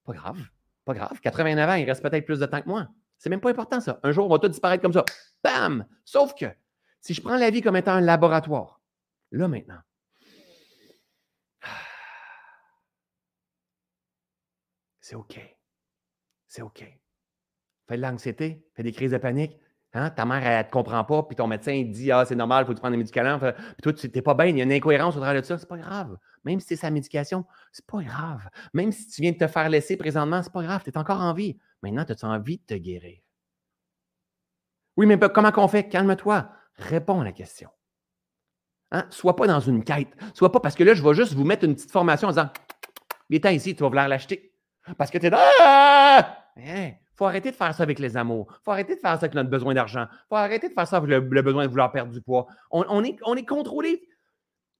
Pas 0.05 0.13
grave, 0.13 0.37
pas 0.85 0.93
grave. 0.93 1.19
89 1.21 1.69
ans, 1.69 1.73
il 1.75 1.85
reste 1.85 2.03
peut-être 2.03 2.25
plus 2.25 2.39
de 2.39 2.45
temps 2.45 2.61
que 2.61 2.67
moi. 2.67 2.87
C'est 3.17 3.29
même 3.29 3.39
pas 3.39 3.49
important, 3.49 3.79
ça. 3.79 3.99
Un 4.03 4.11
jour, 4.11 4.25
on 4.25 4.29
va 4.29 4.37
tout 4.37 4.49
disparaître 4.49 4.81
comme 4.81 4.93
ça. 4.93 5.05
Bam! 5.43 5.85
Sauf 6.03 6.35
que 6.35 6.45
si 6.99 7.13
je 7.13 7.21
prends 7.21 7.37
la 7.37 7.49
vie 7.49 7.61
comme 7.61 7.77
étant 7.77 7.93
un 7.93 8.01
laboratoire, 8.01 8.81
Là 9.33 9.47
maintenant. 9.47 9.79
C'est 15.01 15.15
OK. 15.15 15.39
C'est 16.47 16.61
OK. 16.61 16.85
Fais 17.87 17.97
de 17.97 18.01
l'anxiété, 18.01 18.65
fais 18.75 18.83
des 18.83 18.91
crises 18.93 19.11
de 19.11 19.17
panique. 19.17 19.59
Hein? 19.93 20.11
Ta 20.11 20.25
mère, 20.25 20.45
elle 20.45 20.59
ne 20.59 20.63
te 20.63 20.71
comprend 20.71 21.03
pas, 21.03 21.23
puis 21.23 21.35
ton 21.35 21.47
médecin 21.47 21.71
il 21.71 21.91
dit 21.91 22.11
Ah, 22.11 22.25
c'est 22.25 22.35
normal, 22.35 22.63
il 22.63 22.67
faut 22.67 22.73
que 22.73 22.77
tu 22.77 22.81
prennes 22.81 22.93
des 22.93 22.97
médicaments. 22.97 23.39
Puis 23.39 23.51
toi, 23.81 23.93
tu 23.93 24.07
n'es 24.13 24.21
pas 24.21 24.35
bien, 24.35 24.45
il 24.45 24.57
y 24.57 24.61
a 24.61 24.63
une 24.63 24.71
incohérence 24.71 25.15
au 25.15 25.19
travers 25.19 25.41
de 25.41 25.45
ça. 25.45 25.57
C'est 25.57 25.67
pas 25.67 25.77
grave. 25.77 26.15
Même 26.45 26.59
si 26.59 26.67
c'est 26.67 26.75
sa 26.75 26.91
médication, 26.91 27.45
c'est 27.71 27.85
pas 27.85 28.03
grave. 28.03 28.47
Même 28.73 28.91
si 28.91 29.07
tu 29.07 29.21
viens 29.21 29.31
de 29.31 29.37
te 29.37 29.47
faire 29.47 29.67
laisser 29.67 29.97
présentement, 29.97 30.43
c'est 30.43 30.53
pas 30.53 30.63
grave. 30.63 30.83
Tu 30.83 30.91
es 30.91 30.97
encore 30.97 31.21
en 31.21 31.33
vie. 31.33 31.57
Maintenant, 31.81 32.05
tu 32.05 32.13
as 32.13 32.23
envie 32.27 32.59
de 32.59 32.65
te 32.65 32.75
guérir? 32.75 33.19
Oui, 34.95 35.07
mais 35.07 35.17
comment 35.33 35.51
qu'on 35.51 35.67
fait? 35.67 35.89
Calme-toi. 35.89 36.49
Réponds 36.75 37.21
à 37.21 37.23
la 37.23 37.31
question. 37.31 37.69
Hein? 38.93 39.05
Sois 39.09 39.35
pas 39.35 39.47
dans 39.47 39.59
une 39.59 39.83
quête. 39.83 40.15
Sois 40.33 40.51
pas 40.51 40.59
parce 40.59 40.75
que 40.75 40.83
là, 40.83 40.93
je 40.93 41.03
vais 41.03 41.13
juste 41.13 41.33
vous 41.33 41.43
mettre 41.43 41.65
une 41.65 41.75
petite 41.75 41.91
formation 41.91 42.29
en 42.29 42.31
disant 42.31 42.49
est 43.29 43.45
ici, 43.53 43.75
tu 43.75 43.81
vas 43.81 43.89
vouloir 43.89 44.07
l'acheter. 44.07 44.53
Parce 44.97 45.09
que 45.09 45.17
tu 45.17 45.25
es 45.25 45.29
dans. 45.29 45.39
Ah! 45.61 46.37
Il 46.55 46.95
faut 47.15 47.25
arrêter 47.25 47.51
de 47.51 47.55
faire 47.55 47.73
ça 47.73 47.83
avec 47.83 47.99
les 47.99 48.17
amours. 48.17 48.59
Faut 48.63 48.71
arrêter 48.71 48.95
de 48.95 48.99
faire 48.99 49.11
ça 49.11 49.25
avec 49.25 49.33
notre 49.33 49.49
besoin 49.49 49.73
d'argent. 49.73 50.07
Faut 50.29 50.35
arrêter 50.35 50.69
de 50.69 50.73
faire 50.73 50.87
ça 50.87 50.97
avec 50.97 51.09
le, 51.09 51.41
besoin 51.41 51.63
de 51.63 51.69
vouloir 51.69 51.91
perdre 51.91 52.11
du 52.11 52.21
poids. 52.21 52.47
On, 52.71 53.03
est, 53.03 53.17
on 53.23 53.35
est 53.35 53.45
contrôlé. 53.45 54.07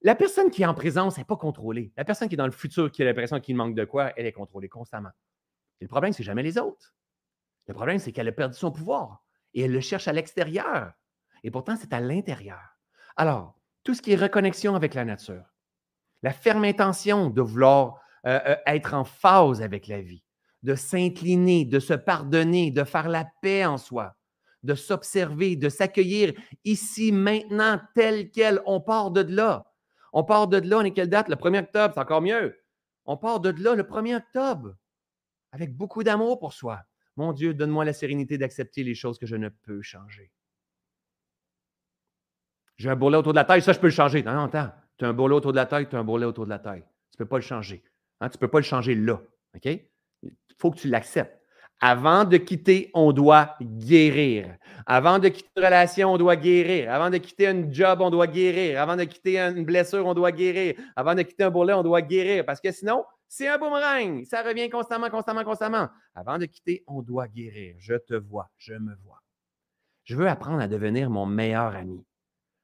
La 0.01 0.15
personne 0.15 0.49
qui 0.49 0.63
est 0.63 0.65
en 0.65 0.73
présence 0.73 1.17
n'est 1.17 1.23
pas 1.23 1.37
contrôlée. 1.37 1.93
La 1.95 2.05
personne 2.05 2.27
qui 2.27 2.35
est 2.35 2.37
dans 2.37 2.45
le 2.45 2.51
futur, 2.51 2.91
qui 2.91 3.01
a 3.01 3.05
l'impression 3.05 3.39
qu'il 3.39 3.55
manque 3.55 3.75
de 3.75 3.85
quoi, 3.85 4.11
elle 4.17 4.25
est 4.25 4.33
contrôlée 4.33 4.67
constamment. 4.67 5.11
Le 5.79 5.87
problème, 5.87 6.13
c'est 6.13 6.23
jamais 6.23 6.43
les 6.43 6.57
autres. 6.57 6.93
Le 7.67 7.73
problème, 7.73 7.99
c'est 7.99 8.11
qu'elle 8.11 8.27
a 8.27 8.31
perdu 8.31 8.57
son 8.57 8.71
pouvoir 8.71 9.23
et 9.53 9.61
elle 9.61 9.71
le 9.71 9.79
cherche 9.79 10.07
à 10.07 10.13
l'extérieur. 10.13 10.91
Et 11.43 11.51
pourtant, 11.51 11.75
c'est 11.75 11.93
à 11.93 11.99
l'intérieur. 11.99 12.61
Alors, 13.15 13.55
tout 13.83 13.93
ce 13.93 14.01
qui 14.01 14.13
est 14.13 14.17
reconnexion 14.17 14.75
avec 14.75 14.93
la 14.93 15.05
nature, 15.05 15.43
la 16.21 16.31
ferme 16.31 16.63
intention 16.63 17.29
de 17.29 17.41
vouloir 17.41 17.99
euh, 18.25 18.39
euh, 18.45 18.55
être 18.65 18.93
en 18.93 19.03
phase 19.03 19.61
avec 19.61 19.87
la 19.87 20.01
vie, 20.01 20.23
de 20.63 20.75
s'incliner, 20.75 21.65
de 21.65 21.79
se 21.79 21.93
pardonner, 21.93 22.71
de 22.71 22.83
faire 22.83 23.09
la 23.09 23.25
paix 23.41 23.65
en 23.65 23.77
soi, 23.77 24.15
de 24.63 24.75
s'observer, 24.75 25.57
de 25.57 25.67
s'accueillir 25.69 26.33
ici, 26.63 27.11
maintenant, 27.11 27.79
tel 27.95 28.31
quel. 28.31 28.61
On 28.65 28.79
part 28.79 29.11
de 29.11 29.21
là. 29.21 29.65
On 30.13 30.23
part 30.23 30.47
de 30.47 30.57
là, 30.57 30.77
on 30.77 30.83
est 30.83 30.91
quelle 30.91 31.09
date? 31.09 31.27
Le 31.27 31.35
1er 31.35 31.63
octobre, 31.63 31.93
c'est 31.93 31.99
encore 31.99 32.21
mieux. 32.21 32.57
On 33.05 33.17
part 33.17 33.41
de 33.41 33.49
là 33.49 33.75
le 33.75 33.83
1er 33.83 34.15
octobre, 34.15 34.75
avec 35.51 35.75
beaucoup 35.75 36.03
d'amour 36.03 36.39
pour 36.39 36.53
soi. 36.53 36.79
Mon 37.17 37.33
Dieu, 37.33 37.53
donne-moi 37.53 37.83
la 37.83 37.93
sérénité 37.93 38.37
d'accepter 38.37 38.83
les 38.83 38.95
choses 38.95 39.17
que 39.17 39.25
je 39.25 39.35
ne 39.35 39.49
peux 39.49 39.81
changer. 39.81 40.31
J'ai 42.77 42.89
un 42.89 42.95
bourrelet 42.95 43.17
autour 43.17 43.33
de 43.33 43.37
la 43.37 43.45
taille, 43.45 43.61
ça, 43.61 43.73
je 43.73 43.79
peux 43.79 43.87
le 43.87 43.93
changer. 43.93 44.23
Non, 44.23 44.45
attends. 44.45 44.71
Tu 44.97 45.05
as 45.05 45.07
un 45.07 45.13
bourrelet 45.13 45.35
autour 45.35 45.51
de 45.51 45.57
la 45.57 45.65
taille, 45.65 45.87
tu 45.87 45.95
as 45.95 45.99
un 45.99 46.03
bourrelet 46.03 46.25
autour 46.25 46.45
de 46.45 46.49
la 46.49 46.59
taille. 46.59 46.83
Tu 47.11 47.15
ne 47.15 47.25
peux 47.25 47.29
pas 47.29 47.37
le 47.37 47.43
changer. 47.43 47.83
Hein? 48.19 48.29
Tu 48.29 48.37
ne 48.37 48.39
peux 48.39 48.47
pas 48.47 48.59
le 48.59 48.63
changer 48.63 48.95
là. 48.95 49.19
OK? 49.55 49.65
Il 49.65 50.31
faut 50.57 50.71
que 50.71 50.77
tu 50.77 50.87
l'acceptes. 50.87 51.39
Avant 51.81 52.23
de 52.23 52.37
quitter, 52.37 52.89
on 52.93 53.11
doit 53.11 53.57
guérir. 53.61 54.55
Avant 54.85 55.19
de 55.19 55.27
quitter 55.27 55.49
une 55.57 55.65
relation, 55.65 56.13
on 56.13 56.17
doit 56.17 56.35
guérir. 56.35 56.91
Avant 56.91 57.09
de 57.09 57.17
quitter 57.17 57.47
un 57.47 57.69
job, 57.69 57.99
on 58.01 58.09
doit 58.09 58.27
guérir. 58.27 58.81
Avant 58.81 58.95
de 58.95 59.03
quitter 59.03 59.37
une 59.37 59.65
blessure, 59.65 60.05
on 60.05 60.13
doit 60.13 60.31
guérir. 60.31 60.75
Avant 60.95 61.13
de 61.13 61.23
quitter 61.23 61.43
un 61.43 61.49
bourrelet, 61.49 61.73
on 61.73 61.83
doit 61.83 62.01
guérir. 62.01 62.45
Parce 62.45 62.61
que 62.61 62.71
sinon, 62.71 63.03
c'est 63.27 63.49
un 63.49 63.57
boomerang. 63.57 64.23
Ça 64.25 64.43
revient 64.43 64.69
constamment, 64.69 65.09
constamment, 65.09 65.43
constamment. 65.43 65.89
Avant 66.15 66.37
de 66.37 66.45
quitter, 66.45 66.83
on 66.87 67.01
doit 67.01 67.27
guérir. 67.27 67.75
Je 67.79 67.95
te 67.95 68.13
vois, 68.13 68.49
je 68.57 68.75
me 68.75 68.95
vois. 69.03 69.21
Je 70.05 70.15
veux 70.15 70.29
apprendre 70.29 70.61
à 70.61 70.67
devenir 70.67 71.09
mon 71.09 71.25
meilleur 71.25 71.75
ami 71.75 72.05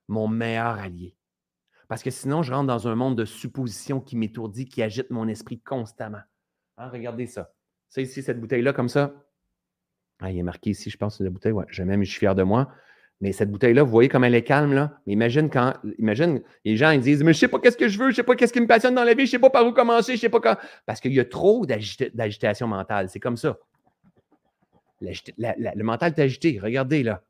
mon 0.09 0.27
meilleur 0.27 0.79
allié. 0.79 1.15
Parce 1.87 2.03
que 2.03 2.11
sinon, 2.11 2.43
je 2.43 2.53
rentre 2.53 2.67
dans 2.67 2.87
un 2.87 2.95
monde 2.95 3.17
de 3.17 3.25
suppositions 3.25 4.01
qui 4.01 4.15
m'étourdit, 4.15 4.65
qui 4.65 4.83
agite 4.83 5.09
mon 5.09 5.27
esprit 5.27 5.59
constamment. 5.59 6.21
Hein, 6.77 6.89
regardez 6.89 7.25
ça. 7.25 7.51
Ça 7.89 8.01
ici, 8.01 8.21
cette 8.21 8.39
bouteille-là, 8.39 8.73
comme 8.73 8.89
ça. 8.89 9.13
Ah, 10.19 10.31
il 10.31 10.37
est 10.37 10.43
marqué 10.43 10.71
ici, 10.71 10.89
je 10.89 10.97
pense, 10.97 11.19
la 11.21 11.29
bouteille. 11.29 11.51
Ouais, 11.51 11.65
je 11.69 11.81
même, 11.83 12.03
je 12.03 12.09
suis 12.09 12.19
fier 12.19 12.35
de 12.35 12.43
moi. 12.43 12.71
Mais 13.21 13.31
cette 13.31 13.51
bouteille-là, 13.51 13.83
vous 13.83 13.91
voyez 13.91 14.07
comme 14.07 14.23
elle 14.23 14.35
est 14.35 14.43
calme, 14.43 14.73
là? 14.73 14.99
Mais 15.05 15.13
imagine 15.13 15.49
quand, 15.49 15.73
imagine, 15.97 16.41
les 16.63 16.77
gens, 16.77 16.91
ils 16.91 17.01
disent, 17.01 17.23
mais 17.23 17.33
je 17.33 17.39
sais 17.39 17.47
pas 17.47 17.59
qu'est-ce 17.59 17.77
que 17.77 17.87
je 17.87 17.97
veux, 17.97 18.11
je 18.11 18.17
sais 18.17 18.23
pas 18.23 18.35
qu'est-ce 18.35 18.53
qui 18.53 18.61
me 18.61 18.67
passionne 18.67 18.95
dans 18.95 19.03
la 19.03 19.13
vie, 19.13 19.25
je 19.25 19.31
sais 19.31 19.39
pas 19.39 19.49
par 19.49 19.65
où 19.65 19.73
commencer, 19.73 20.15
je 20.15 20.21
sais 20.21 20.29
pas 20.29 20.39
quand. 20.39 20.57
Parce 20.85 20.99
qu'il 21.01 21.13
y 21.13 21.19
a 21.19 21.25
trop 21.25 21.65
d'agitation 21.65 22.67
mentale. 22.67 23.09
C'est 23.09 23.19
comme 23.19 23.37
ça. 23.37 23.57
le 25.01 25.83
mental 25.83 26.13
est 26.15 26.21
agité. 26.21 26.59
Regardez, 26.61 27.03
là. 27.03 27.23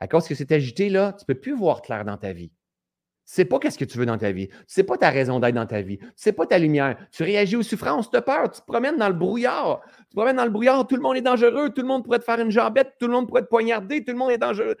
À 0.00 0.08
cause 0.08 0.26
que 0.28 0.34
c'est 0.34 0.52
agité, 0.52 0.88
là, 0.88 1.12
tu 1.12 1.24
peux 1.24 1.34
plus 1.34 1.54
voir 1.54 1.82
clair 1.82 2.04
dans 2.04 2.16
ta 2.16 2.32
vie. 2.32 2.52
Tu 3.26 3.32
sais 3.32 3.46
pas 3.46 3.58
qu'est-ce 3.58 3.78
que 3.78 3.86
tu 3.86 3.96
veux 3.96 4.04
dans 4.04 4.18
ta 4.18 4.32
vie. 4.32 4.48
Tu 4.48 4.56
sais 4.66 4.82
pas 4.82 4.98
ta 4.98 5.08
raison 5.08 5.40
d'être 5.40 5.54
dans 5.54 5.64
ta 5.64 5.80
vie. 5.80 5.96
Tu 5.96 6.06
sais 6.14 6.32
pas 6.34 6.46
ta 6.46 6.58
lumière. 6.58 6.98
Tu 7.10 7.22
réagis 7.22 7.56
aux 7.56 7.62
souffrances, 7.62 8.10
tu 8.10 8.16
as 8.18 8.22
peur. 8.22 8.50
Tu 8.50 8.60
te 8.60 8.66
promènes 8.66 8.98
dans 8.98 9.08
le 9.08 9.14
brouillard. 9.14 9.80
Tu 9.96 10.04
te 10.10 10.16
promènes 10.16 10.36
dans 10.36 10.44
le 10.44 10.50
brouillard. 10.50 10.86
Tout 10.86 10.96
le 10.96 11.00
monde 11.00 11.16
est 11.16 11.22
dangereux. 11.22 11.70
Tout 11.70 11.80
le 11.80 11.88
monde 11.88 12.04
pourrait 12.04 12.18
te 12.18 12.24
faire 12.24 12.38
une 12.38 12.50
jambette. 12.50 12.92
Tout 13.00 13.06
le 13.06 13.14
monde 13.14 13.26
pourrait 13.26 13.40
te 13.40 13.48
poignarder. 13.48 14.04
Tout 14.04 14.12
le 14.12 14.18
monde 14.18 14.30
est 14.30 14.36
dangereux. 14.36 14.76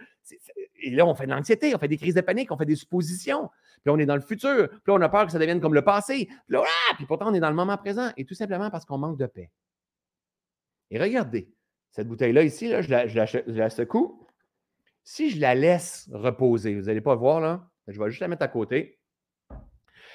Et 0.82 0.90
là, 0.90 1.06
on 1.06 1.14
fait 1.14 1.24
de 1.24 1.30
l'anxiété. 1.30 1.74
On 1.74 1.78
fait 1.78 1.88
des 1.88 1.96
crises 1.96 2.14
de 2.14 2.20
panique. 2.20 2.52
On 2.52 2.58
fait 2.58 2.66
des 2.66 2.76
suppositions. 2.76 3.48
Puis 3.82 3.90
on 3.90 3.98
est 3.98 4.04
dans 4.04 4.16
le 4.16 4.20
futur. 4.20 4.68
Puis 4.68 4.88
on 4.88 5.00
a 5.00 5.08
peur 5.08 5.24
que 5.24 5.32
ça 5.32 5.38
devienne 5.38 5.62
comme 5.62 5.74
le 5.74 5.82
passé. 5.82 6.26
Puis 6.26 6.36
là, 6.48 6.64
puis 6.96 7.06
pourtant, 7.06 7.30
on 7.30 7.34
est 7.34 7.40
dans 7.40 7.48
le 7.48 7.56
moment 7.56 7.78
présent. 7.78 8.10
Et 8.18 8.26
tout 8.26 8.34
simplement 8.34 8.68
parce 8.68 8.84
qu'on 8.84 8.98
manque 8.98 9.16
de 9.16 9.26
paix. 9.26 9.50
Et 10.90 11.00
regardez, 11.00 11.48
cette 11.92 12.08
bouteille-là 12.08 12.42
ici, 12.42 12.68
là, 12.68 12.82
je 12.82 13.52
la 13.52 13.70
secoue. 13.70 14.20
Si 15.04 15.30
je 15.30 15.40
la 15.40 15.54
laisse 15.54 16.08
reposer, 16.12 16.74
vous 16.74 16.86
n'allez 16.86 17.00
pas 17.00 17.14
voir 17.14 17.40
là, 17.40 17.70
je 17.86 18.00
vais 18.00 18.10
juste 18.10 18.20
la 18.20 18.28
mettre 18.28 18.42
à 18.42 18.48
côté. 18.48 18.98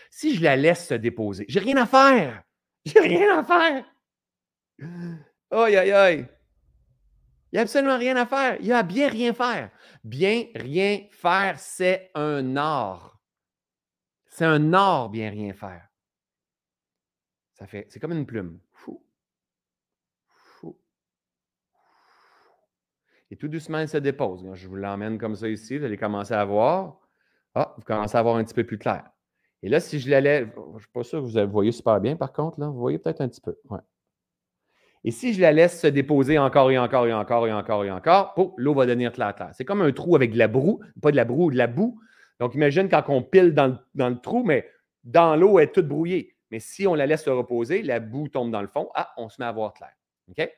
Si 0.10 0.36
je 0.36 0.44
la 0.44 0.56
laisse 0.56 0.88
se 0.88 0.96
déposer, 0.96 1.46
j'ai 1.48 1.60
rien 1.60 1.78
à 1.78 1.86
faire. 1.86 2.44
J'ai 2.86 3.00
rien 3.00 3.40
à 3.40 3.44
faire. 3.44 3.86
Aïe, 5.52 5.78
aïe, 5.78 5.92
aïe. 5.92 6.28
Il 7.52 7.56
n'y 7.56 7.60
a 7.60 7.62
absolument 7.64 7.98
rien 7.98 8.16
à 8.16 8.26
faire. 8.26 8.58
Il 8.60 8.68
y 8.68 8.74
a 8.74 8.84
bien 8.84 9.10
rien 9.10 9.34
faire. 9.34 9.72
Bien 10.04 10.46
rien 10.56 11.08
faire, 11.12 11.60
c'est 11.60 12.12
un 12.16 12.56
art. 12.56 13.20
C'est 14.28 14.46
un 14.46 14.74
art, 14.74 15.10
bien 15.10 15.30
rien 15.30 15.54
faire. 15.54 15.88
Ça 17.54 17.68
fait, 17.68 17.88
c'est 17.90 18.00
comme 18.00 18.14
une 18.14 18.26
plume. 18.26 18.60
Fou. 18.72 19.04
Fou. 20.28 20.80
Et 23.32 23.36
tout 23.36 23.48
doucement, 23.48 23.80
elle 23.80 23.90
se 23.90 23.98
dépose. 23.98 24.46
Je 24.54 24.68
vous 24.68 24.76
l'emmène 24.76 25.18
comme 25.18 25.36
ça 25.36 25.48
ici. 25.48 25.78
Vous 25.78 25.86
allez 25.86 25.98
commencer 25.98 26.34
à 26.34 26.44
voir. 26.46 27.00
Ah, 27.56 27.76
vous 27.78 27.84
commencez 27.84 28.18
à 28.18 28.22
voir 28.22 28.38
un 28.38 28.44
petit 28.44 28.54
peu 28.54 28.64
plus 28.64 28.78
clair. 28.78 29.04
Et 29.62 29.70
là, 29.70 29.80
si 29.80 30.00
je 30.00 30.10
l'allais, 30.10 30.48
je 30.56 30.74
ne 30.74 30.80
suis 30.80 30.90
pas 30.94 31.04
sûr 31.04 31.22
que 31.22 31.44
vous 31.46 31.52
voyez 31.52 31.72
super 31.72 32.00
bien 32.00 32.16
par 32.16 32.32
contre, 32.32 32.60
là, 32.60 32.68
vous 32.68 32.80
voyez 32.80 32.98
peut-être 32.98 33.22
un 33.22 33.28
petit 33.28 33.42
peu. 33.42 33.58
Ouais. 33.70 33.80
Et 35.04 35.12
si 35.12 35.34
je 35.34 35.42
la 35.42 35.52
laisse 35.52 35.80
se 35.80 35.88
déposer 35.88 36.38
encore 36.38 36.72
et 36.72 36.78
encore 36.78 37.08
et 37.08 37.14
encore 37.14 37.48
et 37.48 37.54
encore 37.54 37.86
et 37.86 37.92
encore, 37.92 38.34
l'eau 38.58 38.74
va 38.74 38.86
devenir 38.86 39.12
claire, 39.12 39.34
claire. 39.36 39.52
C'est 39.54 39.66
comme 39.66 39.82
un 39.82 39.92
trou 39.92 40.16
avec 40.16 40.32
de 40.32 40.38
la 40.38 40.48
broue, 40.48 40.82
pas 41.02 41.12
de 41.12 41.16
la 41.16 41.26
broue, 41.26 41.52
de 41.52 41.58
la 41.58 41.68
boue. 41.68 42.00
Donc, 42.40 42.56
imagine 42.56 42.90
quand 42.90 43.04
on 43.08 43.22
pile 43.22 43.54
dans 43.54 43.80
le, 43.96 44.20
trou, 44.22 44.44
mais 44.44 44.70
dans 45.04 45.36
l'eau, 45.36 45.60
elle 45.60 45.70
est 45.70 45.72
toute 45.72 45.88
brouillée. 45.88 46.36
Mais 46.52 46.60
si 46.60 46.88
on 46.88 46.96
la 46.96 47.06
laisse 47.06 47.24
se 47.24 47.30
reposer, 47.30 47.82
la 47.82 48.00
boue 48.00 48.28
tombe 48.28 48.52
dans 48.52 48.62
le 48.62 48.68
fond, 48.68 48.90
ah, 48.96 49.14
on 49.18 49.30
se 49.30 49.42
met 49.42 49.46
à 49.46 49.52
voir 49.52 49.74
clair. 49.74 49.92
OK? 50.30 50.50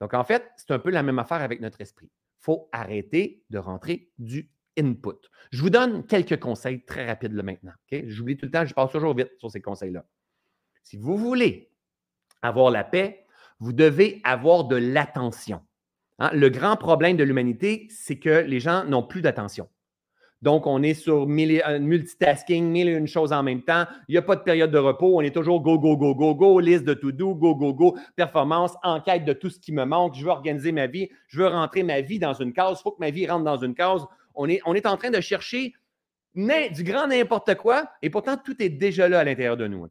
Donc, 0.00 0.14
en 0.14 0.24
fait, 0.24 0.44
c'est 0.56 0.70
un 0.72 0.78
peu 0.78 0.90
la 0.90 1.02
même 1.02 1.18
affaire 1.18 1.42
avec 1.42 1.60
notre 1.60 1.80
esprit. 1.80 2.10
Faut 2.40 2.68
arrêter 2.72 3.44
de 3.50 3.58
rentrer 3.58 4.10
du 4.18 4.50
input. 4.78 5.18
Je 5.50 5.60
vous 5.60 5.70
donne 5.70 6.06
quelques 6.06 6.38
conseils 6.38 6.84
très 6.84 7.06
rapides 7.06 7.32
maintenant. 7.32 7.72
J'oublie 7.90 8.36
tout 8.36 8.46
le 8.46 8.52
temps, 8.52 8.64
je 8.64 8.74
passe 8.74 8.92
toujours 8.92 9.14
vite 9.14 9.30
sur 9.38 9.50
ces 9.50 9.60
conseils-là. 9.60 10.06
Si 10.82 10.96
vous 10.96 11.16
voulez 11.16 11.72
avoir 12.42 12.70
la 12.70 12.84
paix, 12.84 13.26
vous 13.58 13.72
devez 13.72 14.20
avoir 14.24 14.64
de 14.64 14.76
l'attention. 14.76 15.62
Hein, 16.18 16.30
le 16.32 16.48
grand 16.48 16.76
problème 16.76 17.16
de 17.16 17.24
l'humanité, 17.24 17.86
c'est 17.90 18.18
que 18.18 18.40
les 18.40 18.60
gens 18.60 18.84
n'ont 18.84 19.02
plus 19.02 19.22
d'attention. 19.22 19.68
Donc, 20.40 20.66
on 20.66 20.82
est 20.82 20.94
sur 20.94 21.26
multitasking, 21.26 22.64
mille 22.64 22.88
et 22.88 22.92
une 22.92 23.08
choses 23.08 23.32
en 23.32 23.42
même 23.42 23.62
temps. 23.62 23.86
Il 24.08 24.12
n'y 24.12 24.18
a 24.18 24.22
pas 24.22 24.36
de 24.36 24.42
période 24.42 24.70
de 24.70 24.78
repos. 24.78 25.18
On 25.18 25.20
est 25.20 25.34
toujours 25.34 25.60
go, 25.60 25.78
go, 25.78 25.96
go, 25.96 26.14
go, 26.14 26.34
go, 26.34 26.60
liste 26.60 26.84
de 26.84 26.94
to-do, 26.94 27.34
go, 27.34 27.56
go, 27.56 27.74
go, 27.74 27.96
performance, 28.14 28.74
enquête 28.84 29.24
de 29.24 29.32
tout 29.32 29.50
ce 29.50 29.58
qui 29.58 29.72
me 29.72 29.84
manque. 29.84 30.14
Je 30.14 30.24
veux 30.24 30.30
organiser 30.30 30.70
ma 30.70 30.86
vie. 30.86 31.08
Je 31.26 31.40
veux 31.40 31.48
rentrer 31.48 31.82
ma 31.82 32.00
vie 32.02 32.20
dans 32.20 32.34
une 32.34 32.52
case. 32.52 32.78
Il 32.78 32.82
faut 32.82 32.92
que 32.92 33.00
ma 33.00 33.10
vie 33.10 33.26
rentre 33.26 33.44
dans 33.44 33.58
une 33.58 33.74
case 33.74 34.06
on 34.38 34.74
est, 34.74 34.86
en 34.86 34.96
train 34.96 35.10
de 35.10 35.20
chercher 35.20 35.74
du 36.34 36.84
grand 36.84 37.08
n'importe 37.08 37.56
quoi, 37.56 37.90
et 38.02 38.10
pourtant 38.10 38.36
tout 38.36 38.62
est 38.62 38.68
déjà 38.68 39.08
là 39.08 39.20
à 39.20 39.24
l'intérieur 39.24 39.56
de 39.56 39.66
nous. 39.66 39.86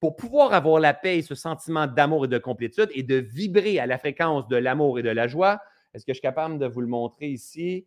Pour 0.00 0.16
pouvoir 0.16 0.52
avoir 0.52 0.80
la 0.80 0.92
paix 0.92 1.18
et 1.18 1.22
ce 1.22 1.34
sentiment 1.34 1.86
d'amour 1.86 2.26
et 2.26 2.28
de 2.28 2.36
complétude 2.36 2.90
et 2.92 3.02
de 3.02 3.16
vibrer 3.16 3.78
à 3.78 3.86
la 3.86 3.98
fréquence 3.98 4.46
de 4.48 4.56
l'amour 4.56 4.98
et 4.98 5.02
de 5.02 5.08
la 5.08 5.26
joie, 5.26 5.60
est-ce 5.94 6.04
que 6.04 6.12
je 6.12 6.16
suis 6.16 6.22
capable 6.22 6.58
de 6.58 6.66
vous 6.66 6.82
le 6.82 6.86
montrer 6.86 7.28
ici? 7.28 7.86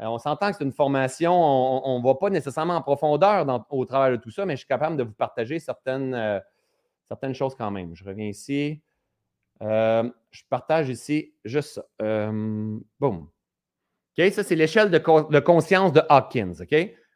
Euh, 0.00 0.06
on 0.06 0.18
s'entend 0.18 0.50
que 0.50 0.56
c'est 0.58 0.64
une 0.64 0.72
formation, 0.72 1.32
on 1.32 1.98
ne 1.98 2.04
va 2.04 2.14
pas 2.14 2.28
nécessairement 2.28 2.76
en 2.76 2.82
profondeur 2.82 3.46
au 3.70 3.84
travers 3.86 4.10
de 4.10 4.22
tout 4.22 4.30
ça, 4.30 4.44
mais 4.44 4.54
je 4.54 4.58
suis 4.58 4.66
capable 4.66 4.96
de 4.96 5.02
vous 5.02 5.12
partager 5.12 5.58
certaines, 5.58 6.14
euh, 6.14 6.40
choses 7.32 7.54
quand 7.54 7.70
même. 7.70 7.94
Je 7.94 8.04
reviens 8.04 8.26
ici. 8.26 8.82
Euh, 9.62 10.10
je 10.30 10.42
partage 10.50 10.90
ici 10.90 11.34
juste 11.44 11.80
ça. 11.98 12.30
boum 13.00 13.28
ça, 14.18 14.42
c'est 14.42 14.54
l'échelle 14.54 14.90
de, 14.90 14.98
conscience 15.38 15.92
de 15.92 16.02
Hawkins. 16.08 16.54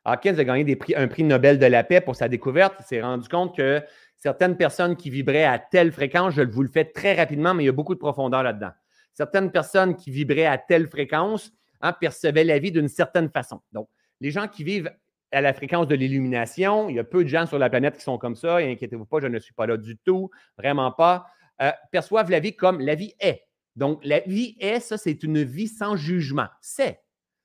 Hawkins 0.04 0.38
a 0.38 0.44
gagné 0.44 0.78
un 0.96 1.08
prix 1.08 1.24
Nobel 1.24 1.58
de 1.58 1.66
la 1.66 1.82
paix 1.82 2.00
pour 2.00 2.14
sa 2.14 2.28
découverte. 2.28 2.74
Il 2.80 2.84
s'est 2.84 3.02
rendu 3.02 3.28
compte 3.28 3.56
que 3.56 3.82
certaines 4.16 4.56
personnes 4.56 4.96
qui 4.96 5.08
vibraient 5.08 5.44
à 5.44 5.58
telle 5.58 5.92
fréquence, 5.92 6.34
je 6.34 6.42
vous 6.42 6.62
le 6.62 6.68
fais 6.68 6.84
très 6.84 7.14
rapidement, 7.14 7.54
mais 7.54 7.64
il 7.64 7.66
y 7.66 7.70
a 7.70 7.72
beaucoup 7.72 7.94
de 7.94 7.98
profondeur 7.98 8.42
là-dedans. 8.42 8.72
Certaines 9.14 9.50
personnes 9.50 9.96
qui 9.96 10.10
vibraient 10.10 10.46
à 10.46 10.58
telle 10.58 10.88
fréquence 10.88 11.52
hein, 11.80 11.92
percevaient 11.92 12.44
la 12.44 12.58
vie 12.58 12.72
d'une 12.72 12.88
certaine 12.88 13.30
façon. 13.30 13.60
Donc, 13.72 13.88
les 14.20 14.30
gens 14.30 14.48
qui 14.48 14.64
vivent 14.64 14.90
à 15.32 15.40
la 15.40 15.52
fréquence 15.52 15.86
de 15.86 15.94
l'illumination, 15.94 16.88
il 16.88 16.96
y 16.96 16.98
a 16.98 17.04
peu 17.04 17.24
de 17.24 17.28
gens 17.28 17.46
sur 17.46 17.58
la 17.58 17.70
planète 17.70 17.96
qui 17.96 18.02
sont 18.02 18.18
comme 18.18 18.36
ça, 18.36 18.60
et 18.60 18.72
inquiétez-vous 18.72 19.06
pas, 19.06 19.20
je 19.20 19.28
ne 19.28 19.38
suis 19.38 19.54
pas 19.54 19.66
là 19.66 19.76
du 19.76 19.96
tout, 19.98 20.30
vraiment 20.58 20.90
pas, 20.90 21.26
euh, 21.62 21.70
perçoivent 21.92 22.30
la 22.30 22.40
vie 22.40 22.56
comme 22.56 22.80
la 22.80 22.94
vie 22.94 23.14
est. 23.20 23.46
Donc, 23.76 24.00
la 24.02 24.20
vie 24.20 24.56
est, 24.60 24.80
ça, 24.80 24.98
c'est 24.98 25.22
une 25.22 25.42
vie 25.42 25.68
sans 25.68 25.96
jugement. 25.96 26.48
C'est. 26.60 27.00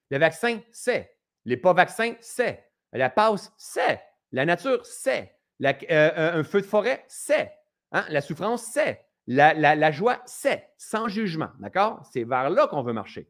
Le 0.09 0.17
vaccin, 0.17 0.59
c'est. 0.71 1.15
Les 1.45 1.57
pas-vaccins, 1.57 2.13
c'est. 2.21 2.65
La 2.91 3.09
passe, 3.09 3.53
c'est. 3.57 4.01
La 4.31 4.45
nature, 4.45 4.85
c'est. 4.85 5.35
Euh, 5.63 6.39
un 6.39 6.43
feu 6.43 6.61
de 6.61 6.65
forêt, 6.65 7.05
c'est. 7.07 7.51
Hein? 7.91 8.05
La 8.09 8.21
souffrance, 8.21 8.63
c'est. 8.63 9.05
La, 9.27 9.91
joie, 9.91 10.21
c'est. 10.25 10.69
Sans 10.77 11.07
jugement. 11.07 11.49
D'accord? 11.59 12.01
C'est 12.11 12.23
vers 12.23 12.49
là 12.49 12.67
qu'on 12.67 12.83
veut 12.83 12.93
marcher. 12.93 13.29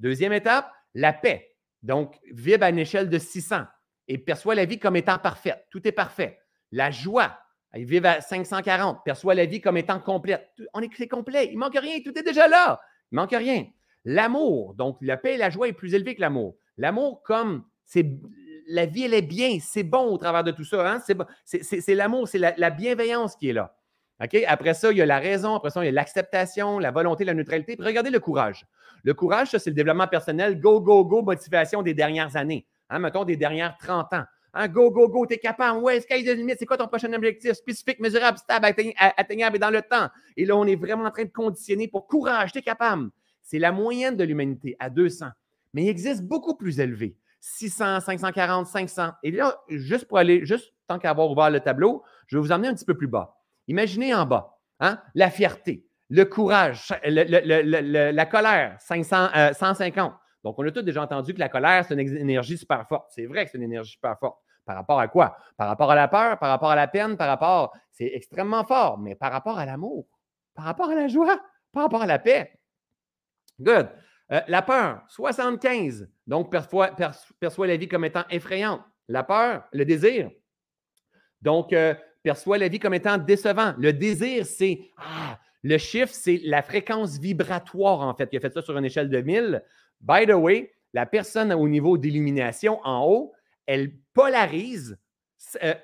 Deuxième 0.00 0.32
étape, 0.32 0.72
la 0.94 1.12
paix. 1.12 1.54
Donc, 1.82 2.18
vibre 2.32 2.64
à 2.64 2.70
une 2.70 2.78
échelle 2.78 3.08
de 3.08 3.18
600 3.18 3.62
et 4.08 4.18
perçoit 4.18 4.54
la 4.54 4.64
vie 4.64 4.78
comme 4.78 4.96
étant 4.96 5.18
parfaite. 5.18 5.66
Tout 5.70 5.86
est 5.86 5.92
parfait. 5.92 6.40
La 6.72 6.90
joie, 6.90 7.38
ils 7.74 7.84
vivent 7.84 8.06
à 8.06 8.20
540, 8.20 9.04
perçoit 9.04 9.34
la 9.34 9.46
vie 9.46 9.60
comme 9.60 9.76
étant 9.76 10.00
complète. 10.00 10.48
On 10.74 10.80
est, 10.80 11.06
complet, 11.06 11.50
il 11.52 11.58
manque 11.58 11.78
rien, 11.78 12.00
tout 12.04 12.18
est 12.18 12.22
déjà 12.22 12.48
là. 12.48 12.80
Il 13.12 13.16
manque 13.16 13.30
rien. 13.30 13.66
L'amour, 14.04 14.74
donc 14.74 14.98
la 15.00 15.16
paix 15.16 15.34
et 15.34 15.36
la 15.36 15.50
joie 15.50 15.68
est 15.68 15.72
plus 15.72 15.94
élevé 15.94 16.14
que 16.14 16.20
l'amour. 16.20 16.56
L'amour, 16.76 17.22
comme 17.22 17.64
c'est 17.84 18.06
la 18.66 18.86
vie, 18.86 19.04
elle 19.04 19.14
est 19.14 19.22
bien, 19.22 19.58
c'est 19.60 19.82
bon 19.82 20.12
au 20.12 20.18
travers 20.18 20.44
de 20.44 20.50
tout 20.50 20.64
ça. 20.64 20.90
Hein? 20.90 21.02
C'est 21.44 21.94
l'amour, 21.94 22.26
c'est 22.26 22.38
la, 22.38 22.70
bienveillance 22.70 23.36
qui 23.36 23.50
est 23.50 23.52
là. 23.52 23.76
Après 24.20 24.74
ça, 24.74 24.92
il 24.92 24.98
y 24.98 25.02
a 25.02 25.06
la 25.06 25.18
raison, 25.18 25.54
après 25.54 25.70
ça, 25.70 25.82
il 25.82 25.86
y 25.86 25.88
a 25.88 25.92
l'acceptation, 25.92 26.78
la 26.78 26.90
volonté, 26.90 27.24
la 27.24 27.34
neutralité. 27.34 27.76
Puis 27.76 27.86
regardez 27.86 28.10
le 28.10 28.20
courage. 28.20 28.66
Le 29.02 29.14
courage, 29.14 29.50
ça, 29.50 29.58
c'est 29.58 29.70
le 29.70 29.76
développement 29.76 30.06
personnel, 30.06 30.60
go, 30.60 30.80
go, 30.80 31.04
go, 31.04 31.22
motivation 31.22 31.82
des 31.82 31.94
dernières 31.94 32.36
années. 32.36 32.66
Hein? 32.90 32.98
Mettons 32.98 33.24
des 33.24 33.36
dernières 33.36 33.76
30 33.78 34.12
ans. 34.12 34.24
Un 34.52 34.68
go, 34.68 34.90
go, 34.90 35.08
go, 35.08 35.26
t'es 35.26 35.38
capable. 35.38 35.78
Ouais, 35.78 36.00
sky 36.00 36.24
the 36.24 36.36
limit. 36.36 36.54
C'est 36.58 36.66
quoi 36.66 36.76
ton 36.76 36.88
prochain 36.88 37.12
objectif? 37.12 37.52
Spécifique, 37.52 38.00
mesurable, 38.00 38.36
stable, 38.36 38.66
atteignable 39.16 39.56
et 39.56 39.58
dans 39.58 39.70
le 39.70 39.80
temps. 39.80 40.08
Et 40.36 40.44
là, 40.44 40.56
on 40.56 40.66
est 40.66 40.76
vraiment 40.76 41.04
en 41.04 41.10
train 41.10 41.24
de 41.24 41.30
conditionner 41.30 41.88
pour 41.88 42.06
courage, 42.06 42.52
t'es 42.52 42.62
capable. 42.62 43.10
C'est 43.42 43.58
la 43.58 43.72
moyenne 43.72 44.16
de 44.16 44.24
l'humanité 44.24 44.76
à 44.80 44.90
200. 44.90 45.26
Mais 45.72 45.84
il 45.84 45.88
existe 45.88 46.22
beaucoup 46.22 46.56
plus 46.56 46.80
élevé. 46.80 47.16
600, 47.38 48.00
540, 48.00 48.66
500. 48.66 49.12
Et 49.22 49.30
là, 49.30 49.56
juste 49.68 50.06
pour 50.06 50.18
aller, 50.18 50.44
juste 50.44 50.74
tant 50.88 50.98
qu'avoir 50.98 51.30
ouvert 51.30 51.48
le 51.48 51.60
tableau, 51.60 52.02
je 52.26 52.36
vais 52.36 52.42
vous 52.42 52.52
emmener 52.52 52.68
un 52.68 52.74
petit 52.74 52.84
peu 52.84 52.96
plus 52.96 53.06
bas. 53.06 53.39
Imaginez 53.70 54.12
en 54.12 54.26
bas, 54.26 54.58
hein, 54.80 55.00
la 55.14 55.30
fierté, 55.30 55.86
le 56.08 56.24
courage, 56.24 56.88
la 57.04 58.26
colère, 58.26 58.76
500, 58.80 59.28
150. 59.52 60.12
Donc, 60.42 60.58
on 60.58 60.66
a 60.66 60.72
tous 60.72 60.82
déjà 60.82 61.02
entendu 61.02 61.32
que 61.32 61.38
la 61.38 61.48
colère, 61.48 61.84
c'est 61.86 61.94
une 61.94 62.00
énergie 62.00 62.58
super 62.58 62.84
forte. 62.88 63.12
C'est 63.14 63.26
vrai 63.26 63.44
que 63.44 63.52
c'est 63.52 63.58
une 63.58 63.62
énergie 63.62 63.92
super 63.92 64.18
forte. 64.18 64.40
Par 64.64 64.74
rapport 64.74 64.98
à 64.98 65.06
quoi? 65.06 65.36
Par 65.56 65.68
rapport 65.68 65.88
à 65.92 65.94
la 65.94 66.08
peur, 66.08 66.36
par 66.40 66.48
rapport 66.48 66.72
à 66.72 66.74
la 66.74 66.88
peine, 66.88 67.16
par 67.16 67.28
rapport. 67.28 67.72
C'est 67.92 68.10
extrêmement 68.12 68.64
fort, 68.64 68.98
mais 68.98 69.14
par 69.14 69.30
rapport 69.30 69.56
à 69.56 69.64
l'amour, 69.64 70.08
par 70.52 70.64
rapport 70.64 70.90
à 70.90 70.96
la 70.96 71.06
joie, 71.06 71.40
par 71.72 71.84
rapport 71.84 72.02
à 72.02 72.06
la 72.06 72.18
paix. 72.18 72.58
Good. 73.60 73.88
Euh, 74.32 74.40
la 74.48 74.62
peur, 74.62 75.02
75. 75.06 76.10
Donc, 76.26 76.50
perçoit, 76.50 76.90
perçoit, 77.38 77.68
la 77.68 77.76
vie 77.76 77.86
comme 77.86 78.04
étant 78.04 78.24
effrayante. 78.30 78.80
La 79.06 79.22
peur, 79.22 79.62
le 79.72 79.84
désir. 79.84 80.28
Donc, 81.40 81.72
euh, 81.72 81.94
perçoit 82.22 82.58
la 82.58 82.68
vie 82.68 82.78
comme 82.78 82.94
étant 82.94 83.18
décevant. 83.18 83.74
Le 83.78 83.92
désir, 83.92 84.46
c'est. 84.46 84.80
Ah, 84.96 85.38
le 85.62 85.76
chiffre, 85.78 86.12
c'est 86.12 86.40
la 86.44 86.62
fréquence 86.62 87.18
vibratoire, 87.18 88.00
en 88.00 88.14
fait. 88.14 88.28
Il 88.32 88.38
a 88.38 88.40
fait 88.40 88.52
ça 88.52 88.62
sur 88.62 88.76
une 88.76 88.84
échelle 88.84 89.10
de 89.10 89.20
1000. 89.20 89.62
By 90.00 90.26
the 90.26 90.32
way, 90.32 90.72
la 90.94 91.06
personne 91.06 91.52
au 91.52 91.68
niveau 91.68 91.98
d'illumination 91.98 92.80
en 92.84 93.06
haut, 93.06 93.32
elle 93.66 93.92
polarise 94.14 94.98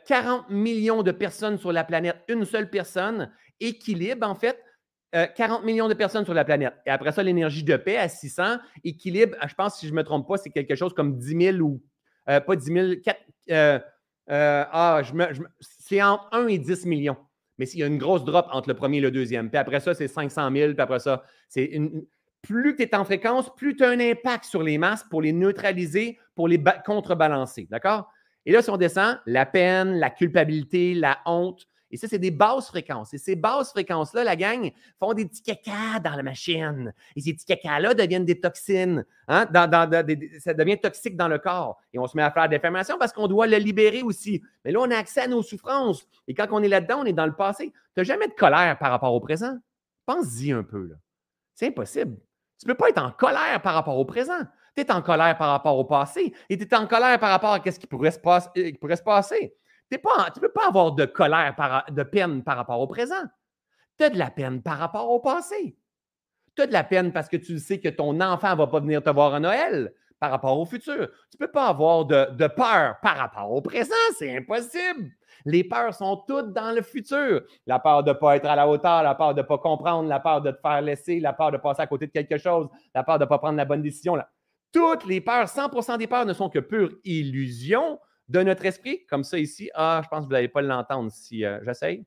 40 0.07 0.47
euh, 0.51 0.55
millions 0.55 1.03
de 1.03 1.13
personnes 1.13 1.59
sur 1.59 1.73
la 1.73 1.85
planète, 1.85 2.17
une 2.29 2.45
seule 2.45 2.71
personne, 2.71 3.31
équilibre 3.61 4.27
en 4.27 4.35
fait 4.35 4.59
40 5.13 5.63
euh, 5.63 5.65
millions 5.65 5.89
de 5.89 5.95
personnes 5.95 6.25
sur 6.25 6.35
la 6.35 6.45
planète. 6.45 6.75
Et 6.85 6.91
après 6.91 7.13
ça, 7.13 7.23
l'énergie 7.23 7.65
de 7.65 7.77
paix 7.77 7.97
à 7.97 8.09
600, 8.09 8.59
équilibre, 8.85 9.37
je 9.49 9.55
pense, 9.55 9.79
si 9.79 9.87
je 9.87 9.93
ne 9.93 9.97
me 9.97 10.03
trompe 10.03 10.29
pas, 10.29 10.37
c'est 10.37 10.51
quelque 10.51 10.75
chose 10.75 10.93
comme 10.93 11.17
10 11.17 11.53
000 11.55 11.59
ou 11.59 11.83
euh, 12.29 12.41
pas 12.41 12.57
10 12.57 12.65
000, 12.67 12.93
4, 13.49 13.83
ah, 14.29 15.03
c'est 15.61 16.03
entre 16.03 16.29
1 16.33 16.49
et 16.49 16.59
10 16.59 16.87
millions. 16.87 17.17
Mais 17.59 17.67
il 17.69 17.81
y 17.81 17.83
a 17.83 17.87
une 17.87 17.99
grosse 17.99 18.25
drop 18.25 18.47
entre 18.53 18.69
le 18.69 18.75
premier 18.75 18.99
et 18.99 19.01
le 19.01 19.11
deuxième. 19.11 19.49
Puis 19.49 19.59
après 19.59 19.81
ça, 19.81 19.95
c'est 19.95 20.09
500 20.09 20.51
000. 20.53 20.73
Puis 20.75 20.81
après 20.81 20.99
ça, 20.99 21.23
c'est 21.49 21.65
une, 21.65 22.05
plus 22.43 22.77
tu 22.77 22.83
es 22.83 22.95
en 22.95 23.05
fréquence, 23.05 23.55
plus 23.57 23.77
tu 23.77 23.85
as 23.85 23.89
un 23.89 24.01
impact 24.01 24.45
sur 24.45 24.63
les 24.63 24.79
masses 24.79 25.05
pour 25.05 25.23
les 25.23 25.33
neutraliser, 25.33 26.19
pour 26.35 26.49
les 26.49 26.63
contrebalancer. 26.85 27.67
D'accord? 27.71 28.11
Et 28.45 28.53
là, 28.53 28.63
si 28.63 28.71
on 28.71 28.77
descend, 28.77 29.19
la 29.27 29.47
peine, 29.47 29.99
la 29.99 30.11
culpabilité, 30.11 30.95
la 30.95 31.19
honte, 31.27 31.67
et 31.97 31.99
ça, 31.99 32.09
c'est 32.09 32.19
des 32.19 32.31
basses 32.31 32.69
fréquences. 32.69 33.15
Et 33.15 33.19
ces 33.19 33.37
basses 33.37 33.71
fréquences-là, 33.71 34.23
la 34.23 34.37
gang, 34.37 34.71
font 34.99 35.15
des 35.15 35.25
petits 35.25 35.41
caca 35.41 35.99
dans 36.05 36.15
la 36.15 36.23
machine. 36.23 36.93
Et 37.17 37.23
ces 37.23 37.33
petits 37.33 37.47
caca-là 37.47 37.95
deviennent 37.95 38.27
des 38.27 38.39
toxines. 38.39 39.07
Hein? 39.29 39.49
ça 40.41 40.53
devient 40.53 40.79
toxique 40.79 41.17
dans 41.17 41.29
le 41.29 41.39
corps. 41.39 41.81
Et 41.95 41.99
on 41.99 42.07
se 42.07 42.15
met 42.15 42.23
à 42.23 42.31
faire 42.31 42.51
des 42.51 42.59
fermations 42.59 42.99
parce 42.99 43.15
qu'on 43.15 43.29
doit 43.29 43.47
le 43.47 43.57
libérer 43.57 44.03
aussi. 44.03 44.43
Mais 44.63 44.73
là, 44.73 44.81
on 44.83 44.91
a 44.91 44.97
accès 44.99 45.23
à 45.23 45.27
nos 45.27 45.41
souffrances. 45.41 46.07
Et 46.29 46.35
quand 46.35 46.49
on 46.51 46.63
est 46.63 46.69
là-dedans, 46.69 46.99
on 47.01 47.07
est 47.07 47.15
dans 47.15 47.25
le 47.25 47.35
passé. 47.35 47.73
Tu 47.73 47.75
n'as 47.97 48.05
jamais 48.05 48.29
de 48.29 48.35
colère 48.35 48.77
par 48.79 48.91
rapport 48.91 49.15
au 49.15 49.21
présent? 49.21 49.57
Pense-y 50.05 50.53
un 50.53 50.65
peu. 50.65 50.95
C'est 51.55 51.69
impossible. 51.69 52.19
Tu 52.61 52.69
ne 52.69 52.75
peux 52.75 52.77
pas 52.77 52.91
être 52.91 53.03
en 53.03 53.11
colère 53.11 53.63
par 53.63 53.73
rapport 53.73 53.97
au 53.97 54.05
présent. 54.05 54.41
Tu 54.77 54.83
es 54.83 54.93
en 54.93 55.01
colère 55.01 55.39
par 55.39 55.49
rapport 55.49 55.79
au 55.79 55.85
passé 55.87 56.35
et 56.51 56.59
tu 56.59 56.65
es 56.65 56.75
en 56.75 56.87
colère 56.87 57.19
par 57.19 57.31
rapport 57.31 57.55
à 57.55 57.63
ce 57.65 57.71
euh, 57.71 57.73
qui 57.73 57.87
pourrait 57.87 58.11
se 58.11 59.03
passer. 59.03 59.55
Tu 59.91 59.97
ne 59.97 60.41
peux 60.41 60.53
pas 60.53 60.69
avoir 60.69 60.93
de 60.93 61.05
colère, 61.05 61.55
de 61.91 62.03
peine 62.03 62.43
par 62.43 62.57
rapport 62.57 62.81
au 62.81 62.87
présent. 62.87 63.25
Tu 63.99 64.05
as 64.05 64.11
de 64.11 64.19
la 64.19 64.31
peine 64.31 64.63
par 64.63 64.79
rapport 64.79 65.11
au 65.11 65.21
passé. 65.21 65.77
Tu 66.55 66.63
as 66.63 66.67
de 66.67 66.73
la 66.73 66.85
peine 66.85 67.13
parce 67.13 67.29
que 67.29 67.37
tu 67.37 67.59
sais 67.59 67.81
que 67.81 67.89
ton 67.89 68.21
enfant 68.21 68.53
ne 68.53 68.57
va 68.57 68.67
pas 68.67 68.81
venir 68.81 69.03
te 69.03 69.11
voir 69.11 69.35
à 69.35 69.41
Noël 69.41 69.93
par 70.19 70.31
rapport 70.31 70.59
au 70.59 70.65
futur. 70.65 71.09
Tu 71.31 71.37
ne 71.41 71.47
peux 71.47 71.53
pas 71.53 71.69
avoir 71.69 72.05
de, 72.05 72.47
peur 72.49 72.97
par 73.03 73.17
rapport 73.17 73.51
au 73.53 73.61
présent. 73.61 73.95
C'est 74.19 74.37
impossible. 74.37 75.11
Les 75.45 75.63
peurs 75.63 75.95
sont 75.95 76.25
toutes 76.27 76.53
dans 76.53 76.75
le 76.75 76.83
futur. 76.83 77.43
La 77.67 77.79
peur 77.79 78.03
de 78.03 78.11
ne 78.11 78.15
pas 78.15 78.37
être 78.37 78.47
à 78.47 78.57
la 78.57 78.67
hauteur, 78.67 79.03
la 79.03 79.15
peur 79.15 79.35
de 79.35 79.43
ne 79.43 79.47
pas 79.47 79.59
comprendre, 79.59 80.09
la 80.09 80.19
peur 80.19 80.41
de 80.41 80.51
te 80.51 80.59
faire 80.61 80.81
laisser, 80.81 81.21
la 81.21 81.33
peur 81.33 81.53
de 81.53 81.59
passer 81.59 81.83
à 81.83 81.87
côté 81.87 82.07
de 82.07 82.13
quelque 82.13 82.39
chose, 82.39 82.69
la 82.95 83.05
peur 83.05 83.19
de 83.19 83.25
ne 83.25 83.29
pas 83.29 83.39
prendre 83.39 83.57
la 83.57 83.65
bonne 83.65 83.83
décision. 83.83 84.17
Toutes 84.73 85.05
les 85.05 85.21
peurs, 85.21 85.47
100% 85.47 85.99
des 85.99 86.07
peurs 86.07 86.27
ne 86.27 86.33
sont 86.33 86.51
que 86.51 86.59
pure 86.59 86.91
illusion 87.05 88.01
de 88.29 88.43
notre 88.43 88.65
esprit. 88.67 89.07
Comme 89.07 89.25
ça 89.25 89.39
ici. 89.39 89.71
Ah, 89.75 90.01
je 90.05 90.09
pense 90.09 90.21
que 90.21 90.25
vous 90.27 90.33
n'allez 90.33 90.49
pas 90.49 90.63
l'entendre 90.63 91.11
si 91.11 91.45
euh, 91.45 91.61
j'essaye. 91.65 92.05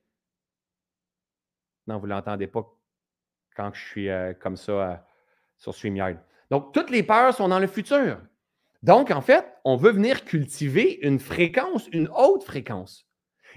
Non, 1.88 1.97
vous 1.97 2.07
ne 2.07 2.13
l'entendez 2.13 2.47
pas 2.47 2.65
quand 3.55 3.74
je 3.74 3.82
suis 3.82 4.09
euh, 4.09 4.34
comme 4.34 4.55
ça 4.55 4.72
euh, 4.72 4.95
sur 5.57 5.74
StreamYard. 5.74 6.17
Donc, 6.49 6.74
toutes 6.74 6.89
les 6.89 7.03
peurs 7.03 7.34
sont 7.34 7.47
dans 7.47 7.59
le 7.59 7.67
futur. 7.67 8.22
Donc, 8.84 9.11
en 9.11 9.22
fait, 9.22 9.45
on 9.65 9.76
veut 9.76 9.91
venir 9.91 10.24
cultiver 10.24 10.99
une 11.05 11.20
fréquence, 11.20 11.88
une 11.91 12.09
haute 12.15 12.43
fréquence. 12.43 13.05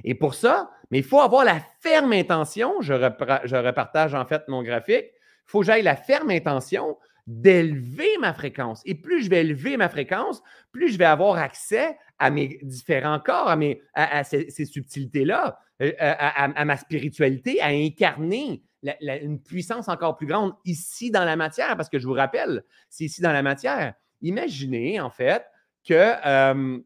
Et 0.05 0.15
pour 0.15 0.35
ça, 0.35 0.71
mais 0.91 0.99
il 0.99 1.05
faut 1.05 1.21
avoir 1.21 1.45
la 1.45 1.61
ferme 1.81 2.13
intention, 2.13 2.81
je, 2.81 2.93
repartage 2.93 4.15
en 4.15 4.25
fait 4.25 4.47
mon 4.49 4.63
graphique, 4.63 5.07
il 5.13 5.47
faut 5.47 5.61
que 5.61 5.67
j'aille 5.67 5.83
la 5.83 5.97
ferme 5.97 6.31
intention 6.31 6.99
d'élever 7.27 8.19
ma 8.21 8.33
fréquence. 8.33 8.83
Et 8.85 8.95
plus 8.95 9.23
je 9.25 9.31
vais 9.31 9.43
élever 9.43 9.77
ma 9.77 9.89
fréquence, 9.89 10.43
plus 10.73 10.93
je 10.93 10.99
vais 10.99 11.05
avoir 11.05 11.39
accès 11.39 11.97
à 12.19 12.31
mes 12.31 12.59
différents 12.63 13.21
corps, 13.21 13.49
à, 13.49 13.57
mes, 13.57 13.83
ces, 14.25 14.65
subtilités-là, 14.65 15.59
euh, 15.83 15.93
à, 15.99 16.65
ma 16.65 16.77
spiritualité, 16.77 17.61
à 17.61 17.69
incarner 17.69 18.63
une 19.01 19.41
puissance 19.41 19.89
encore 19.89 20.17
plus 20.17 20.27
grande 20.27 20.55
ici 20.65 21.11
dans 21.11 21.25
la 21.25 21.37
matière, 21.37 21.77
parce 21.77 21.89
que 21.89 21.99
je 21.99 22.07
vous 22.07 22.15
rappelle, 22.15 22.65
c'est 22.89 23.05
ici 23.05 23.23
dans 23.23 23.33
la 23.33 23.43
matière. 23.43 23.95
Imaginez 24.21 25.01
en 25.01 25.11
fait 25.11 25.45
que, 25.85 26.15
euh, 26.27 26.79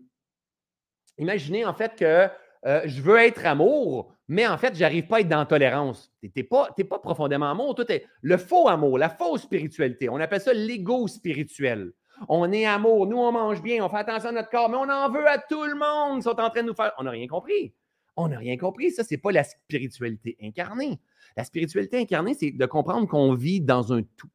imaginez 1.19 1.65
en 1.65 1.75
fait 1.75 1.97
que 1.97 2.29
euh, 2.67 2.83
je 2.85 3.01
veux 3.01 3.19
être 3.19 3.45
amour, 3.47 4.16
mais 4.29 4.47
en 4.47 4.59
fait, 4.59 4.75
je 4.75 4.81
n'arrive 4.81 5.07
pas 5.07 5.17
à 5.17 5.21
être 5.21 5.29
dans 5.29 5.39
la 5.39 5.47
tolérance. 5.47 6.13
Tu 6.23 6.31
n'es 6.35 6.43
pas, 6.43 6.69
pas, 6.89 6.99
profondément 6.99 7.51
amour. 7.51 7.75
Tout 7.75 7.87
le 8.23 8.37
faux 8.37 8.69
amour, 8.69 8.99
la 8.99 9.09
fausse 9.09 9.43
spiritualité. 9.43 10.09
On 10.09 10.17
appelle 10.17 10.41
ça 10.41 10.53
l'ego 10.53 11.07
spirituel. 11.07 11.93
On 12.29 12.51
est 12.51 12.65
amour, 12.65 13.07
nous 13.07 13.19
on 13.19 13.31
mange 13.31 13.63
bien, 13.63 13.85
on 13.85 13.91
fait 13.91 13.99
attention 13.99 14.31
à 14.31 14.33
notre 14.33 14.49
corps, 14.49 14.71
mais 14.71 14.79
on 14.79 14.89
en 14.89 15.11
veut 15.11 15.29
à 15.29 15.39
tout 15.39 15.65
le 15.65 15.75
monde. 15.75 16.21
Ils 16.21 16.23
sont 16.23 16.41
en 16.41 16.51
train 16.51 16.63
de 16.63 16.69
nous 16.69 16.75
faire. 16.75 16.93
On 16.99 17.05
n'a 17.05 17.11
rien 17.11 17.27
compris. 17.27 17.75
On 18.17 18.29
n'a 18.29 18.39
rien 18.39 18.57
compris. 18.57 18.91
Ça, 18.91 19.05
ce 19.05 19.15
n'est 19.15 19.19
pas 19.19 19.33
la 19.33 19.45
spiritualité 19.45 20.37
incarnée. 20.43 20.99
La 21.37 21.45
spiritualité 21.45 21.99
incarnée, 21.99 22.35
c'est 22.35 22.53
de 22.53 22.67
comprendre 22.67 23.07
qu'on 23.07 23.35
vit 23.35 23.61
dans 23.61 23.93
un 23.93 24.03
tout. 24.03 24.31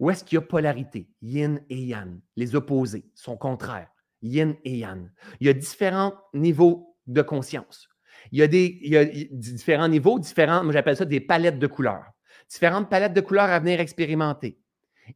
Où 0.00 0.10
est-ce 0.10 0.24
qu'il 0.24 0.36
y 0.36 0.38
a 0.38 0.42
polarité, 0.42 1.06
yin 1.22 1.60
et 1.68 1.76
yang, 1.76 2.18
les 2.34 2.54
opposés, 2.56 3.04
son 3.14 3.36
contraire 3.36 3.88
yin 4.22 4.56
et 4.64 4.78
yang. 4.78 5.10
Il 5.40 5.46
y 5.46 5.50
a 5.50 5.52
différents 5.52 6.14
niveaux 6.34 6.96
de 7.06 7.22
conscience. 7.22 7.88
Il 8.32 8.38
y 8.38 8.42
a, 8.42 8.48
des, 8.48 9.28
différents 9.32 9.88
niveaux, 9.88 10.18
différents, 10.18 10.62
moi 10.62 10.72
j'appelle 10.72 10.96
ça 10.96 11.04
des 11.04 11.20
palettes 11.20 11.58
de 11.58 11.66
couleurs. 11.66 12.04
Différentes 12.48 12.88
palettes 12.88 13.14
de 13.14 13.20
couleurs 13.20 13.50
à 13.50 13.58
venir 13.58 13.80
expérimenter. 13.80 14.58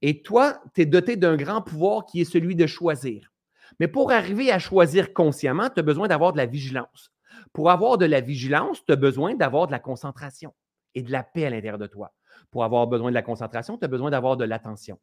Et 0.02 0.22
toi, 0.22 0.61
tu 0.74 0.82
es 0.82 0.86
doté 0.86 1.16
d'un 1.16 1.36
grand 1.36 1.62
pouvoir 1.62 2.07
qui 2.07 2.20
est 2.20 2.24
celui 2.24 2.57
de 2.57 2.66
choisir. 2.66 3.32
Mais 3.80 3.88
pour 3.88 4.12
arriver 4.12 4.50
à 4.50 4.59
choisir 4.59 5.12
consciemment, 5.12 5.68
tu 5.70 5.80
as 5.80 5.82
besoin 5.82 6.09
d'avoir 6.09 6.32
de 6.32 6.38
la 6.38 6.46
vigilance. 6.46 7.12
Pour 7.52 7.70
avoir 7.70 7.98
de 7.98 8.07
la 8.07 8.20
vigilance, 8.20 8.84
tu 8.84 8.92
as 8.92 8.96
besoin 8.96 9.34
d'avoir 9.34 9.66
de 9.66 9.72
la 9.72 9.78
concentration 9.78 10.55
et 10.94 11.02
de 11.02 11.11
la 11.11 11.22
paix 11.22 11.46
à 11.46 11.50
l'intérieur 11.50 11.78
de 11.78 11.86
toi. 11.86 12.12
Pour 12.50 12.64
avoir 12.64 12.86
besoin 12.86 13.11
de 13.11 13.14
la 13.14 13.22
concentration, 13.22 13.78
tu 13.78 13.84
as 13.84 13.88
besoin 13.88 14.11
d'avoir 14.11 14.36
de 14.36 14.44
l'attention. 14.44 14.98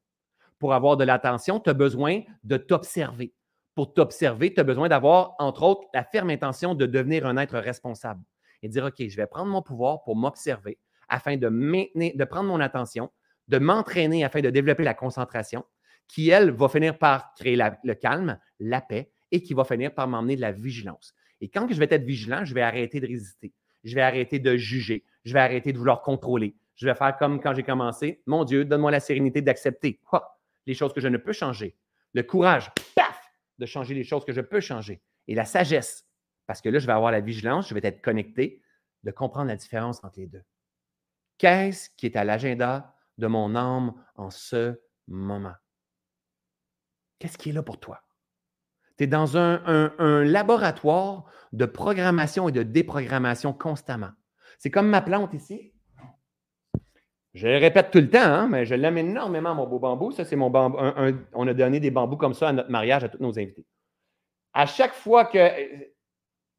Pour 0.60 0.74
avoir 0.74 0.96
de 0.96 1.04
l'attention, 1.04 1.60
tu 1.60 1.70
as 1.70 1.74
besoin 1.74 2.22
de 2.44 2.58
t'observer 2.58 3.34
pour 3.76 3.94
t'observer, 3.94 4.54
tu 4.54 4.60
as 4.60 4.64
besoin 4.64 4.90
d'avoir, 4.90 5.36
entre 5.40 5.64
autres, 5.64 5.88
la 5.94 6.04
ferme 6.04 6.30
intention 6.30 6.76
de 6.76 6.86
devenir 6.86 7.26
un 7.26 7.38
être 7.38 7.58
responsable 7.58 8.24
et 8.62 8.70
dire, 8.70 8.86
OK, 8.86 9.08
je 9.08 9.16
vais 9.16 9.28
prendre 9.28 9.50
mon 9.50 9.62
pouvoir 9.62 10.04
pour 10.04 10.16
m'observer 10.16 10.78
afin 11.10 11.38
de 11.38 11.48
maintenir, 11.48 12.14
de 12.16 12.24
prendre 12.24 12.48
mon 12.48 12.60
attention, 12.60 13.12
de 13.48 13.58
m'entraîner 13.58 14.24
afin 14.24 14.42
de 14.42 14.50
développer 14.50 14.84
la 14.84 14.94
concentration, 14.94 15.66
qui, 16.08 16.30
elle, 16.30 16.52
va 16.52 16.68
finir 16.68 16.98
par 16.98 17.34
créer 17.36 17.58
le 17.84 17.94
calme, 17.94 18.38
la 18.60 18.82
paix 18.82 19.12
et 19.32 19.42
qui 19.42 19.54
va 19.54 19.64
finir 19.64 19.94
par 19.94 20.08
m'emmener 20.08 20.36
de 20.36 20.42
la 20.42 20.52
vigilance. 20.52 21.14
Et 21.40 21.50
quand 21.50 21.68
je 21.72 21.80
vais 21.80 21.88
être 21.90 22.04
vigilant, 22.04 22.46
je 22.46 22.54
vais 22.54 22.62
arrêter 22.62 23.00
de 23.00 23.08
résister. 23.08 23.54
Je 23.84 23.96
vais 23.96 24.02
arrêter 24.02 24.40
de 24.40 24.58
juger. 24.58 25.04
Je 25.24 25.34
vais 25.34 25.40
arrêter 25.40 25.74
de 25.74 25.78
vouloir 25.78 26.02
contrôler. 26.02 26.56
Je 26.76 26.86
vais 26.86 26.96
faire 26.96 27.16
comme 27.18 27.42
quand 27.42 27.54
j'ai 27.54 27.64
commencé. 27.64 28.22
Mon 28.26 28.44
Dieu, 28.44 28.66
donne-moi 28.66 28.92
la 28.92 29.00
sérénité 29.00 29.42
d'accepter 29.42 30.00
quoi? 30.04 30.40
Les 30.68 30.74
choses 30.74 30.94
que 30.94 31.02
je 31.02 31.08
ne 31.08 31.18
peux 31.18 31.34
changer. 31.34 31.76
Le 32.14 32.24
courage! 32.24 32.72
De 33.62 33.66
changer 33.68 33.94
les 33.94 34.04
choses 34.04 34.26
que 34.26 34.34
je 34.34 34.42
peux 34.42 34.60
changer. 34.60 35.02
Et 35.28 35.36
la 35.36 35.46
sagesse, 35.46 36.06
parce 36.48 36.62
que 36.62 36.70
là, 36.70 36.80
je 36.80 36.88
vais 36.88 36.94
avoir 36.94 37.12
la 37.12 37.22
vigilance, 37.22 37.70
je 37.70 37.76
vais 37.76 37.82
être 37.84 38.02
connecté, 38.02 38.62
de 39.04 39.12
comprendre 39.12 39.48
la 39.48 39.56
différence 39.56 40.04
entre 40.04 40.20
les 40.20 40.28
deux. 40.28 40.44
Qu'est-ce 41.38 41.90
qui 41.96 42.08
est 42.08 42.16
à 42.16 42.24
l'agenda 42.24 42.96
de 43.20 43.28
mon 43.28 43.56
âme 43.56 43.94
en 44.16 44.32
ce 44.32 44.82
moment? 45.08 45.54
Qu'est-ce 47.20 47.38
qui 47.38 47.50
est 47.50 47.54
là 47.54 47.62
pour 47.62 47.80
toi? 47.80 48.02
Tu 48.98 49.04
es 49.04 49.08
dans 49.08 49.38
un, 49.38 49.64
un, 50.00 50.24
laboratoire 50.24 51.26
de 51.54 51.66
programmation 51.66 52.50
et 52.50 52.52
de 52.52 52.64
déprogrammation 52.64 53.54
constamment. 53.54 54.12
C'est 54.58 54.72
comme 54.72 54.90
ma 54.90 55.02
plante 55.02 55.34
ici. 55.34 55.74
Je 57.34 57.48
le 57.48 57.58
répète 57.58 57.92
tout 57.92 58.00
le 58.00 58.10
temps, 58.10 58.20
hein, 58.20 58.48
mais 58.48 58.66
je 58.66 58.76
l'aime 58.76 58.98
énormément, 58.98 59.56
mon 59.56 59.66
beau 59.66 59.80
bambou. 59.80 60.12
Ça, 60.12 60.26
c'est 60.26 60.36
mon 60.36 60.50
bambou. 60.50 60.78
on 61.34 61.48
a 61.48 61.54
donné 61.54 61.80
des 61.80 61.92
bambous 61.92 62.18
comme 62.18 62.34
ça 62.34 62.50
à 62.50 62.54
notre 62.54 62.70
mariage 62.70 63.04
à 63.04 63.10
tous 63.10 63.22
nos 63.22 63.40
invités. 63.40 63.66
À 64.54 64.66
chaque 64.66 64.94
fois 64.94 65.26
que 65.26 65.38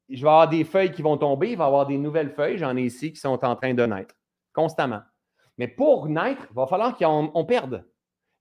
je 0.09 0.21
vais 0.21 0.29
avoir 0.29 0.49
des 0.49 0.63
feuilles 0.63 0.91
qui 0.91 1.03
vont 1.03 1.17
tomber, 1.17 1.51
il 1.51 1.57
va 1.57 1.65
y 1.65 1.67
avoir 1.67 1.85
des 1.85 1.97
nouvelles 1.97 2.31
feuilles. 2.31 2.57
J'en 2.57 2.75
ai 2.75 2.81
ici 2.81 3.13
qui 3.13 3.19
sont 3.19 3.45
en 3.45 3.55
train 3.55 3.73
de 3.73 3.85
naître 3.85 4.15
constamment. 4.51 5.01
Mais 5.57 5.67
pour 5.67 6.07
naître, 6.07 6.47
il 6.49 6.55
va 6.55 6.65
falloir 6.65 6.97
qu'on 6.97 7.45
perde. 7.45 7.85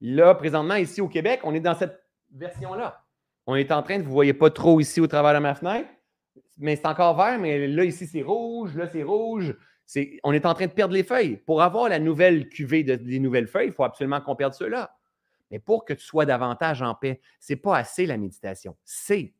Là, 0.00 0.34
présentement, 0.34 0.74
ici 0.76 1.00
au 1.00 1.08
Québec, 1.08 1.40
on 1.44 1.54
est 1.54 1.60
dans 1.60 1.74
cette 1.74 2.02
version-là. 2.30 3.04
On 3.46 3.56
est 3.56 3.70
en 3.72 3.82
train 3.82 3.98
de, 3.98 4.02
vous 4.02 4.08
ne 4.08 4.14
voyez 4.14 4.34
pas 4.34 4.50
trop 4.50 4.80
ici 4.80 5.00
au 5.00 5.06
travers 5.06 5.34
de 5.34 5.38
ma 5.38 5.54
fenêtre, 5.54 5.88
mais 6.56 6.76
c'est 6.76 6.86
encore 6.86 7.16
vert, 7.16 7.38
mais 7.38 7.66
là, 7.66 7.84
ici, 7.84 8.06
c'est 8.06 8.22
rouge, 8.22 8.74
là, 8.76 8.86
c'est 8.86 9.02
rouge 9.02 9.54
on 10.22 10.32
est 10.32 10.46
en 10.46 10.54
train 10.54 10.66
de 10.66 10.72
perdre 10.72 10.94
les 10.94 11.02
feuilles. 11.02 11.36
Pour 11.36 11.62
avoir 11.62 11.88
la 11.88 11.98
nouvelle 11.98 12.48
cuvée 12.48 12.84
de, 12.84 12.94
des 12.94 13.18
nouvelles 13.18 13.48
feuilles, 13.48 13.68
il 13.68 13.72
faut 13.72 13.84
absolument 13.84 14.20
qu'on 14.20 14.36
perde 14.36 14.54
cela. 14.54 14.96
Mais 15.50 15.58
pour 15.58 15.84
que 15.84 15.92
tu 15.92 16.04
sois 16.04 16.24
davantage 16.24 16.82
en 16.82 16.94
paix, 16.94 17.20
ce 17.38 17.52
n'est 17.52 17.58
pas 17.58 17.76
assez 17.76 18.06
la 18.06 18.16
méditation. 18.16 18.76
C'est 18.84 19.34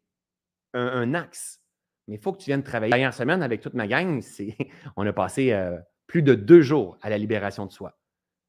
un, 0.75 1.15
axe. 1.15 1.61
Mais 2.07 2.17
il 2.17 2.21
faut 2.21 2.33
que 2.33 2.39
tu 2.39 2.47
viennes 2.47 2.63
travailler. 2.63 2.91
La 2.91 2.97
dernière 2.97 3.15
semaine, 3.15 3.43
avec 3.43 3.61
toute 3.61 3.75
ma 3.75 3.87
gang, 3.87 4.23
on 4.97 5.07
a 5.07 5.13
passé 5.13 5.53
euh, 5.53 5.79
plus 6.07 6.23
de 6.23 6.35
deux 6.35 6.61
jours 6.61 6.99
à 7.01 7.09
la 7.09 7.19
libération 7.19 7.67
de 7.67 7.73
soi, 7.73 7.99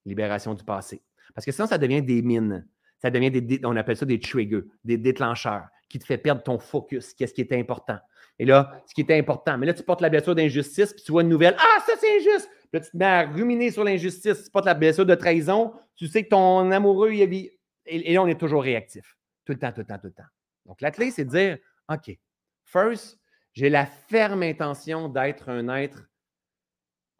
libération 0.05 0.53
du 0.53 0.63
passé. 0.63 1.01
Parce 1.33 1.45
que 1.45 1.51
sinon, 1.51 1.67
ça 1.67 1.77
devient 1.77 2.01
des 2.01 2.21
mines. 2.21 2.67
Ça 2.99 3.09
devient 3.09 3.31
des, 3.31 3.59
on 3.65 3.75
appelle 3.75 3.97
ça 3.97 4.05
des 4.05 4.19
triggers, 4.19 4.63
des 4.83 4.97
déclencheurs 4.97 5.67
qui 5.89 5.99
te 5.99 6.05
fait 6.05 6.17
perdre 6.17 6.41
ton 6.41 6.57
focus, 6.57 7.13
qu'est-ce 7.13 7.33
qui 7.33 7.41
est 7.41 7.53
important. 7.53 7.99
Et 8.39 8.45
là, 8.45 8.81
ce 8.87 8.93
qui 8.93 9.01
est 9.01 9.17
important, 9.17 9.57
mais 9.57 9.65
là, 9.65 9.73
tu 9.73 9.83
portes 9.83 10.01
la 10.01 10.09
blessure 10.09 10.35
d'injustice, 10.35 10.93
puis 10.93 11.03
tu 11.03 11.11
vois 11.11 11.21
une 11.21 11.29
nouvelle, 11.29 11.55
ah, 11.57 11.79
ça 11.85 11.93
c'est 11.99 12.17
injuste. 12.17 12.49
Puis 12.49 12.69
là, 12.73 12.79
tu 12.79 12.91
te 12.91 12.97
mets 12.97 13.05
à 13.05 13.21
ruminer 13.23 13.71
sur 13.71 13.83
l'injustice, 13.83 14.43
tu 14.45 14.51
portes 14.51 14.65
la 14.65 14.73
blessure 14.73 15.05
de 15.05 15.15
trahison, 15.15 15.73
tu 15.95 16.07
sais 16.07 16.23
que 16.23 16.29
ton 16.29 16.71
amoureux, 16.71 17.13
il 17.13 17.21
a 17.21 17.25
Et, 17.25 17.49
et 17.85 18.13
là, 18.13 18.23
on 18.23 18.27
est 18.27 18.39
toujours 18.39 18.63
réactif. 18.63 19.15
Tout 19.45 19.53
le 19.53 19.59
temps, 19.59 19.71
tout 19.71 19.81
le 19.81 19.85
temps, 19.85 19.99
tout 19.99 20.07
le 20.07 20.13
temps. 20.13 20.23
Donc, 20.65 20.81
la 20.81 20.91
clé, 20.91 21.11
c'est 21.11 21.25
de 21.25 21.29
dire, 21.29 21.57
OK, 21.89 22.17
first, 22.63 23.19
j'ai 23.53 23.69
la 23.69 23.85
ferme 23.85 24.41
intention 24.43 25.09
d'être 25.09 25.49
un 25.49 25.67
être 25.69 26.09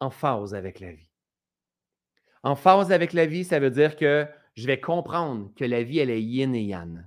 en 0.00 0.10
phase 0.10 0.54
avec 0.54 0.80
la 0.80 0.92
vie. 0.92 1.10
En 2.42 2.56
phase 2.56 2.92
avec 2.92 3.12
la 3.12 3.26
vie, 3.26 3.44
ça 3.44 3.58
veut 3.58 3.70
dire 3.70 3.96
que 3.96 4.26
je 4.54 4.66
vais 4.66 4.80
comprendre 4.80 5.52
que 5.54 5.64
la 5.64 5.82
vie, 5.82 5.98
elle 5.98 6.10
est 6.10 6.22
yin 6.22 6.54
et 6.54 6.62
yang. 6.62 7.04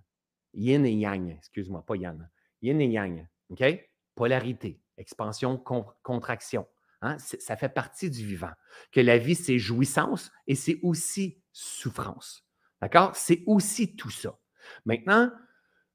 Yin 0.54 0.86
et 0.86 0.94
yang, 0.94 1.30
excuse-moi, 1.30 1.84
pas 1.86 1.96
yang. 1.96 2.28
Yin 2.62 2.80
et 2.80 2.88
yang, 2.88 3.28
OK? 3.50 3.87
Polarité, 4.18 4.82
expansion, 4.98 5.64
contraction. 6.04 6.68
Hein? 7.02 7.18
Ça 7.20 7.56
fait 7.56 7.70
partie 7.70 8.10
du 8.10 8.26
vivant. 8.26 8.52
Que 8.92 9.00
la 9.00 9.18
vie, 9.18 9.36
c'est 9.36 9.60
jouissance 9.60 10.32
et 10.48 10.56
c'est 10.56 10.80
aussi 10.82 11.40
souffrance. 11.54 12.44
D'accord? 12.82 13.16
C'est 13.16 13.44
aussi 13.46 13.96
tout 13.96 14.10
ça. 14.10 14.38
Maintenant, 14.86 15.32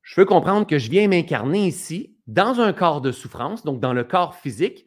je 0.03 0.21
veux 0.21 0.25
comprendre 0.25 0.67
que 0.67 0.79
je 0.79 0.89
viens 0.89 1.09
m'incarner 1.09 1.67
ici 1.67 2.17
dans 2.27 2.61
un 2.61 2.73
corps 2.73 3.01
de 3.01 3.13
souffrance, 3.13 3.65
donc 3.65 3.81
dans 3.81 3.93
le 3.93 4.05
corps 4.05 4.37
physique, 4.37 4.87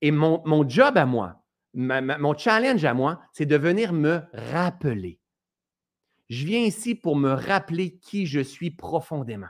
et 0.00 0.10
mon, 0.10 0.42
mon 0.44 0.68
job 0.68 0.98
à 0.98 1.06
moi, 1.06 1.44
mon 1.74 2.36
challenge 2.36 2.84
à 2.84 2.94
moi, 2.94 3.22
c'est 3.32 3.46
de 3.46 3.56
venir 3.56 3.92
me 3.92 4.20
rappeler. 4.34 5.20
Je 6.28 6.44
viens 6.44 6.60
ici 6.60 6.94
pour 6.94 7.16
me 7.16 7.32
rappeler 7.32 7.98
qui 7.98 8.26
je 8.26 8.40
suis 8.40 8.70
profondément. 8.70 9.48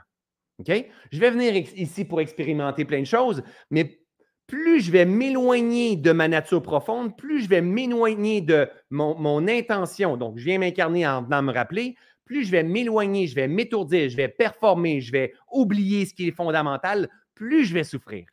OK? 0.59 0.85
Je 1.11 1.19
vais 1.19 1.31
venir 1.31 1.55
ici 1.55 2.05
pour 2.05 2.21
expérimenter 2.21 2.85
plein 2.85 3.01
de 3.01 3.05
choses, 3.05 3.43
mais 3.69 3.99
plus 4.47 4.81
je 4.81 4.91
vais 4.91 5.05
m'éloigner 5.05 5.95
de 5.95 6.11
ma 6.11 6.27
nature 6.27 6.61
profonde, 6.61 7.17
plus 7.17 7.43
je 7.43 7.49
vais 7.49 7.61
m'éloigner 7.61 8.41
de 8.41 8.69
mon, 8.89 9.47
intention. 9.47 10.17
Donc, 10.17 10.37
je 10.37 10.45
viens 10.45 10.59
m'incarner 10.59 11.07
en 11.07 11.23
venant 11.23 11.41
me 11.41 11.53
rappeler, 11.53 11.95
plus 12.25 12.45
je 12.45 12.51
vais 12.51 12.63
m'éloigner, 12.63 13.27
je 13.27 13.35
vais 13.35 13.47
m'étourdir, 13.47 14.09
je 14.09 14.15
vais 14.15 14.27
performer, 14.27 15.01
je 15.01 15.11
vais 15.11 15.33
oublier 15.51 16.05
ce 16.05 16.13
qui 16.13 16.27
est 16.27 16.35
fondamental, 16.35 17.09
plus 17.35 17.65
je 17.65 17.73
vais 17.73 17.83
souffrir. 17.83 18.25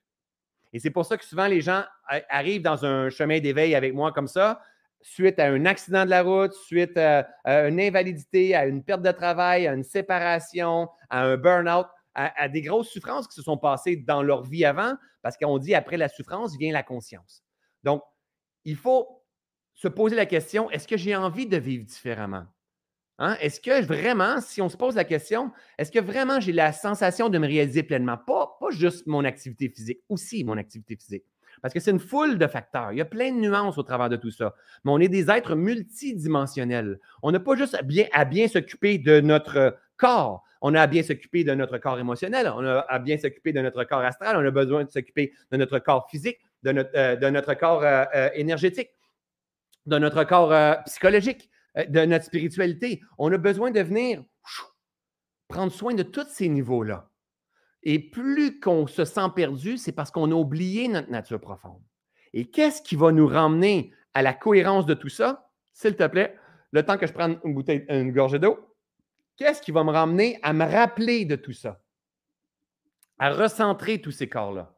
Et 0.72 0.78
c'est 0.78 0.90
pour 0.90 1.04
ça 1.04 1.16
que 1.16 1.24
souvent 1.24 1.46
les 1.46 1.60
gens 1.60 1.84
arrivent 2.28 2.62
dans 2.62 2.84
un 2.84 3.10
chemin 3.10 3.40
d'éveil 3.40 3.74
avec 3.74 3.94
moi 3.94 4.12
comme 4.12 4.28
ça, 4.28 4.60
suite 5.02 5.38
à 5.38 5.46
un 5.46 5.64
accident 5.64 6.04
de 6.04 6.10
la 6.10 6.22
route, 6.22 6.52
suite 6.52 6.96
à, 6.96 7.26
une 7.44 7.80
invalidité, 7.80 8.54
à 8.54 8.66
une 8.66 8.82
perte 8.84 9.02
de 9.02 9.10
travail, 9.10 9.66
à 9.66 9.72
une 9.72 9.82
séparation, 9.82 10.88
à 11.08 11.24
un 11.24 11.36
burn-out, 11.36 11.86
à, 12.14 12.48
des 12.48 12.62
grosses 12.62 12.90
souffrances 12.90 13.28
qui 13.28 13.34
se 13.34 13.42
sont 13.42 13.56
passées 13.56 13.96
dans 13.96 14.22
leur 14.22 14.42
vie 14.42 14.64
avant, 14.64 14.94
parce 15.22 15.36
qu'on 15.36 15.58
dit 15.58 15.74
après 15.74 15.96
la 15.96 16.08
souffrance 16.08 16.56
vient 16.56 16.72
la 16.72 16.82
conscience. 16.82 17.42
Donc, 17.84 18.02
il 18.64 18.76
faut 18.76 19.22
se 19.74 19.88
poser 19.88 20.16
la 20.16 20.26
question, 20.26 20.70
est-ce 20.70 20.86
que 20.86 20.96
j'ai 20.96 21.16
envie 21.16 21.46
de 21.46 21.56
vivre 21.56 21.84
différemment? 21.84 22.46
Hein? 23.18 23.36
Est-ce 23.40 23.60
que 23.60 23.82
vraiment, 23.82 24.40
si 24.40 24.60
on 24.60 24.68
se 24.68 24.76
pose 24.76 24.96
la 24.96 25.04
question, 25.04 25.52
est-ce 25.78 25.92
que 25.92 25.98
vraiment 25.98 26.40
j'ai 26.40 26.52
la 26.52 26.72
sensation 26.72 27.28
de 27.28 27.38
me 27.38 27.46
réaliser 27.46 27.82
pleinement? 27.82 28.16
Pas, 28.16 28.56
juste 28.70 29.06
mon 29.06 29.24
activité 29.24 29.68
physique, 29.68 30.00
aussi 30.08 30.42
mon 30.42 30.56
activité 30.56 30.96
physique. 30.96 31.24
Parce 31.62 31.74
que 31.74 31.80
c'est 31.80 31.90
une 31.90 31.98
foule 31.98 32.38
de 32.38 32.46
facteurs. 32.46 32.92
Il 32.92 32.98
y 32.98 33.00
a 33.02 33.06
plein 33.06 33.32
de 33.32 33.38
nuances 33.38 33.76
au 33.76 33.82
travers 33.82 34.08
de 34.08 34.16
tout 34.16 34.30
ça. 34.30 34.54
Mais 34.84 34.92
on 34.92 34.98
est 34.98 35.08
des 35.08 35.30
êtres 35.30 35.54
multidimensionnels. 35.54 36.98
On 37.22 37.32
n'a 37.32 37.40
pas 37.40 37.56
juste 37.56 37.82
bien, 37.84 38.06
à 38.12 38.24
bien 38.24 38.48
s'occuper 38.48 38.98
de 38.98 39.20
notre 39.20 39.76
corps. 40.00 40.44
On 40.62 40.74
a 40.74 40.82
à 40.82 40.86
bien 40.86 41.02
s'occuper 41.02 41.44
de 41.44 41.54
notre 41.54 41.78
corps 41.78 41.98
émotionnel. 41.98 42.50
On 42.54 42.64
a 42.64 42.80
à 42.88 42.98
bien 42.98 43.16
s'occuper 43.16 43.52
de 43.52 43.60
notre 43.60 43.84
corps 43.84 44.00
astral. 44.00 44.36
On 44.36 44.46
a 44.46 44.50
besoin 44.50 44.84
de 44.84 44.90
s'occuper 44.90 45.32
de 45.50 45.56
notre 45.56 45.78
corps 45.78 46.08
physique, 46.10 46.38
de 46.62 46.72
notre, 46.72 46.90
euh, 46.96 47.54
corps 47.54 47.82
euh, 47.82 48.04
euh, 48.14 48.30
énergétique, 48.34 48.90
de 49.86 49.98
notre 49.98 50.24
corps 50.24 50.82
psychologique. 50.84 51.50
De 51.88 52.04
notre 52.04 52.24
spiritualité. 52.24 53.00
On 53.16 53.32
a 53.32 53.38
besoin 53.38 53.70
de 53.70 53.80
venir 53.80 54.24
prendre 55.46 55.70
soin 55.70 55.94
de 55.94 56.02
tous 56.02 56.26
ces 56.28 56.48
niveaux-là. 56.48 57.08
Et 57.82 57.98
plus 57.98 58.58
qu'on 58.60 58.86
se 58.86 59.04
sent 59.04 59.28
perdu, 59.36 59.78
c'est 59.78 59.92
parce 59.92 60.10
qu'on 60.10 60.30
a 60.32 60.34
oublié 60.34 60.88
notre 60.88 61.10
nature 61.10 61.40
profonde. 61.40 61.80
Et 62.32 62.50
qu'est-ce 62.50 62.82
qui 62.82 62.96
va 62.96 63.12
nous 63.12 63.26
ramener 63.26 63.92
à 64.14 64.22
la 64.22 64.32
cohérence 64.32 64.84
de 64.84 64.94
tout 64.94 65.08
ça? 65.08 65.50
S'il 65.72 65.94
te 65.94 66.06
plaît, 66.06 66.36
le 66.72 66.84
temps 66.84 66.98
que 66.98 67.06
je 67.06 67.12
prenne 67.12 67.38
une 67.44 67.54
bouteille, 67.54 67.86
une 67.88 68.12
gorgée 68.12 68.38
d'eau, 68.38 68.58
qu'est-ce 69.40 69.62
qui 69.62 69.72
va 69.72 69.82
me 69.84 69.90
ramener 69.90 70.38
à 70.42 70.52
me 70.52 70.64
rappeler 70.66 71.24
de 71.24 71.34
tout 71.34 71.54
ça? 71.54 71.82
À 73.18 73.30
recentrer 73.32 74.00
tous 74.00 74.12
ces 74.12 74.28
corps-là? 74.28 74.76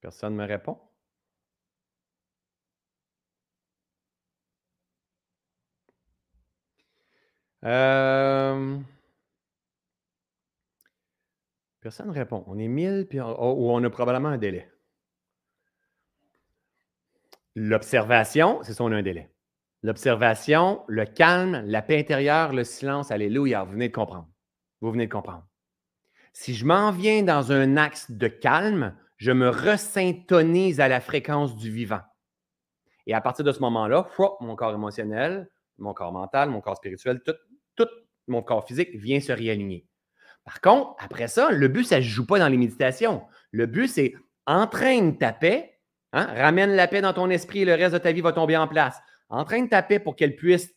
Personne 0.00 0.34
ne 0.34 0.38
me 0.42 0.46
répond. 0.46 0.78
Euh, 7.64 8.78
personne 11.80 12.08
ne 12.08 12.12
répond. 12.12 12.44
On 12.46 12.58
est 12.58 12.68
1000, 12.68 13.06
puis 13.08 13.20
on, 13.20 13.28
ou 13.28 13.70
on 13.70 13.82
a 13.82 13.90
probablement 13.90 14.28
un 14.28 14.38
délai. 14.38 14.68
L'observation, 17.58 18.60
c'est 18.62 18.74
ça, 18.74 18.84
on 18.84 18.92
a 18.92 18.96
un 18.96 19.02
délai. 19.02 19.32
L'observation, 19.82 20.84
le 20.88 21.06
calme, 21.06 21.62
la 21.64 21.80
paix 21.80 21.98
intérieure, 21.98 22.52
le 22.52 22.64
silence, 22.64 23.10
alléluia, 23.10 23.64
vous 23.64 23.72
venez 23.72 23.88
de 23.88 23.94
comprendre. 23.94 24.28
Vous 24.82 24.92
venez 24.92 25.06
de 25.06 25.12
comprendre. 25.12 25.48
Si 26.34 26.54
je 26.54 26.66
m'en 26.66 26.92
viens 26.92 27.22
dans 27.22 27.52
un 27.52 27.78
axe 27.78 28.10
de 28.10 28.28
calme, 28.28 28.94
je 29.16 29.32
me 29.32 29.48
resyntonise 29.48 30.80
à 30.80 30.88
la 30.88 31.00
fréquence 31.00 31.56
du 31.56 31.70
vivant. 31.70 32.02
Et 33.06 33.14
à 33.14 33.22
partir 33.22 33.42
de 33.42 33.52
ce 33.52 33.60
moment-là, 33.60 34.06
mon 34.40 34.54
corps 34.54 34.74
émotionnel, 34.74 35.48
mon 35.78 35.94
corps 35.94 36.12
mental, 36.12 36.50
mon 36.50 36.60
corps 36.60 36.76
spirituel, 36.76 37.22
tout, 37.24 37.88
mon 38.26 38.42
corps 38.42 38.66
physique 38.66 38.94
vient 38.96 39.20
se 39.20 39.32
réaligner. 39.32 39.86
Par 40.44 40.60
contre, 40.60 40.94
après 40.98 41.28
ça, 41.28 41.50
le 41.50 41.68
but, 41.68 41.84
ça 41.84 41.96
ne 41.96 42.02
joue 42.02 42.26
pas 42.26 42.38
dans 42.38 42.48
les 42.48 42.58
méditations. 42.58 43.24
Le 43.50 43.64
but, 43.64 43.88
c'est 43.88 44.14
entraîne 44.46 45.16
ta 45.16 45.32
paix, 45.32 45.75
hein, 46.16 46.26
ramène 46.36 46.74
la 46.74 46.88
paix 46.88 47.00
dans 47.00 47.12
ton 47.12 47.30
esprit 47.30 47.60
et 47.60 47.64
le 47.64 47.74
reste 47.74 47.94
de 47.94 47.98
ta 47.98 48.12
vie 48.12 48.20
va 48.20 48.32
tomber 48.32 48.56
en 48.56 48.68
place. 48.68 49.00
Entraîne 49.28 49.68
ta 49.68 49.82
paix 49.82 49.98
pour 49.98 50.16
qu'elle 50.16 50.36
puisse 50.36 50.74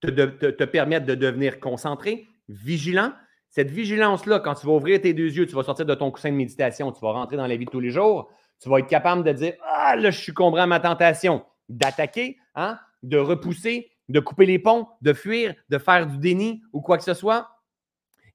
te 0.00 0.64
permettre 0.64 1.06
de 1.06 1.14
devenir 1.14 1.60
concentré, 1.60 2.26
vigilant, 2.48 3.12
cette 3.54 3.70
vigilance-là, 3.70 4.40
quand 4.40 4.54
tu 4.54 4.66
vas 4.66 4.72
ouvrir 4.72 5.00
tes 5.00 5.14
deux 5.14 5.32
yeux, 5.32 5.46
tu 5.46 5.54
vas 5.54 5.62
sortir 5.62 5.86
de 5.86 5.94
ton 5.94 6.10
coussin 6.10 6.32
de 6.32 6.34
méditation, 6.34 6.90
tu 6.90 7.00
vas 7.00 7.12
rentrer 7.12 7.36
dans 7.36 7.46
la 7.46 7.54
vie 7.54 7.66
de 7.66 7.70
tous 7.70 7.78
les 7.78 7.90
jours, 7.90 8.28
tu 8.60 8.68
vas 8.68 8.80
être 8.80 8.88
capable 8.88 9.22
de 9.22 9.30
dire 9.30 9.52
Ah, 9.62 9.94
là, 9.94 10.10
je 10.10 10.18
suis 10.18 10.32
combré 10.32 10.60
à 10.60 10.66
ma 10.66 10.80
tentation 10.80 11.44
d'attaquer, 11.68 12.36
hein, 12.56 12.80
de 13.04 13.16
repousser, 13.16 13.92
de 14.08 14.18
couper 14.18 14.46
les 14.46 14.58
ponts, 14.58 14.88
de 15.02 15.12
fuir, 15.12 15.54
de 15.68 15.78
faire 15.78 16.08
du 16.08 16.18
déni 16.18 16.64
ou 16.72 16.80
quoi 16.80 16.98
que 16.98 17.04
ce 17.04 17.14
soit. 17.14 17.48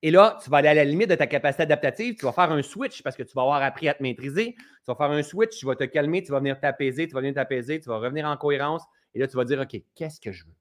Et 0.01 0.11
là, 0.11 0.37
tu 0.41 0.49
vas 0.49 0.57
aller 0.57 0.69
à 0.69 0.73
la 0.73 0.85
limite 0.85 1.09
de 1.09 1.15
ta 1.15 1.27
capacité 1.27 1.63
adaptative. 1.63 2.15
Tu 2.15 2.25
vas 2.25 2.31
faire 2.31 2.51
un 2.51 2.61
switch 2.61 3.03
parce 3.03 3.15
que 3.15 3.23
tu 3.23 3.33
vas 3.33 3.41
avoir 3.41 3.61
appris 3.61 3.89
à 3.89 3.93
te 3.93 4.01
maîtriser. 4.01 4.55
Tu 4.55 4.85
vas 4.87 4.95
faire 4.95 5.11
un 5.11 5.23
switch, 5.23 5.57
tu 5.59 5.65
vas 5.65 5.75
te 5.75 5.83
calmer, 5.83 6.23
tu 6.23 6.31
vas 6.31 6.39
venir 6.39 6.59
t'apaiser, 6.59 7.07
tu 7.07 7.13
vas 7.13 7.19
venir 7.19 7.33
t'apaiser, 7.33 7.79
tu 7.81 7.89
vas 7.89 7.97
revenir 7.97 8.25
en 8.25 8.37
cohérence. 8.37 8.83
Et 9.13 9.19
là, 9.19 9.27
tu 9.27 9.35
vas 9.35 9.43
dire 9.43 9.59
OK, 9.59 9.81
qu'est-ce 9.95 10.21
que 10.21 10.31
je 10.31 10.45
veux? 10.45 10.55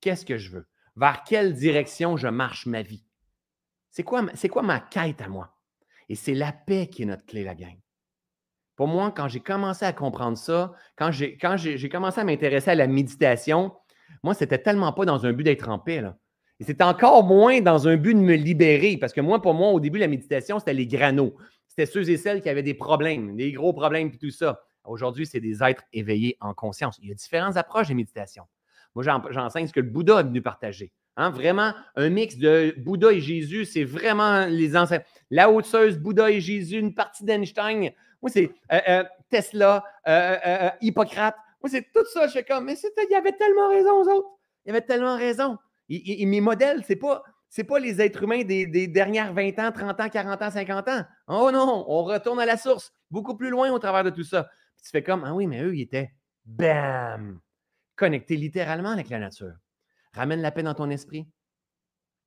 Qu'est-ce 0.00 0.24
que 0.24 0.38
je 0.38 0.50
veux? 0.50 0.66
Vers 0.96 1.22
quelle 1.24 1.54
direction 1.54 2.16
je 2.16 2.28
marche 2.28 2.66
ma 2.66 2.82
vie? 2.82 3.04
C'est 3.90 4.02
quoi, 4.02 4.24
quoi 4.50 4.62
ma 4.62 4.80
quête 4.80 5.20
à 5.20 5.28
moi? 5.28 5.54
Et 6.08 6.14
c'est 6.14 6.34
la 6.34 6.52
paix 6.52 6.88
qui 6.88 7.02
est 7.02 7.06
notre 7.06 7.26
clé, 7.26 7.44
la 7.44 7.54
gang. 7.54 7.78
Pour 8.76 8.88
moi, 8.88 9.12
quand 9.12 9.28
j'ai 9.28 9.40
commencé 9.40 9.84
à 9.84 9.92
comprendre 9.92 10.36
ça, 10.36 10.72
quand 10.96 11.10
j'ai, 11.12 11.38
commencé 11.88 12.20
à 12.20 12.24
m'intéresser 12.24 12.70
à 12.70 12.74
la 12.74 12.86
méditation, 12.86 13.72
moi, 14.22 14.34
c'était 14.34 14.58
tellement 14.58 14.92
pas 14.92 15.04
dans 15.04 15.26
un 15.26 15.32
but 15.32 15.44
d'être 15.44 15.68
en 15.68 15.78
paix. 15.78 16.02
C'est 16.64 16.82
encore 16.82 17.24
moins 17.24 17.60
dans 17.60 17.88
un 17.88 17.96
but 17.96 18.14
de 18.14 18.20
me 18.20 18.34
libérer. 18.34 18.96
Parce 18.96 19.12
que 19.12 19.20
moi, 19.20 19.40
pour 19.40 19.54
moi, 19.54 19.70
au 19.70 19.80
début, 19.80 19.98
la 19.98 20.08
méditation, 20.08 20.58
c'était 20.58 20.74
les 20.74 20.86
granos. 20.86 21.32
C'était 21.68 21.86
ceux 21.86 22.08
et 22.10 22.16
celles 22.16 22.42
qui 22.42 22.48
avaient 22.48 22.62
des 22.62 22.74
problèmes, 22.74 23.36
des 23.36 23.52
gros 23.52 23.72
problèmes, 23.72 24.08
et 24.08 24.18
tout 24.18 24.30
ça. 24.30 24.60
Aujourd'hui, 24.84 25.26
c'est 25.26 25.40
des 25.40 25.62
êtres 25.62 25.84
éveillés 25.92 26.36
en 26.40 26.54
conscience. 26.54 26.98
Il 27.02 27.08
y 27.08 27.12
a 27.12 27.14
différentes 27.14 27.56
approches 27.56 27.88
de 27.88 27.94
méditation. 27.94 28.44
Moi, 28.94 29.04
j'enseigne 29.30 29.66
ce 29.66 29.72
que 29.72 29.80
le 29.80 29.88
Bouddha 29.88 30.18
a 30.18 30.22
venu 30.22 30.42
partager. 30.42 30.92
Hein, 31.16 31.30
vraiment, 31.30 31.72
un 31.96 32.08
mix 32.08 32.36
de 32.36 32.74
Bouddha 32.78 33.12
et 33.12 33.20
Jésus, 33.20 33.64
c'est 33.64 33.84
vraiment 33.84 34.46
les 34.46 34.76
ancêtres. 34.76 35.06
La 35.30 35.50
haute 35.50 35.66
Bouddha 35.98 36.30
et 36.30 36.40
Jésus, 36.40 36.78
une 36.78 36.94
partie 36.94 37.24
d'Einstein. 37.24 37.92
Moi, 38.22 38.30
c'est 38.30 38.50
euh, 38.72 38.80
euh, 38.88 39.04
Tesla, 39.28 39.84
euh, 40.06 40.70
Hippocrate. 40.80 41.36
Moi, 41.62 41.70
c'est 41.70 41.86
tout 41.92 42.04
ça. 42.12 42.26
Je 42.26 42.32
suis 42.32 42.44
comme, 42.44 42.64
mais 42.64 42.74
il 42.74 43.10
y 43.10 43.14
avait 43.14 43.32
tellement 43.32 43.68
raison 43.68 43.92
aux 44.00 44.08
autres. 44.08 44.28
Il 44.64 44.68
y 44.68 44.70
avait 44.70 44.84
tellement 44.84 45.16
raison. 45.16 45.58
Et, 45.88 46.24
mes 46.26 46.40
modèles, 46.40 46.84
ce 46.84 46.92
n'est 46.92 46.98
pas, 46.98 47.22
pas 47.68 47.78
les 47.78 48.00
êtres 48.00 48.22
humains 48.22 48.44
des, 48.44 48.66
des, 48.66 48.86
dernières 48.86 49.32
20 49.34 49.58
ans, 49.58 49.72
30 49.72 50.00
ans, 50.00 50.08
40 50.08 50.42
ans, 50.42 50.50
50 50.50 50.88
ans. 50.88 51.04
Oh 51.28 51.50
non, 51.52 51.84
on 51.88 52.02
retourne 52.04 52.40
à 52.40 52.46
la 52.46 52.56
source, 52.56 52.94
beaucoup 53.10 53.36
plus 53.36 53.50
loin 53.50 53.70
au 53.70 53.78
travers 53.78 54.04
de 54.04 54.10
tout 54.10 54.24
ça. 54.24 54.48
tu 54.82 54.90
fais 54.90 55.02
comme, 55.02 55.24
ah 55.24 55.34
oui, 55.34 55.46
mais 55.46 55.62
eux, 55.62 55.74
ils 55.76 55.82
étaient 55.82 56.12
Bam! 56.44 57.40
Connecté 57.96 58.36
littéralement 58.36 58.90
avec 58.90 59.08
la 59.10 59.18
nature. 59.18 59.54
Ramène 60.12 60.40
la 60.40 60.50
paix 60.50 60.62
dans 60.62 60.74
ton 60.74 60.90
esprit 60.90 61.28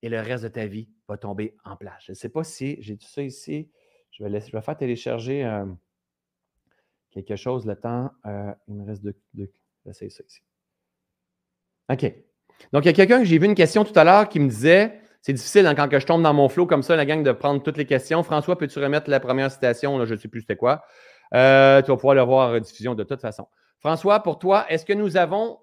et 0.01 0.09
le 0.09 0.19
reste 0.19 0.43
de 0.43 0.49
ta 0.49 0.65
vie 0.65 0.89
va 1.07 1.17
tomber 1.17 1.55
en 1.65 1.75
place. 1.75 2.03
Je 2.05 2.11
ne 2.11 2.15
sais 2.15 2.29
pas 2.29 2.43
si 2.43 2.77
j'ai 2.81 2.97
tout 2.97 3.07
ça 3.07 3.23
ici. 3.23 3.69
Je 4.11 4.23
vais, 4.23 4.29
laisser, 4.29 4.51
je 4.51 4.57
vais 4.57 4.61
faire 4.61 4.77
télécharger 4.77 5.43
euh, 5.43 5.65
quelque 7.11 7.35
chose 7.35 7.65
le 7.65 7.75
temps. 7.75 8.11
Euh, 8.25 8.53
il 8.67 8.75
me 8.75 8.85
reste 8.85 9.03
deux. 9.03 9.15
deux 9.33 9.51
ça 9.91 10.05
ici. 10.05 10.41
OK. 11.89 12.13
Donc, 12.73 12.85
il 12.85 12.87
y 12.87 12.89
a 12.89 12.93
quelqu'un 12.93 13.19
que 13.19 13.25
j'ai 13.25 13.37
vu 13.37 13.45
une 13.45 13.55
question 13.55 13.83
tout 13.83 13.97
à 13.97 14.03
l'heure 14.03 14.29
qui 14.29 14.39
me 14.39 14.49
disait 14.49 14.99
c'est 15.21 15.33
difficile 15.33 15.65
hein, 15.65 15.73
quand 15.73 15.87
que 15.87 15.99
je 15.99 16.05
tombe 16.05 16.21
dans 16.21 16.33
mon 16.33 16.49
flow 16.49 16.67
comme 16.67 16.83
ça, 16.83 16.95
la 16.95 17.05
gang, 17.05 17.23
de 17.23 17.31
prendre 17.31 17.63
toutes 17.63 17.77
les 17.77 17.85
questions. 17.85 18.21
François, 18.21 18.57
peux-tu 18.57 18.77
remettre 18.79 19.09
la 19.09 19.19
première 19.19 19.49
citation? 19.51 20.05
Je 20.05 20.13
ne 20.13 20.19
sais 20.19 20.27
plus 20.27 20.41
c'était 20.41 20.55
quoi. 20.55 20.83
Euh, 21.33 21.81
tu 21.81 21.89
vas 21.89 21.97
pouvoir 21.97 22.15
le 22.15 22.21
voir 22.21 22.51
en 22.51 22.59
diffusion 22.59 22.93
de 22.93 23.03
toute 23.03 23.21
façon. 23.21 23.47
François, 23.79 24.21
pour 24.21 24.37
toi, 24.37 24.65
est-ce 24.69 24.85
que 24.85 24.93
nous 24.93 25.17
avons 25.17 25.59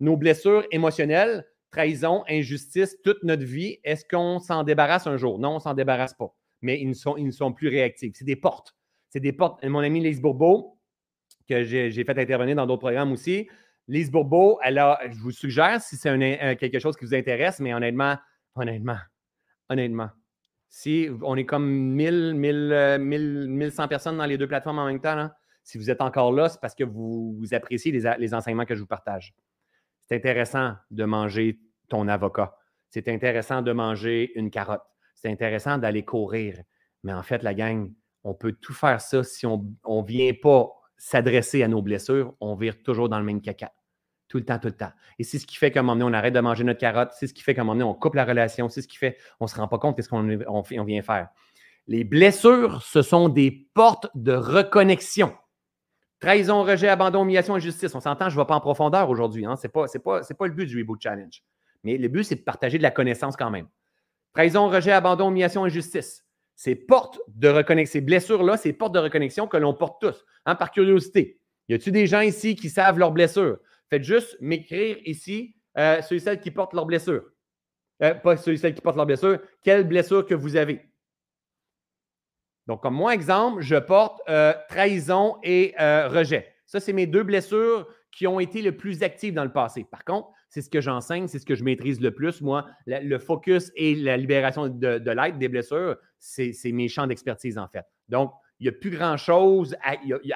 nos 0.00 0.16
blessures 0.16 0.64
émotionnelles 0.72 1.44
trahison, 1.70 2.24
injustice, 2.28 2.96
toute 3.02 3.22
notre 3.22 3.44
vie, 3.44 3.78
est-ce 3.84 4.04
qu'on 4.04 4.38
s'en 4.38 4.64
débarrasse 4.64 5.06
un 5.06 5.16
jour? 5.16 5.38
Non, 5.38 5.52
on 5.52 5.54
ne 5.54 5.60
s'en 5.60 5.74
débarrasse 5.74 6.14
pas. 6.14 6.34
Mais 6.62 6.80
ils 6.80 6.88
ne 6.88 6.94
sont, 6.94 7.16
ils 7.16 7.32
sont 7.32 7.52
plus 7.52 7.68
réactifs. 7.68 8.12
C'est 8.16 8.24
des 8.24 8.36
portes. 8.36 8.74
C'est 9.08 9.20
des 9.20 9.32
portes. 9.32 9.64
Mon 9.64 9.80
ami 9.80 10.00
Lise 10.00 10.20
Bourbeau, 10.20 10.78
que 11.48 11.62
j'ai 11.62 12.04
fait 12.04 12.18
intervenir 12.18 12.56
dans 12.56 12.66
d'autres 12.66 12.80
programmes 12.80 13.12
aussi, 13.12 13.48
Lise 13.88 14.10
Bourbeau, 14.10 14.58
elle 14.62 14.78
a, 14.78 15.00
je 15.10 15.18
vous 15.18 15.32
suggère, 15.32 15.80
si 15.80 15.96
c'est 15.96 16.56
quelque 16.58 16.78
chose 16.78 16.96
qui 16.96 17.04
vous 17.04 17.14
intéresse, 17.14 17.60
mais 17.60 17.74
honnêtement, 17.74 18.16
honnêtement, 18.54 18.98
honnêtement, 19.68 20.10
si 20.68 21.08
on 21.22 21.36
est 21.36 21.46
comme 21.46 21.68
1000, 21.68 22.34
1000, 22.34 23.46
1100 23.48 23.88
personnes 23.88 24.16
dans 24.18 24.26
les 24.26 24.38
deux 24.38 24.46
plateformes 24.46 24.78
en 24.78 24.86
même 24.86 25.00
temps, 25.00 25.28
si 25.64 25.78
vous 25.78 25.90
êtes 25.90 26.00
encore 26.00 26.32
là, 26.32 26.48
c'est 26.48 26.60
parce 26.60 26.74
que 26.74 26.84
vous, 26.84 27.42
appréciez 27.52 27.90
les 27.92 28.34
enseignements 28.34 28.64
que 28.64 28.74
je 28.74 28.80
vous 28.80 28.86
partage 28.86 29.34
c'est 30.10 30.16
intéressant 30.16 30.74
de 30.90 31.04
manger 31.04 31.60
ton 31.88 32.08
avocat. 32.08 32.56
C'est 32.90 33.08
intéressant 33.08 33.62
de 33.62 33.70
manger 33.70 34.32
une 34.34 34.50
carotte. 34.50 34.82
C'est 35.14 35.30
intéressant 35.30 35.78
d'aller 35.78 36.04
courir. 36.04 36.60
Mais 37.04 37.12
en 37.12 37.22
fait, 37.22 37.44
la 37.44 37.54
gang, 37.54 37.92
on 38.24 38.34
peut 38.34 38.52
tout 38.52 38.74
faire 38.74 39.00
ça 39.00 39.22
si 39.22 39.46
on 39.46 39.76
ne 39.86 40.04
vient 40.04 40.32
pas 40.34 40.68
s'adresser 41.00 41.62
à 41.62 41.68
nos 41.68 41.80
blessures, 41.80 42.34
on 42.40 42.54
vire 42.54 42.82
toujours 42.82 43.08
dans 43.08 43.18
le 43.18 43.24
même 43.24 43.40
caca. 43.40 43.72
Tout 44.28 44.36
le 44.36 44.44
temps, 44.44 44.58
tout 44.58 44.68
le 44.68 44.76
temps. 44.76 44.92
Et 45.18 45.24
c'est 45.24 45.38
ce 45.38 45.46
qui 45.46 45.56
fait 45.56 45.72
qu'à 45.72 45.80
un 45.80 45.82
moment 45.82 45.96
donné, 45.96 46.14
on 46.14 46.16
arrête 46.16 46.34
de 46.34 46.40
manger 46.40 46.62
notre 46.62 46.78
carotte. 46.78 47.12
C'est 47.18 47.26
ce 47.26 47.32
qui 47.34 47.42
fait 47.42 47.54
qu'à 47.54 47.62
un 47.62 47.64
moment 47.64 47.74
donné, 47.74 47.84
on 47.84 47.94
coupe 47.94 48.14
la 48.14 48.24
relation. 48.24 48.68
C'est 48.68 48.82
ce 48.82 48.86
qui 48.86 48.98
fait 48.98 49.16
qu'on 49.38 49.46
ne 49.46 49.48
se 49.48 49.56
rend 49.56 49.66
pas 49.66 49.78
compte 49.78 49.96
de 49.96 50.02
ce 50.02 50.08
qu'on 50.08 50.28
on 50.48 50.84
vient 50.84 51.02
faire. 51.02 51.30
Les 51.86 52.04
blessures, 52.04 52.82
ce 52.82 53.00
sont 53.00 53.30
des 53.30 53.66
portes 53.74 54.08
de 54.14 54.34
reconnexion. 54.34 55.34
Trahison, 56.20 56.62
rejet, 56.62 56.88
abandon, 56.88 57.22
humiliation, 57.22 57.54
injustice. 57.54 57.94
On 57.94 58.00
s'entend, 58.00 58.28
je 58.28 58.36
ne 58.36 58.42
vais 58.42 58.46
pas 58.46 58.54
en 58.54 58.60
profondeur 58.60 59.08
aujourd'hui. 59.08 59.46
Hein? 59.46 59.56
Ce 59.56 59.66
n'est 59.66 59.72
pas, 59.72 59.86
pas, 60.04 60.20
pas 60.20 60.46
le 60.46 60.52
but 60.52 60.66
du 60.66 60.78
Reboot 60.78 61.00
Challenge. 61.02 61.42
Mais 61.82 61.96
le 61.96 62.08
but, 62.08 62.24
c'est 62.24 62.36
de 62.36 62.42
partager 62.42 62.76
de 62.76 62.82
la 62.82 62.90
connaissance 62.90 63.36
quand 63.36 63.50
même. 63.50 63.68
Trahison, 64.34 64.68
rejet, 64.68 64.92
abandon, 64.92 65.30
humiliation, 65.30 65.64
injustice. 65.64 66.24
Ces 66.60 66.74
portes 66.74 67.18
de 67.28 67.48
reconnexion, 67.48 67.92
ces 67.92 68.00
blessures-là, 68.02 68.58
ces 68.58 68.74
portes 68.74 68.92
de 68.92 68.98
reconnexion 68.98 69.46
que 69.46 69.56
l'on 69.56 69.72
porte 69.72 69.98
tous, 69.98 70.26
hein, 70.44 70.54
par 70.54 70.70
curiosité. 70.70 71.40
Y 71.70 71.74
a-t-il 71.74 71.90
des 71.90 72.06
gens 72.06 72.20
ici 72.20 72.54
qui 72.54 72.68
savent 72.68 72.98
leurs 72.98 73.12
blessures? 73.12 73.56
Faites 73.88 74.04
juste 74.04 74.36
m'écrire 74.42 74.98
ici 75.06 75.56
euh, 75.78 76.02
ceux 76.02 76.16
et 76.16 76.18
celles 76.18 76.38
qui 76.38 76.50
portent 76.50 76.74
leurs 76.74 76.84
blessures. 76.84 77.24
Euh, 78.02 78.12
pas 78.12 78.36
ceux 78.36 78.62
et 78.62 78.74
qui 78.74 78.82
portent 78.82 78.98
leurs 78.98 79.06
blessures. 79.06 79.38
Quelle 79.62 79.88
blessure 79.88 80.26
que 80.26 80.34
vous 80.34 80.56
avez? 80.56 80.86
Donc, 82.66 82.82
comme 82.82 82.94
moi, 82.94 83.14
exemple, 83.14 83.62
je 83.62 83.76
porte 83.76 84.20
euh, 84.28 84.52
trahison 84.68 85.38
et 85.42 85.74
euh, 85.80 86.08
rejet. 86.08 86.54
Ça, 86.66 86.78
c'est 86.78 86.92
mes 86.92 87.06
deux 87.06 87.22
blessures 87.22 87.88
qui 88.12 88.26
ont 88.26 88.38
été 88.38 88.60
le 88.60 88.76
plus 88.76 89.02
actives 89.02 89.32
dans 89.32 89.44
le 89.44 89.52
passé. 89.52 89.86
Par 89.90 90.04
contre, 90.04 90.28
c'est 90.50 90.62
ce 90.62 90.68
que 90.68 90.80
j'enseigne, 90.80 91.28
c'est 91.28 91.38
ce 91.38 91.46
que 91.46 91.54
je 91.54 91.64
maîtrise 91.64 92.00
le 92.00 92.10
plus. 92.10 92.40
Moi, 92.42 92.66
le 92.86 93.18
focus 93.18 93.70
et 93.76 93.94
la 93.94 94.16
libération 94.16 94.68
de, 94.68 94.98
de 94.98 95.10
l'aide 95.10 95.38
des 95.38 95.48
blessures, 95.48 95.96
c'est 96.18 96.52
mes 96.72 96.88
champs 96.88 97.06
d'expertise, 97.06 97.56
en 97.56 97.68
fait. 97.68 97.86
Donc, 98.08 98.32
il 98.58 98.64
n'y 98.64 98.68
a 98.68 98.72
plus 98.72 98.90
grand-chose. 98.90 99.76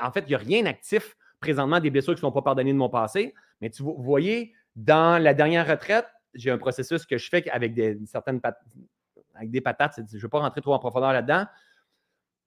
En 0.01 0.13
fait, 0.13 0.21
il 0.21 0.29
n'y 0.29 0.35
a 0.35 0.39
rien 0.39 0.67
actif 0.67 1.17
présentement 1.41 1.81
des 1.81 1.91
blessures 1.91 2.15
qui 2.15 2.19
ne 2.19 2.29
sont 2.29 2.33
pas 2.33 2.43
pardonnées 2.43 2.73
de 2.73 2.79
mon 2.79 2.89
passé. 2.89 3.35
Mais 3.61 3.71
tu 3.71 3.83
vous 3.83 3.97
voyez, 3.99 4.55
dans 4.77 5.21
la 5.21 5.35
dernière 5.35 5.69
retraite, 5.69 6.07
j'ai 6.33 6.51
un 6.51 6.59
processus 6.59 7.05
que 7.05 7.19
je 7.19 7.29
fais 7.29 7.49
avec 7.51 7.75
des, 7.75 7.99
certaines 8.07 8.41
avec 9.35 9.51
des 9.51 9.61
patates. 9.61 9.95
Je 9.97 10.17
ne 10.17 10.23
vais 10.23 10.29
pas 10.29 10.39
rentrer 10.39 10.61
trop 10.61 10.75
en 10.75 10.79
profondeur 10.79 11.13
là-dedans, 11.13 11.45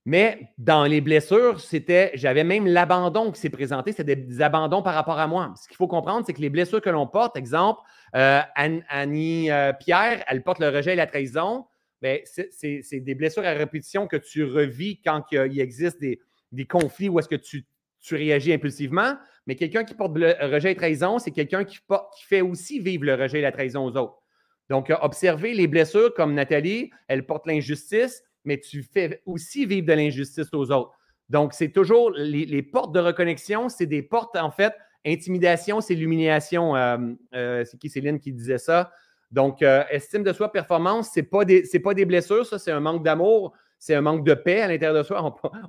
mais 0.08 0.48
dans 0.56 0.84
les 0.84 1.02
blessures, 1.02 1.60
c'était, 1.60 2.12
j'avais 2.14 2.42
même 2.42 2.66
l'abandon 2.66 3.30
qui 3.30 3.38
s'est 3.38 3.50
présenté, 3.50 3.92
c'était 3.92 4.16
des, 4.16 4.40
abandons 4.40 4.80
par 4.82 4.94
rapport 4.94 5.18
à 5.18 5.26
moi. 5.26 5.52
Ce 5.60 5.68
qu'il 5.68 5.76
faut 5.76 5.86
comprendre, 5.86 6.24
c'est 6.24 6.32
que 6.32 6.40
les 6.40 6.48
blessures 6.48 6.80
que 6.80 6.88
l'on 6.88 7.06
porte, 7.06 7.36
exemple, 7.36 7.82
euh, 8.16 8.40
Annie 8.54 9.50
euh, 9.50 9.74
Pierre, 9.74 10.24
elle 10.26 10.42
porte 10.42 10.60
le 10.60 10.70
rejet 10.70 10.94
et 10.94 10.96
la 10.96 11.06
trahison. 11.06 11.66
Ben, 12.00 12.20
c'est 12.24 13.00
des 13.00 13.14
blessures 13.14 13.44
à 13.44 13.50
répétition 13.50 14.06
que 14.06 14.16
tu 14.16 14.44
revis 14.44 14.98
quand 15.02 15.24
il, 15.30 15.60
existe 15.60 16.00
des, 16.00 16.18
conflits 16.64 17.10
où 17.10 17.18
est-ce 17.18 17.28
que 17.28 17.36
tu, 17.36 17.66
réagis 18.10 18.54
impulsivement. 18.54 19.12
Mais 19.46 19.56
quelqu'un 19.56 19.84
qui 19.84 19.92
porte 19.92 20.16
le 20.16 20.34
rejet 20.40 20.72
et 20.72 20.74
trahison, 20.74 21.18
c'est 21.18 21.32
quelqu'un 21.32 21.64
qui, 21.64 21.76
qui 21.76 22.24
fait 22.24 22.40
aussi 22.40 22.80
vivre 22.80 23.04
le 23.04 23.14
rejet 23.14 23.40
et 23.40 23.42
la 23.42 23.52
trahison 23.52 23.84
aux 23.84 23.94
autres. 23.98 24.22
Donc, 24.70 24.90
observez 25.02 25.52
les 25.52 25.66
blessures 25.66 26.14
comme 26.14 26.32
Nathalie, 26.32 26.92
elle 27.08 27.26
porte 27.26 27.46
l'injustice 27.46 28.22
mais 28.44 28.58
tu 28.58 28.82
fais 28.82 29.22
aussi 29.26 29.66
vivre 29.66 29.86
de 29.86 29.92
l'injustice 29.92 30.48
aux 30.52 30.70
autres. 30.70 30.98
Donc, 31.28 31.52
c'est 31.52 31.70
toujours 31.70 32.10
les, 32.10 32.62
portes 32.62 32.92
de 32.94 33.00
reconnexion, 33.00 33.68
c'est 33.68 33.86
des 33.86 34.02
portes, 34.02 34.36
en 34.36 34.50
fait, 34.50 34.74
intimidation, 35.04 35.80
c'est 35.80 35.94
l'humiliation. 35.94 36.74
Euh, 36.74 36.96
euh, 37.34 37.64
c'est 37.64 37.78
qui 37.78 37.90
Céline 37.90 38.18
qui 38.18 38.32
disait 38.32 38.58
ça? 38.58 38.92
Donc, 39.30 39.62
euh, 39.62 39.84
estime 39.90 40.22
de 40.22 40.32
soi, 40.32 40.50
performance, 40.50 41.10
ce 41.14 41.20
n'est 41.20 41.26
pas, 41.26 41.44
des, 41.44 41.62
pas 41.84 41.92
des 41.92 42.06
blessures, 42.06 42.46
ça, 42.46 42.58
c'est 42.58 42.72
un 42.72 42.80
manque 42.80 43.04
d'amour, 43.04 43.52
c'est 43.78 43.94
un 43.94 44.00
manque 44.00 44.24
de 44.24 44.32
paix 44.32 44.62
à 44.62 44.68
l'intérieur 44.68 44.96
de 44.96 45.02
soi. 45.02 45.22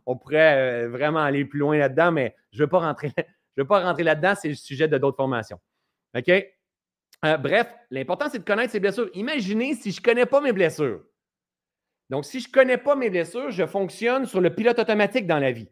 On, 0.06 0.16
pourrait 0.16 0.88
vraiment 0.88 1.20
aller 1.20 1.44
plus 1.44 1.60
loin 1.60 1.78
là-dedans, 1.78 2.14
mais 2.14 2.36
je 2.52 2.60
ne 2.60 2.64
veux 2.64 2.70
pas 2.70 2.80
rentrer, 2.80 3.12
veux 3.58 3.68
pas 3.68 3.84
rentrer 3.84 4.04
là-dedans, 4.04 4.34
c'est 4.40 4.48
le 4.48 4.56
sujet 4.56 4.88
de 4.88 4.98
d'autres 4.98 5.18
formations. 5.18 5.60
OK? 6.18 6.32
bref, 7.22 7.68
l'important, 7.92 8.30
c'est 8.32 8.40
de 8.40 8.46
connaître 8.46 8.72
ses 8.72 8.80
blessures. 8.80 9.10
Imaginez 9.14 9.74
si 9.74 9.92
je 9.92 10.00
ne 10.00 10.06
connais 10.06 10.26
pas 10.26 10.40
mes 10.40 10.54
blessures. 10.54 11.04
Donc, 12.10 12.26
si 12.26 12.40
je 12.40 12.48
ne 12.48 12.54
connais 12.54 12.78
pas 12.78 12.96
mes 12.96 13.10
blessures, 13.10 13.52
je 13.52 13.66
fonctionne 13.66 14.26
sur 14.26 14.42
le 14.42 14.54
pilote 14.54 14.80
automatique 14.80 15.28
dans 15.28 15.38
la 15.38 15.52
vie. 15.52 15.70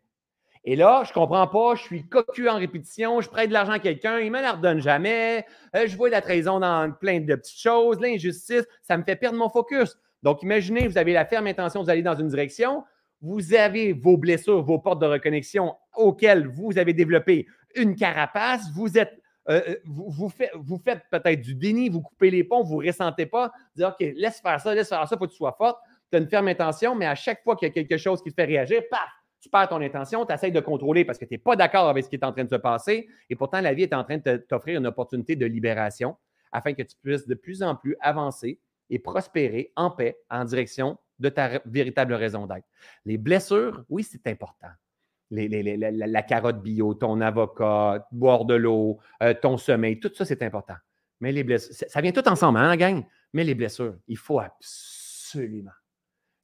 Et 0.63 0.75
là, 0.75 1.03
je 1.05 1.11
ne 1.11 1.13
comprends 1.13 1.47
pas, 1.47 1.75
je 1.75 1.83
suis 1.83 2.07
cocu 2.07 2.49
en 2.49 2.57
répétition, 2.57 3.21
je 3.21 3.29
prête 3.29 3.47
de 3.47 3.53
l'argent 3.53 3.71
à 3.71 3.79
quelqu'un, 3.79 4.19
il 4.19 4.25
ne 4.31 4.37
me 4.37 4.41
la 4.41 4.51
redonne 4.51 4.81
jamais, 4.81 5.45
euh, 5.75 5.87
je 5.87 5.95
vois 5.95 6.09
la 6.09 6.21
trahison 6.21 6.59
dans 6.59 6.91
plein 6.91 7.21
de 7.21 7.35
petites 7.35 7.59
choses, 7.59 8.01
l'injustice, 8.01 8.65
ça 8.81 8.97
me 8.97 9.03
fait 9.03 9.15
perdre 9.15 9.37
mon 9.37 9.49
focus. 9.49 9.97
Donc, 10.23 10.43
imaginez, 10.43 10.87
vous 10.87 10.97
avez 10.97 11.13
la 11.13 11.25
ferme 11.25 11.47
intention 11.47 11.83
d'aller 11.83 12.01
dans 12.01 12.15
une 12.15 12.27
direction, 12.27 12.83
vous 13.21 13.53
avez 13.53 13.93
vos 13.93 14.17
blessures, 14.17 14.61
vos 14.61 14.77
portes 14.77 14.99
de 15.01 15.07
reconnexion 15.07 15.73
auxquelles 15.95 16.47
vous 16.47 16.77
avez 16.77 16.93
développé 16.93 17.47
une 17.75 17.95
carapace, 17.95 18.69
vous 18.75 18.97
êtes 18.97 19.21
euh, 19.49 19.61
euh, 19.69 19.75
vous, 19.85 20.27
faites, 20.27 20.51
vous 20.55 20.77
faites 20.77 21.03
peut-être 21.09 21.39
du 21.39 21.55
déni, 21.55 21.87
vous 21.87 22.01
coupez 22.01 22.29
les 22.29 22.43
ponts, 22.43 22.63
vous 22.63 22.81
ne 22.81 22.87
ressentez 22.87 23.25
pas, 23.25 23.53
dire 23.77 23.87
OK, 23.87 24.05
laisse 24.17 24.41
faire 24.41 24.59
ça, 24.59 24.75
laisse 24.75 24.89
faire 24.89 25.07
ça, 25.07 25.15
il 25.15 25.17
faut 25.17 25.25
que 25.25 25.31
tu 25.31 25.37
sois 25.37 25.55
forte 25.57 25.79
tu 26.11 26.17
as 26.17 26.19
une 26.19 26.29
ferme 26.29 26.47
intention, 26.47 26.95
mais 26.95 27.05
à 27.05 27.15
chaque 27.15 27.43
fois 27.43 27.55
qu'il 27.55 27.67
y 27.67 27.71
a 27.71 27.73
quelque 27.73 27.97
chose 27.97 28.21
qui 28.21 28.29
te 28.29 28.35
fait 28.35 28.45
réagir, 28.45 28.81
paf, 28.89 29.09
tu 29.39 29.49
perds 29.49 29.69
ton 29.69 29.81
intention, 29.81 30.25
tu 30.25 30.33
essaies 30.33 30.51
de 30.51 30.59
contrôler 30.59 31.05
parce 31.05 31.17
que 31.17 31.25
tu 31.25 31.33
n'es 31.33 31.37
pas 31.37 31.55
d'accord 31.55 31.89
avec 31.89 32.05
ce 32.05 32.09
qui 32.09 32.15
est 32.15 32.23
en 32.23 32.31
train 32.31 32.43
de 32.43 32.49
se 32.49 32.55
passer. 32.55 33.07
Et 33.29 33.35
pourtant, 33.35 33.61
la 33.61 33.73
vie 33.73 33.83
est 33.83 33.93
en 33.93 34.03
train 34.03 34.17
de 34.17 34.37
t'offrir 34.37 34.79
une 34.79 34.87
opportunité 34.87 35.35
de 35.35 35.45
libération 35.45 36.17
afin 36.51 36.73
que 36.73 36.81
tu 36.81 36.95
puisses 37.01 37.27
de 37.27 37.35
plus 37.35 37.61
en 37.61 37.75
plus 37.75 37.95
avancer 38.01 38.59
et 38.89 38.99
prospérer 38.99 39.71
en 39.75 39.91
paix 39.91 40.17
en 40.29 40.45
direction 40.45 40.97
de 41.19 41.29
ta 41.29 41.61
véritable 41.65 42.13
raison 42.13 42.45
d'être. 42.47 42.67
Les 43.05 43.17
blessures, 43.17 43.83
oui, 43.89 44.03
c'est 44.03 44.25
important. 44.27 44.69
la, 45.29 46.21
carotte 46.23 46.61
bio, 46.61 46.93
ton 46.93 47.19
avocat, 47.21 48.07
boire 48.11 48.45
de 48.45 48.55
l'eau, 48.55 48.99
euh, 49.21 49.33
ton 49.33 49.57
sommeil, 49.57 49.99
tout 49.99 50.11
ça, 50.13 50.25
c'est 50.25 50.41
important. 50.43 50.75
Mais 51.19 51.31
les 51.31 51.43
blessures, 51.43 51.75
ça, 51.87 52.01
vient 52.01 52.11
tout 52.11 52.27
ensemble, 52.27 52.59
hein, 52.59 52.67
la 52.67 52.77
gang? 52.77 53.03
Mais 53.33 53.43
les 53.43 53.55
blessures, 53.55 53.97
il 54.07 54.17
faut 54.17 54.39
absolument 54.39 55.71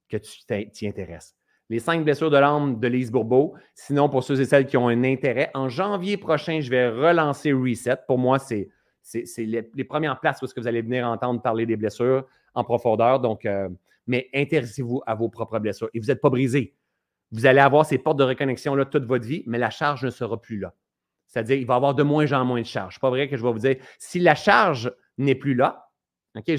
que 0.08 0.16
tu 0.16 0.32
t'y 0.72 0.86
intéresses. 0.86 1.34
Les 1.70 1.78
cinq 1.78 2.04
blessures 2.04 2.30
de 2.30 2.36
l'âme 2.36 2.78
de 2.78 2.88
Lise 2.88 3.10
Bourbeau. 3.10 3.54
Sinon, 3.74 4.08
pour 4.08 4.22
ceux 4.22 4.40
et 4.40 4.44
celles 4.44 4.66
qui 4.66 4.76
ont 4.76 4.88
un 4.88 5.02
intérêt, 5.02 5.50
en 5.54 5.68
janvier 5.68 6.16
prochain, 6.16 6.60
je 6.60 6.68
vais 6.68 6.88
relancer 6.88 7.52
Reset. 7.52 7.96
Pour 8.06 8.18
moi, 8.18 8.38
c'est 8.38 8.68
les, 9.38 9.84
premières 9.84 10.20
places 10.20 10.42
où 10.42 10.46
-ce 10.46 10.54
que 10.54 10.60
vous 10.60 10.68
allez 10.68 10.82
venir 10.82 11.06
entendre 11.06 11.40
parler 11.40 11.64
des 11.64 11.76
blessures 11.76 12.26
en 12.54 12.64
profondeur. 12.64 13.20
Donc, 13.20 13.46
euh, 13.46 13.68
mais 14.06 14.28
intéressez-vous 14.34 15.02
à 15.06 15.14
vos 15.14 15.28
propres 15.28 15.58
blessures. 15.58 15.88
Et 15.94 16.00
vous 16.00 16.06
n'êtes 16.06 16.20
pas 16.20 16.30
brisé. 16.30 16.74
Vous 17.32 17.46
allez 17.46 17.60
avoir 17.60 17.86
ces 17.86 17.98
portes 17.98 18.18
de 18.18 18.24
reconnexion 18.24 18.74
là 18.74 18.84
toute 18.84 19.06
votre 19.06 19.26
vie, 19.26 19.42
mais 19.46 19.58
la 19.58 19.70
charge 19.70 20.04
ne 20.04 20.10
sera 20.10 20.40
plus 20.40 20.58
là. 20.58 20.74
C'est-à-dire, 21.26 21.56
il 21.56 21.66
va 21.66 21.74
y 21.74 21.76
avoir 21.76 21.94
de 21.94 22.02
moins 22.02 22.30
en 22.32 22.44
moins 22.44 22.60
de 22.60 22.66
charge. 22.66 23.00
pas 23.00 23.10
vrai 23.10 23.28
que 23.28 23.36
je 23.36 23.42
vais 23.42 23.52
vous 23.52 23.58
dire, 23.58 23.76
si 23.98 24.20
la 24.20 24.34
charge 24.34 24.92
n'est 25.18 25.34
plus 25.34 25.54
là, 25.54 25.83
OK, 26.36 26.52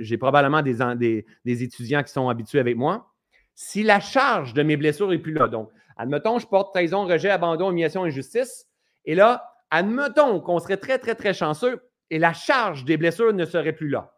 j'ai 0.00 0.18
probablement 0.18 0.62
des, 0.62 1.24
des, 1.44 1.62
étudiants 1.62 2.02
qui 2.02 2.12
sont 2.12 2.28
habitués 2.28 2.60
avec 2.60 2.76
moi. 2.76 3.12
Si 3.54 3.82
la 3.82 3.98
charge 3.98 4.54
de 4.54 4.62
mes 4.62 4.76
blessures 4.76 5.08
n'est 5.08 5.18
plus 5.18 5.32
là, 5.32 5.48
donc, 5.48 5.70
admettons, 5.96 6.38
je 6.38 6.46
porte 6.46 6.72
trahison, 6.72 7.06
rejet, 7.06 7.30
abandon, 7.30 7.70
humiliation, 7.70 8.04
injustice, 8.04 8.66
et 9.04 9.14
là, 9.14 9.52
admettons 9.70 10.40
qu'on 10.40 10.60
serait 10.60 10.76
très, 10.76 10.98
très, 10.98 11.14
très 11.14 11.34
chanceux 11.34 11.80
et 12.10 12.18
la 12.18 12.32
charge 12.32 12.84
des 12.84 12.96
blessures 12.96 13.32
ne 13.32 13.44
serait 13.44 13.72
plus 13.72 13.88
là. 13.88 14.14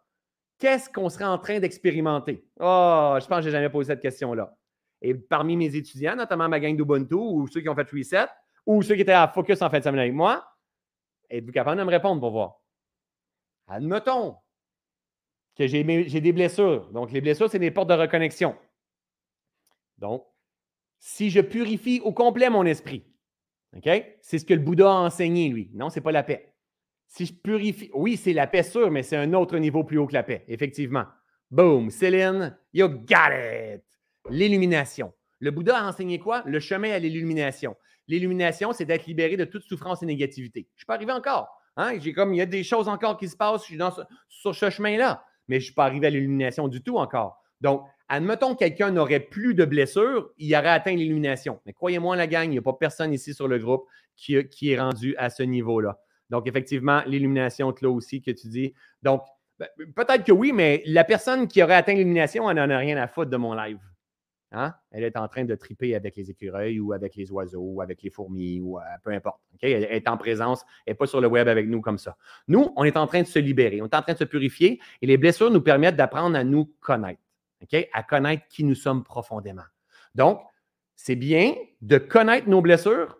Qu'est-ce 0.59 0.89
qu'on 0.89 1.09
serait 1.09 1.25
en 1.25 1.37
train 1.37 1.59
d'expérimenter? 1.59 2.45
Oh, 2.59 3.17
je 3.19 3.25
pense 3.25 3.37
que 3.37 3.41
je 3.43 3.47
n'ai 3.47 3.51
jamais 3.53 3.69
posé 3.69 3.87
cette 3.87 4.01
question-là. 4.01 4.55
Et 5.01 5.13
parmi 5.13 5.57
mes 5.57 5.75
étudiants, 5.75 6.15
notamment 6.15 6.47
ma 6.47 6.59
gang 6.59 6.75
d'Ubuntu 6.75 7.15
ou 7.15 7.47
ceux 7.47 7.61
qui 7.61 7.69
ont 7.69 7.75
fait 7.75 7.89
Reset 7.89 8.27
ou 8.65 8.81
ceux 8.81 8.95
qui 8.95 9.01
étaient 9.01 9.11
à 9.11 9.27
Focus 9.27 9.61
en 9.61 9.69
fin 9.69 9.79
de 9.79 9.83
semaine 9.83 9.99
avec 9.99 10.13
moi, 10.13 10.45
êtes-vous 11.29 11.51
capable 11.51 11.79
de 11.79 11.83
me 11.83 11.89
répondre 11.89 12.21
pour 12.21 12.31
voir? 12.31 12.61
Admettons 13.67 14.37
que 15.55 15.67
j'ai 15.67 15.83
des 15.83 16.31
blessures. 16.31 16.89
Donc, 16.91 17.11
les 17.11 17.21
blessures, 17.21 17.49
c'est 17.49 17.59
des 17.59 17.71
portes 17.71 17.89
de 17.89 17.93
reconnexion. 17.93 18.55
Donc, 19.97 20.25
si 20.99 21.29
je 21.29 21.41
purifie 21.41 22.01
au 22.03 22.11
complet 22.11 22.49
mon 22.49 22.65
esprit, 22.65 23.05
OK? 23.75 23.89
C'est 24.21 24.39
ce 24.39 24.45
que 24.45 24.53
le 24.53 24.59
Bouddha 24.59 24.89
a 24.89 24.95
enseigné, 24.95 25.49
lui. 25.49 25.69
Non, 25.73 25.89
ce 25.89 25.99
n'est 25.99 26.03
pas 26.03 26.11
la 26.11 26.23
paix. 26.23 26.53
Si 27.07 27.25
je 27.25 27.33
purifie, 27.33 27.91
oui, 27.93 28.17
c'est 28.17 28.33
la 28.33 28.47
paix 28.47 28.63
sûre, 28.63 28.89
mais 28.89 29.03
c'est 29.03 29.17
un 29.17 29.33
autre 29.33 29.57
niveau 29.57 29.83
plus 29.83 29.97
haut 29.97 30.07
que 30.07 30.13
la 30.13 30.23
paix, 30.23 30.45
effectivement. 30.47 31.05
Boom, 31.51 31.89
Céline, 31.91 32.57
you 32.73 32.87
got 32.87 33.31
it. 33.31 33.83
L'illumination. 34.29 35.13
Le 35.39 35.51
Bouddha 35.51 35.77
a 35.77 35.87
enseigné 35.87 36.17
quoi? 36.17 36.41
Le 36.45 36.59
chemin 36.59 36.91
à 36.91 36.99
l'illumination. 36.99 37.75
L'illumination, 38.07 38.73
c'est 38.73 38.85
d'être 38.85 39.05
libéré 39.05 39.37
de 39.37 39.45
toute 39.45 39.63
souffrance 39.63 40.01
et 40.01 40.05
négativité. 40.05 40.67
Je 40.75 40.81
suis 40.81 40.85
pas 40.85 40.95
arrivé 40.95 41.11
encore. 41.11 41.49
Hein? 41.75 41.99
J'ai 41.99 42.13
comme, 42.13 42.33
il 42.33 42.37
y 42.37 42.41
a 42.41 42.45
des 42.45 42.63
choses 42.63 42.87
encore 42.87 43.17
qui 43.17 43.27
se 43.27 43.35
passent, 43.35 43.61
je 43.61 43.65
suis 43.65 43.77
dans 43.77 43.91
sur 44.29 44.55
ce 44.55 44.69
chemin-là, 44.69 45.23
mais 45.47 45.55
je 45.55 45.61
ne 45.61 45.65
suis 45.65 45.73
pas 45.73 45.85
arrivé 45.85 46.07
à 46.07 46.09
l'illumination 46.09 46.67
du 46.67 46.81
tout 46.81 46.97
encore. 46.97 47.41
Donc, 47.61 47.83
admettons 48.09 48.53
que 48.53 48.59
quelqu'un 48.59 48.91
n'aurait 48.91 49.19
plus 49.19 49.53
de 49.55 49.65
blessures, 49.65 50.31
il 50.37 50.53
aurait 50.55 50.69
atteint 50.69 50.95
l'illumination. 50.95 51.59
Mais 51.65 51.73
croyez-moi, 51.73 52.15
la 52.15 52.27
gang, 52.27 52.45
il 52.45 52.51
n'y 52.51 52.57
a 52.57 52.61
pas 52.61 52.73
personne 52.73 53.13
ici 53.13 53.33
sur 53.33 53.47
le 53.47 53.57
groupe 53.57 53.85
qui, 54.15 54.35
est 54.35 54.79
rendu 54.79 55.15
à 55.17 55.29
ce 55.29 55.43
niveau-là. 55.43 55.99
Donc, 56.29 56.47
effectivement, 56.47 57.01
l'illumination, 57.05 57.73
là 57.81 57.89
aussi, 57.89 58.21
que 58.21 58.31
tu 58.31 58.47
dis. 58.47 58.73
Donc, 59.01 59.21
ben, 59.59 59.67
peut-être 59.95 60.23
que 60.23 60.31
oui, 60.31 60.51
mais 60.51 60.81
la 60.85 61.03
personne 61.03 61.47
qui 61.47 61.61
aurait 61.63 61.75
atteint 61.75 61.93
l'illumination, 61.93 62.49
elle 62.49 62.57
n'en 62.57 62.69
a 62.69 62.77
rien 62.77 62.97
à 62.97 63.07
foutre 63.07 63.29
de 63.29 63.37
mon 63.37 63.53
live. 63.53 63.79
Hein? 64.55 64.75
Elle 64.91 65.03
est 65.03 65.17
en 65.17 65.27
train 65.27 65.45
de 65.45 65.55
triper 65.55 65.95
avec 65.95 66.15
les 66.15 66.29
écureuils 66.29 66.79
ou 66.79 66.93
avec 66.93 67.15
les 67.15 67.31
oiseaux 67.31 67.63
ou 67.63 67.81
avec 67.81 68.03
les 68.03 68.11
fourmis 68.11 68.61
ou 68.61 68.77
euh, 68.77 68.83
peu 69.03 69.09
importe. 69.09 69.41
Elle 69.61 69.83
est 69.83 70.07
en 70.07 70.15
présence, 70.15 70.63
elle 70.85 70.91
n'est 70.91 70.95
pas 70.95 71.07
sur 71.07 71.19
le 71.21 71.27
web 71.27 71.47
avec 71.47 71.67
nous 71.67 71.81
comme 71.81 71.97
ça. 71.97 72.17
Nous, 72.47 72.71
on 72.75 72.83
est 72.83 72.95
en 72.95 73.07
train 73.07 73.23
de 73.23 73.27
se 73.27 73.39
libérer, 73.39 73.81
on 73.81 73.85
est 73.85 73.95
en 73.95 74.03
train 74.03 74.13
de 74.13 74.19
se 74.19 74.23
purifier 74.23 74.79
et 75.01 75.07
les 75.07 75.17
blessures 75.17 75.49
nous 75.49 75.61
permettent 75.61 75.95
d'apprendre 75.95 76.37
à 76.37 76.43
nous 76.43 76.65
connaître, 76.81 77.19
à 77.93 78.03
connaître 78.03 78.47
qui 78.47 78.63
nous 78.63 78.75
sommes 78.75 79.03
profondément. 79.03 79.63
Donc, 80.13 80.39
c'est 80.95 81.15
bien 81.15 81.55
de 81.81 81.97
connaître 81.97 82.47
nos 82.47 82.61
blessures, 82.61 83.17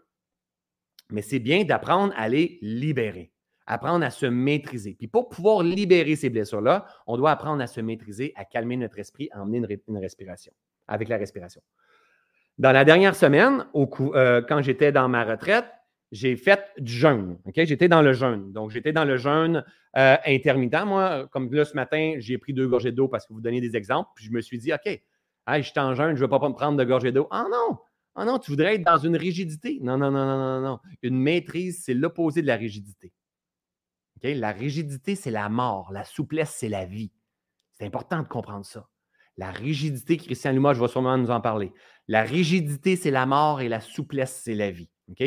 mais 1.10 1.24
c'est 1.24 1.40
bien 1.40 1.64
d'apprendre 1.64 2.14
à 2.16 2.30
les 2.30 2.60
libérer, 2.62 3.32
apprendre 3.66 4.06
à 4.06 4.12
se 4.12 4.28
maîtriser. 4.28 4.94
Puis 4.94 5.08
pour 5.08 5.30
pouvoir 5.30 5.64
libérer 5.64 6.16
ces 6.16 6.30
blessures-là, 6.30 6.86
on 7.08 7.18
doit 7.18 7.32
apprendre 7.32 7.64
à 7.64 7.68
se 7.68 7.82
maîtriser, 7.82 8.34
à 8.36 8.46
calmer 8.46 8.78
notre 8.78 9.00
esprit, 9.00 9.30
à 9.32 9.42
emmener 9.42 9.82
une 9.88 9.98
respiration 9.98 10.54
avec 10.88 11.10
la 11.10 11.18
respiration. 11.18 11.62
Dans 12.58 12.72
la 12.72 12.86
dernière 12.86 13.16
semaine, 13.16 13.66
euh, 13.76 14.42
quand 14.48 14.62
j'étais 14.62 14.92
dans 14.92 15.10
ma 15.10 15.24
retraite, 15.24 15.66
j'ai 16.12 16.36
fait 16.36 16.64
du 16.78 16.94
jeûne. 16.94 17.40
J'étais 17.56 17.88
dans 17.88 18.04
le 18.04 18.14
jeûne. 18.14 18.54
Donc, 18.54 18.70
j'étais 18.70 18.94
dans 18.94 19.06
le 19.06 19.18
jeûne 19.18 19.64
euh, 19.98 20.16
intermittent. 20.26 20.86
Moi, 20.86 21.28
comme 21.32 21.52
là, 21.52 21.66
ce 21.66 21.74
matin, 21.74 22.16
j'ai 22.20 22.38
pris 22.38 22.54
deux 22.54 22.68
gorgées 22.68 22.92
d'eau 22.92 23.08
parce 23.08 23.26
que 23.26 23.34
vous 23.34 23.42
donnez 23.42 23.62
des 23.62 23.76
exemples. 23.76 24.12
Puis 24.16 24.26
je 24.26 24.32
me 24.32 24.42
suis 24.42 24.60
dit, 24.60 24.72
OK, 24.72 25.02
je 25.48 25.62
suis 25.62 25.80
en 25.80 25.96
jeûne, 25.96 26.16
je 26.16 26.24
ne 26.24 26.28
vais 26.28 26.40
pas 26.40 26.48
me 26.48 26.54
prendre 26.54 26.78
de 26.78 26.84
gorgées 26.84 27.12
d'eau. 27.12 27.28
Ah 27.32 27.48
non! 27.52 27.80
Ah 28.16 28.26
non, 28.26 28.38
tu 28.38 28.52
voudrais 28.52 28.76
être 28.76 28.84
dans 28.84 28.98
une 28.98 29.18
rigidité. 29.18 29.80
Non, 29.82 29.98
non, 29.98 30.12
non, 30.12 30.26
non, 30.26 30.38
non, 30.38 30.62
non. 30.62 30.80
Une 31.02 31.18
maîtrise, 31.18 31.82
c'est 31.84 31.96
l'opposé 31.96 32.44
de 32.44 32.48
la 32.48 32.58
rigidité. 32.58 33.12
La 34.22 34.52
rigidité, 34.52 35.16
c'est 35.16 35.32
la 35.32 35.50
mort. 35.50 35.92
La 35.92 36.06
souplesse, 36.06 36.56
c'est 36.58 36.70
la 36.70 36.86
vie. 36.86 37.12
C'est 37.72 37.86
important 37.86 38.22
de 38.22 38.28
comprendre 38.28 38.66
ça. 38.66 38.88
La 39.38 39.50
rigidité, 39.50 40.18
Christian 40.18 40.54
je 40.54 40.80
vais 40.80 40.88
sûrement 40.88 41.18
nous 41.18 41.32
en 41.32 41.42
parler. 41.42 41.72
La 42.08 42.24
rigidité, 42.24 42.96
c'est 42.96 43.12
la 43.12 43.26
mort 43.26 43.62
et 43.62 43.70
la 43.70 43.80
souplesse, 43.80 44.42
c'est 44.44 44.54
la 44.54 44.72
vie. 44.72 44.90
OK? 45.10 45.24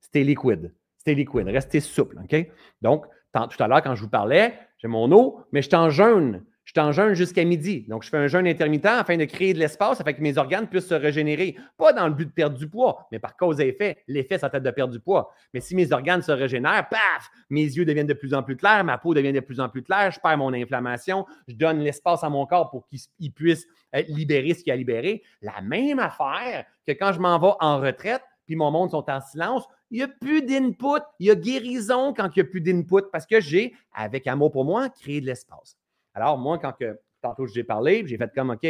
C'était 0.00 0.24
liquide. 0.24 0.74
C'était 0.96 1.14
liquide. 1.14 1.48
Restez 1.48 1.80
souple. 1.80 2.18
OK? 2.22 2.48
Donc, 2.80 3.06
tout 3.32 3.62
à 3.62 3.68
l'heure, 3.68 3.82
quand 3.82 3.94
je 3.94 4.02
vous 4.02 4.08
parlais, 4.08 4.58
j'ai 4.78 4.88
mon 4.88 5.10
eau, 5.12 5.40
mais 5.52 5.62
je 5.62 5.68
suis 5.68 5.76
en 5.76 5.90
jeûne. 5.90 6.44
Je 6.64 6.70
suis 6.70 6.80
en 6.80 7.14
jusqu'à 7.14 7.44
midi. 7.44 7.84
Donc, 7.88 8.04
je 8.04 8.08
fais 8.08 8.16
un 8.16 8.28
jeûne 8.28 8.46
intermittent 8.46 8.86
afin 8.86 9.16
de 9.16 9.24
créer 9.24 9.52
de 9.52 9.58
l'espace 9.58 10.00
afin 10.00 10.12
que 10.12 10.22
mes 10.22 10.38
organes 10.38 10.68
puissent 10.68 10.86
se 10.86 10.94
régénérer. 10.94 11.56
Pas 11.76 11.92
dans 11.92 12.06
le 12.06 12.14
but 12.14 12.26
de 12.26 12.30
perdre 12.32 12.56
du 12.56 12.68
poids, 12.68 13.08
mais 13.10 13.18
par 13.18 13.36
cause 13.36 13.60
et 13.60 13.68
effet. 13.68 13.98
L'effet, 14.06 14.38
ça 14.38 14.48
être 14.52 14.62
de 14.62 14.70
perdre 14.70 14.92
du 14.92 15.00
poids. 15.00 15.32
Mais 15.52 15.60
si 15.60 15.74
mes 15.74 15.92
organes 15.92 16.22
se 16.22 16.30
régénèrent, 16.30 16.88
paf, 16.88 17.30
mes 17.50 17.64
yeux 17.64 17.84
deviennent 17.84 18.06
de 18.06 18.14
plus 18.14 18.32
en 18.32 18.44
plus 18.44 18.56
clairs, 18.56 18.84
ma 18.84 18.96
peau 18.96 19.12
devient 19.12 19.32
de 19.32 19.40
plus 19.40 19.58
en 19.58 19.68
plus 19.68 19.82
claire, 19.82 20.12
je 20.12 20.20
perds 20.20 20.38
mon 20.38 20.52
inflammation, 20.52 21.26
je 21.48 21.56
donne 21.56 21.80
l'espace 21.80 22.22
à 22.22 22.30
mon 22.30 22.46
corps 22.46 22.70
pour 22.70 22.86
qu'il 22.86 23.32
puisse 23.32 23.66
libérer 24.08 24.54
ce 24.54 24.62
qu'il 24.62 24.72
a 24.72 24.76
libéré. 24.76 25.22
La 25.42 25.60
même 25.62 25.98
affaire 25.98 26.64
que 26.86 26.92
quand 26.92 27.12
je 27.12 27.18
m'en 27.18 27.38
vais 27.40 27.54
en 27.60 27.80
retraite, 27.80 28.22
puis 28.46 28.56
mon 28.56 28.70
monde 28.70 28.90
sont 28.90 29.08
en 29.10 29.20
silence, 29.20 29.64
il 29.90 29.98
n'y 29.98 30.04
a 30.04 30.08
plus 30.08 30.42
d'input. 30.42 31.02
Il 31.18 31.26
y 31.26 31.30
a 31.30 31.34
guérison 31.34 32.14
quand 32.14 32.28
il 32.34 32.42
n'y 32.42 32.48
a 32.48 32.50
plus 32.50 32.60
d'input 32.60 33.10
parce 33.10 33.26
que 33.26 33.40
j'ai, 33.40 33.74
avec 33.92 34.26
amour 34.26 34.52
pour 34.52 34.64
moi, 34.64 34.88
créé 34.88 35.20
de 35.20 35.26
l'espace. 35.26 35.76
Alors, 36.14 36.38
moi, 36.38 36.58
quand 36.58 36.72
que, 36.72 36.98
tantôt 37.20 37.46
j'ai 37.46 37.64
parlé, 37.64 38.06
j'ai 38.06 38.16
fait 38.16 38.30
comme 38.34 38.50
OK, 38.50 38.66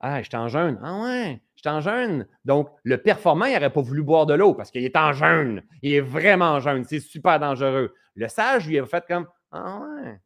ah, 0.00 0.22
je 0.22 0.28
suis 0.28 0.36
en 0.36 0.48
jeûne. 0.48 0.78
Ah 0.82 1.00
ouais, 1.02 1.42
je 1.54 1.60
suis 1.60 1.68
en 1.68 1.80
jeûne. 1.80 2.26
Donc, 2.44 2.70
le 2.82 3.00
performant, 3.00 3.46
il 3.46 3.54
n'aurait 3.54 3.72
pas 3.72 3.80
voulu 3.80 4.02
boire 4.02 4.26
de 4.26 4.34
l'eau 4.34 4.54
parce 4.54 4.70
qu'il 4.70 4.84
est 4.84 4.96
en 4.96 5.12
jeûne. 5.12 5.62
Il 5.82 5.94
est 5.94 6.00
vraiment 6.00 6.52
en 6.52 6.60
jeûne. 6.60 6.84
C'est 6.84 7.00
super 7.00 7.40
dangereux. 7.40 7.94
Le 8.14 8.28
sage, 8.28 8.66
lui, 8.66 8.78
a 8.78 8.84
fait 8.84 9.04
comme 9.06 9.26
Ah 9.50 9.80
ouais. 9.80 10.20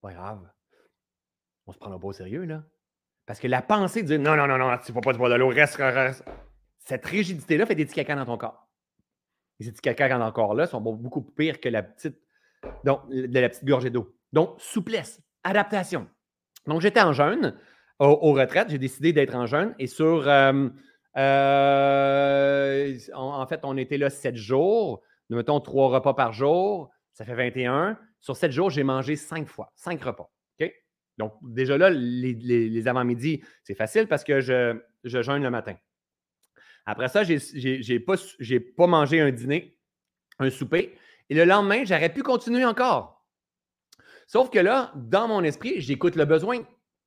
Pas 0.00 0.12
grave. 0.12 0.50
On 1.66 1.72
se 1.72 1.78
prend 1.78 1.98
pas 1.98 2.06
au 2.06 2.12
sérieux, 2.12 2.44
là. 2.44 2.64
Parce 3.26 3.38
que 3.38 3.46
la 3.46 3.62
pensée 3.62 4.02
de 4.02 4.16
non, 4.16 4.34
non, 4.34 4.46
non, 4.46 4.58
non, 4.58 4.76
tu 4.78 4.92
ne 4.92 5.00
pas 5.00 5.12
boire 5.12 5.30
de 5.30 5.36
l'eau, 5.36 5.48
reste, 5.48 5.76
reste. 5.76 6.24
Cette 6.78 7.04
rigidité-là 7.04 7.66
fait 7.66 7.74
des 7.74 7.84
petits 7.84 7.94
caca 7.94 8.16
dans 8.16 8.24
ton 8.24 8.38
corps. 8.38 8.66
Et 9.60 9.64
ces 9.64 9.72
petits 9.72 9.82
caca 9.82 10.08
dans 10.08 10.26
ton 10.26 10.32
corps-là 10.32 10.66
sont 10.66 10.80
beaucoup 10.80 11.20
pires 11.20 11.60
que 11.60 11.68
la 11.68 11.82
petite 11.82 12.18
donc, 12.84 13.08
de 13.10 13.40
la 13.40 13.48
petite 13.48 13.64
gorgée 13.64 13.90
d'eau. 13.90 14.14
Donc, 14.32 14.54
souplesse, 14.58 15.20
adaptation. 15.44 16.06
Donc, 16.66 16.80
j'étais 16.80 17.00
en 17.00 17.12
jeûne 17.12 17.56
aux, 17.98 18.32
retraites. 18.32 18.70
J'ai 18.70 18.78
décidé 18.78 19.12
d'être 19.12 19.34
en 19.34 19.46
jeûne. 19.46 19.74
Et 19.78 19.86
sur. 19.86 20.28
Euh, 20.28 20.68
euh, 21.16 22.96
en, 23.14 23.46
fait, 23.46 23.60
on 23.64 23.76
était 23.76 23.98
là 23.98 24.10
sept 24.10 24.36
jours. 24.36 25.02
Nous 25.28 25.36
mettons 25.36 25.60
trois 25.60 25.88
repas 25.88 26.14
par 26.14 26.32
jour. 26.32 26.90
Ça 27.12 27.24
fait 27.24 27.34
21. 27.34 27.98
Sur 28.20 28.36
sept 28.36 28.52
jours, 28.52 28.70
j'ai 28.70 28.84
mangé 28.84 29.16
cinq 29.16 29.48
fois, 29.48 29.72
cinq 29.74 30.02
repas. 30.02 30.30
OK? 30.60 30.72
Donc, 31.16 31.32
déjà 31.42 31.78
là, 31.78 31.90
les, 31.90 32.86
avant-midi, 32.86 33.42
c'est 33.62 33.74
facile 33.74 34.06
parce 34.06 34.24
que 34.24 34.40
je, 34.40 34.78
je 35.04 35.22
jeûne 35.22 35.42
le 35.42 35.50
matin. 35.50 35.74
Après 36.86 37.08
ça, 37.08 37.24
je 37.24 37.92
n'ai 37.92 38.00
pas, 38.00 38.14
pas 38.76 38.86
mangé 38.86 39.20
un 39.20 39.30
dîner, 39.30 39.76
un 40.38 40.50
souper. 40.50 40.96
Et 41.30 41.34
le 41.34 41.44
lendemain, 41.44 41.84
j'aurais 41.84 42.12
pu 42.12 42.24
continuer 42.24 42.64
encore. 42.64 43.24
Sauf 44.26 44.50
que 44.50 44.58
là, 44.58 44.92
dans 44.96 45.28
mon 45.28 45.44
esprit, 45.44 45.80
j'écoute 45.80 46.16
le 46.16 46.24
besoin. 46.24 46.58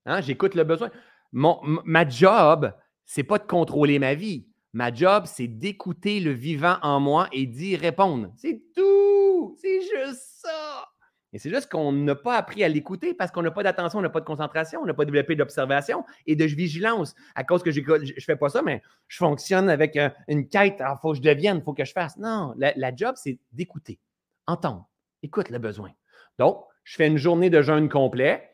Hein, 0.05 0.21
j'écoute 0.21 0.55
le 0.55 0.63
besoin. 0.63 0.89
Mon, 1.33 1.59
ma 1.61 2.07
job, 2.07 2.73
c'est 3.05 3.23
pas 3.23 3.37
de 3.37 3.43
contrôler 3.43 3.99
ma 3.99 4.13
vie. 4.13 4.47
Ma 4.71 4.93
job, 4.93 5.25
c'est 5.25 5.47
d'écouter 5.47 6.21
le 6.21 6.31
vivant 6.31 6.77
en 6.81 7.01
moi 7.01 7.27
et 7.33 7.45
d'y 7.45 7.75
répondre. 7.75 8.31
C'est 8.37 8.63
tout. 8.73 9.57
C'est 9.61 9.81
juste 9.81 10.23
ça. 10.41 10.87
Et 11.33 11.39
c'est 11.39 11.49
juste 11.49 11.69
qu'on 11.69 11.91
n'a 11.91 12.15
pas 12.15 12.37
appris 12.37 12.63
à 12.63 12.69
l'écouter 12.69 13.13
parce 13.13 13.31
qu'on 13.31 13.41
n'a 13.41 13.51
pas 13.51 13.63
d'attention, 13.63 13.99
on 13.99 14.03
n'a 14.03 14.09
pas 14.09 14.19
de 14.21 14.25
concentration, 14.25 14.81
on 14.81 14.85
n'a 14.85 14.93
pas 14.93 15.03
développé 15.03 15.35
d'observation 15.35 16.05
et 16.27 16.35
de 16.35 16.45
vigilance. 16.45 17.13
À 17.35 17.43
cause 17.43 17.61
que 17.61 17.71
je 17.71 17.81
ne 17.81 18.21
fais 18.21 18.35
pas 18.37 18.49
ça, 18.49 18.61
mais 18.61 18.81
je 19.09 19.17
fonctionne 19.17 19.69
avec 19.69 19.97
euh, 19.97 20.09
une 20.29 20.47
quête. 20.47 20.77
Il 20.79 20.97
faut 21.01 21.11
que 21.11 21.17
je 21.17 21.21
devienne, 21.21 21.57
il 21.57 21.63
faut 21.63 21.73
que 21.73 21.83
je 21.83 21.91
fasse. 21.91 22.17
Non, 22.17 22.53
la 22.57 22.95
job, 22.95 23.15
c'est 23.17 23.37
d'écouter 23.51 23.99
entendre, 24.47 24.89
écoute 25.21 25.49
le 25.49 25.59
besoin. 25.59 25.91
Donc, 26.39 26.63
je 26.83 26.95
fais 26.95 27.07
une 27.07 27.17
journée 27.17 27.49
de 27.49 27.61
jeûne 27.61 27.89
complet. 27.89 28.49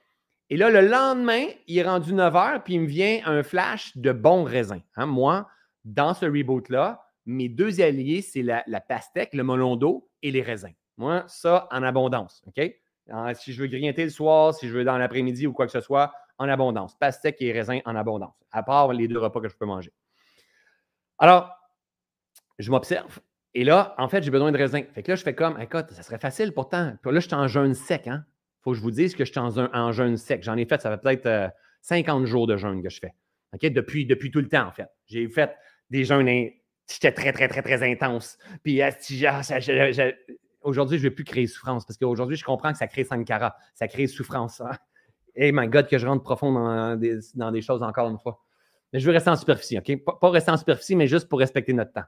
Et 0.50 0.58
là, 0.58 0.70
le 0.70 0.82
lendemain, 0.82 1.46
il 1.68 1.78
est 1.78 1.84
rendu 1.84 2.14
9 2.14 2.36
heures, 2.36 2.64
puis 2.64 2.76
il 2.76 2.82
me 2.82 2.88
vient 2.88 3.22
un 3.26 3.44
flash 3.44 3.96
de 3.98 4.12
bons 4.12 4.44
raisins. 4.44 4.82
Hein. 4.96 5.06
Moi, 5.06 5.48
dans 5.86 6.14
ce 6.14 6.26
reboot-là, 6.26 7.04
mes 7.26 7.50
deux 7.50 7.82
alliés, 7.82 8.22
c'est 8.22 8.42
la, 8.42 8.64
pastèque, 8.82 9.34
le 9.34 9.44
melon 9.44 9.76
d'eau 9.76 10.10
et 10.24 10.32
les 10.32 10.42
raisins. 10.42 10.74
Moi, 10.98 11.24
ça 11.28 11.68
en 11.72 11.84
abondance. 11.84 12.44
OK? 12.48 12.62
si 13.34 13.54
je 13.54 13.62
veux 13.62 13.68
grignoter 13.68 14.04
le 14.04 14.12
soir, 14.12 14.54
si 14.54 14.68
je 14.68 14.74
veux 14.74 14.84
dans 14.84 14.98
l'après-midi 14.98 15.48
ou 15.48 15.54
quoi 15.54 15.66
que 15.66 15.72
ce 15.72 15.82
soit, 15.82 16.14
en 16.38 16.48
abondance. 16.48 16.96
Pastèque 16.96 17.42
et 17.42 17.52
raisins 17.52 17.82
en 17.86 17.96
abondance, 17.96 18.36
à 18.52 18.62
part 18.62 18.94
les 18.94 19.08
deux 19.08 19.18
repas 19.18 19.42
que 19.42 19.50
je 19.50 19.58
peux 19.58 19.66
manger. 19.66 19.92
Alors, 21.18 21.52
je 22.60 22.70
m'observe 22.70 23.20
et 23.54 23.64
là, 23.64 23.96
en 23.98 24.08
fait, 24.10 24.24
j'ai 24.24 24.32
besoin 24.32 24.52
de 24.52 24.58
raisin. 24.58 24.84
Fait 24.94 25.04
que 25.04 25.12
là, 25.12 25.16
je 25.16 25.24
fais 25.24 25.34
comme, 25.34 25.60
écoute, 25.60 25.88
ça 25.92 26.04
serait 26.04 26.20
facile 26.20 26.54
pourtant. 26.54 26.94
Puis 27.02 27.12
là, 27.12 27.20
je 27.20 27.28
suis 27.28 27.36
en 27.36 27.48
jeûne 27.48 27.74
sec. 27.74 28.08
Hein? 28.08 28.26
faut 28.62 28.72
que 28.72 28.78
je 28.78 28.82
vous 28.82 28.92
dise 28.92 29.16
que 29.16 29.26
je 29.26 29.32
suis 29.32 29.40
en, 29.40 29.92
jeûne 29.92 30.18
sec. 30.18 30.44
J'en 30.44 30.58
ai 30.58 30.66
fait, 30.66 30.82
ça 30.82 30.92
fait 30.92 31.02
peut-être 31.02 31.54
50 31.82 32.22
euh, 32.22 32.26
jours 32.26 32.48
de 32.48 32.58
jeûne 32.58 32.84
que 32.84 32.90
je 32.90 33.00
fais. 33.00 33.14
Depuis, 33.70 34.06
depuis 34.06 34.32
tout 34.32 34.42
le 34.42 34.50
temps, 34.50 34.68
en 34.68 34.72
fait. 34.72 34.88
J'ai 35.08 35.28
fait 35.30 35.56
des 35.90 36.04
jeûnes 36.04 36.28
j'étais 36.88 37.12
très, 37.12 37.32
très, 37.32 37.48
très, 37.48 37.62
très 37.62 37.84
intense. 37.90 38.38
Puis 38.64 38.82
aujourd'hui, 40.62 40.98
je 40.98 41.04
ne 41.04 41.10
vais 41.10 41.16
plus 41.16 41.24
créer 41.24 41.48
souffrance 41.48 41.86
parce 41.86 41.98
qu'aujourd'hui, 41.98 42.36
je 42.36 42.44
comprends 42.44 42.72
que 42.72 42.78
ça 42.78 42.88
crée 42.88 43.04
Sankara, 43.04 43.56
ça 43.74 43.88
crée 43.88 44.08
souffrance. 44.08 44.62
Hein. 44.62 44.72
Et 45.36 45.52
my 45.52 45.68
God, 45.68 45.88
que 45.88 45.98
je 45.98 46.06
rentre 46.06 46.24
profond 46.24 46.52
dans 46.52 46.96
des, 46.96 47.20
dans 47.36 47.52
des, 47.52 47.62
choses 47.62 47.82
encore 47.82 48.10
une 48.10 48.20
fois. 48.20 48.44
Mais 48.92 49.00
je 49.00 49.06
veux 49.06 49.14
rester 49.14 49.30
en 49.30 49.36
superficie, 49.36 49.78
OK? 49.78 50.04
Pas, 50.20 50.30
rester 50.30 50.52
en 50.52 50.58
superficie, 50.58 50.96
mais 50.96 51.08
juste 51.08 51.30
pour 51.30 51.40
respecter 51.40 51.74
notre 51.74 51.94
temps. 51.94 52.04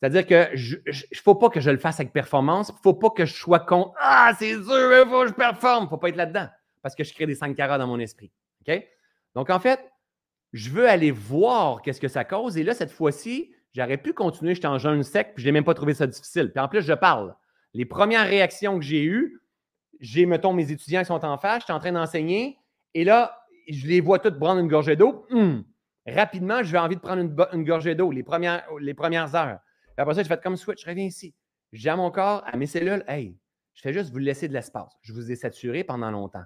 C'est-à-dire 0.00 0.26
que 0.26 0.54
ne 0.54 1.16
faut 1.16 1.34
pas 1.34 1.50
que 1.50 1.60
je 1.60 1.70
le 1.70 1.78
fasse 1.78 1.98
avec 1.98 2.12
performance. 2.12 2.68
Il 2.68 2.74
ne 2.74 2.80
faut 2.82 2.94
pas 2.94 3.10
que 3.10 3.24
je 3.24 3.34
sois 3.34 3.60
con. 3.60 3.92
Ah, 3.98 4.32
c'est 4.38 4.52
sûr, 4.52 4.62
il 4.64 5.08
faut 5.08 5.22
que 5.22 5.28
je 5.28 5.32
performe. 5.32 5.82
Il 5.82 5.86
ne 5.86 5.90
faut 5.90 5.98
pas 5.98 6.08
être 6.08 6.16
là-dedans 6.16 6.48
parce 6.82 6.94
que 6.94 7.04
je 7.04 7.12
crée 7.12 7.26
des 7.26 7.34
Sankara 7.34 7.78
dans 7.78 7.86
mon 7.86 7.98
esprit. 7.98 8.30
Donc, 9.34 9.50
en 9.50 9.58
fait, 9.58 9.80
je 10.52 10.70
veux 10.70 10.88
aller 10.88 11.10
voir 11.10 11.82
qu'est-ce 11.82 12.00
que 12.00 12.08
ça 12.08 12.24
cause. 12.24 12.56
Et 12.58 12.62
là, 12.62 12.74
cette 12.74 12.90
fois-ci, 12.90 13.52
j'aurais 13.74 13.98
pu 13.98 14.12
continuer, 14.12 14.54
j'étais 14.54 14.66
en 14.66 14.78
jeûne 14.78 15.02
sec, 15.02 15.32
puis 15.34 15.42
je 15.42 15.48
n'ai 15.48 15.52
même 15.52 15.64
pas 15.64 15.74
trouvé 15.74 15.94
ça 15.94 16.06
difficile. 16.06 16.50
Puis 16.52 16.60
en 16.60 16.68
plus, 16.68 16.82
je 16.82 16.92
parle. 16.92 17.34
Les 17.74 17.84
premières 17.84 18.26
réactions 18.26 18.78
que 18.78 18.84
j'ai 18.84 19.04
eues, 19.04 19.40
j'ai, 20.00 20.26
mettons, 20.26 20.52
mes 20.52 20.70
étudiants 20.70 21.00
qui 21.00 21.06
sont 21.06 21.24
en 21.24 21.38
face, 21.38 21.60
je 21.60 21.64
suis 21.64 21.72
en 21.72 21.80
train 21.80 21.92
d'enseigner, 21.92 22.58
et 22.94 23.04
là, 23.04 23.38
je 23.68 23.86
les 23.86 24.00
vois 24.00 24.18
toutes 24.18 24.38
prendre 24.38 24.60
une 24.60 24.68
gorgée 24.68 24.96
d'eau. 24.96 25.26
Hum! 25.30 25.64
Rapidement, 26.06 26.62
je 26.62 26.72
vais 26.72 26.78
envie 26.78 26.96
de 26.96 27.00
prendre 27.00 27.22
une, 27.52 27.64
gorgée 27.64 27.94
d'eau 27.94 28.10
les 28.10 28.22
premières, 28.22 28.64
les 28.80 28.94
premières 28.94 29.34
heures. 29.34 29.58
Après 29.98 30.14
ça, 30.14 30.22
je 30.22 30.28
fais 30.28 30.38
comme 30.38 30.56
switch, 30.56 30.82
je 30.82 30.88
reviens 30.88 31.04
ici. 31.04 31.34
J'ai 31.72 31.90
à 31.90 31.96
mon 31.96 32.10
corps, 32.10 32.42
à 32.46 32.56
mes 32.56 32.66
cellules, 32.66 33.04
hey, 33.08 33.36
je 33.74 33.82
fais 33.82 33.92
juste 33.92 34.10
vous 34.10 34.18
laisser 34.18 34.48
de 34.48 34.52
l'espace. 34.52 34.92
Je 35.02 35.12
vous 35.12 35.30
ai 35.30 35.36
saturé 35.36 35.84
pendant 35.84 36.10
longtemps. 36.10 36.44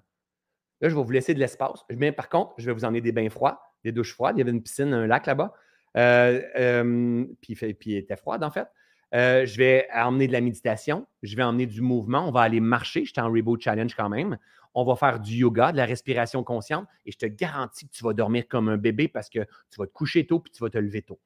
Là, 0.81 0.89
je 0.89 0.97
vais 0.97 1.03
vous 1.03 1.11
laisser 1.11 1.33
de 1.33 1.39
l'espace. 1.39 1.85
Mais 1.91 2.13
par 2.13 2.29
contre, 2.29 2.55
je 2.59 2.67
vais 2.67 2.73
vous 2.73 2.85
emmener 2.85 3.01
des 3.01 3.13
bains 3.13 3.31
froids, 3.31 3.63
des 3.85 3.93
douches 3.93 4.13
froides. 4.13 4.37
Il 4.37 4.41
y 4.41 4.43
avait 4.43 4.51
une 4.51 4.63
piscine, 4.63 4.93
un 4.93 5.07
lac 5.07 5.27
là-bas. 5.27 5.55
Euh, 5.97 6.43
euh, 6.57 7.25
puis, 7.41 7.55
puis 7.55 7.77
il 7.87 7.97
était 7.97 8.17
froide, 8.17 8.43
en 8.43 8.51
fait. 8.51 8.69
Euh, 9.15 9.45
je 9.45 9.57
vais 9.59 9.89
emmener 9.95 10.27
de 10.27 10.33
la 10.33 10.41
méditation, 10.41 11.07
je 11.23 11.37
vais 11.37 11.43
emmener 11.43 11.67
du 11.67 11.83
mouvement, 11.83 12.27
on 12.27 12.31
va 12.31 12.41
aller 12.41 12.61
marcher, 12.61 13.05
j'étais 13.05 13.21
en 13.21 13.31
Reboot 13.31 13.61
Challenge 13.61 13.95
quand 13.95 14.09
même. 14.09 14.39
On 14.75 14.85
va 14.85 14.97
faire 14.97 15.21
du 15.21 15.35
yoga, 15.35 15.71
de 15.71 15.77
la 15.77 15.85
respiration 15.85 16.43
consciente 16.43 16.87
et 17.05 17.13
je 17.13 17.19
te 17.19 17.27
garantis 17.27 17.87
que 17.87 17.93
tu 17.93 18.03
vas 18.05 18.15
dormir 18.15 18.49
comme 18.49 18.71
un 18.71 18.79
bébé 18.79 19.09
parce 19.09 19.29
que 19.29 19.41
tu 19.41 19.79
vas 19.79 19.87
te 19.87 19.93
coucher 19.93 20.27
tôt 20.27 20.41
puis 20.41 20.51
tu 20.51 20.63
vas 20.63 20.71
te 20.71 20.79
lever 20.79 21.03
tôt. 21.03 21.21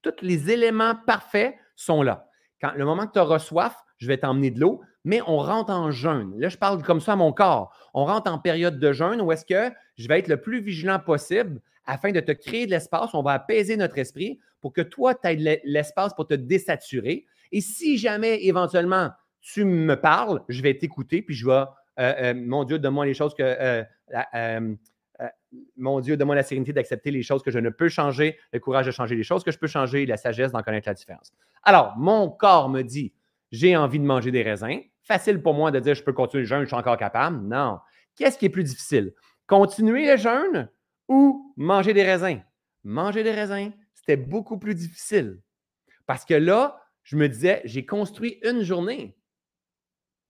Tous 0.00 0.14
les 0.22 0.50
éléments 0.50 0.94
parfaits 1.06 1.54
sont 1.76 2.02
là. 2.02 2.28
Quand 2.60 2.72
le 2.74 2.84
moment 2.84 3.06
que 3.06 3.12
tu 3.12 3.18
auras 3.18 3.38
soif, 3.38 3.76
je 3.98 4.06
vais 4.06 4.18
t'emmener 4.18 4.50
de 4.50 4.60
l'eau, 4.60 4.80
mais 5.04 5.20
on 5.26 5.38
rentre 5.38 5.70
en 5.70 5.90
jeûne. 5.90 6.34
Là, 6.38 6.48
je 6.48 6.56
parle 6.56 6.82
comme 6.82 7.00
ça 7.00 7.12
à 7.12 7.16
mon 7.16 7.32
corps. 7.32 7.72
On 7.94 8.04
rentre 8.04 8.30
en 8.30 8.38
période 8.38 8.78
de 8.78 8.92
jeûne 8.92 9.20
où 9.20 9.30
est-ce 9.32 9.44
que 9.44 9.74
je 9.96 10.08
vais 10.08 10.18
être 10.18 10.28
le 10.28 10.40
plus 10.40 10.60
vigilant 10.60 10.98
possible 10.98 11.60
afin 11.86 12.12
de 12.12 12.20
te 12.20 12.32
créer 12.32 12.66
de 12.66 12.72
l'espace. 12.72 13.14
On 13.14 13.22
va 13.22 13.32
apaiser 13.32 13.76
notre 13.76 13.98
esprit 13.98 14.38
pour 14.60 14.72
que 14.72 14.80
toi, 14.80 15.14
tu 15.14 15.28
aies 15.28 15.60
l'espace 15.64 16.12
pour 16.14 16.26
te 16.26 16.34
désaturer. 16.34 17.24
Et 17.52 17.60
si 17.60 17.98
jamais, 17.98 18.44
éventuellement, 18.44 19.10
tu 19.40 19.64
me 19.64 19.94
parles, 19.94 20.42
je 20.48 20.60
vais 20.62 20.76
t'écouter, 20.76 21.22
puis 21.22 21.34
je 21.34 21.46
vais, 21.46 21.52
euh, 21.52 21.64
euh, 21.98 22.34
mon 22.34 22.64
Dieu, 22.64 22.78
donne-moi 22.78 23.06
les 23.06 23.14
choses 23.14 23.34
que, 23.34 23.42
euh, 23.44 24.74
mon 25.76 26.00
Dieu, 26.00 26.16
donne-moi 26.16 26.34
la 26.34 26.42
sérénité 26.42 26.72
d'accepter 26.72 27.10
les 27.10 27.22
choses 27.22 27.42
que 27.42 27.50
je 27.50 27.58
ne 27.58 27.70
peux 27.70 27.88
changer, 27.88 28.38
le 28.52 28.60
courage 28.60 28.86
de 28.86 28.90
changer 28.90 29.14
les 29.14 29.22
choses 29.22 29.44
que 29.44 29.50
je 29.50 29.58
peux 29.58 29.66
changer, 29.66 30.06
la 30.06 30.16
sagesse 30.16 30.52
d'en 30.52 30.62
connaître 30.62 30.88
la 30.88 30.94
différence. 30.94 31.32
Alors, 31.62 31.96
mon 31.96 32.30
corps 32.30 32.68
me 32.68 32.82
dit, 32.82 33.12
j'ai 33.52 33.76
envie 33.76 33.98
de 33.98 34.04
manger 34.04 34.30
des 34.30 34.42
raisins. 34.42 34.80
Facile 35.02 35.40
pour 35.40 35.54
moi 35.54 35.70
de 35.70 35.80
dire, 35.80 35.94
je 35.94 36.02
peux 36.02 36.12
continuer 36.12 36.42
le 36.42 36.48
jeûne, 36.48 36.62
je 36.62 36.66
suis 36.66 36.76
encore 36.76 36.96
capable. 36.96 37.38
Non. 37.46 37.78
Qu'est-ce 38.16 38.38
qui 38.38 38.46
est 38.46 38.50
plus 38.50 38.64
difficile? 38.64 39.12
Continuer 39.46 40.10
le 40.10 40.16
jeûne 40.16 40.70
ou 41.08 41.54
manger 41.56 41.94
des 41.94 42.02
raisins? 42.02 42.42
Manger 42.82 43.22
des 43.22 43.32
raisins, 43.32 43.72
c'était 43.94 44.16
beaucoup 44.16 44.58
plus 44.58 44.74
difficile. 44.74 45.40
Parce 46.06 46.24
que 46.24 46.34
là, 46.34 46.80
je 47.02 47.16
me 47.16 47.28
disais, 47.28 47.62
j'ai 47.64 47.86
construit 47.86 48.38
une 48.42 48.62
journée 48.62 49.16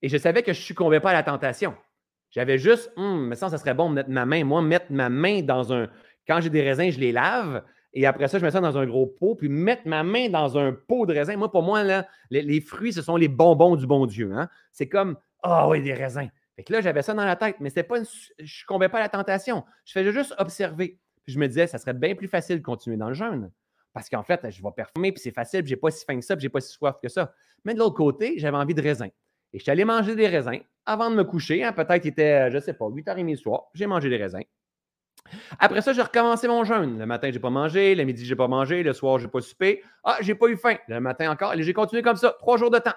et 0.03 0.09
je 0.09 0.16
savais 0.19 0.43
que 0.43 0.53
je 0.53 0.61
ne 0.61 0.65
succombais 0.65 1.01
pas 1.01 1.11
à 1.11 1.15
la 1.15 1.23
tentation. 1.23 1.74
J'avais 2.36 2.58
juste, 2.58 2.92
hum, 2.96 3.28
mais 3.28 3.34
ça, 3.34 3.48
ça 3.48 3.56
serait 3.56 3.72
bon 3.72 3.88
de 3.88 3.94
mettre 3.94 4.10
ma 4.10 4.26
main. 4.26 4.44
Moi, 4.44 4.60
mettre 4.60 4.86
ma 4.90 5.08
main 5.08 5.40
dans 5.40 5.72
un. 5.72 5.88
Quand 6.28 6.42
j'ai 6.42 6.50
des 6.50 6.60
raisins, 6.60 6.90
je 6.90 7.00
les 7.00 7.10
lave. 7.10 7.64
Et 7.94 8.04
après 8.04 8.28
ça, 8.28 8.38
je 8.38 8.44
mets 8.44 8.50
ça 8.50 8.60
dans 8.60 8.76
un 8.76 8.84
gros 8.84 9.06
pot, 9.06 9.36
puis 9.36 9.48
mettre 9.48 9.88
ma 9.88 10.02
main 10.02 10.28
dans 10.28 10.58
un 10.58 10.72
pot 10.74 11.06
de 11.06 11.14
raisins. 11.14 11.36
Moi, 11.36 11.50
pour 11.50 11.62
moi, 11.62 11.82
là, 11.82 12.06
les, 12.30 12.60
fruits, 12.60 12.92
ce 12.92 13.00
sont 13.00 13.16
les 13.16 13.28
bonbons 13.28 13.74
du 13.74 13.86
bon 13.86 14.04
Dieu. 14.04 14.32
Hein. 14.34 14.50
C'est 14.70 14.86
comme, 14.86 15.16
ah 15.42 15.66
oui, 15.66 15.80
des 15.80 15.94
raisins. 15.94 16.28
Fait 16.56 16.62
que 16.62 16.74
là, 16.74 16.82
j'avais 16.82 17.00
ça 17.00 17.14
dans 17.14 17.24
la 17.24 17.36
tête, 17.36 17.56
mais 17.58 17.70
c'était 17.70 17.84
pas 17.84 17.96
je 17.96 18.42
ne 18.42 18.46
succombais 18.46 18.90
pas 18.90 19.00
la 19.00 19.08
tentation. 19.08 19.64
Je 19.86 19.92
faisais 19.92 20.12
juste 20.12 20.34
observer. 20.36 20.98
Puis 21.24 21.32
je 21.32 21.38
me 21.38 21.48
disais, 21.48 21.66
ça 21.66 21.78
serait 21.78 21.94
bien 21.94 22.14
plus 22.14 22.28
facile 22.28 22.58
de 22.58 22.62
continuer 22.62 22.98
dans 22.98 23.08
le 23.08 23.14
jeûne. 23.14 23.50
Parce 23.94 24.10
qu'en 24.10 24.22
fait, 24.22 24.50
je 24.50 24.62
vais 24.62 24.68
performer, 24.76 25.12
puis 25.12 25.22
c'est 25.22 25.34
facile, 25.34 25.62
puis 25.62 25.70
j'ai 25.70 25.76
pas 25.76 25.90
si 25.90 26.04
faim 26.04 26.18
que 26.18 26.24
ça, 26.24 26.36
puis 26.36 26.42
j'ai 26.42 26.50
pas 26.50 26.60
si 26.60 26.70
soif 26.70 26.96
que 27.02 27.08
ça. 27.08 27.32
Mais 27.64 27.72
de 27.72 27.78
l'autre 27.78 27.96
côté, 27.96 28.34
j'avais 28.36 28.58
envie 28.58 28.74
de 28.74 28.82
raisins. 28.82 29.08
Et 29.56 29.58
je 29.58 29.62
suis 29.62 29.70
allé 29.70 29.86
manger 29.86 30.14
des 30.14 30.28
raisins 30.28 30.60
avant 30.84 31.10
de 31.10 31.16
me 31.16 31.24
coucher. 31.24 31.64
Hein, 31.64 31.72
peut-être 31.72 32.02
qu'il 32.02 32.10
était, 32.10 32.50
je 32.50 32.56
ne 32.56 32.60
sais 32.60 32.74
pas, 32.74 32.84
8h30 32.84 33.26
du 33.26 33.36
soir. 33.38 33.68
J'ai 33.72 33.86
mangé 33.86 34.10
des 34.10 34.18
raisins. 34.18 34.42
Après 35.58 35.80
ça, 35.80 35.94
j'ai 35.94 36.02
recommencé 36.02 36.46
mon 36.46 36.62
jeûne. 36.62 36.98
Le 36.98 37.06
matin, 37.06 37.28
je 37.28 37.36
n'ai 37.36 37.40
pas 37.40 37.48
mangé. 37.48 37.94
Le 37.94 38.04
midi, 38.04 38.26
je 38.26 38.34
n'ai 38.34 38.36
pas 38.36 38.48
mangé. 38.48 38.82
Le 38.82 38.92
soir, 38.92 39.18
je 39.18 39.24
n'ai 39.24 39.30
pas 39.30 39.40
soupé. 39.40 39.82
Ah, 40.04 40.18
j'ai 40.20 40.34
pas 40.34 40.48
eu 40.48 40.58
faim. 40.58 40.76
Le 40.88 41.00
matin 41.00 41.30
encore. 41.30 41.54
Et 41.54 41.62
j'ai 41.62 41.72
continué 41.72 42.02
comme 42.02 42.16
ça. 42.16 42.36
Trois 42.38 42.58
jours 42.58 42.70
de 42.70 42.76
temps. 42.76 42.92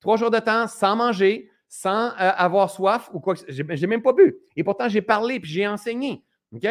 Trois 0.00 0.16
jours 0.16 0.32
de 0.32 0.40
temps 0.40 0.66
sans 0.66 0.96
manger, 0.96 1.48
sans 1.68 2.08
euh, 2.08 2.14
avoir 2.18 2.70
soif 2.70 3.08
ou 3.12 3.20
quoi 3.20 3.34
que 3.34 3.40
ce 3.42 3.52
soit. 3.52 3.76
J'ai 3.76 3.86
même 3.86 4.02
pas 4.02 4.12
bu. 4.12 4.36
Et 4.56 4.64
pourtant, 4.64 4.88
j'ai 4.88 5.02
parlé 5.02 5.38
puis 5.38 5.52
j'ai 5.52 5.68
enseigné. 5.68 6.24
OK? 6.52 6.66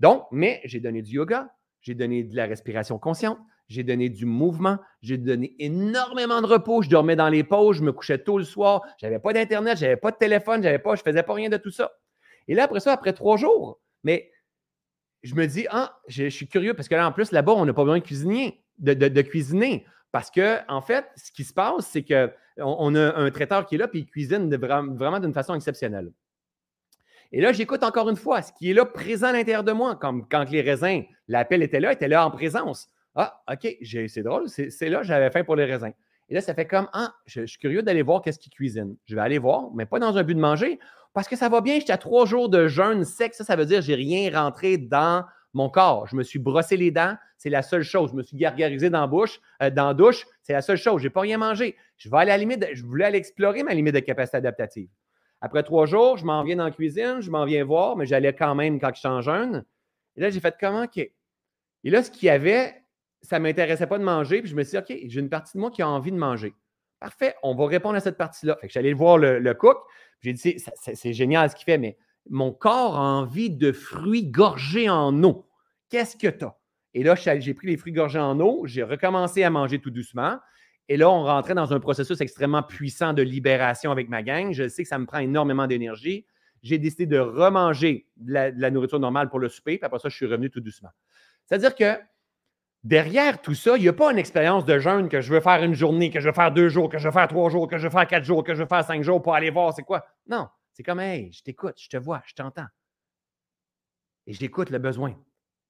Donc, 0.00 0.26
mais 0.32 0.60
j'ai 0.64 0.80
donné 0.80 1.02
du 1.02 1.12
yoga, 1.12 1.54
j'ai 1.82 1.94
donné 1.94 2.24
de 2.24 2.34
la 2.34 2.46
respiration 2.46 2.98
consciente, 2.98 3.38
j'ai 3.72 3.82
donné 3.84 4.10
du 4.10 4.26
mouvement, 4.26 4.78
j'ai 5.00 5.16
donné 5.16 5.54
énormément 5.58 6.42
de 6.42 6.46
repos. 6.46 6.82
Je 6.82 6.90
dormais 6.90 7.16
dans 7.16 7.28
les 7.28 7.42
pauses, 7.42 7.78
je 7.78 7.82
me 7.82 7.92
couchais 7.92 8.18
tôt 8.18 8.36
le 8.38 8.44
soir, 8.44 8.82
je 9.00 9.06
n'avais 9.06 9.18
pas 9.18 9.32
d'Internet, 9.32 9.78
je 9.78 9.84
n'avais 9.84 9.96
pas 9.96 10.10
de 10.10 10.16
téléphone, 10.16 10.62
j'avais 10.62 10.78
pas, 10.78 10.94
je 10.94 11.02
faisais 11.02 11.22
pas 11.22 11.32
rien 11.32 11.48
de 11.48 11.56
tout 11.56 11.70
ça. 11.70 11.92
Et 12.48 12.54
là, 12.54 12.64
après 12.64 12.80
ça, 12.80 12.92
après 12.92 13.14
trois 13.14 13.36
jours, 13.36 13.80
mais 14.04 14.30
je 15.22 15.34
me 15.34 15.46
dis, 15.46 15.66
ah, 15.70 15.98
je, 16.06 16.28
suis 16.28 16.48
curieux 16.48 16.74
parce 16.74 16.88
que 16.88 16.94
là, 16.94 17.06
en 17.06 17.12
plus, 17.12 17.32
là-bas, 17.32 17.52
on 17.52 17.64
n'a 17.64 17.72
pas 17.72 17.82
besoin 17.82 17.98
de 17.98 18.04
cuisiner, 18.04 18.62
de, 18.78 19.22
cuisiner. 19.22 19.86
Parce 20.10 20.30
que, 20.30 20.58
en 20.68 20.82
fait, 20.82 21.06
ce 21.16 21.32
qui 21.32 21.44
se 21.44 21.54
passe, 21.54 21.86
c'est 21.86 22.02
qu'on 22.02 22.30
on 22.58 22.94
a 22.94 23.16
un 23.16 23.30
traiteur 23.30 23.64
qui 23.64 23.76
est 23.76 23.78
là, 23.78 23.88
puis 23.88 24.00
il 24.00 24.06
cuisine 24.06 24.54
vraiment 24.54 25.20
d'une 25.20 25.32
façon 25.32 25.54
exceptionnelle. 25.54 26.12
Et 27.30 27.40
là, 27.40 27.52
j'écoute 27.52 27.82
encore 27.82 28.10
une 28.10 28.16
fois 28.16 28.42
ce 28.42 28.52
qui 28.52 28.70
est 28.70 28.74
là 28.74 28.84
présent 28.84 29.28
à 29.28 29.32
l'intérieur 29.32 29.64
de 29.64 29.72
moi, 29.72 29.96
comme 29.96 30.28
quand 30.28 30.50
les 30.50 30.60
raisins, 30.60 31.04
l'appel 31.28 31.62
était 31.62 31.80
là, 31.80 31.92
était 31.92 32.08
là 32.08 32.26
en 32.26 32.30
présence. 32.30 32.90
Ah, 33.14 33.42
OK, 33.50 33.76
c'est 33.82 34.22
drôle, 34.22 34.48
c'est 34.48 34.88
là, 34.88 35.02
j'avais 35.02 35.30
faim 35.30 35.44
pour 35.44 35.56
les 35.56 35.64
raisins. 35.64 35.92
Et 36.28 36.34
là, 36.34 36.40
ça 36.40 36.54
fait 36.54 36.66
comme, 36.66 36.88
ah, 36.94 37.14
je, 37.26 37.44
suis 37.44 37.58
curieux 37.58 37.82
d'aller 37.82 38.02
voir 38.02 38.22
qu'est-ce 38.22 38.38
qu'ils 38.38 38.52
cuisinent. 38.52 38.96
Je 39.04 39.14
vais 39.14 39.20
aller 39.20 39.38
voir, 39.38 39.70
mais 39.74 39.84
pas 39.84 39.98
dans 39.98 40.16
un 40.16 40.22
but 40.22 40.34
de 40.34 40.40
manger, 40.40 40.78
parce 41.12 41.28
que 41.28 41.36
ça 41.36 41.50
va 41.50 41.60
bien, 41.60 41.78
j'étais 41.78 41.92
à 41.92 41.98
trois 41.98 42.24
jours 42.24 42.48
de 42.48 42.68
jeûne 42.68 43.04
sec. 43.04 43.34
Ça, 43.34 43.44
ça 43.44 43.54
veut 43.54 43.66
dire 43.66 43.80
que 43.80 43.84
j'ai 43.84 43.94
rien 43.94 44.30
rentré 44.32 44.78
dans 44.78 45.26
mon 45.52 45.68
corps. 45.68 46.06
Je 46.06 46.16
me 46.16 46.22
suis 46.22 46.38
brossé 46.38 46.78
les 46.78 46.90
dents, 46.90 47.16
c'est 47.36 47.50
la 47.50 47.62
seule 47.62 47.82
chose. 47.82 48.10
Je 48.12 48.16
me 48.16 48.22
suis 48.22 48.36
gargarisé 48.36 48.88
dans 48.88 49.02
la 49.02 49.06
bouche, 49.06 49.40
euh, 49.62 49.68
dans 49.68 49.88
la 49.88 49.94
douche, 49.94 50.26
c'est 50.42 50.54
la 50.54 50.62
seule 50.62 50.78
chose. 50.78 51.02
Je 51.02 51.06
n'ai 51.06 51.10
pas 51.10 51.20
rien 51.20 51.36
mangé. 51.36 51.76
Je 51.98 52.08
vais 52.08 52.16
aller 52.16 52.30
à 52.30 52.34
la 52.34 52.38
limite, 52.38 52.66
je 52.72 52.82
voulais 52.84 53.04
aller 53.04 53.18
explorer 53.18 53.62
ma 53.62 53.74
limite 53.74 53.94
de 53.94 54.00
capacité 54.00 54.38
adaptative. 54.38 54.88
Après 55.42 55.62
trois 55.62 55.86
jours, 55.86 56.16
je 56.16 56.24
m'en 56.24 56.42
viens 56.44 56.56
dans 56.56 56.64
la 56.64 56.70
cuisine, 56.70 57.20
je 57.20 57.30
m'en 57.30 57.44
viens 57.44 57.64
voir, 57.64 57.96
mais 57.96 58.06
j'allais 58.06 58.32
quand 58.32 58.54
même 58.54 58.80
quand 58.80 58.94
je 58.94 59.00
suis 59.00 59.08
en 59.08 59.20
jeûne. 59.20 59.64
Et 60.16 60.20
là, 60.20 60.30
j'ai 60.30 60.40
fait 60.40 60.54
comment? 60.58 60.84
OK. 60.84 60.98
Et 60.98 61.90
là, 61.90 62.02
ce 62.02 62.10
qu'il 62.10 62.26
y 62.26 62.30
avait, 62.30 62.81
ça 63.22 63.38
ne 63.38 63.44
m'intéressait 63.44 63.86
pas 63.86 63.98
de 63.98 64.04
manger. 64.04 64.40
Puis 64.40 64.50
je 64.50 64.56
me 64.56 64.62
suis 64.62 64.72
dit, 64.72 64.78
OK, 64.78 64.98
j'ai 65.06 65.20
une 65.20 65.30
partie 65.30 65.56
de 65.56 65.60
moi 65.60 65.70
qui 65.70 65.82
a 65.82 65.88
envie 65.88 66.12
de 66.12 66.16
manger. 66.16 66.54
Parfait, 67.00 67.34
on 67.42 67.54
va 67.54 67.66
répondre 67.66 67.96
à 67.96 68.00
cette 68.00 68.18
partie-là. 68.18 68.56
Fait 68.60 68.68
que 68.68 68.72
j'allais 68.72 68.92
voir 68.92 69.18
le, 69.18 69.54
cook. 69.54 69.78
J'ai 70.20 70.32
dit, 70.32 70.56
c'est 70.76 71.12
génial 71.12 71.50
ce 71.50 71.56
qu'il 71.56 71.64
fait, 71.64 71.78
mais 71.78 71.96
mon 72.30 72.52
corps 72.52 72.96
a 72.96 73.02
envie 73.02 73.50
de 73.50 73.72
fruits 73.72 74.26
gorgés 74.26 74.88
en 74.88 75.22
eau. 75.24 75.48
Qu'est-ce 75.88 76.16
que 76.16 76.28
tu 76.28 76.44
as? 76.44 76.56
Et 76.94 77.02
là, 77.02 77.14
j'ai 77.14 77.54
pris 77.54 77.66
les 77.66 77.76
fruits 77.76 77.92
gorgés 77.92 78.18
en 78.18 78.38
eau, 78.38 78.66
j'ai 78.66 78.82
recommencé 78.82 79.42
à 79.42 79.50
manger 79.50 79.80
tout 79.80 79.90
doucement. 79.90 80.38
Et 80.88 80.96
là, 80.96 81.10
on 81.10 81.24
rentrait 81.24 81.54
dans 81.54 81.72
un 81.72 81.80
processus 81.80 82.20
extrêmement 82.20 82.62
puissant 82.62 83.14
de 83.14 83.22
libération 83.22 83.90
avec 83.90 84.08
ma 84.08 84.22
gang. 84.22 84.52
Je 84.52 84.68
sais 84.68 84.82
que 84.82 84.88
ça 84.88 84.98
me 84.98 85.06
prend 85.06 85.18
énormément 85.18 85.66
d'énergie. 85.66 86.26
J'ai 86.62 86.78
décidé 86.78 87.06
de 87.06 87.18
remanger 87.18 88.06
la, 88.24 88.52
de 88.52 88.60
la, 88.60 88.70
nourriture 88.70 89.00
normale 89.00 89.28
pour 89.28 89.40
le 89.40 89.48
souper, 89.48 89.78
puis 89.78 89.86
après 89.86 89.98
ça, 89.98 90.08
je 90.08 90.14
suis 90.14 90.26
revenu 90.26 90.50
tout 90.50 90.60
doucement. 90.60 90.90
C'est-à-dire 91.46 91.74
que 91.74 91.98
derrière 92.84 93.40
tout 93.40 93.54
ça, 93.54 93.76
il 93.76 93.82
n'y 93.82 93.88
a 93.88 93.92
pas 93.92 94.10
une 94.12 94.18
expérience 94.18 94.64
de 94.64 94.78
jeûne 94.78 95.08
que 95.08 95.20
je 95.20 95.32
veux 95.32 95.40
faire 95.40 95.62
une 95.62 95.74
journée, 95.74 96.10
que 96.10 96.20
je 96.20 96.28
veux 96.28 96.34
faire 96.34 96.52
deux 96.52 96.68
jours, 96.68 96.88
que 96.88 96.98
je 96.98 97.08
veux 97.08 97.12
faire 97.12 97.28
trois 97.28 97.50
jours, 97.50 97.68
que 97.68 97.78
je 97.78 97.84
veux 97.84 97.90
faire 97.90 98.06
quatre 98.06 98.24
jours, 98.24 98.44
que 98.44 98.54
je 98.54 98.62
veux 98.62 98.68
faire 98.68 98.84
cinq 98.84 99.02
jours 99.02 99.22
pour 99.22 99.34
aller 99.34 99.50
voir 99.50 99.72
c'est 99.74 99.82
quoi. 99.82 100.04
Non, 100.26 100.48
c'est 100.72 100.82
comme, 100.82 101.00
hey, 101.00 101.32
je 101.32 101.42
t'écoute, 101.42 101.74
je 101.78 101.88
te 101.88 101.96
vois, 101.96 102.22
je 102.26 102.34
t'entends. 102.34 102.66
Et 104.26 104.32
j'écoute 104.32 104.70
le 104.70 104.78
besoin. 104.78 105.14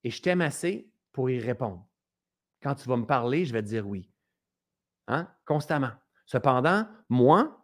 Et 0.04 0.10
je 0.10 0.20
t'aime 0.20 0.40
assez 0.40 0.90
pour 1.12 1.30
y 1.30 1.38
répondre. 1.38 1.86
Quand 2.62 2.74
tu 2.74 2.88
vas 2.88 2.96
me 2.96 3.06
parler, 3.06 3.44
je 3.44 3.52
vais 3.52 3.62
te 3.62 3.68
dire 3.68 3.86
oui. 3.86 4.10
Hein? 5.08 5.28
Constamment. 5.46 5.92
Cependant, 6.26 6.86
moi, 7.08 7.62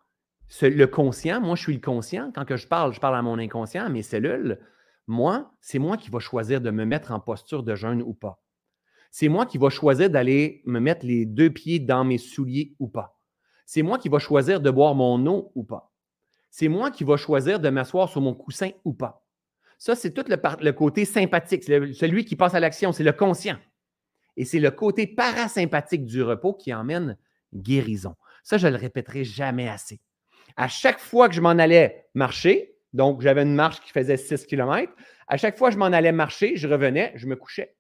le 0.62 0.86
conscient, 0.86 1.40
moi, 1.40 1.56
je 1.56 1.62
suis 1.62 1.74
le 1.74 1.80
conscient. 1.80 2.32
Quand 2.34 2.56
je 2.56 2.66
parle, 2.66 2.92
je 2.92 3.00
parle 3.00 3.16
à 3.16 3.22
mon 3.22 3.38
inconscient, 3.38 3.84
à 3.84 3.88
mes 3.88 4.02
cellules. 4.02 4.58
Moi, 5.06 5.52
c'est 5.60 5.78
moi 5.78 5.96
qui 5.96 6.10
vais 6.10 6.20
choisir 6.20 6.60
de 6.60 6.70
me 6.70 6.84
mettre 6.84 7.12
en 7.12 7.20
posture 7.20 7.62
de 7.62 7.74
jeûne 7.74 8.02
ou 8.02 8.14
pas. 8.14 8.42
C'est 9.10 9.28
moi 9.28 9.47
qui 9.47 9.59
vais 9.59 9.70
choisir 9.70 10.10
d'aller 10.10 10.62
me 10.66 10.80
mettre 10.80 11.06
les 11.06 11.24
deux 11.24 11.51
pieds 11.51 11.78
dans 11.78 12.05
mes 12.05 12.18
souliers 12.18 12.74
ou 12.78 12.89
pas. 12.89 13.18
C'est 13.66 13.82
moi 13.82 13.98
qui 13.98 14.09
vais 14.09 14.18
choisir 14.18 14.60
de 14.60 14.70
boire 14.70 14.94
mon 14.94 15.26
eau 15.26 15.52
ou 15.55 15.64
pas. 15.64 15.93
C'est 16.51 16.68
moi 16.68 16.90
qui 16.90 17.05
vais 17.05 17.16
choisir 17.16 17.60
de 17.60 17.68
m'asseoir 17.68 18.09
sur 18.09 18.20
mon 18.20 18.35
coussin 18.35 18.70
ou 18.85 18.93
pas. 18.93 19.24
Ça, 19.78 19.94
c'est 19.94 20.12
tout 20.12 20.24
le, 20.26 20.70
côté 20.72 21.05
sympathique, 21.05 21.64
celui 21.64 22.24
qui 22.24 22.35
passe 22.35 22.55
à 22.55 22.60
l'action, 22.60 22.93
c'est 22.93 23.05
le 23.05 23.12
conscient. 23.12 23.56
Et 24.36 24.44
c'est 24.44 24.59
le 24.59 24.70
côté 24.70 25.06
parasympathique 25.06 26.05
du 26.05 26.22
repos 26.22 26.55
qui 26.55 26.72
emmène 26.74 27.16
guérison. 27.55 28.14
Ça, 28.43 28.56
je 28.56 28.66
ne 28.66 28.72
le 28.72 28.78
répéterai 28.78 29.24
jamais 29.24 29.68
assez. 29.68 30.01
À 30.56 30.68
chaque 30.68 30.98
fois 30.98 31.28
que 31.28 31.35
je 31.35 31.40
m'en 31.40 31.51
allais 31.51 32.06
marcher, 32.14 32.74
donc 32.93 33.20
j'avais 33.20 33.43
une 33.43 33.55
marche 33.55 33.80
qui 33.80 33.90
faisait 33.90 34.16
6 34.16 34.47
km, 34.47 34.93
à 35.28 35.36
chaque 35.36 35.56
fois 35.56 35.68
que 35.68 35.74
je 35.74 35.78
m'en 35.78 35.86
allais 35.86 36.12
marcher, 36.12 36.56
je 36.56 36.66
revenais, 36.66 37.12
je 37.14 37.26
me 37.26 37.36
couchais. 37.36 37.76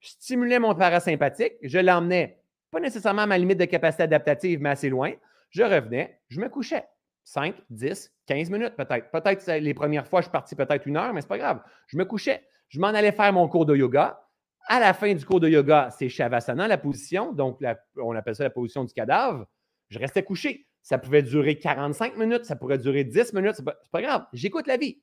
Je 0.00 0.10
stimulais 0.10 0.58
mon 0.58 0.74
parasympathique, 0.74 1.54
je 1.62 1.78
l'emmenais 1.78 2.40
pas 2.70 2.80
nécessairement 2.80 3.22
à 3.22 3.26
ma 3.26 3.38
limite 3.38 3.58
de 3.58 3.64
capacité 3.64 4.04
adaptative, 4.04 4.60
mais 4.60 4.70
assez 4.70 4.88
loin. 4.88 5.12
Je 5.50 5.62
revenais, 5.62 6.20
je 6.28 6.40
me 6.40 6.48
couchais. 6.48 6.84
5, 7.24 7.54
10, 7.68 8.12
15 8.26 8.50
minutes 8.50 8.76
peut-être. 8.76 9.10
Peut-être 9.10 9.46
les 9.58 9.74
premières 9.74 10.06
fois, 10.06 10.20
je 10.20 10.26
suis 10.26 10.32
parti 10.32 10.54
peut-être 10.54 10.86
une 10.86 10.96
heure, 10.96 11.12
mais 11.12 11.20
ce 11.20 11.26
n'est 11.26 11.28
pas 11.28 11.38
grave. 11.38 11.62
Je 11.86 11.96
me 11.96 12.04
couchais. 12.04 12.42
Je 12.68 12.80
m'en 12.80 12.88
allais 12.88 13.12
faire 13.12 13.32
mon 13.32 13.48
cours 13.48 13.66
de 13.66 13.76
yoga. 13.76 14.20
À 14.66 14.78
la 14.78 14.94
fin 14.94 15.12
du 15.14 15.24
cours 15.24 15.40
de 15.40 15.48
yoga, 15.48 15.88
c'est 15.90 16.08
Shavasana, 16.08 16.68
la 16.68 16.78
position. 16.78 17.32
Donc, 17.32 17.60
on 17.96 18.14
appelle 18.14 18.34
ça 18.34 18.44
la 18.44 18.50
position 18.50 18.84
du 18.84 18.92
cadavre. 18.92 19.46
Je 19.88 19.98
restais 19.98 20.22
couché. 20.22 20.66
Ça 20.82 20.98
pouvait 20.98 21.22
durer 21.22 21.58
45 21.58 22.16
minutes, 22.16 22.44
ça 22.44 22.56
pourrait 22.56 22.78
durer 22.78 23.04
10 23.04 23.34
minutes. 23.34 23.56
Ce 23.56 23.62
n'est 23.62 23.72
pas, 23.90 24.02
grave. 24.02 24.26
J'écoute 24.32 24.66
la 24.66 24.76
vie. 24.76 25.02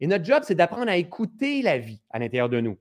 Et 0.00 0.06
notre 0.06 0.24
job, 0.24 0.42
c'est 0.46 0.54
d'apprendre 0.54 0.90
à 0.90 0.96
écouter 0.96 1.60
la 1.62 1.78
vie 1.78 2.02
à 2.10 2.18
l'intérieur 2.18 2.48
de 2.48 2.60
nous. 2.60 2.78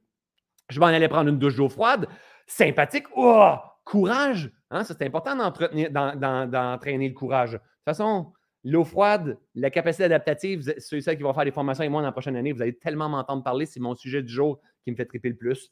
Je 0.69 0.79
m'en 0.79 0.87
allais 0.87 1.07
prendre 1.07 1.29
une 1.29 1.39
douche 1.39 1.55
d'eau 1.55 1.69
froide. 1.69 2.07
Sympathique. 2.47 3.05
Oh, 3.15 3.55
courage. 3.85 4.51
Hein, 4.71 4.83
c'est 4.83 5.01
important 5.01 5.35
d'entraîner 5.35 7.07
le 7.07 7.13
courage. 7.13 7.53
De 7.53 7.57
toute 7.57 7.85
façon, 7.85 8.33
L'eau 8.65 8.83
froide, 8.83 9.37
la 9.55 9.69
capacité 9.69 10.03
adaptative, 10.03 10.73
ceux 10.79 10.97
et 10.97 11.15
qui 11.15 11.23
vont 11.23 11.33
faire 11.33 11.45
des 11.45 11.51
formations 11.51 11.81
avec 11.81 11.91
moi 11.91 12.01
dans 12.01 12.07
la 12.07 12.11
prochaine 12.11 12.35
année, 12.35 12.51
vous 12.51 12.61
allez 12.61 12.77
tellement 12.77 13.07
m'entendre 13.07 13.41
parler, 13.41 13.65
c'est 13.65 13.79
mon 13.79 13.95
sujet 13.95 14.21
du 14.21 14.31
jour 14.31 14.59
qui 14.83 14.91
me 14.91 14.97
fait 14.97 15.05
triper 15.05 15.29
le 15.29 15.37
plus. 15.37 15.71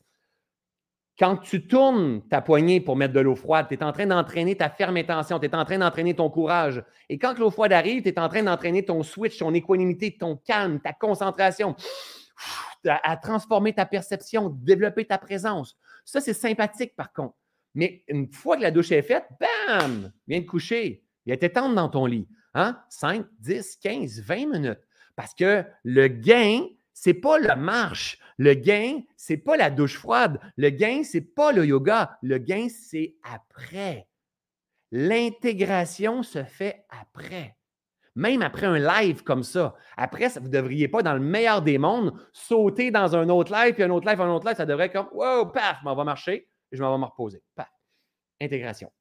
Quand 1.20 1.36
tu 1.38 1.68
tournes 1.68 2.22
ta 2.30 2.42
poignée 2.42 2.80
pour 2.80 2.96
mettre 2.96 3.14
de 3.14 3.20
l'eau 3.20 3.36
froide, 3.36 3.66
tu 3.68 3.74
es 3.74 3.84
en 3.84 3.92
train 3.92 4.06
d'entraîner 4.06 4.56
ta 4.56 4.70
ferme 4.70 4.98
intention, 4.98 5.40
tu 5.40 5.48
es 5.48 5.56
en 5.56 5.66
train 5.66 5.80
d'entraîner 5.80 6.14
ton 6.14 6.30
courage. 6.30 6.82
Et 7.10 7.18
quand 7.18 7.38
l'eau 7.40 7.50
froide 7.50 7.74
arrive, 7.74 8.04
tu 8.04 8.10
es 8.10 8.20
en 8.20 8.30
train 8.30 8.44
d'entraîner 8.44 8.86
ton 8.86 9.04
switch, 9.04 9.38
ton 9.38 9.54
équanimité, 9.54 10.16
ton 10.18 10.38
calme, 10.38 10.80
ta 10.80 10.94
concentration, 10.94 11.76
à, 12.88 13.18
transformer 13.18 13.74
ta 13.74 13.86
perception, 13.86 14.50
développer 14.50 15.06
ta 15.06 15.18
présence. 15.18 15.78
Ça, 16.06 16.22
c'est 16.22 16.34
sympathique 16.34 16.96
par 16.96 17.12
contre. 17.14 17.36
Mais 17.76 18.04
une 18.08 18.32
fois 18.32 18.58
que 18.58 18.64
la 18.64 18.72
douche 18.72 18.92
est 18.92 19.02
faite, 19.02 19.26
bam, 19.40 20.12
viens 20.28 20.42
te 20.42 20.48
coucher. 20.48 21.04
Viens 21.26 21.38
t'étendre 21.38 21.76
dans 21.76 21.90
ton 21.90 22.06
lit. 22.06 22.28
5, 22.90 23.26
10, 23.40 23.78
15, 23.78 24.22
20 24.22 24.36
minutes. 24.48 24.80
Parce 25.16 25.34
que 25.34 25.64
le 25.84 26.08
gain, 26.08 26.66
ce 26.94 27.10
n'est 27.10 27.16
pas 27.16 27.38
la 27.38 27.56
marche. 27.56 28.18
Le 28.38 28.54
gain, 28.54 29.02
ce 29.16 29.34
n'est 29.34 29.38
pas 29.38 29.58
la 29.58 29.70
douche 29.70 29.98
froide. 29.98 30.40
Le 30.56 30.70
gain, 30.70 31.04
ce 31.04 31.18
n'est 31.18 31.24
pas 31.24 31.52
le 31.52 31.66
yoga. 31.66 32.18
Le 32.22 32.38
gain, 32.38 32.68
c'est 32.70 33.16
après. 33.24 34.08
L'intégration 34.92 36.24
se 36.24 36.44
fait 36.44 36.86
après. 36.90 37.57
Même 38.18 38.42
après 38.42 38.66
un 38.66 38.80
live 38.80 39.22
comme 39.22 39.44
ça. 39.44 39.76
Après, 39.96 40.28
vous 40.30 40.48
ne 40.48 40.52
devriez 40.52 40.88
pas, 40.88 41.04
dans 41.04 41.14
le 41.14 41.20
meilleur 41.20 41.62
des 41.62 41.78
mondes, 41.78 42.20
sauter 42.34 42.90
dans 42.90 43.16
un 43.16 43.30
autre 43.30 43.54
live, 43.54 43.76
puis 43.76 43.84
un 43.84 43.92
autre 43.92 44.10
live, 44.10 44.20
un 44.20 44.32
autre 44.32 44.48
live. 44.48 44.58
Ça 44.58 44.66
devrait 44.66 44.88
être 44.88 44.94
comme, 44.94 45.10
wow, 45.14 45.46
paf, 45.46 45.84
m'en 45.84 45.96
vais 45.96 46.04
marcher 46.04 46.50
et 46.72 46.76
je 46.76 46.82
m'en 46.82 46.92
vais 46.92 46.98
me 47.00 47.06
reposer. 47.06 47.44
Paf. 47.56 47.70
Intégration. 48.42 48.92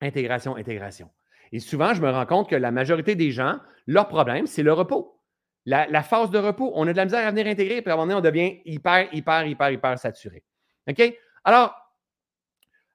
Intégration, 0.00 0.56
intégration. 0.56 1.10
Et 1.52 1.60
souvent, 1.60 1.92
je 1.92 2.00
me 2.00 2.08
rends 2.08 2.24
compte 2.24 2.48
que 2.48 2.56
la 2.56 2.70
majorité 2.70 3.16
des 3.16 3.32
gens, 3.32 3.58
leur 3.86 4.08
problème, 4.08 4.46
c'est 4.46 4.62
le 4.62 4.72
repos. 4.72 5.20
La, 5.66 6.02
phase 6.02 6.30
de 6.30 6.38
repos, 6.38 6.72
on 6.74 6.88
a 6.88 6.92
de 6.92 6.96
la 6.96 7.04
misère 7.04 7.26
à 7.26 7.30
venir 7.30 7.46
intégrer, 7.46 7.82
puis 7.82 7.90
à 7.90 7.94
un 7.94 7.96
moment 7.98 8.14
donné, 8.14 8.18
on 8.18 8.22
devient 8.22 8.62
hyper, 8.64 9.12
hyper, 9.12 9.46
hyper, 9.46 9.70
hyper 9.72 9.98
saturé. 9.98 10.42
OK? 10.88 11.14
Alors, 11.44 11.74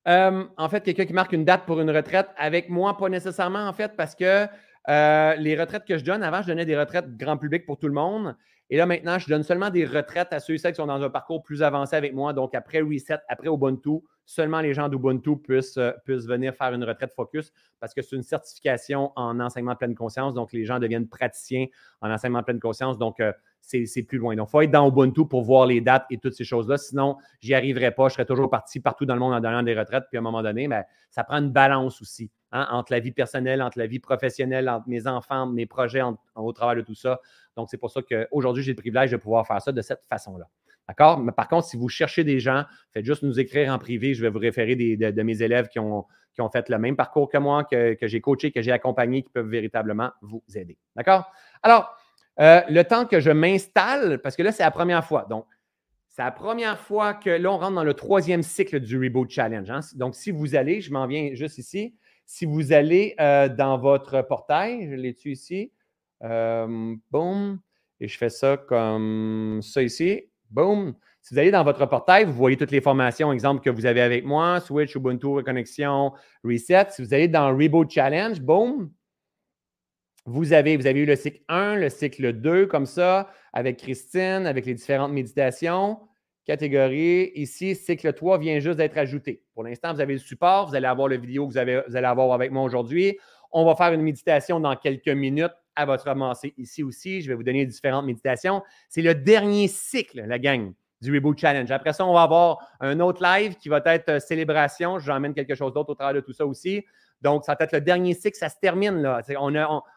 euh, 0.07 0.45
en 0.57 0.67
fait, 0.67 0.81
quelqu'un 0.81 1.05
qui 1.05 1.13
marque 1.13 1.33
une 1.33 1.45
date 1.45 1.67
pour 1.67 1.79
une 1.79 1.91
retraite, 1.91 2.29
avec 2.37 2.69
moi, 2.69 2.97
pas 2.97 3.07
nécessairement, 3.07 3.67
en 3.67 3.73
fait, 3.73 3.95
parce 3.95 4.15
que 4.15 4.47
euh, 4.89 5.35
les 5.35 5.59
retraites 5.59 5.85
que 5.85 5.97
je 5.97 6.03
donne, 6.03 6.23
avant, 6.23 6.41
je 6.41 6.47
donnais 6.47 6.65
des 6.65 6.77
retraites 6.77 7.15
grand 7.17 7.37
public 7.37 7.65
pour 7.65 7.77
tout 7.77 7.87
le 7.87 7.93
monde. 7.93 8.35
Et 8.69 8.77
là, 8.77 8.85
maintenant, 8.85 9.19
je 9.19 9.27
donne 9.27 9.43
seulement 9.43 9.69
des 9.69 9.85
retraites 9.85 10.31
à 10.31 10.39
ceux 10.39 10.53
et 10.53 10.57
celles 10.57 10.71
qui 10.71 10.77
sont 10.77 10.87
dans 10.87 11.03
un 11.03 11.09
parcours 11.09 11.43
plus 11.43 11.61
avancé 11.61 11.93
avec 11.95 12.13
moi. 12.13 12.31
Donc, 12.31 12.55
après 12.55 12.79
Reset, 12.79 13.19
après 13.27 13.49
Ubuntu, 13.49 13.99
seulement 14.25 14.61
les 14.61 14.73
gens 14.73 14.87
d'Ubuntu 14.87 15.37
puissent, 15.37 15.77
euh, 15.77 15.91
venir 16.07 16.55
faire 16.55 16.73
une 16.73 16.85
retraite 16.85 17.11
focus 17.13 17.51
parce 17.81 17.93
que 17.93 18.01
c'est 18.01 18.15
une 18.15 18.23
certification 18.23 19.11
en 19.17 19.41
enseignement 19.41 19.75
pleine 19.75 19.93
conscience. 19.93 20.33
Donc, 20.33 20.53
les 20.53 20.63
gens 20.63 20.79
deviennent 20.79 21.09
praticiens 21.09 21.65
en 21.99 22.09
enseignement 22.09 22.43
pleine 22.43 22.61
conscience. 22.61 22.97
Donc, 22.97 23.19
euh, 23.19 23.33
c'est 23.61 24.03
plus 24.03 24.17
loin. 24.17 24.35
Donc, 24.35 24.49
il 24.49 24.51
faut 24.51 24.61
être 24.61 24.71
dans 24.71 24.87
Ubuntu 24.87 25.25
pour 25.25 25.43
voir 25.43 25.65
les 25.65 25.81
dates 25.81 26.05
et 26.09 26.17
toutes 26.17 26.33
ces 26.33 26.43
choses-là. 26.43 26.77
Sinon, 26.77 27.17
j'y 27.39 27.53
arriverai 27.53 27.91
pas. 27.91 28.09
Je 28.09 28.15
serais 28.15 28.25
toujours 28.25 28.49
parti 28.49 28.79
partout 28.79 29.05
dans 29.05 29.13
le 29.13 29.19
monde 29.19 29.33
en 29.33 29.39
donnant 29.39 29.63
des 29.63 29.77
retraites. 29.77 30.05
Puis 30.09 30.17
à 30.17 30.19
un 30.19 30.23
moment 30.23 30.43
donné, 30.43 30.67
ben, 30.67 30.83
ça 31.09 31.23
prend 31.23 31.37
une 31.37 31.51
balance 31.51 32.01
aussi 32.01 32.31
hein, 32.51 32.67
entre 32.71 32.91
la 32.91 32.99
vie 32.99 33.11
personnelle, 33.11 33.61
entre 33.61 33.79
la 33.79 33.87
vie 33.87 33.99
professionnelle, 33.99 34.67
entre 34.67 34.89
mes 34.89 35.07
enfants, 35.07 35.47
mes 35.47 35.65
projets 35.65 36.01
au 36.35 36.51
travers 36.51 36.75
de 36.75 36.81
tout 36.81 36.95
ça. 36.95 37.19
Donc, 37.55 37.69
c'est 37.69 37.77
pour 37.77 37.91
ça 37.91 38.01
qu'aujourd'hui, 38.01 38.63
j'ai 38.63 38.71
le 38.71 38.77
privilège 38.77 39.11
de 39.11 39.17
pouvoir 39.17 39.47
faire 39.47 39.61
ça 39.61 39.71
de 39.71 39.81
cette 39.81 40.05
façon-là. 40.05 40.47
D'accord? 40.87 41.19
Mais 41.19 41.31
par 41.31 41.47
contre, 41.47 41.67
si 41.67 41.77
vous 41.77 41.87
cherchez 41.87 42.23
des 42.23 42.39
gens, 42.39 42.65
faites 42.91 43.05
juste 43.05 43.23
nous 43.23 43.39
écrire 43.39 43.71
en 43.71 43.79
privé. 43.79 44.13
Je 44.13 44.21
vais 44.21 44.29
vous 44.29 44.39
référer 44.39 44.75
de, 44.75 45.21
mes 45.21 45.41
élèves 45.41 45.69
qui 45.69 45.79
ont, 45.79 46.05
qui 46.33 46.41
ont 46.41 46.49
fait 46.49 46.67
le 46.67 46.77
même 46.79 46.95
parcours 46.95 47.29
que 47.29 47.37
moi, 47.37 47.63
que, 47.63 47.93
que 47.93 48.07
j'ai 48.07 48.19
coaché, 48.19 48.51
que 48.51 48.61
j'ai 48.61 48.71
accompagné, 48.71 49.23
qui 49.23 49.29
peuvent 49.29 49.47
véritablement 49.47 50.11
vous 50.21 50.43
aider. 50.55 50.77
D'accord? 50.95 51.31
Alors, 51.63 51.95
euh, 52.39 52.61
le 52.69 52.83
temps 52.83 53.05
que 53.05 53.19
je 53.19 53.31
m'installe, 53.31 54.19
parce 54.21 54.35
que 54.35 54.43
là, 54.43 54.51
c'est 54.51 54.63
la 54.63 54.71
première 54.71 55.05
fois. 55.05 55.25
Donc, 55.29 55.45
c'est 56.09 56.23
la 56.23 56.31
première 56.31 56.79
fois 56.79 57.13
que 57.13 57.29
là, 57.29 57.51
on 57.51 57.57
rentre 57.57 57.75
dans 57.75 57.83
le 57.83 57.93
troisième 57.93 58.43
cycle 58.43 58.79
du 58.79 58.97
Reboot 58.97 59.29
Challenge. 59.29 59.69
Hein. 59.69 59.79
Donc, 59.95 60.15
si 60.15 60.31
vous 60.31 60.55
allez, 60.55 60.81
je 60.81 60.91
m'en 60.91 61.07
viens 61.07 61.33
juste 61.33 61.57
ici. 61.57 61.95
Si 62.25 62.45
vous 62.45 62.71
allez 62.71 63.15
euh, 63.19 63.49
dans 63.49 63.77
votre 63.77 64.21
portail, 64.21 64.89
je 64.89 64.95
l'ai 64.95 65.13
tu 65.13 65.31
ici, 65.31 65.71
euh, 66.23 66.95
boum, 67.11 67.59
et 67.99 68.07
je 68.07 68.17
fais 68.17 68.29
ça 68.29 68.57
comme 68.57 69.59
ça 69.61 69.83
ici, 69.83 70.29
boum. 70.49 70.95
Si 71.21 71.33
vous 71.33 71.39
allez 71.39 71.51
dans 71.51 71.63
votre 71.63 71.85
portail, 71.85 72.25
vous 72.25 72.33
voyez 72.33 72.57
toutes 72.57 72.71
les 72.71 72.81
formations, 72.81 73.31
exemple, 73.31 73.61
que 73.61 73.69
vous 73.69 73.85
avez 73.85 74.01
avec 74.01 74.25
moi, 74.25 74.59
Switch, 74.59 74.95
Ubuntu, 74.95 75.27
Reconnexion, 75.27 76.13
Reset. 76.43 76.87
Si 76.89 77.03
vous 77.03 77.13
allez 77.13 77.27
dans 77.27 77.55
Reboot 77.55 77.91
Challenge, 77.91 78.41
boum, 78.41 78.89
vous 80.25 80.53
avez, 80.53 80.77
vous 80.77 80.87
avez 80.87 81.01
eu 81.01 81.05
le 81.05 81.15
cycle 81.15 81.41
1, 81.47 81.77
le 81.77 81.89
cycle 81.89 82.33
2, 82.33 82.67
comme 82.67 82.85
ça, 82.85 83.29
avec 83.53 83.77
Christine, 83.77 84.45
avec 84.45 84.65
les 84.65 84.75
différentes 84.75 85.11
méditations. 85.11 85.99
Catégorie. 86.45 87.31
Ici, 87.35 87.75
cycle 87.75 88.13
3 88.13 88.39
vient 88.39 88.59
juste 88.59 88.77
d'être 88.77 88.97
ajouté. 88.97 89.43
Pour 89.53 89.63
l'instant, 89.63 89.93
vous 89.93 90.01
avez 90.01 90.13
le 90.13 90.19
support. 90.19 90.67
Vous 90.67 90.75
allez 90.75 90.87
avoir 90.87 91.07
la 91.07 91.17
vidéo 91.17 91.47
que 91.47 91.53
vous, 91.53 91.81
vous 91.87 91.95
allez 91.95 92.07
avoir 92.07 92.33
avec 92.33 92.51
moi 92.51 92.63
aujourd'hui. 92.63 93.17
On 93.51 93.65
va 93.65 93.75
faire 93.75 93.93
une 93.93 94.01
méditation 94.01 94.59
dans 94.59 94.75
quelques 94.75 95.09
minutes 95.09 95.51
à 95.75 95.85
votre 95.85 96.07
avancée 96.07 96.53
ici 96.57 96.83
aussi. 96.83 97.21
Je 97.21 97.29
vais 97.29 97.35
vous 97.35 97.43
donner 97.43 97.65
différentes 97.65 98.05
méditations. 98.05 98.61
C'est 98.89 99.01
le 99.01 99.15
dernier 99.15 99.67
cycle, 99.67 100.23
la 100.25 100.39
gang, 100.39 100.73
du 101.01 101.13
Reboot 101.13 101.37
Challenge. 101.37 101.69
Après 101.71 101.93
ça, 101.93 102.05
on 102.05 102.13
va 102.13 102.23
avoir 102.23 102.59
un 102.79 102.99
autre 102.99 103.23
live 103.23 103.55
qui 103.55 103.69
va 103.69 103.81
être 103.85 104.09
euh, 104.09 104.19
célébration. 104.19 104.99
J'emmène 104.99 105.33
quelque 105.33 105.55
chose 105.55 105.73
d'autre 105.73 105.91
au 105.91 105.95
travers 105.95 106.13
de 106.13 106.21
tout 106.21 106.33
ça 106.33 106.45
aussi. 106.45 106.85
Donc, 107.21 107.45
ça 107.45 107.55
va 107.57 107.65
être 107.65 107.73
le 107.73 107.81
dernier 107.81 108.13
cycle, 108.13 108.37
ça 108.37 108.49
se 108.49 108.55
termine. 108.59 109.07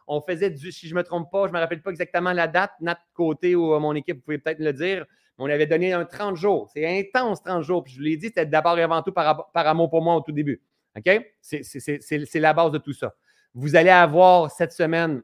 On, 0.06 0.20
faisait 0.20 0.50
du, 0.50 0.72
si 0.72 0.88
je 0.88 0.94
ne 0.94 0.98
me 0.98 1.04
trompe 1.04 1.30
pas, 1.30 1.46
je 1.46 1.52
ne 1.52 1.56
me 1.56 1.60
rappelle 1.60 1.82
pas 1.82 1.90
exactement 1.90 2.32
la 2.32 2.48
date, 2.48 2.72
notre 2.80 3.00
côté 3.14 3.54
ou 3.54 3.78
mon 3.80 3.94
équipe, 3.94 4.16
vous 4.16 4.22
pouvez 4.22 4.38
peut-être 4.38 4.58
le 4.58 4.72
dire, 4.72 5.06
on 5.38 5.48
avait 5.50 5.66
donné 5.66 5.92
un 5.92 6.04
30 6.04 6.36
jours. 6.36 6.70
C'est 6.72 6.86
intense, 6.86 7.42
30 7.42 7.62
jours. 7.62 7.82
Puis 7.84 7.94
je 7.94 7.98
vous 7.98 8.04
l'ai 8.04 8.16
dit, 8.16 8.26
c'était 8.26 8.46
d'abord 8.46 8.78
et 8.78 8.82
avant 8.82 9.02
tout 9.02 9.12
par, 9.12 9.50
amour 9.54 9.90
pour 9.90 10.02
moi 10.02 10.16
au 10.16 10.20
tout 10.20 10.32
début. 10.32 10.62
OK? 10.96 11.32
C'est 11.40 12.34
la 12.34 12.52
base 12.52 12.72
de 12.72 12.78
tout 12.78 12.92
ça. 12.92 13.14
Vous 13.54 13.76
allez 13.76 13.90
avoir 13.90 14.50
cette 14.50 14.72
semaine 14.72 15.22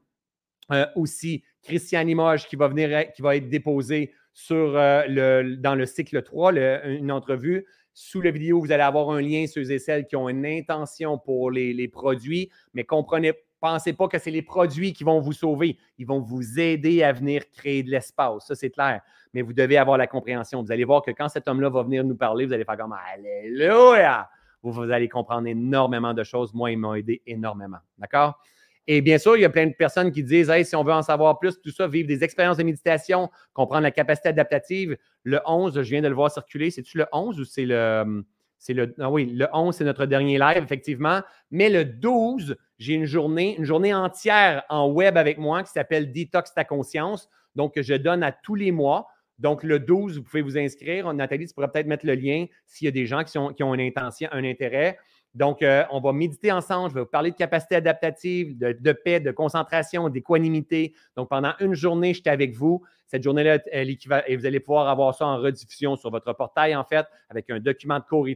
euh, 0.73 0.87
aussi 0.95 1.43
Christian 1.63 2.03
Limoges 2.03 2.47
qui 2.47 2.57
va 2.57 2.69
venir, 2.69 3.13
qui 3.13 3.23
va 3.23 3.37
être 3.37 3.49
déposé 3.49 4.13
euh, 4.51 5.57
dans 5.59 5.75
le 5.75 5.87
cycle 5.87 6.23
3, 6.23 6.53
une 6.87 7.13
entrevue. 7.13 7.67
Sous 7.93 8.21
la 8.21 8.31
vidéo, 8.31 8.61
vous 8.61 8.73
allez 8.73 8.83
avoir 8.83 9.11
un 9.11 9.21
lien 9.21 9.47
ceux 9.47 9.71
et 9.71 9.79
celles 9.79 10.07
qui 10.07 10.17
ont 10.17 10.29
une 10.29 10.47
intention 10.47 11.19
pour 11.19 11.51
les, 11.51 11.89
produits, 11.89 12.51
mais 12.73 12.85
comprenez, 12.85 13.33
pensez 13.61 13.93
pas 13.93 14.09
que 14.09 14.19
c'est 14.19 14.31
les 14.31 14.43
produits 14.43 14.93
qui 14.93 15.05
vont 15.05 15.21
vous 15.21 15.33
sauver. 15.33 15.77
Ils 15.99 16.07
vont 16.07 16.21
vous 16.21 16.59
aider 16.59 17.03
à 17.03 17.13
venir 17.13 17.43
créer 17.51 17.83
de 17.83 17.91
l'espace. 17.91 18.47
Ça, 18.47 18.55
c'est 18.55 18.71
clair. 18.71 19.03
Mais 19.35 19.43
vous 19.43 19.53
devez 19.53 19.77
avoir 19.77 19.99
la 19.99 20.07
compréhension. 20.07 20.63
Vous 20.63 20.73
allez 20.73 20.85
voir 20.85 21.03
que 21.03 21.11
quand 21.11 21.29
cet 21.29 21.47
homme-là 21.47 21.69
va 21.69 21.83
venir 21.83 22.05
nous 22.05 22.17
parler, 22.17 22.47
vous 22.47 22.53
allez 22.53 22.65
faire 22.65 22.77
comme 22.77 22.95
Alléluia! 23.15 24.29
Vous, 24.63 24.83
allez 24.83 25.09
comprendre 25.09 25.47
énormément 25.47 26.13
de 26.13 26.23
choses. 26.23 26.53
Moi, 26.53 26.73
il 26.73 26.79
m'a 26.79 26.99
aidé 26.99 27.23
énormément. 27.27 27.79
D'accord? 27.97 28.39
Et 28.87 29.03
bien 29.03 29.19
sûr, 29.19 29.37
il 29.37 29.43
y 29.43 29.45
a 29.45 29.51
plein 29.51 29.67
de 29.67 29.75
personnes 29.75 30.11
qui 30.11 30.25
disent 30.25 30.53
si 30.65 30.77
on 30.77 30.83
veut 30.83 30.93
en 30.93 31.03
savoir 31.03 31.39
plus, 31.39 31.61
tout 31.61 31.71
ça, 31.71 31.87
vivre 31.87 32.09
des 32.09 32.25
expériences 32.25 32.57
de 32.57 32.63
méditation, 32.63 33.31
comprendre 33.53 33.83
la 33.83 33.91
capacité 33.91 34.31
adaptative. 34.31 34.97
Le 35.23 35.41
11, 35.47 35.75
je 35.75 35.81
viens 35.81 36.03
de 36.03 36.09
le 36.09 36.15
voir 36.15 36.31
circuler. 36.31 36.71
C'est-tu 36.71 36.99
le 36.99 37.07
11 37.13 37.39
ou 37.41 37.45
c'est 37.45 37.67
le. 37.67 38.25
C'est 38.63 38.75
le, 38.75 38.95
ah 38.99 39.11
oui, 39.11 39.25
le 39.25 39.49
11, 39.55 39.75
c'est 39.75 39.85
notre 39.85 40.05
dernier 40.05 40.39
live, 40.39 40.63
effectivement. 40.63 41.23
Mais 41.51 41.71
le 41.71 41.87
12, 41.87 42.57
j'ai 42.79 42.93
une 42.93 43.07
journée, 43.07 43.57
une 43.57 43.65
journée 43.65 43.95
entière 43.95 44.65
en 44.69 44.91
web 44.91 45.17
avec 45.17 45.39
moi 45.39 45.63
qui 45.63 45.71
s'appelle 45.71 46.13
Detox 46.13 46.53
ta 46.53 46.65
conscience. 46.65 47.31
Donc, 47.55 47.81
je 47.81 47.95
donne 47.95 48.23
à 48.23 48.33
tous 48.33 48.55
les 48.55 48.71
mois. 48.71 49.07
Donc, 49.39 49.63
le 49.63 49.79
12, 49.79 50.19
vous 50.19 50.23
pouvez 50.25 50.43
vous 50.43 50.59
inscrire. 50.59 51.11
Nathalie, 51.15 51.47
tu 51.47 51.55
pourrais 51.55 51.71
peut-être 51.73 51.87
mettre 51.87 52.05
le 52.05 52.15
lien 52.15 52.45
s'il 52.67 52.85
y 52.85 52.89
a 52.89 52.91
des 52.91 53.07
gens 53.07 53.25
qui, 53.25 53.39
qui 53.57 53.63
ont 53.63 53.73
un 53.73 54.45
intérêt. 54.45 54.99
Donc, 55.35 55.63
euh, 55.63 55.85
on 55.91 56.01
va 56.01 56.13
méditer 56.13 56.51
ensemble. 56.51 56.91
Je 56.91 56.95
vais 56.95 57.01
vous 57.03 57.07
parler 57.07 57.31
de 57.31 57.37
capacité 57.37 57.77
adaptative, 57.77 58.59
de, 58.59 58.93
paix, 58.93 59.21
de 59.21 59.31
concentration, 59.31 60.09
d'équanimité. 60.09 60.95
Donc, 61.17 61.29
pendant 61.29 61.53
une 61.61 61.75
journée, 61.75 62.15
j'étais 62.15 62.31
avec 62.31 62.55
vous. 62.55 62.83
Cette 63.07 63.23
journée-là, 63.23 63.59
et 63.73 64.37
vous 64.37 64.47
allez 64.47 64.61
pouvoir 64.61 64.89
avoir 64.89 65.15
ça 65.15 65.27
en 65.27 65.39
rediffusion 65.39 65.97
sur 65.97 66.11
votre 66.11 66.33
portail, 66.33 66.75
en 66.75 66.85
fait, 66.85 67.07
avec 67.29 67.49
un 67.51 67.61
document 67.61 67.99
de 67.99 68.05
cours. 68.05 68.27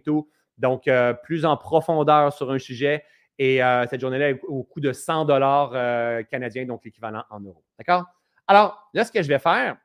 Donc, 0.58 0.86
euh, 0.86 1.14
plus 1.14 1.44
en 1.44 1.56
profondeur 1.56 2.32
sur 2.32 2.50
un 2.52 2.58
sujet. 2.58 3.04
Et 3.38 3.62
euh, 3.62 3.86
cette 3.88 4.00
journée-là, 4.00 4.34
au 4.46 4.62
coût 4.62 4.80
de 4.80 4.92
100 4.92 5.24
dollars 5.24 5.70
canadiens, 6.28 6.64
donc 6.64 6.84
l'équivalent 6.84 7.24
en 7.30 7.40
euros. 7.40 7.64
D'accord? 7.76 8.04
Alors, 8.46 8.88
là, 8.94 9.04
ce 9.04 9.10
que 9.10 9.22
je 9.22 9.28
vais 9.28 9.40
faire, 9.40 9.76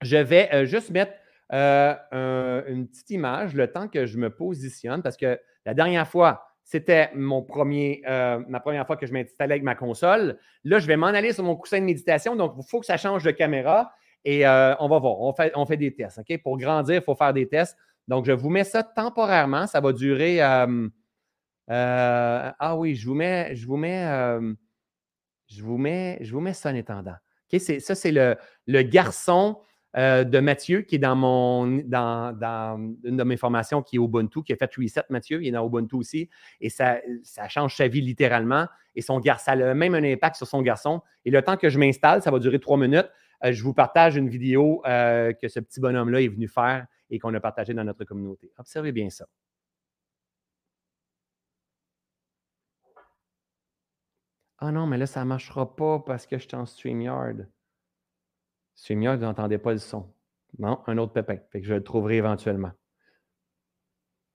je 0.00 0.16
vais 0.16 0.66
juste 0.66 0.90
mettre 0.90 1.12
une 1.50 2.88
petite 2.88 3.10
image 3.10 3.54
le 3.54 3.70
temps 3.70 3.88
que 3.88 4.06
je 4.06 4.16
me 4.16 4.30
positionne 4.30 5.02
parce 5.02 5.18
que 5.18 5.38
la 5.64 5.74
dernière 5.74 6.08
fois, 6.08 6.44
c'était 6.64 7.10
mon 7.14 7.42
premier, 7.42 8.02
euh, 8.08 8.42
ma 8.48 8.60
première 8.60 8.86
fois 8.86 8.96
que 8.96 9.06
je 9.06 9.12
m'installais 9.12 9.54
avec 9.54 9.64
ma 9.64 9.74
console. 9.74 10.38
Là, 10.64 10.78
je 10.78 10.86
vais 10.86 10.96
m'en 10.96 11.08
aller 11.08 11.32
sur 11.32 11.42
mon 11.42 11.56
coussin 11.56 11.80
de 11.80 11.84
méditation. 11.84 12.36
Donc, 12.36 12.54
il 12.56 12.64
faut 12.68 12.80
que 12.80 12.86
ça 12.86 12.96
change 12.96 13.24
de 13.24 13.30
caméra 13.32 13.92
et 14.24 14.46
euh, 14.46 14.74
on 14.78 14.88
va 14.88 14.98
voir. 14.98 15.18
On 15.20 15.66
fait, 15.66 15.76
des 15.76 15.94
tests. 15.94 16.20
Pour 16.42 16.58
grandir, 16.58 16.96
il 16.96 17.02
faut 17.02 17.16
faire 17.16 17.32
des 17.32 17.48
tests. 17.48 17.76
Donc, 18.06 18.24
je 18.24 18.32
vous 18.32 18.50
mets 18.50 18.64
ça 18.64 18.82
temporairement. 18.82 19.66
Ça 19.66 19.80
va 19.80 19.92
durer. 19.92 20.40
Euh, 20.42 20.88
ah 21.68 22.76
oui, 22.76 22.94
je 22.94 23.06
vous 23.06 23.14
mets, 23.14 23.54
je 23.54 23.66
vous 23.66 23.76
mets, 23.76 24.38
je 25.48 25.62
vous 25.62 25.76
mets, 25.76 26.18
je 26.20 26.32
vous 26.32 26.40
mets 26.40 26.54
ça 26.54 26.70
en 26.70 26.74
étendant. 26.74 27.16
Ça, 27.80 27.94
c'est 27.94 28.12
le 28.12 28.82
garçon 28.82 29.60
euh, 29.96 30.24
de 30.24 30.38
Mathieu, 30.38 30.82
qui 30.82 30.96
est 30.96 30.98
dans, 30.98 31.16
mon, 31.16 31.82
dans, 31.84 32.92
une 33.04 33.16
de 33.16 33.24
mes 33.24 33.36
formations 33.36 33.82
qui 33.82 33.96
est 33.96 33.98
Ubuntu, 33.98 34.42
qui 34.42 34.52
a 34.52 34.56
fait 34.56 34.72
Reset 34.76 35.02
Mathieu, 35.10 35.42
il 35.42 35.48
est 35.48 35.52
dans 35.52 35.66
Ubuntu 35.66 35.96
aussi, 35.96 36.28
et 36.60 36.70
ça, 36.70 36.98
ça 37.22 37.48
change 37.48 37.76
sa 37.76 37.88
vie 37.88 38.00
littéralement. 38.00 38.66
Et 38.94 39.02
son 39.02 39.20
ça 39.22 39.52
a 39.52 39.74
même 39.74 39.94
un 39.94 40.04
impact 40.04 40.36
sur 40.36 40.46
son 40.46 40.62
garçon. 40.62 41.02
Et 41.24 41.30
le 41.30 41.42
temps 41.42 41.56
que 41.56 41.68
je 41.68 41.78
m'installe, 41.78 42.22
ça 42.22 42.30
va 42.30 42.38
durer 42.38 42.58
trois 42.58 42.76
minutes. 42.76 43.10
Euh, 43.44 43.52
je 43.52 43.62
vous 43.62 43.74
partage 43.74 44.16
une 44.16 44.28
vidéo 44.28 44.82
euh, 44.86 45.32
que 45.32 45.48
ce 45.48 45.60
petit 45.60 45.80
bonhomme-là 45.80 46.20
est 46.22 46.28
venu 46.28 46.48
faire 46.48 46.86
et 47.08 47.18
qu'on 47.18 47.32
a 47.34 47.40
partagé 47.40 47.74
dans 47.74 47.84
notre 47.84 48.04
communauté. 48.04 48.52
Observez 48.58 48.92
bien 48.92 49.10
ça. 49.10 49.26
Ah 54.58 54.70
non, 54.72 54.86
mais 54.86 54.98
là, 54.98 55.06
ça 55.06 55.20
ne 55.20 55.24
marchera 55.26 55.74
pas 55.74 56.00
parce 56.00 56.26
que 56.26 56.38
je 56.38 56.46
suis 56.46 56.56
en 56.56 56.66
StreamYard. 56.66 57.48
StreamYard, 58.74 59.18
vous 59.18 59.24
n'entendez 59.24 59.58
pas 59.58 59.72
le 59.72 59.78
son. 59.78 60.12
Non, 60.58 60.82
un 60.86 60.98
autre 60.98 61.12
pépin. 61.12 61.38
Fait 61.50 61.60
que 61.60 61.66
je 61.66 61.74
le 61.74 61.82
trouverai 61.82 62.16
éventuellement. 62.16 62.72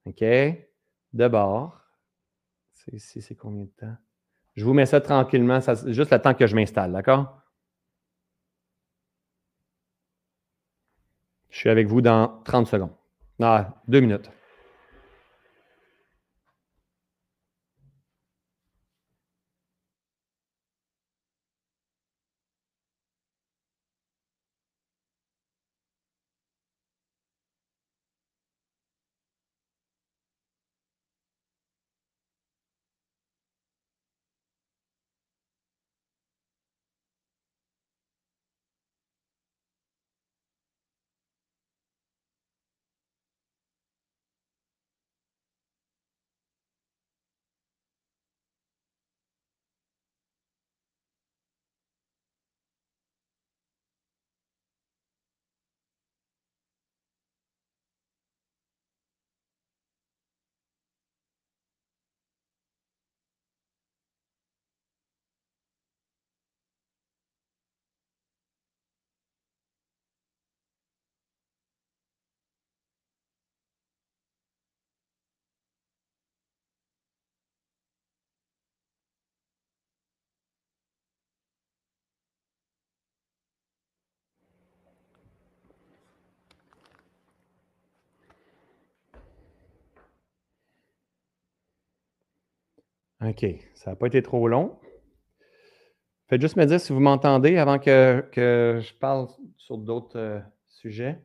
OK? 0.06 0.20
De 0.20 1.28
bord. 1.28 1.80
Ici, 2.92 3.20
c'est 3.20 3.34
combien 3.34 3.64
de 3.64 3.70
temps? 3.70 3.96
Je 4.54 4.64
vous 4.64 4.72
mets 4.72 4.86
ça 4.86 5.00
tranquillement, 5.00 5.60
juste 5.86 6.12
le 6.12 6.22
temps 6.22 6.34
que 6.34 6.46
je 6.46 6.54
m'installe, 6.54 6.92
d'accord? 6.92 7.42
Je 11.50 11.58
suis 11.58 11.68
avec 11.68 11.88
vous 11.88 12.00
dans 12.00 12.42
30 12.44 12.66
secondes. 12.66 12.94
Ah, 13.40 13.82
deux 13.88 14.00
minutes. 14.00 14.30
OK, 93.26 93.44
ça 93.74 93.90
n'a 93.90 93.96
pas 93.96 94.06
été 94.06 94.22
trop 94.22 94.46
long. 94.46 94.78
Faites 96.28 96.40
juste 96.40 96.56
me 96.56 96.64
dire 96.64 96.80
si 96.80 96.92
vous 96.92 97.00
m'entendez 97.00 97.56
avant 97.56 97.78
que, 97.78 98.24
je 98.34 98.94
parle 98.94 99.28
sur 99.56 99.78
d'autres 99.78 100.18
euh, 100.18 100.40
sujets. 100.66 101.20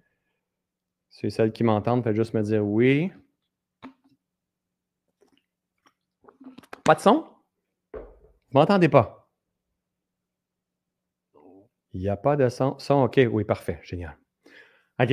Et 1.24 1.30
celles 1.30 1.52
qui 1.52 1.64
m'entendent, 1.64 2.04
faites 2.04 2.16
juste 2.16 2.34
me 2.34 2.42
dire 2.42 2.66
oui. 2.66 3.12
Pas 6.84 6.96
de 6.96 7.02
son? 7.02 7.28
Vous 7.94 8.00
m'entendez 8.60 8.90
pas? 8.90 9.30
Il 11.94 12.02
n'y 12.02 12.10
a 12.10 12.18
pas 12.18 12.36
de 12.36 12.50
son. 12.50 12.80
Son, 12.80 13.04
OK, 13.04 13.20
oui, 13.30 13.44
parfait, 13.44 13.80
génial. 13.84 14.18
OK. 15.00 15.10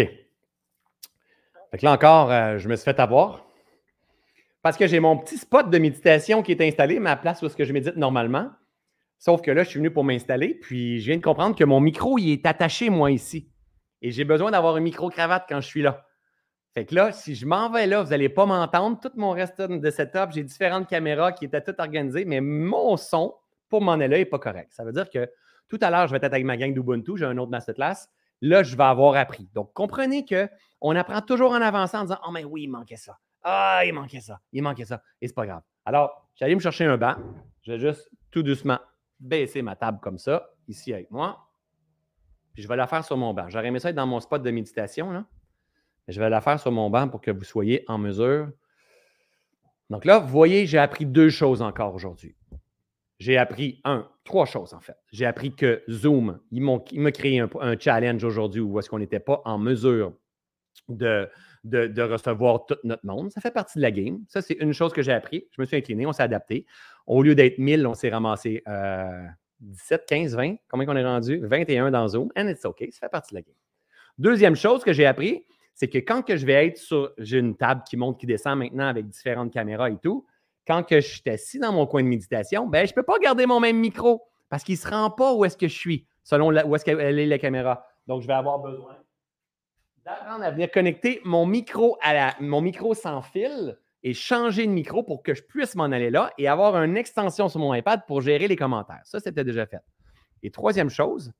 Fait 1.70 1.78
que 1.78 1.84
là 1.84 1.92
encore, 1.92 2.30
euh, 2.30 2.56
je 2.58 2.68
me 2.68 2.76
suis 2.76 2.84
fait 2.84 2.98
avoir. 3.00 3.47
Parce 4.62 4.76
que 4.76 4.86
j'ai 4.86 5.00
mon 5.00 5.16
petit 5.16 5.38
spot 5.38 5.70
de 5.70 5.78
méditation 5.78 6.42
qui 6.42 6.52
est 6.52 6.60
installé, 6.60 6.98
ma 6.98 7.16
place 7.16 7.42
où 7.42 7.46
est-ce 7.46 7.56
que 7.56 7.64
je 7.64 7.72
médite 7.72 7.96
normalement. 7.96 8.50
Sauf 9.18 9.42
que 9.42 9.50
là, 9.50 9.64
je 9.64 9.70
suis 9.70 9.78
venu 9.78 9.90
pour 9.90 10.04
m'installer, 10.04 10.54
puis 10.54 11.00
je 11.00 11.06
viens 11.06 11.16
de 11.16 11.22
comprendre 11.22 11.56
que 11.56 11.64
mon 11.64 11.80
micro, 11.80 12.18
il 12.18 12.32
est 12.32 12.46
attaché, 12.46 12.90
moi, 12.90 13.10
ici. 13.10 13.50
Et 14.02 14.10
j'ai 14.10 14.24
besoin 14.24 14.50
d'avoir 14.50 14.76
un 14.76 14.80
micro-cravate 14.80 15.46
quand 15.48 15.60
je 15.60 15.66
suis 15.66 15.82
là. 15.82 16.06
Fait 16.74 16.84
que 16.84 16.94
là, 16.94 17.10
si 17.10 17.34
je 17.34 17.46
m'en 17.46 17.70
vais 17.70 17.86
là, 17.86 18.02
vous 18.02 18.10
n'allez 18.10 18.28
pas 18.28 18.46
m'entendre. 18.46 19.00
Tout 19.00 19.10
mon 19.16 19.30
reste 19.30 19.60
de 19.60 19.90
setup, 19.90 20.30
j'ai 20.32 20.44
différentes 20.44 20.88
caméras 20.88 21.32
qui 21.32 21.46
étaient 21.46 21.62
toutes 21.62 21.80
organisées, 21.80 22.24
mais 22.24 22.40
mon 22.40 22.96
son, 22.96 23.34
pour 23.68 23.82
m'en 23.82 23.92
aller 23.92 24.08
là, 24.08 24.18
n'est 24.18 24.24
pas 24.24 24.38
correct. 24.38 24.68
Ça 24.72 24.84
veut 24.84 24.92
dire 24.92 25.10
que 25.10 25.28
tout 25.68 25.78
à 25.82 25.90
l'heure, 25.90 26.06
je 26.06 26.12
vais 26.12 26.18
être 26.18 26.24
avec 26.24 26.44
ma 26.44 26.56
gang 26.56 26.72
d'Ubuntu, 26.72 27.16
j'ai 27.16 27.24
un 27.24 27.36
autre 27.38 27.50
masterclass. 27.50 28.08
Là, 28.40 28.62
je 28.62 28.76
vais 28.76 28.84
avoir 28.84 29.16
appris. 29.16 29.48
Donc, 29.54 29.72
comprenez 29.72 30.24
qu'on 30.24 30.96
apprend 30.96 31.20
toujours 31.20 31.50
en 31.50 31.60
avançant 31.60 32.00
en 32.00 32.02
disant 32.04 32.18
Oh, 32.26 32.30
mais 32.30 32.44
oui, 32.44 32.62
il 32.62 32.68
manquait 32.68 32.96
ça. 32.96 33.18
Ah, 33.42 33.82
il 33.84 33.92
manquait 33.92 34.20
ça, 34.20 34.40
il 34.52 34.62
manquait 34.62 34.84
ça. 34.84 35.02
Et 35.20 35.28
c'est 35.28 35.34
pas 35.34 35.46
grave. 35.46 35.62
Alors, 35.84 36.28
j'allais 36.34 36.54
me 36.54 36.60
chercher 36.60 36.84
un 36.84 36.96
banc. 36.96 37.16
Je 37.62 37.72
vais 37.72 37.78
juste 37.78 38.10
tout 38.30 38.42
doucement 38.42 38.78
baisser 39.20 39.62
ma 39.62 39.76
table 39.76 39.98
comme 40.00 40.18
ça, 40.18 40.50
ici 40.66 40.92
avec 40.92 41.10
moi. 41.10 41.48
Puis 42.52 42.62
je 42.62 42.68
vais 42.68 42.76
la 42.76 42.86
faire 42.86 43.04
sur 43.04 43.16
mon 43.16 43.34
banc. 43.34 43.48
J'aurais 43.48 43.68
aimé 43.68 43.78
ça 43.78 43.90
être 43.90 43.96
dans 43.96 44.06
mon 44.06 44.20
spot 44.20 44.42
de 44.42 44.50
méditation. 44.50 45.10
Là. 45.10 45.24
je 46.08 46.20
vais 46.20 46.30
la 46.30 46.40
faire 46.40 46.58
sur 46.58 46.72
mon 46.72 46.90
banc 46.90 47.08
pour 47.08 47.20
que 47.20 47.30
vous 47.30 47.44
soyez 47.44 47.84
en 47.88 47.98
mesure. 47.98 48.50
Donc 49.90 50.04
là, 50.04 50.18
vous 50.18 50.28
voyez, 50.28 50.66
j'ai 50.66 50.78
appris 50.78 51.06
deux 51.06 51.30
choses 51.30 51.62
encore 51.62 51.94
aujourd'hui. 51.94 52.36
J'ai 53.18 53.36
appris, 53.36 53.80
un, 53.84 54.08
trois 54.24 54.46
choses 54.46 54.74
en 54.74 54.80
fait. 54.80 54.96
J'ai 55.10 55.26
appris 55.26 55.54
que 55.54 55.82
Zoom, 55.90 56.40
il 56.52 56.62
m'a 56.62 57.12
créé 57.12 57.40
un, 57.40 57.48
un 57.60 57.78
challenge 57.78 58.22
aujourd'hui 58.22 58.60
où 58.60 58.78
est-ce 58.78 58.88
qu'on 58.88 58.98
n'était 58.98 59.20
pas 59.20 59.42
en 59.44 59.58
mesure 59.58 60.12
de, 60.88 61.28
recevoir 62.02 62.66
tout 62.66 62.76
notre 62.84 63.06
monde. 63.06 63.30
Ça 63.30 63.40
fait 63.40 63.50
partie 63.50 63.78
de 63.78 63.82
la 63.82 63.90
game. 63.90 64.20
Ça, 64.28 64.42
c'est 64.42 64.54
une 64.54 64.72
chose 64.72 64.92
que 64.92 65.02
j'ai 65.02 65.12
appris. 65.12 65.46
Je 65.56 65.60
me 65.60 65.66
suis 65.66 65.76
incliné, 65.76 66.06
on 66.06 66.12
s'est 66.12 66.22
adapté. 66.22 66.66
Au 67.06 67.22
lieu 67.22 67.34
d'être 67.34 67.58
1000, 67.58 67.86
on 67.86 67.94
s'est 67.94 68.10
ramassé 68.10 68.62
17, 69.60 70.04
15, 70.06 70.36
20. 70.36 70.56
Combien 70.70 70.86
qu'on 70.86 70.96
est 70.96 71.04
rendu? 71.04 71.40
21 71.44 71.90
dans 71.90 72.08
Zoom. 72.08 72.30
And 72.36 72.48
it's 72.48 72.64
OK. 72.64 72.84
Ça 72.90 73.00
fait 73.00 73.08
partie 73.08 73.34
de 73.34 73.36
la 73.38 73.42
game. 73.42 73.54
Deuxième 74.18 74.56
chose 74.56 74.82
que 74.82 74.92
j'ai 74.92 75.06
appris, 75.06 75.44
c'est 75.74 75.88
que 75.88 75.98
quand 75.98 76.22
que 76.22 76.36
je 76.36 76.44
vais 76.44 76.66
être 76.66 76.78
sur. 76.78 77.12
J'ai 77.18 77.38
une 77.38 77.56
table 77.56 77.82
qui 77.88 77.96
monte, 77.96 78.18
qui 78.18 78.26
descend 78.26 78.58
maintenant 78.58 78.88
avec 78.88 79.08
différentes 79.08 79.52
caméras 79.52 79.90
et 79.90 79.98
tout. 79.98 80.26
Quand 80.66 80.82
que 80.82 81.00
je 81.00 81.06
suis 81.06 81.30
assis 81.30 81.58
dans 81.58 81.72
mon 81.72 81.86
coin 81.86 82.02
de 82.02 82.08
méditation, 82.08 82.66
ben, 82.66 82.86
je 82.86 82.92
ne 82.92 82.94
peux 82.94 83.02
pas 83.02 83.18
garder 83.18 83.46
mon 83.46 83.58
même 83.58 83.78
micro 83.78 84.22
parce 84.50 84.64
qu'il 84.64 84.74
ne 84.74 84.78
se 84.78 84.88
rend 84.88 85.10
pas 85.10 85.32
où 85.32 85.44
est-ce 85.44 85.56
que 85.56 85.68
je 85.68 85.74
suis, 85.74 86.06
selon 86.24 86.48
où 86.48 86.76
est-ce 86.76 86.84
qu'elle 86.84 87.18
est 87.18 87.26
la 87.26 87.38
caméra. 87.38 87.86
Donc, 88.06 88.22
je 88.22 88.26
vais 88.26 88.34
avoir 88.34 88.58
besoin 88.58 88.96
d'apprendre 90.08 90.44
à 90.44 90.50
venir 90.50 90.70
connecter 90.70 91.20
mon 91.24 91.44
micro, 91.44 91.98
à 92.00 92.14
la, 92.14 92.34
mon 92.40 92.60
micro 92.62 92.94
sans 92.94 93.20
fil 93.20 93.76
et 94.02 94.14
changer 94.14 94.66
de 94.66 94.72
micro 94.72 95.02
pour 95.02 95.22
que 95.22 95.34
je 95.34 95.42
puisse 95.42 95.74
m'en 95.74 95.84
aller 95.84 96.10
là 96.10 96.32
et 96.38 96.48
avoir 96.48 96.82
une 96.82 96.96
extension 96.96 97.48
sur 97.48 97.60
mon 97.60 97.74
iPad 97.74 98.06
pour 98.06 98.22
gérer 98.22 98.48
les 98.48 98.56
commentaires. 98.56 99.02
Ça, 99.04 99.20
c'était 99.20 99.44
déjà 99.44 99.66
fait. 99.66 99.80
Et 100.42 100.50
troisième 100.50 100.88
chose, 100.88 101.32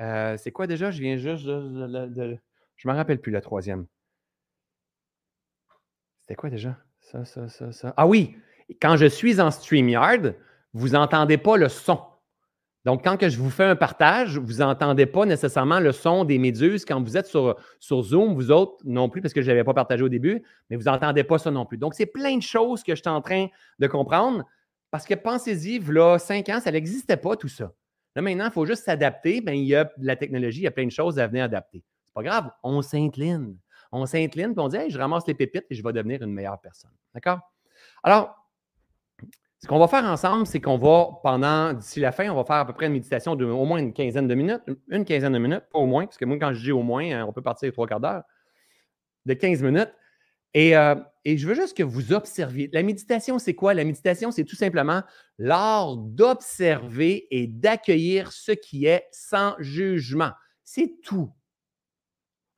euh, 0.00 0.36
c'est 0.36 0.52
quoi 0.52 0.66
déjà? 0.66 0.90
Je 0.90 1.00
viens 1.00 1.16
juste 1.16 1.46
de. 1.46 2.38
je 2.76 2.88
ne 2.88 2.92
me 2.92 2.96
rappelle 2.96 3.20
plus 3.20 3.32
la 3.32 3.40
troisième. 3.40 3.86
C'était 6.20 6.34
quoi 6.34 6.50
déjà? 6.50 6.76
Ça, 7.00 7.24
ça, 7.24 7.48
ça, 7.48 7.72
ça. 7.72 7.94
Ah 7.96 8.06
oui! 8.06 8.36
Quand 8.82 8.96
je 8.96 9.06
suis 9.06 9.40
en 9.40 9.50
StreamYard, 9.50 10.34
vous 10.74 10.90
n'entendez 10.90 11.38
pas 11.38 11.56
le 11.56 11.68
son. 11.68 12.00
Donc, 12.86 13.02
quand 13.02 13.16
que 13.16 13.28
je 13.28 13.36
vous 13.36 13.50
fais 13.50 13.64
un 13.64 13.74
partage, 13.74 14.38
vous 14.38 14.58
n'entendez 14.58 15.06
pas 15.06 15.26
nécessairement 15.26 15.80
le 15.80 15.90
son 15.90 16.24
des 16.24 16.38
méduses. 16.38 16.84
Quand 16.84 17.02
vous 17.02 17.16
êtes 17.16 17.26
sur, 17.26 17.56
Zoom, 17.80 18.34
vous 18.34 18.52
autres 18.52 18.76
non 18.84 19.08
plus, 19.08 19.20
parce 19.20 19.34
que 19.34 19.42
je 19.42 19.50
ne 19.50 19.62
pas 19.64 19.74
partagé 19.74 20.04
au 20.04 20.08
début, 20.08 20.44
mais 20.70 20.76
vous 20.76 20.84
n'entendez 20.84 21.24
pas 21.24 21.36
ça 21.38 21.50
non 21.50 21.66
plus. 21.66 21.78
Donc, 21.78 21.94
c'est 21.94 22.06
plein 22.06 22.36
de 22.36 22.42
choses 22.42 22.84
que 22.84 22.94
je 22.94 23.00
suis 23.00 23.10
en 23.10 23.20
train 23.20 23.48
de 23.80 23.86
comprendre. 23.88 24.44
Parce 24.92 25.04
que 25.04 25.14
pensez-y, 25.14 25.80
là, 25.80 26.16
cinq 26.20 26.48
ans, 26.48 26.60
ça 26.60 26.70
n'existait 26.70 27.16
pas 27.16 27.34
tout 27.34 27.48
ça. 27.48 27.72
Là, 28.14 28.22
maintenant, 28.22 28.44
il 28.44 28.52
faut 28.52 28.66
juste 28.66 28.84
s'adapter. 28.84 29.40
Bien, 29.40 29.54
il 29.54 29.64
y 29.64 29.74
a 29.74 29.90
la 29.98 30.14
technologie, 30.14 30.60
il 30.60 30.64
y 30.64 30.68
a 30.68 30.70
plein 30.70 30.86
de 30.86 30.92
choses 30.92 31.18
à 31.18 31.26
venir 31.26 31.42
adapter. 31.42 31.82
C'est 32.04 32.14
pas 32.14 32.22
grave, 32.22 32.52
on 32.62 32.82
s'incline. 32.82 33.56
On 33.90 34.06
s'incline, 34.06 34.54
puis 34.54 34.64
on 34.64 34.68
dit, 34.68 34.90
je 34.90 34.96
ramasse 34.96 35.26
les 35.26 35.34
pépites 35.34 35.66
et 35.70 35.74
je 35.74 35.82
vais 35.82 35.92
devenir 35.92 36.22
une 36.22 36.32
meilleure 36.32 36.60
personne. 36.60 36.92
D'accord? 37.12 37.40
Alors, 38.04 38.45
ce 39.66 39.68
qu'on 39.68 39.80
va 39.80 39.88
faire 39.88 40.04
ensemble, 40.04 40.46
c'est 40.46 40.60
qu'on 40.60 40.78
va, 40.78 41.08
pendant, 41.24 41.72
d'ici 41.72 41.98
la 41.98 42.12
fin, 42.12 42.30
on 42.30 42.36
va 42.36 42.44
faire 42.44 42.54
à 42.54 42.64
peu 42.64 42.72
près 42.72 42.86
une 42.86 42.92
méditation 42.92 43.34
de 43.34 43.44
au 43.44 43.64
moins 43.64 43.80
une 43.80 43.92
quinzaine 43.92 44.28
de 44.28 44.34
minutes. 44.36 44.60
Une 44.86 45.04
quinzaine 45.04 45.32
de 45.32 45.38
minutes, 45.38 45.64
pas 45.72 45.80
au 45.80 45.86
moins, 45.86 46.04
parce 46.04 46.16
que 46.16 46.24
moi, 46.24 46.38
quand 46.38 46.54
je 46.54 46.62
dis 46.62 46.70
au 46.70 46.84
moins, 46.84 47.02
hein, 47.10 47.24
on 47.26 47.32
peut 47.32 47.42
partir 47.42 47.72
trois 47.72 47.88
quarts 47.88 47.98
d'heure, 47.98 48.22
de 49.24 49.34
15 49.34 49.64
minutes. 49.64 49.92
Et, 50.54 50.76
euh, 50.76 50.94
et, 51.24 51.36
je 51.36 51.48
veux 51.48 51.56
juste 51.56 51.76
que 51.76 51.82
vous 51.82 52.12
observiez. 52.12 52.70
La 52.72 52.84
méditation, 52.84 53.40
c'est 53.40 53.54
quoi? 53.54 53.74
La 53.74 53.82
méditation, 53.82 54.30
c'est 54.30 54.44
tout 54.44 54.54
simplement 54.54 55.02
l'art 55.36 55.96
d'observer 55.96 57.26
et 57.32 57.48
d'accueillir 57.48 58.30
ce 58.30 58.52
qui 58.52 58.86
est 58.86 59.08
sans 59.10 59.56
jugement. 59.58 60.30
C'est 60.62 61.00
tout. 61.02 61.28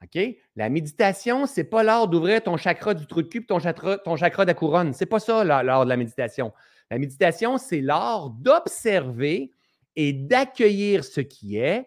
OK? 0.05 0.23
La 0.57 0.69
méditation, 0.69 1.47
ce 1.47 1.59
n'est 1.59 1.65
pas 1.65 1.83
l'art 1.83 2.07
d'ouvrir 2.07 2.43
ton 2.43 2.59
chakra 2.59 2.93
du 2.93 3.07
trou 3.07 3.23
de 3.23 3.29
cul 3.29 3.39
et 3.39 3.47
ton 3.47 3.61
chakra, 3.61 3.97
ton 3.97 4.17
chakra 4.17 4.45
de 4.45 4.51
la 4.51 4.55
couronne. 4.55 4.93
Ce 4.93 5.05
n'est 5.05 5.09
pas 5.09 5.21
ça 5.21 5.43
l'art 5.43 5.85
de 5.85 5.89
la 5.89 5.97
méditation. 5.97 6.53
La 6.91 6.99
méditation, 6.99 7.59
c'est 7.59 7.81
l'art 7.81 8.31
d'observer 8.31 9.53
et 9.97 10.13
d'accueillir 10.13 11.05
ce 11.05 11.21
qui 11.21 11.59
est 11.59 11.87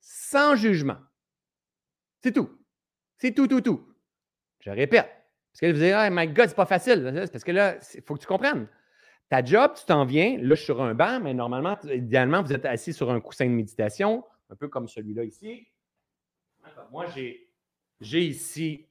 sans 0.00 0.56
jugement. 0.56 0.98
C'est 2.22 2.32
tout. 2.32 2.50
C'est 3.18 3.32
tout, 3.32 3.46
tout, 3.46 3.60
tout. 3.60 3.86
Je 4.60 4.70
répète. 4.70 5.06
Parce 5.52 5.60
que 5.60 5.66
vous 5.66 5.80
allez 5.80 5.90
dire, 5.90 5.98
oh 6.06 6.08
my 6.10 6.28
God, 6.28 6.48
c'est 6.48 6.56
pas 6.56 6.66
facile. 6.66 7.28
Parce 7.32 7.44
que 7.44 7.52
là, 7.52 7.78
il 7.94 8.02
faut 8.02 8.14
que 8.14 8.20
tu 8.20 8.26
comprennes. 8.26 8.68
Ta 9.28 9.44
job, 9.44 9.72
tu 9.78 9.84
t'en 9.84 10.04
viens, 10.04 10.38
là, 10.38 10.50
je 10.50 10.54
suis 10.56 10.64
sur 10.64 10.82
un 10.82 10.94
banc, 10.94 11.20
mais 11.20 11.34
normalement, 11.34 11.78
idéalement, 11.84 12.42
vous 12.42 12.52
êtes 12.52 12.64
assis 12.64 12.92
sur 12.92 13.10
un 13.10 13.20
coussin 13.20 13.46
de 13.46 13.50
méditation, 13.50 14.24
un 14.48 14.56
peu 14.56 14.68
comme 14.68 14.88
celui-là 14.88 15.24
ici. 15.24 15.68
Moi, 16.90 17.06
j'ai 18.00 18.20
ici 18.24 18.86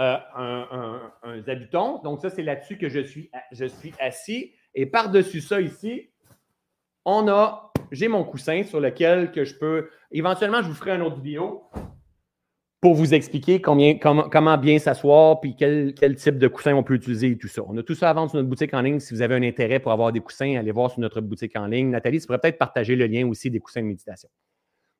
euh, 0.00 0.16
un, 0.34 1.12
un, 1.22 2.00
Donc, 2.02 2.20
ça, 2.20 2.30
c'est 2.30 2.42
là-dessus 2.42 2.76
que 2.78 2.88
je 2.88 3.00
suis, 3.00 3.30
assis. 4.00 4.52
Et 4.74 4.86
par-dessus 4.86 5.40
ça, 5.40 5.60
ici, 5.60 6.10
on 7.04 7.28
a, 7.28 7.72
j'ai 7.92 8.08
mon 8.08 8.24
coussin 8.24 8.64
sur 8.64 8.80
lequel 8.80 9.30
que 9.30 9.44
je 9.44 9.54
peux. 9.56 9.88
Éventuellement, 10.10 10.62
je 10.62 10.68
vous 10.68 10.74
ferai 10.74 10.92
une 10.92 11.02
autre 11.02 11.20
vidéo 11.20 11.62
pour 12.80 12.94
vous 12.94 13.14
expliquer 13.14 13.62
combien, 13.62 13.96
comment, 13.96 14.58
bien 14.58 14.78
s'asseoir 14.78 15.40
puis 15.40 15.54
quel, 15.56 15.94
quel, 15.94 16.16
type 16.16 16.38
de 16.38 16.48
coussin 16.48 16.74
on 16.74 16.82
peut 16.82 16.94
utiliser 16.94 17.28
et 17.28 17.38
tout 17.38 17.48
ça. 17.48 17.62
On 17.66 17.76
a 17.78 17.82
tout 17.82 17.94
ça 17.94 18.10
à 18.10 18.12
vendre 18.12 18.30
sur 18.30 18.36
notre 18.36 18.48
boutique 18.48 18.74
en 18.74 18.82
ligne. 18.82 19.00
Si 19.00 19.14
vous 19.14 19.22
avez 19.22 19.36
un 19.36 19.42
intérêt 19.42 19.78
pour 19.78 19.92
avoir 19.92 20.12
des 20.12 20.20
coussins, 20.20 20.56
allez 20.56 20.72
voir 20.72 20.90
sur 20.90 21.00
notre 21.00 21.20
boutique 21.20 21.56
en 21.56 21.66
ligne. 21.66 21.88
Nathalie, 21.90 22.20
tu 22.20 22.26
pourrais 22.26 22.40
peut-être 22.40 22.58
partager 22.58 22.96
le 22.96 23.06
lien 23.06 23.26
aussi 23.26 23.48
des 23.48 23.60
coussins 23.60 23.80
de 23.80 23.86
méditation. 23.86 24.28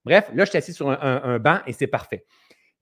Bref, 0.05 0.31
là, 0.35 0.45
je 0.45 0.51
suis 0.51 0.59
assis 0.59 0.73
sur 0.73 0.89
un 0.91 1.39
banc 1.39 1.59
et 1.67 1.73
c'est 1.73 1.87
parfait. 1.87 2.25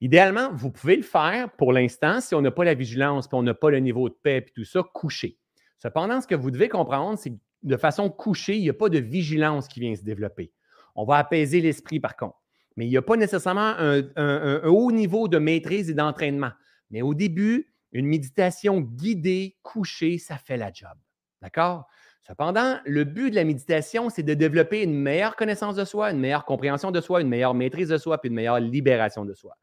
Idéalement, 0.03 0.53
vous 0.53 0.73
pouvez 0.73 0.97
le 0.97 1.03
faire 1.03 1.49
pour 1.53 1.73
l'instant 1.73 2.21
si 2.21 2.35
on 2.35 2.41
n'a 2.43 2.51
pas 2.51 2.65
la 2.65 2.75
vigilance, 2.75 3.29
puis 3.29 3.37
on 3.37 3.45
n'a 3.45 3.55
pas 3.55 3.71
le 3.71 3.79
niveau 3.79 4.09
de 4.09 4.15
paix, 4.21 4.41
puis 4.41 4.53
tout 4.53 4.65
ça, 4.65 4.83
couché. 4.83 5.39
Cependant, 5.79 6.21
ce 6.21 6.27
que 6.27 6.35
vous 6.35 6.51
devez 6.51 6.69
comprendre, 6.69 7.17
c'est 7.17 7.31
que 7.31 7.39
de 7.63 7.77
façon 7.77 8.11
couchée, 8.11 8.57
il 8.57 8.63
n'y 8.63 8.69
a 8.69 8.75
pas 8.75 8.89
de 8.89 8.99
vigilance 8.99 9.69
qui 9.69 9.79
vient 9.79 9.95
se 9.95 10.03
développer. 10.03 10.51
On 10.97 11.05
va 11.05 11.19
apaiser 11.19 11.61
l'esprit, 11.61 12.01
par 12.01 12.17
contre. 12.17 12.37
Mais 12.77 12.87
il 12.87 12.89
n'y 12.89 12.97
a 12.97 13.03
pas 13.03 13.17
nécessairement 13.17 13.75
un, 13.79 14.63
haut 14.65 14.91
niveau 14.91 15.29
de 15.29 15.39
maîtrise 15.39 15.89
et 15.89 15.95
d'entraînement. 15.95 16.51
Mais 16.91 17.01
au 17.01 17.15
début, 17.15 17.73
une 17.93 18.07
méditation 18.07 18.81
guidée, 18.81 19.57
couchée, 19.63 20.19
ça 20.19 20.37
fait 20.37 20.57
la 20.57 20.73
job. 20.73 20.99
D'accord? 21.43 21.87
Cependant, 22.23 22.81
le 22.87 23.05
but 23.05 23.31
de 23.31 23.37
la 23.37 23.45
méditation, 23.45 24.11
c'est 24.11 24.25
de 24.25 24.35
développer 24.35 24.83
une 24.83 24.95
meilleure 24.95 25.37
connaissance 25.37 25.77
de 25.77 25.85
soi, 25.85 26.11
une 26.11 26.19
meilleure 26.19 26.45
compréhension 26.45 26.91
de 26.91 27.01
soi, 27.01 27.21
une 27.21 27.29
meilleure 27.29 27.55
maîtrise 27.55 27.91
de 27.91 27.99
soi, 27.99 28.19
puis 28.21 28.31
une 28.31 28.35
meilleure 28.35 28.59
libération 28.59 29.25
de 29.25 29.35
soi. 29.35 29.57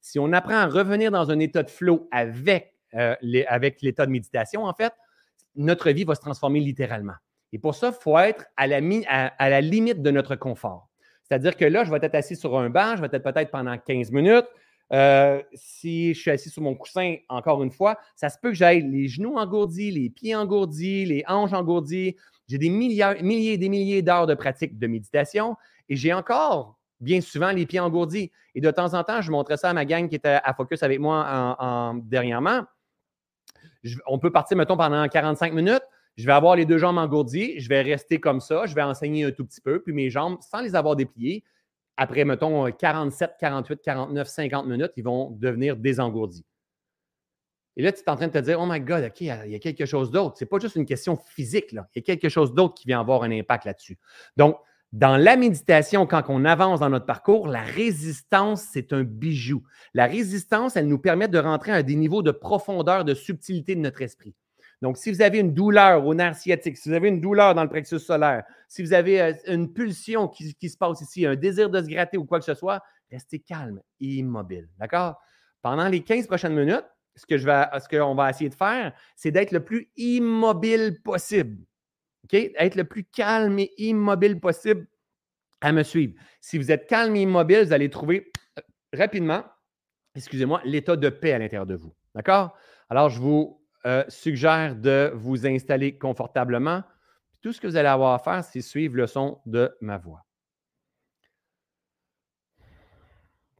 Si 0.00 0.18
on 0.18 0.32
apprend 0.32 0.54
à 0.54 0.66
revenir 0.66 1.10
dans 1.10 1.30
un 1.30 1.38
état 1.38 1.62
de 1.62 1.70
flow 1.70 2.08
avec, 2.10 2.74
euh, 2.94 3.14
avec 3.48 3.82
l'état 3.82 4.06
de 4.06 4.10
méditation, 4.10 4.64
en 4.64 4.74
fait, 4.74 4.92
notre 5.56 5.90
vie 5.90 6.04
va 6.04 6.14
se 6.14 6.20
transformer 6.20 6.60
littéralement. 6.60 7.14
Et 7.52 7.58
pour 7.58 7.74
ça, 7.74 7.88
il 7.88 8.02
faut 8.02 8.18
être 8.18 8.44
à 8.56 8.66
la, 8.66 9.60
limite 9.60 10.02
de 10.02 10.10
notre 10.10 10.36
confort. 10.36 10.88
C'est-à-dire 11.24 11.56
que 11.56 11.64
là, 11.64 11.84
je 11.84 11.90
vais 11.90 11.98
être 12.00 12.14
assis 12.14 12.36
sur 12.36 12.58
un 12.58 12.70
banc, 12.70 12.96
je 12.96 13.02
vais 13.02 13.08
être 13.10 13.22
peut-être 13.22 13.50
pendant 13.50 13.76
15 13.76 14.12
minutes. 14.12 14.46
Euh, 14.92 15.42
si 15.52 16.14
je 16.14 16.20
suis 16.20 16.30
assis 16.30 16.48
sur 16.48 16.62
mon 16.62 16.74
coussin, 16.74 17.16
encore 17.28 17.62
une 17.62 17.70
fois, 17.70 17.98
ça 18.16 18.30
se 18.30 18.38
peut 18.38 18.50
que 18.50 18.54
j'aille 18.54 18.82
les 18.82 19.08
genoux 19.08 19.36
engourdis, 19.36 19.90
les 19.90 20.08
pieds 20.08 20.34
engourdis, 20.34 21.04
les 21.04 21.24
hanches 21.26 21.52
engourdies. 21.52 22.16
J'ai 22.48 22.56
des 22.56 22.70
milliers 22.70 23.52
et 23.52 23.58
des 23.58 23.68
milliers 23.68 24.00
d'heures 24.00 24.26
de 24.26 24.34
pratique 24.34 24.78
de 24.78 24.86
méditation 24.86 25.56
et 25.90 25.96
j'ai 25.96 26.14
encore 26.14 26.77
bien 27.00 27.20
souvent 27.20 27.50
les 27.50 27.66
pieds 27.66 27.80
engourdis. 27.80 28.30
Et 28.54 28.60
de 28.60 28.70
temps 28.70 28.94
en 28.94 29.04
temps, 29.04 29.20
je 29.20 29.30
montrais 29.30 29.56
ça 29.56 29.70
à 29.70 29.72
ma 29.72 29.84
gang 29.84 30.08
qui 30.08 30.16
était 30.16 30.40
à 30.42 30.54
Focus 30.54 30.82
avec 30.82 30.98
moi 31.00 31.56
en, 31.58 31.94
dernièrement. 31.94 32.62
on 34.06 34.18
peut 34.18 34.30
partir, 34.30 34.56
mettons, 34.56 34.76
pendant 34.76 35.06
45 35.06 35.52
minutes. 35.52 35.82
Je 36.16 36.26
vais 36.26 36.32
avoir 36.32 36.56
les 36.56 36.66
deux 36.66 36.78
jambes 36.78 36.98
engourdies. 36.98 37.60
Je 37.60 37.68
vais 37.68 37.82
rester 37.82 38.18
comme 38.18 38.40
ça. 38.40 38.66
Je 38.66 38.74
vais 38.74 38.82
enseigner 38.82 39.24
un 39.24 39.30
tout 39.30 39.44
petit 39.44 39.60
peu. 39.60 39.80
Puis 39.80 39.92
mes 39.92 40.10
jambes, 40.10 40.38
sans 40.40 40.60
les 40.60 40.74
avoir 40.74 40.96
dépliées, 40.96 41.44
après, 41.96 42.24
mettons, 42.24 42.70
47, 42.70 43.32
48, 43.38 43.80
49, 43.82 44.28
50 44.28 44.66
minutes, 44.66 44.92
ils 44.96 45.04
vont 45.04 45.30
devenir 45.32 45.76
désengourdis. 45.76 46.44
Et 47.76 47.82
là, 47.82 47.92
tu 47.92 48.00
es 48.00 48.10
en 48.10 48.16
train 48.16 48.26
de 48.26 48.32
te 48.32 48.38
dire, 48.38 48.60
oh 48.60 48.66
my 48.66 48.80
God, 48.80 49.04
OK, 49.04 49.20
il 49.20 49.26
y 49.26 49.54
a 49.54 49.58
quelque 49.60 49.86
chose 49.86 50.10
d'autre. 50.10 50.36
Ce 50.36 50.44
n'est 50.44 50.48
pas 50.48 50.58
juste 50.58 50.74
une 50.74 50.84
question 50.84 51.16
physique. 51.16 51.70
Là. 51.70 51.88
Il 51.94 52.00
y 52.00 52.02
a 52.02 52.04
quelque 52.04 52.28
chose 52.28 52.52
d'autre 52.52 52.74
qui 52.74 52.88
vient 52.88 52.98
avoir 52.98 53.22
un 53.22 53.30
impact 53.30 53.66
là-dessus. 53.66 53.98
Donc, 54.36 54.58
dans 54.92 55.18
la 55.18 55.36
méditation, 55.36 56.06
quand 56.06 56.22
on 56.28 56.46
avance 56.46 56.80
dans 56.80 56.88
notre 56.88 57.04
parcours, 57.04 57.46
la 57.46 57.62
résistance, 57.62 58.62
c'est 58.72 58.94
un 58.94 59.02
bijou. 59.02 59.62
La 59.92 60.06
résistance, 60.06 60.76
elle 60.76 60.88
nous 60.88 60.98
permet 60.98 61.28
de 61.28 61.38
rentrer 61.38 61.72
à 61.72 61.82
des 61.82 61.94
niveaux 61.94 62.22
de 62.22 62.30
profondeur, 62.30 63.04
de 63.04 63.12
subtilité 63.12 63.74
de 63.74 63.80
notre 63.80 64.00
esprit. 64.00 64.34
Donc, 64.80 64.96
si 64.96 65.10
vous 65.10 65.20
avez 65.20 65.40
une 65.40 65.52
douleur 65.52 66.06
au 66.06 66.14
nerf 66.14 66.36
sciatique, 66.36 66.78
si 66.78 66.88
vous 66.88 66.94
avez 66.94 67.08
une 67.08 67.20
douleur 67.20 67.54
dans 67.54 67.64
le 67.64 67.68
plexus 67.68 67.98
solaire, 67.98 68.44
si 68.68 68.82
vous 68.82 68.92
avez 68.92 69.20
euh, 69.20 69.32
une 69.46 69.72
pulsion 69.72 70.28
qui, 70.28 70.68
se 70.68 70.76
passe 70.76 71.00
ici, 71.00 71.26
un 71.26 71.36
désir 71.36 71.68
de 71.68 71.82
se 71.82 71.88
gratter 71.88 72.16
ou 72.16 72.24
quoi 72.24 72.38
que 72.38 72.44
ce 72.44 72.54
soit, 72.54 72.80
restez 73.10 73.40
calme 73.40 73.82
et 74.00 74.06
immobile. 74.06 74.68
D'accord? 74.78 75.20
Pendant 75.60 75.88
les 75.88 76.02
15 76.02 76.26
prochaines 76.28 76.54
minutes, 76.54 76.86
ce 77.16 77.26
qu'on 77.26 78.14
va 78.14 78.30
essayer 78.30 78.48
de 78.48 78.54
faire, 78.54 78.92
c'est 79.16 79.32
d'être 79.32 79.50
le 79.50 79.64
plus 79.64 79.90
immobile 79.96 81.00
possible. 81.02 81.58
Être 82.32 82.74
le 82.74 82.84
plus 82.84 83.04
calme 83.04 83.58
et 83.58 83.72
immobile 83.78 84.38
possible 84.40 84.86
à 85.60 85.72
me 85.72 85.82
suivre. 85.82 86.14
Si 86.40 86.58
vous 86.58 86.70
êtes 86.70 86.86
calme 86.86 87.16
et 87.16 87.22
immobile, 87.22 87.64
vous 87.64 87.72
allez 87.72 87.90
trouver 87.90 88.30
euh, 88.58 88.62
rapidement, 88.92 89.44
excusez-moi, 90.14 90.60
l'état 90.64 90.96
de 90.96 91.08
paix 91.08 91.32
à 91.32 91.38
l'intérieur 91.38 91.66
de 91.66 91.74
vous. 91.74 91.94
D'accord? 92.14 92.56
Alors, 92.90 93.08
je 93.10 93.20
vous 93.20 93.60
euh, 93.86 94.04
suggère 94.08 94.76
de 94.76 95.12
vous 95.14 95.46
installer 95.46 95.98
confortablement. 95.98 96.82
Tout 97.42 97.52
ce 97.52 97.60
que 97.60 97.66
vous 97.66 97.76
allez 97.76 97.88
avoir 97.88 98.14
à 98.14 98.18
faire, 98.18 98.44
c'est 98.44 98.60
suivre 98.60 98.96
le 98.96 99.06
son 99.06 99.40
de 99.46 99.76
ma 99.80 99.98
voix. 99.98 100.24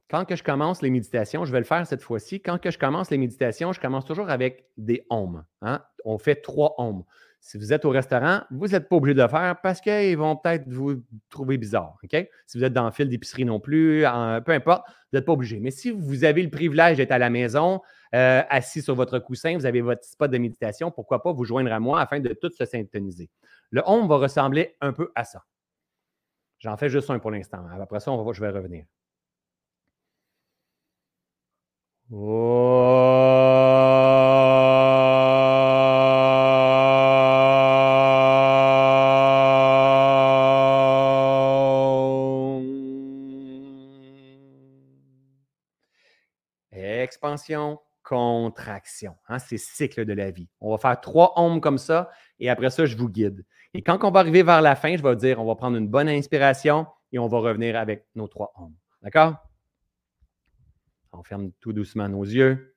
Quand 0.09 0.25
que 0.25 0.35
je 0.35 0.43
commence 0.43 0.81
les 0.81 0.89
méditations, 0.89 1.45
je 1.45 1.51
vais 1.51 1.59
le 1.59 1.65
faire 1.65 1.85
cette 1.85 2.01
fois-ci. 2.01 2.41
Quand 2.41 2.57
que 2.57 2.71
je 2.71 2.79
commence 2.79 3.11
les 3.11 3.19
méditations, 3.19 3.73
je 3.73 3.79
commence 3.79 4.05
toujours 4.05 4.29
avec 4.29 4.65
des 4.75 5.05
ohms. 5.11 5.45
Hein? 5.61 5.83
On 6.03 6.17
fait 6.17 6.35
trois 6.35 6.73
ohms. 6.79 7.03
Si 7.41 7.57
vous 7.57 7.71
êtes 7.71 7.85
au 7.85 7.89
restaurant, 7.89 8.41
vous 8.51 8.67
n'êtes 8.67 8.89
pas 8.89 8.97
obligé 8.97 9.15
de 9.15 9.21
le 9.21 9.27
faire 9.27 9.55
parce 9.63 9.79
qu'ils 9.79 10.17
vont 10.17 10.35
peut-être 10.35 10.67
vous 10.67 11.01
trouver 11.29 11.57
bizarre. 11.57 11.95
Si 12.45 12.57
vous 12.57 12.63
êtes 12.63 12.73
dans 12.73 12.85
le 12.85 12.91
fil 12.91 13.07
d'épicerie 13.07 13.45
non 13.45 13.59
plus, 13.59 14.03
peu 14.45 14.51
importe, 14.51 14.87
Vous 15.11 15.17
n'êtes 15.17 15.25
pas 15.25 15.31
obligé. 15.31 15.59
Mais 15.59 15.71
si 15.71 15.91
vous 15.91 16.25
avez 16.25 16.43
le 16.43 16.49
privilège 16.49 16.97
d'être 16.97 17.11
à 17.11 17.17
la 17.17 17.29
maison, 17.29 17.81
euh, 18.15 18.41
assis 18.49 18.81
sur 18.81 18.95
votre 18.95 19.19
coussin, 19.19 19.55
vous 19.55 19.65
avez 19.65 19.81
votre 19.81 20.03
spot 20.03 20.29
de 20.31 20.37
méditation, 20.37 20.91
pourquoi 20.91 21.21
pas 21.21 21.31
vous 21.31 21.45
joindre 21.45 21.71
à 21.71 21.79
moi 21.79 22.01
afin 22.01 22.19
de 22.19 22.33
tout 22.33 22.49
se 22.49 22.65
syntoniser. 22.65 23.29
Le 23.71 23.81
home 23.85 24.07
va 24.07 24.17
ressembler 24.17 24.75
un 24.81 24.93
peu 24.93 25.11
à 25.15 25.23
ça. 25.23 25.43
J'en 26.59 26.75
fais 26.77 26.89
juste 26.89 27.09
un 27.09 27.19
pour 27.19 27.31
l'instant. 27.31 27.65
Après 27.79 27.99
ça, 27.99 28.11
on 28.11 28.23
va, 28.23 28.33
je 28.33 28.41
vais 28.41 28.49
revenir. 28.49 28.85
Expansion, 47.29 47.79
contraction. 48.01 49.15
Hein, 49.27 49.37
c'est 49.37 49.59
cycle 49.59 50.03
de 50.03 50.13
la 50.13 50.31
vie. 50.31 50.49
On 50.61 50.71
va 50.71 50.79
faire 50.79 50.99
trois 50.99 51.33
ohms 51.37 51.61
comme 51.61 51.77
ça 51.77 52.09
et 52.39 52.49
après 52.49 52.71
ça, 52.71 52.87
je 52.87 52.97
vous 52.97 53.07
guide. 53.07 53.45
Et 53.75 53.83
quand 53.83 54.03
on 54.03 54.09
va 54.09 54.21
arriver 54.21 54.41
vers 54.41 54.63
la 54.63 54.75
fin, 54.75 54.97
je 54.97 55.03
vais 55.03 55.15
dire, 55.15 55.39
on 55.39 55.45
va 55.45 55.55
prendre 55.55 55.77
une 55.77 55.87
bonne 55.87 56.09
inspiration 56.09 56.87
et 57.11 57.19
on 57.19 57.27
va 57.27 57.37
revenir 57.37 57.75
avec 57.75 58.07
nos 58.15 58.27
trois 58.27 58.51
ohms. 58.57 58.73
D'accord? 59.03 59.35
On 61.11 61.21
ferme 61.21 61.51
tout 61.59 61.71
doucement 61.71 62.09
nos 62.09 62.23
yeux. 62.23 62.75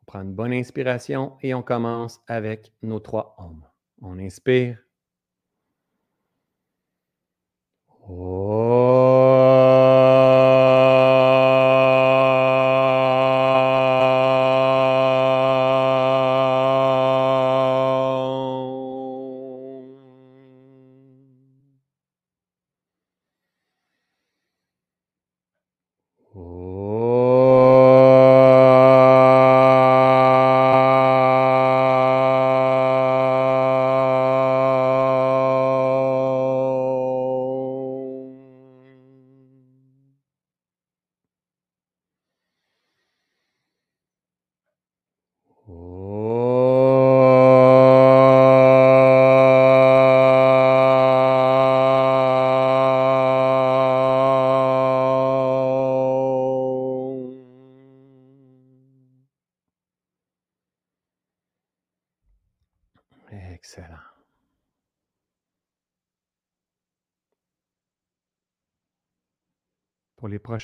On 0.00 0.04
prend 0.06 0.22
une 0.22 0.34
bonne 0.34 0.54
inspiration 0.54 1.36
et 1.42 1.52
on 1.52 1.62
commence 1.62 2.22
avec 2.28 2.72
nos 2.80 3.00
trois 3.00 3.36
ohms. 3.38 3.66
On 4.00 4.18
inspire. 4.18 4.78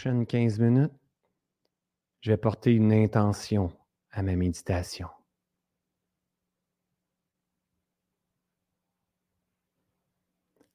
Prochaines 0.02 0.26
15 0.26 0.58
minutes, 0.58 0.92
je 2.22 2.32
vais 2.32 2.36
une 2.72 2.92
intention 2.92 3.72
à 4.10 4.24
ma 4.24 4.34
méditation. 4.34 5.08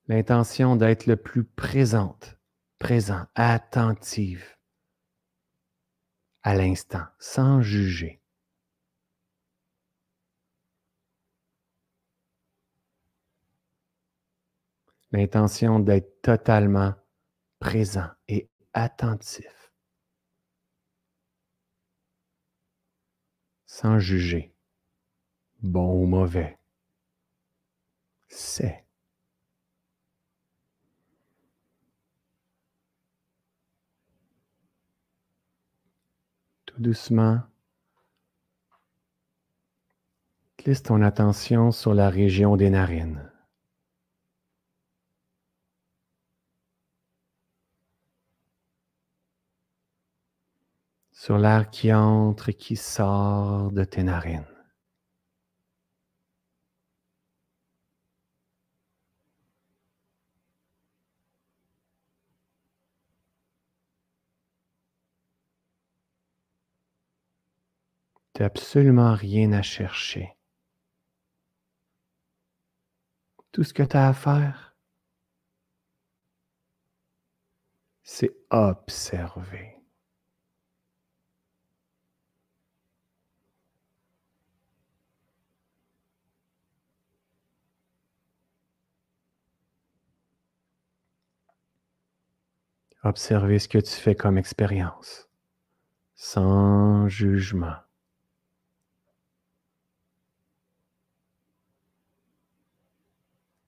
L'intention 0.07 0.77
d'être 0.77 1.07
le 1.07 1.17
plus 1.17 1.43
présente, 1.43 2.39
présent, 2.79 3.25
attentive 3.35 4.45
à 6.43 6.55
l'instant, 6.55 7.03
sans 7.19 7.61
juger. 7.61 8.21
L'intention 15.11 15.81
d'être 15.81 16.21
totalement 16.21 16.95
présent 17.59 18.07
et 18.29 18.49
attentif, 18.77 19.73
sans 23.65 23.97
juger, 23.97 24.53
bon 25.63 25.99
ou 25.99 26.05
mauvais. 26.05 26.59
C'est. 28.27 28.85
Tout 36.67 36.79
doucement, 36.79 37.41
glisse 40.59 40.83
ton 40.83 41.01
attention 41.01 41.71
sur 41.71 41.95
la 41.95 42.11
région 42.11 42.55
des 42.57 42.69
narines. 42.69 43.31
Sur 51.17 51.39
l'air 51.39 51.71
qui 51.71 51.91
entre 51.91 52.49
et 52.49 52.53
qui 52.53 52.75
sort 52.75 53.71
de 53.71 53.83
tes 53.83 54.03
narines. 54.03 54.45
Tu 68.35 68.43
n'as 68.43 68.45
absolument 68.45 69.15
rien 69.15 69.53
à 69.53 69.63
chercher. 69.63 70.35
Tout 73.51 73.63
ce 73.63 73.73
que 73.73 73.81
tu 73.81 73.97
as 73.97 74.09
à 74.09 74.13
faire, 74.13 74.75
c'est 78.03 78.35
observer. 78.51 79.76
Observer 93.03 93.59
ce 93.59 93.67
que 93.67 93.77
tu 93.77 93.91
fais 93.91 94.15
comme 94.15 94.37
expérience, 94.37 95.29
sans 96.15 97.07
jugement. 97.07 97.77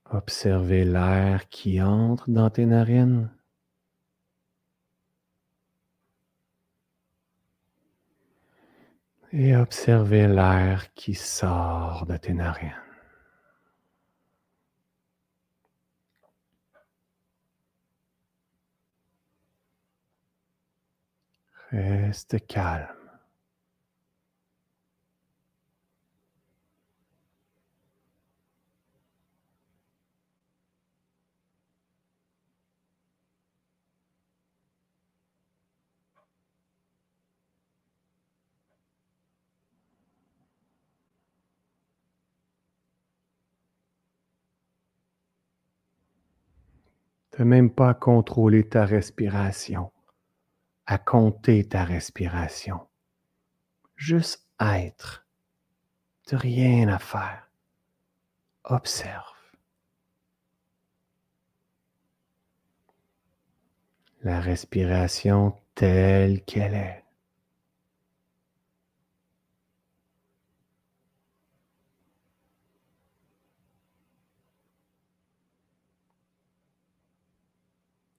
Observer 0.05 0.83
l'air 0.83 1.47
qui 1.49 1.81
entre 1.81 2.31
dans 2.31 2.49
tes 2.49 2.65
narines. 2.65 3.31
Et 9.31 9.55
observer 9.55 10.27
l'air 10.27 10.91
qui 10.95 11.13
sort 11.13 12.07
de 12.07 12.17
tes 12.17 12.33
narines. 12.33 12.88
Reste 21.71 22.47
calme. 22.47 22.87
Tu 47.31 47.45
même 47.45 47.69
pas 47.69 47.93
contrôler 47.93 48.67
ta 48.67 48.85
respiration 48.85 49.91
à 50.89 50.97
compter 50.97 51.67
ta 51.67 51.83
respiration. 51.83 52.87
Juste 53.95 54.47
être. 54.59 55.27
De 56.31 56.35
rien 56.35 56.87
à 56.87 56.97
faire. 56.97 57.47
Observe. 58.63 59.35
la 64.21 64.41
respiration 64.41 65.55
telle 65.75 66.43
qu'elle 66.43 66.73
est. 66.73 67.05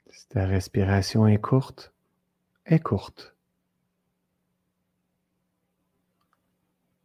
Si 0.09 0.27
ta 0.29 0.47
respiration 0.47 1.27
est 1.27 1.37
courte, 1.37 1.93
est 2.71 2.81
courte. 2.81 3.35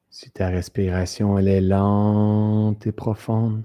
Si 0.09 0.31
ta 0.31 0.47
respiration 0.47 1.37
elle 1.37 1.47
est 1.47 1.61
lente 1.61 2.87
et 2.87 2.91
profonde, 2.91 3.63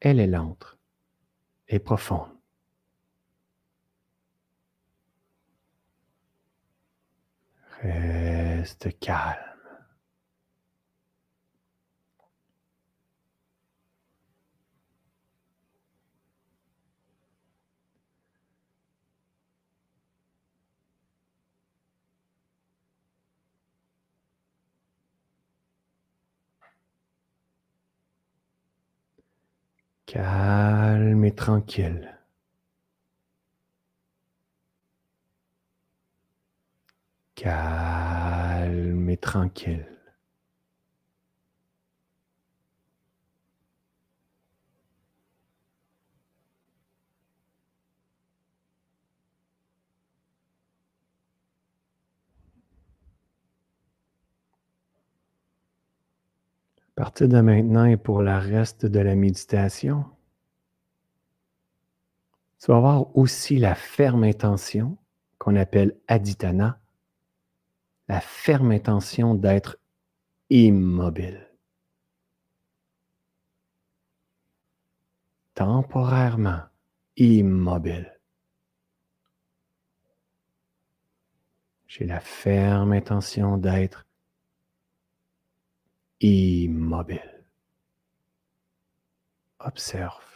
elle 0.00 0.20
est 0.20 0.26
lente 0.26 0.78
et 1.68 1.78
profonde. 1.78 2.28
Reste 7.82 8.98
calme. 9.00 9.49
Calme 30.10 31.24
et 31.24 31.30
tranquille. 31.32 32.18
Calme 37.34 39.08
et 39.10 39.16
tranquille. 39.16 39.86
À 56.89 56.89
partir 57.00 57.28
de 57.28 57.40
maintenant 57.40 57.86
et 57.86 57.96
pour 57.96 58.20
le 58.20 58.36
reste 58.36 58.84
de 58.84 59.00
la 59.00 59.14
méditation, 59.14 60.04
tu 62.58 62.70
vas 62.70 62.76
avoir 62.76 63.16
aussi 63.16 63.56
la 63.56 63.74
ferme 63.74 64.22
intention 64.22 64.98
qu'on 65.38 65.56
appelle 65.56 65.96
aditana, 66.08 66.78
la 68.06 68.20
ferme 68.20 68.72
intention 68.72 69.34
d'être 69.34 69.78
immobile. 70.50 71.50
Temporairement 75.54 76.64
immobile. 77.16 78.20
J'ai 81.86 82.04
la 82.04 82.20
ferme 82.20 82.92
intention 82.92 83.56
d'être 83.56 84.04
immobile. 86.20 87.44
Observe. 89.58 90.30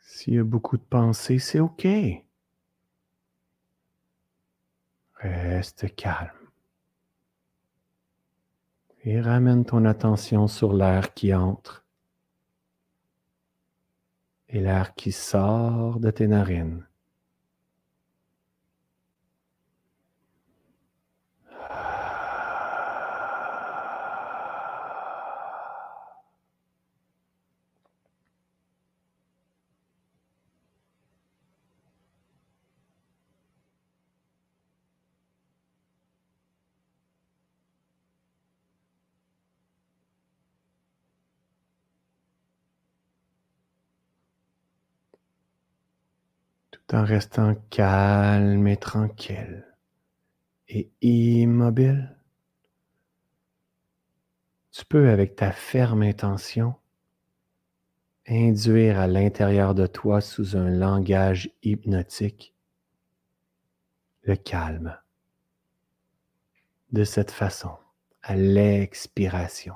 S'il 0.00 0.34
y 0.34 0.38
a 0.38 0.44
beaucoup 0.44 0.76
de 0.78 0.82
pensées, 0.82 1.38
c'est 1.38 1.60
OK. 1.60 1.86
Reste 5.16 5.94
calme. 5.96 6.30
Et 9.02 9.20
ramène 9.20 9.66
ton 9.66 9.84
attention 9.84 10.46
sur 10.46 10.72
l'air 10.72 11.12
qui 11.12 11.34
entre 11.34 11.83
et 14.54 14.60
l'air 14.60 14.94
qui 14.94 15.10
sort 15.10 15.98
de 15.98 16.10
tes 16.10 16.28
narines. 16.28 16.86
En 46.94 47.04
restant 47.04 47.54
calme 47.70 48.66
et 48.66 48.76
tranquille 48.76 49.66
et 50.68 50.90
immobile, 51.02 52.16
tu 54.70 54.84
peux, 54.84 55.08
avec 55.10 55.36
ta 55.36 55.52
ferme 55.52 56.02
intention, 56.02 56.74
induire 58.26 58.98
à 58.98 59.06
l'intérieur 59.06 59.74
de 59.74 59.86
toi 59.86 60.20
sous 60.20 60.56
un 60.56 60.70
langage 60.70 61.50
hypnotique 61.62 62.54
le 64.22 64.36
calme. 64.36 64.98
De 66.92 67.04
cette 67.04 67.30
façon, 67.30 67.76
à 68.22 68.36
l'expiration. 68.36 69.74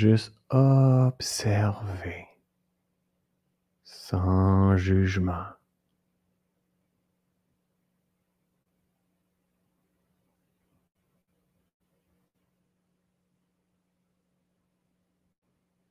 Juste 0.00 0.32
observer 0.48 2.26
sans 3.84 4.74
jugement. 4.78 5.44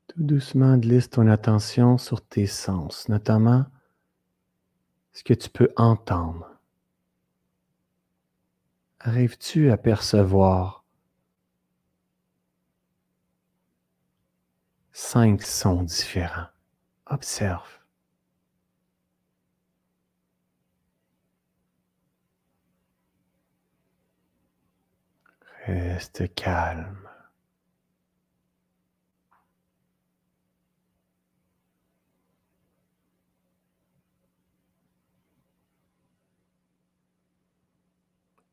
Tout 0.08 0.24
doucement, 0.24 0.76
glisse 0.80 1.12
ton 1.12 1.28
attention 1.28 2.00
sur 2.00 2.26
tes 2.26 2.48
sens, 2.48 3.10
notamment 3.10 3.68
ce 5.14 5.24
que 5.24 5.36
tu 5.36 5.52
peux 5.52 5.72
entendre. 5.76 6.50
Arrives-tu 9.02 9.70
à 9.70 9.78
percevoir 9.78 10.79
cinq 15.00 15.44
sons 15.44 15.84
différents. 15.84 16.50
Observe. 17.06 17.80
Reste 25.66 26.34
calme. 26.36 26.98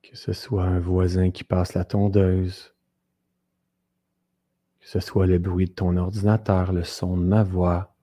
Que 0.02 0.16
ce 0.16 0.32
soit 0.32 0.62
un 0.62 0.78
voisin 0.78 1.31
qui 1.32 1.43
passe 1.43 1.74
la 1.74 1.85
tondeuse, 1.85 2.76
que 4.86 4.92
ce 4.92 5.00
soit 5.00 5.26
le 5.26 5.40
bruit 5.40 5.66
de 5.66 5.72
ton 5.72 5.96
ordinateur, 5.96 6.72
le 6.72 6.84
son 6.84 7.16
de 7.16 7.24
ma 7.24 7.42
voix, 7.42 7.96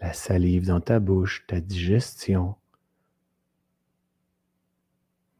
la 0.00 0.12
salive 0.12 0.64
dans 0.64 0.80
ta 0.80 1.00
bouche, 1.00 1.44
ta 1.48 1.58
digestion, 1.58 2.54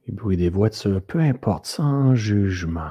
les 0.05 0.13
bruits 0.13 0.37
des 0.37 0.49
voitures, 0.49 1.01
peu 1.01 1.21
importe, 1.21 1.67
sans 1.67 2.17
jugement. 2.17 2.91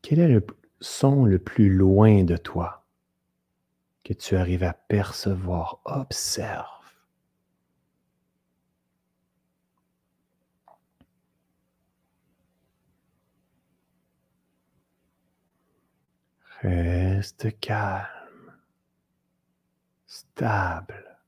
Quel 0.00 0.20
est 0.20 0.28
le 0.28 0.46
son 0.80 1.24
le 1.24 1.40
plus 1.40 1.74
loin 1.74 2.22
de 2.22 2.36
toi 2.36 2.86
que 4.04 4.12
tu 4.12 4.36
arrives 4.36 4.62
à 4.62 4.72
percevoir? 4.72 5.80
Observe. 5.84 6.73
Reste 16.64 17.60
calme, 17.60 18.54
stable. 20.06 21.18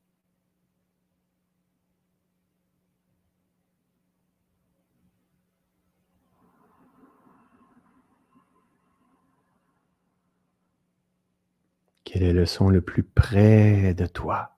Quel 12.03 12.23
est 12.23 12.33
le 12.33 12.47
son 12.47 12.69
le 12.69 12.81
plus 12.81 13.03
près 13.03 13.93
de 13.93 14.07
toi 14.07 14.57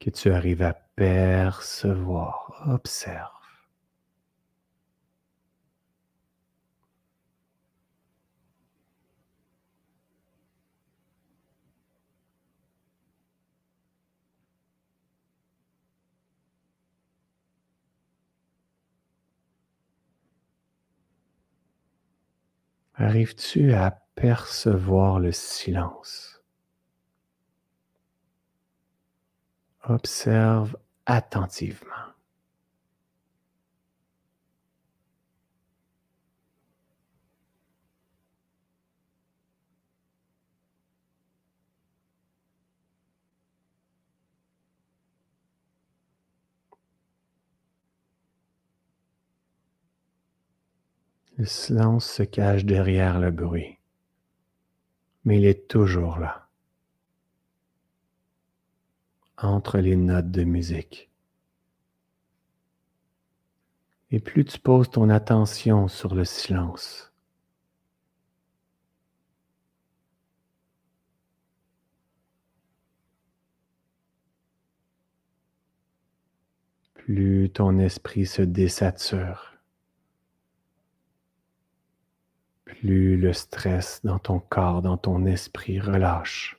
que 0.00 0.10
tu 0.10 0.30
arrives 0.30 0.62
à 0.62 0.74
percevoir? 0.74 2.62
Observe. 2.66 3.41
Arrives-tu 23.02 23.72
à 23.72 23.90
percevoir 24.14 25.18
le 25.18 25.32
silence? 25.32 26.40
Observe 29.82 30.76
attentivement. 31.04 32.11
Le 51.42 51.48
silence 51.48 52.08
se 52.08 52.22
cache 52.22 52.64
derrière 52.64 53.18
le 53.18 53.32
bruit, 53.32 53.76
mais 55.24 55.38
il 55.38 55.44
est 55.44 55.66
toujours 55.66 56.20
là, 56.20 56.46
entre 59.38 59.78
les 59.78 59.96
notes 59.96 60.30
de 60.30 60.44
musique. 60.44 61.10
Et 64.12 64.20
plus 64.20 64.44
tu 64.44 64.60
poses 64.60 64.88
ton 64.88 65.10
attention 65.10 65.88
sur 65.88 66.14
le 66.14 66.24
silence, 66.24 67.12
plus 76.94 77.50
ton 77.52 77.80
esprit 77.80 78.26
se 78.26 78.42
désature. 78.42 79.51
Plus 82.72 83.16
le 83.16 83.32
stress 83.32 84.00
dans 84.02 84.18
ton 84.18 84.40
corps, 84.40 84.82
dans 84.82 84.96
ton 84.96 85.26
esprit 85.26 85.78
relâche. 85.78 86.58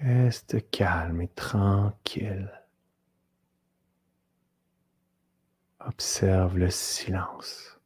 Reste 0.00 0.70
calme 0.70 1.22
et 1.22 1.28
tranquille. 1.28 2.52
Observe 5.80 6.56
le 6.56 6.70
silence. 6.70 7.77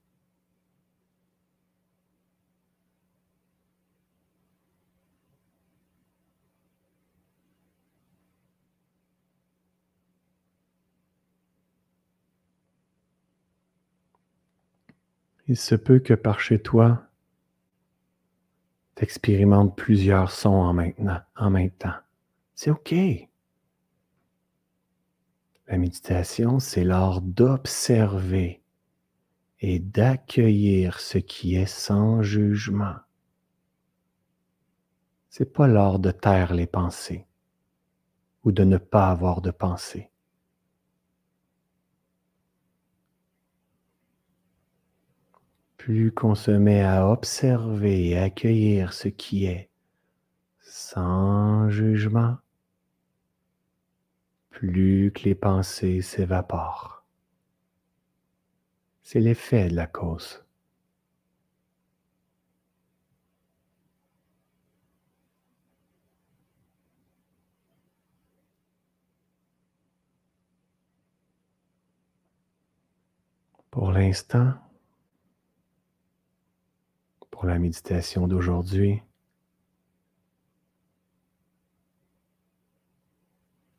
Il 15.52 15.58
se 15.58 15.74
peut 15.74 15.98
que 15.98 16.14
par 16.14 16.40
chez 16.40 16.62
toi, 16.62 17.10
tu 18.96 19.04
expérimentes 19.04 19.76
plusieurs 19.76 20.30
sons 20.30 20.48
en, 20.48 21.22
en 21.36 21.50
même 21.50 21.70
temps. 21.72 21.98
C'est 22.54 22.70
OK. 22.70 22.94
La 25.66 25.76
méditation, 25.76 26.58
c'est 26.58 26.84
l'art 26.84 27.20
d'observer 27.20 28.62
et 29.60 29.78
d'accueillir 29.78 30.98
ce 31.00 31.18
qui 31.18 31.56
est 31.56 31.66
sans 31.66 32.22
jugement. 32.22 32.96
C'est 35.28 35.52
pas 35.52 35.66
l'art 35.66 35.98
de 35.98 36.12
taire 36.12 36.54
les 36.54 36.66
pensées 36.66 37.26
ou 38.42 38.52
de 38.52 38.64
ne 38.64 38.78
pas 38.78 39.10
avoir 39.10 39.42
de 39.42 39.50
pensées. 39.50 40.11
Plus 45.84 46.12
qu'on 46.12 46.36
se 46.36 46.52
met 46.52 46.84
à 46.84 47.08
observer 47.08 48.10
et 48.10 48.16
accueillir 48.16 48.92
ce 48.92 49.08
qui 49.08 49.46
est 49.46 49.68
sans 50.60 51.70
jugement, 51.70 52.36
plus 54.50 55.10
que 55.12 55.24
les 55.24 55.34
pensées 55.34 56.00
s'évaporent. 56.00 57.04
C'est 59.02 59.18
l'effet 59.18 59.70
de 59.70 59.74
la 59.74 59.88
cause. 59.88 60.44
Pour 73.72 73.90
l'instant, 73.90 74.61
pour 77.42 77.48
la 77.48 77.58
méditation 77.58 78.28
d'aujourd'hui. 78.28 79.02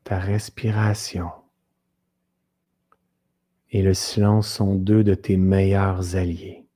Ta 0.04 0.20
respiration 0.20 1.32
et 3.70 3.82
le 3.82 3.94
silence 3.94 4.50
sont 4.50 4.76
deux 4.76 5.06
de 5.06 5.16
tes 5.16 5.38
meilleurs 5.38 6.18
alliés. 6.18 6.68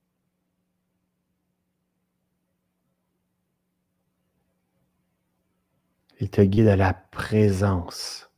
Ils 6.20 6.30
te 6.30 6.40
guident 6.40 6.68
à 6.68 6.76
la 6.76 6.94
présence, 6.94 8.30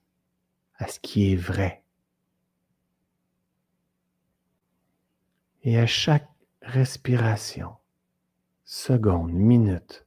à 0.74 0.88
ce 0.88 0.98
qui 0.98 1.30
est 1.30 1.36
vrai. 1.36 1.84
Et 5.62 5.78
à 5.78 5.86
chaque 5.86 6.28
respiration, 6.62 7.76
secondes, 8.70 9.32
minutes 9.32 10.06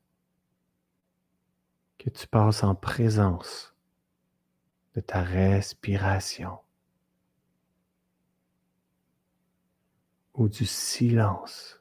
que 1.98 2.10
tu 2.10 2.28
passes 2.28 2.64
en 2.64 2.76
présence 2.76 3.76
de 4.96 5.02
ta 5.02 5.22
respiration. 5.22 6.60
ou 10.36 10.50
du 10.50 10.66
silence. 10.66 11.80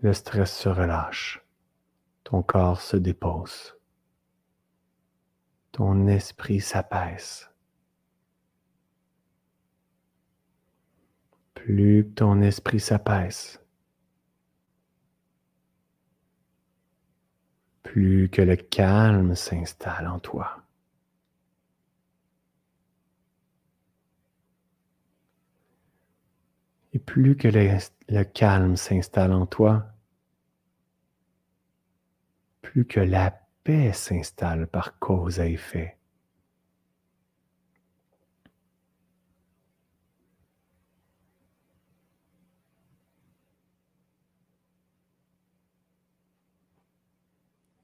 Le 0.00 0.12
stress 0.12 0.52
se 0.52 0.68
relâche, 0.68 1.40
ton 2.24 2.42
corps 2.42 2.80
se 2.80 2.96
dépose, 2.96 3.76
ton 5.70 6.08
esprit 6.08 6.60
s'apaise. 6.60 7.53
Plus 11.64 12.06
ton 12.14 12.42
esprit 12.42 12.78
s'apaise, 12.78 13.58
plus 17.82 18.28
que 18.28 18.42
le 18.42 18.56
calme 18.56 19.34
s'installe 19.34 20.06
en 20.06 20.18
toi. 20.18 20.62
Et 26.92 26.98
plus 26.98 27.34
que 27.34 27.48
le, 27.48 28.24
calme 28.24 28.76
s'installe 28.76 29.32
en 29.32 29.46
toi, 29.46 29.86
plus 32.60 32.84
que 32.84 33.00
la 33.00 33.30
paix 33.62 33.94
s'installe 33.94 34.66
par 34.66 34.98
cause 34.98 35.40
à 35.40 35.46
effet. 35.46 35.96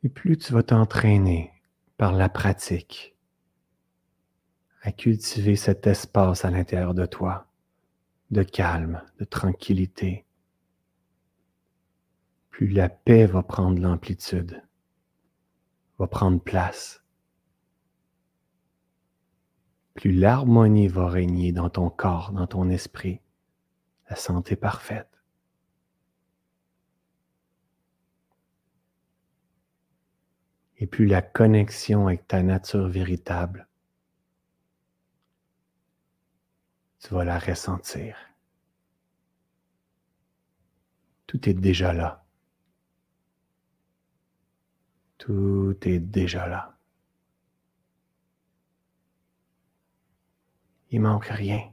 Et 0.02 0.08
plus 0.08 0.38
tu 0.38 0.52
vas 0.52 0.62
t'entraîner 0.62 1.52
par 1.98 2.12
la 2.12 2.28
pratique 2.28 3.14
à 4.82 4.92
cultiver 4.92 5.56
cet 5.56 5.86
espace 5.86 6.44
à 6.44 6.50
l'intérieur 6.50 6.94
de 6.94 7.04
toi, 7.04 7.46
de 8.30 8.42
calme, 8.42 9.02
de 9.18 9.24
tranquillité, 9.24 10.24
plus 12.48 12.68
la 12.68 12.88
paix 12.88 13.26
va 13.26 13.42
prendre 13.42 13.78
l'amplitude, 13.78 14.62
va 15.98 16.06
prendre 16.06 16.40
place, 16.40 17.04
plus 19.92 20.12
l'harmonie 20.12 20.88
va 20.88 21.08
régner 21.08 21.52
dans 21.52 21.68
ton 21.68 21.90
corps, 21.90 22.32
dans 22.32 22.46
ton 22.46 22.70
esprit, 22.70 23.20
la 24.08 24.16
santé 24.16 24.56
parfaite. 24.56 25.09
Et 30.80 30.86
plus 30.86 31.06
la 31.06 31.22
connexion 31.22 32.08
avec 32.08 32.26
ta 32.26 32.42
nature 32.42 32.88
véritable 32.88 33.68
tu 37.00 37.14
vas 37.14 37.24
la 37.24 37.38
ressentir. 37.38 38.16
Tout 41.26 41.48
est 41.48 41.54
déjà 41.54 41.92
là. 41.92 42.24
Tout 45.18 45.76
est 45.82 45.98
déjà 45.98 46.46
là. 46.46 46.76
Il 50.90 51.00
manque 51.00 51.26
rien. 51.26 51.72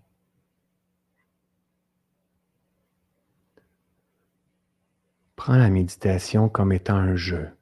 Prends 5.35 5.55
la 5.55 5.69
méditation 5.69 6.49
comme 6.49 6.71
étant 6.71 6.95
un 6.95 7.15
jeu, 7.15 7.56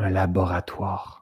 un 0.00 0.10
laboratoire. 0.10 1.20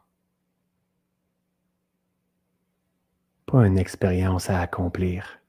pas 3.48 3.66
une 3.66 3.78
expérience 3.78 4.50
à 4.50 4.60
accomplir, 4.60 5.40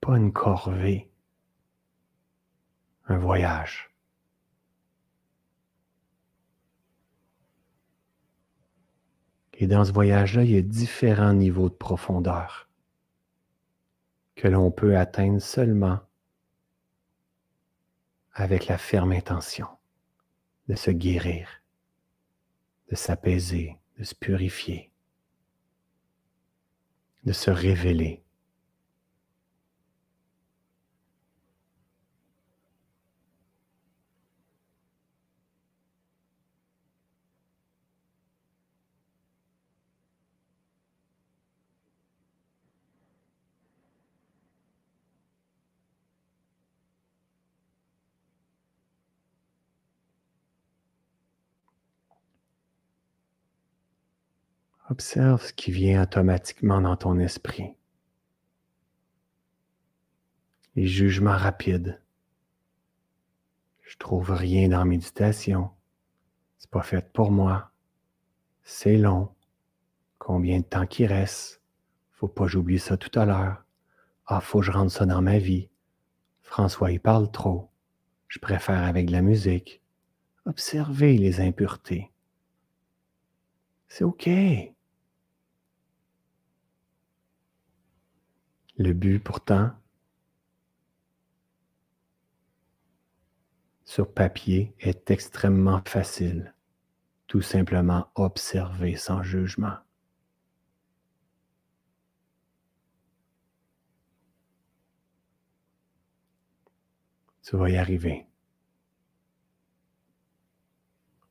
pas 0.00 0.16
une 0.16 0.32
corvée, 0.32 1.08
un 3.06 3.16
voyage. 3.16 3.94
Et 9.52 9.68
dans 9.68 9.84
ce 9.84 9.92
voyage-là, 9.92 10.42
il 10.42 10.50
y 10.50 10.56
a 10.56 10.62
différents 10.62 11.34
niveaux 11.34 11.68
de 11.68 11.74
profondeur 11.74 12.68
que 14.34 14.48
l'on 14.48 14.72
peut 14.72 14.98
atteindre 14.98 15.40
seulement 15.40 16.00
avec 18.32 18.66
la 18.66 18.76
ferme 18.76 19.12
intention 19.12 19.68
de 20.68 20.74
se 20.74 20.90
guérir, 20.90 21.62
de 22.90 22.96
s'apaiser, 22.96 23.76
de 23.98 24.04
se 24.04 24.14
purifier, 24.14 24.90
de 27.24 27.32
se 27.32 27.50
révéler. 27.50 28.23
Observe 54.94 55.44
ce 55.44 55.52
qui 55.52 55.72
vient 55.72 56.04
automatiquement 56.04 56.80
dans 56.80 56.96
ton 56.96 57.18
esprit. 57.18 57.74
Les 60.76 60.86
jugements 60.86 61.36
rapides. 61.36 62.00
Je 63.82 63.96
trouve 63.96 64.30
rien 64.30 64.68
dans 64.68 64.78
la 64.78 64.84
méditation. 64.84 65.70
C'est 66.58 66.70
pas 66.70 66.84
fait 66.84 67.12
pour 67.12 67.32
moi. 67.32 67.72
C'est 68.62 68.96
long. 68.96 69.34
Combien 70.18 70.60
de 70.60 70.64
temps 70.64 70.86
qu'il 70.86 71.06
reste? 71.06 71.60
Faut 72.12 72.28
pas 72.28 72.46
j'oublie 72.46 72.78
ça 72.78 72.96
tout 72.96 73.18
à 73.18 73.24
l'heure. 73.24 73.64
Ah, 74.26 74.40
faut 74.40 74.60
que 74.60 74.66
je 74.66 74.70
rentre 74.70 74.92
ça 74.92 75.06
dans 75.06 75.22
ma 75.22 75.38
vie. 75.38 75.70
François, 76.40 76.92
il 76.92 77.00
parle 77.00 77.32
trop. 77.32 77.68
Je 78.28 78.38
préfère 78.38 78.84
avec 78.84 79.06
de 79.06 79.12
la 79.12 79.22
musique. 79.22 79.82
Observez 80.46 81.18
les 81.18 81.40
impuretés. 81.40 82.12
C'est 83.88 84.04
OK. 84.04 84.30
Le 88.76 88.92
but 88.92 89.20
pourtant, 89.20 89.70
sur 93.84 94.12
papier, 94.12 94.74
est 94.80 95.12
extrêmement 95.12 95.80
facile. 95.86 96.54
Tout 97.28 97.40
simplement 97.40 98.10
observer 98.16 98.96
sans 98.96 99.22
jugement. 99.22 99.76
Tu 107.44 107.56
vas 107.56 107.70
y 107.70 107.76
arriver. 107.76 108.26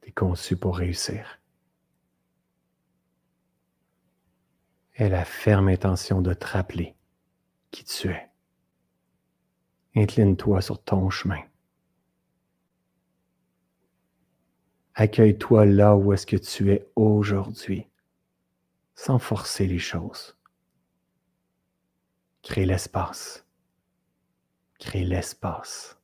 Tu 0.02 0.10
es 0.10 0.12
conçu 0.14 0.56
pour 0.56 0.78
réussir. 0.78 1.42
Et 4.96 5.10
la 5.10 5.26
ferme 5.26 5.68
intention 5.68 6.22
de 6.22 6.34
te 6.34 6.46
rappeler 6.46 6.96
qui 7.74 7.84
tu 7.84 8.10
es. 8.10 8.30
Incline-toi 9.96 10.62
sur 10.62 10.82
ton 10.82 11.10
chemin. 11.10 11.42
Accueille-toi 14.94 15.66
là 15.66 15.96
où 15.96 16.14
est-ce 16.14 16.28
que 16.28 16.38
tu 16.38 16.72
es 16.72 16.88
aujourd'hui, 16.96 17.88
sans 18.94 19.18
forcer 19.18 19.66
les 19.66 19.80
choses. 19.80 20.38
Crée 22.44 22.66
l'espace. 22.66 23.44
Crée 24.78 25.04
l'espace 25.04 25.98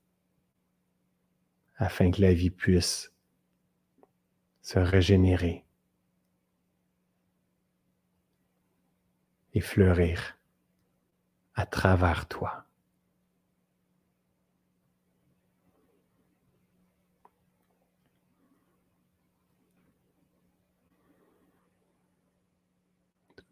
afin 1.78 2.10
que 2.12 2.22
la 2.22 2.34
vie 2.34 2.50
puisse 2.50 3.14
se 4.62 4.80
régénérer 4.80 5.66
et 9.54 9.62
fleurir 9.62 10.39
à 11.60 11.66
travers 11.66 12.26
toi. 12.28 12.64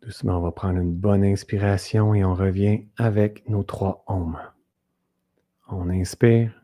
doucement, 0.02 0.38
on 0.38 0.42
va 0.42 0.54
prendre 0.54 0.80
une 0.80 0.94
bonne 0.94 1.26
inspiration 1.26 2.14
et 2.14 2.24
on 2.24 2.34
revient 2.34 2.86
avec 2.98 3.50
nos 3.50 3.64
trois 3.64 4.06
ohms. 4.08 4.40
On 5.68 5.90
inspire. 5.90 6.64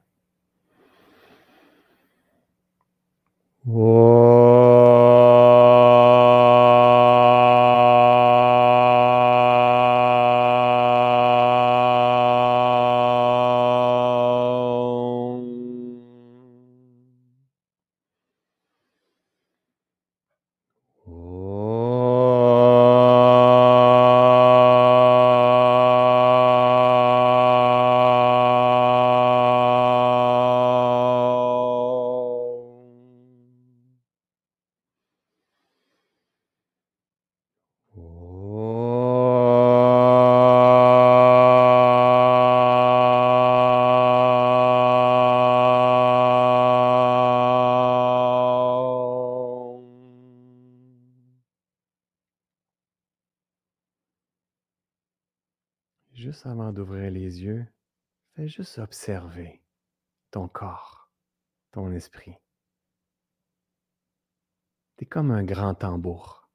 Observer 58.78 59.62
ton 60.32 60.48
corps, 60.48 61.12
ton 61.72 61.92
esprit. 61.92 62.36
Tu 64.98 65.04
es 65.04 65.08
comme 65.08 65.32
un 65.32 65.44
grand 65.44 65.76
tambour 65.76 66.50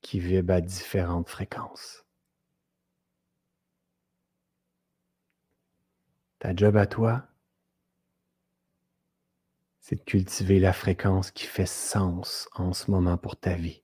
qui 0.00 0.20
vibre 0.20 0.54
à 0.54 0.60
différentes 0.60 1.28
fréquences. 1.28 2.04
Ta 6.38 6.54
job 6.54 6.76
à 6.76 6.86
toi, 6.86 7.26
c'est 9.80 9.96
de 9.96 10.02
cultiver 10.02 10.60
la 10.60 10.72
fréquence 10.72 11.30
qui 11.30 11.46
fait 11.46 11.66
sens 11.66 12.48
en 12.52 12.72
ce 12.72 12.90
moment 12.90 13.18
pour 13.18 13.36
ta 13.36 13.54
vie. 13.54 13.82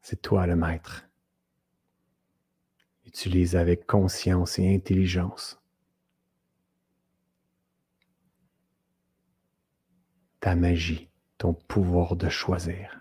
C'est 0.00 0.20
toi 0.20 0.46
le 0.46 0.56
maître. 0.56 1.04
Utilise 3.24 3.54
avec 3.54 3.86
conscience 3.86 4.58
et 4.58 4.74
intelligence 4.74 5.62
ta 10.40 10.56
magie, 10.56 11.08
ton 11.38 11.54
pouvoir 11.54 12.16
de 12.16 12.28
choisir. 12.28 12.98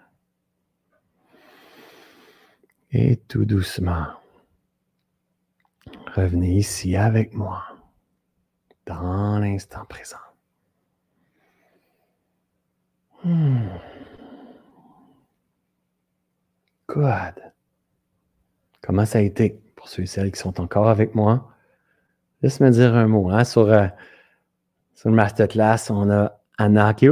Et 2.91 3.17
tout 3.17 3.45
doucement, 3.45 4.09
revenez 6.13 6.53
ici 6.55 6.95
avec 6.95 7.33
moi, 7.33 7.63
dans 8.85 9.39
l'instant 9.39 9.85
présent. 9.85 10.17
Hmm. 13.23 13.69
Good. 16.87 17.53
Comment 18.81 19.07
ça 19.07 19.17
a 19.17 19.21
été? 19.21 19.60
Ceux 19.91 20.03
et 20.03 20.07
celles 20.07 20.31
qui 20.31 20.39
sont 20.39 20.61
encore 20.61 20.87
avec 20.87 21.15
moi? 21.15 21.51
Laisse-moi 22.41 22.69
dire 22.69 22.95
un 22.95 23.07
mot. 23.07 23.29
Hein, 23.29 23.43
sur, 23.43 23.69
euh, 23.69 23.87
sur 24.95 25.09
le 25.09 25.15
masterclass, 25.15 25.89
on 25.89 26.09
a 26.09 26.39
Anna 26.57 26.93
qui. 26.93 27.07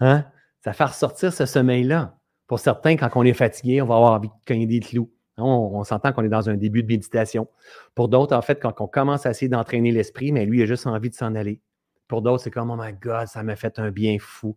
Hein? 0.00 0.24
Ça 0.60 0.72
fait 0.72 0.84
ressortir 0.84 1.32
ce 1.32 1.46
sommeil-là. 1.46 2.16
Pour 2.46 2.58
certains, 2.58 2.96
quand 2.96 3.10
on 3.14 3.22
est 3.22 3.34
fatigué, 3.34 3.80
on 3.82 3.86
va 3.86 3.96
avoir 3.96 4.12
envie 4.12 4.28
de 4.28 4.34
cogner 4.46 4.66
des 4.66 4.80
clous. 4.80 5.10
Hein, 5.36 5.44
on, 5.44 5.84
s'entend 5.84 6.12
qu'on 6.12 6.24
est 6.24 6.28
dans 6.28 6.50
un 6.50 6.56
début 6.56 6.82
de 6.82 6.88
méditation. 6.88 7.48
Pour 7.94 8.08
d'autres, 8.08 8.34
en 8.34 8.42
fait, 8.42 8.60
quand 8.60 8.80
on 8.80 8.86
commence 8.86 9.26
à 9.26 9.30
essayer 9.30 9.48
d'entraîner 9.48 9.92
l'esprit, 9.92 10.32
mais 10.32 10.44
lui, 10.44 10.58
il 10.58 10.62
a 10.62 10.66
juste 10.66 10.86
envie 10.86 11.10
de 11.10 11.14
s'en 11.14 11.34
aller. 11.34 11.60
Pour 12.08 12.22
d'autres, 12.22 12.42
c'est 12.42 12.50
comme, 12.50 12.70
oh 12.70 12.76
my 12.78 12.92
God, 12.92 13.26
ça 13.26 13.42
m'a 13.42 13.56
fait 13.56 13.78
un 13.78 13.90
bien 13.90 14.16
fou. 14.18 14.56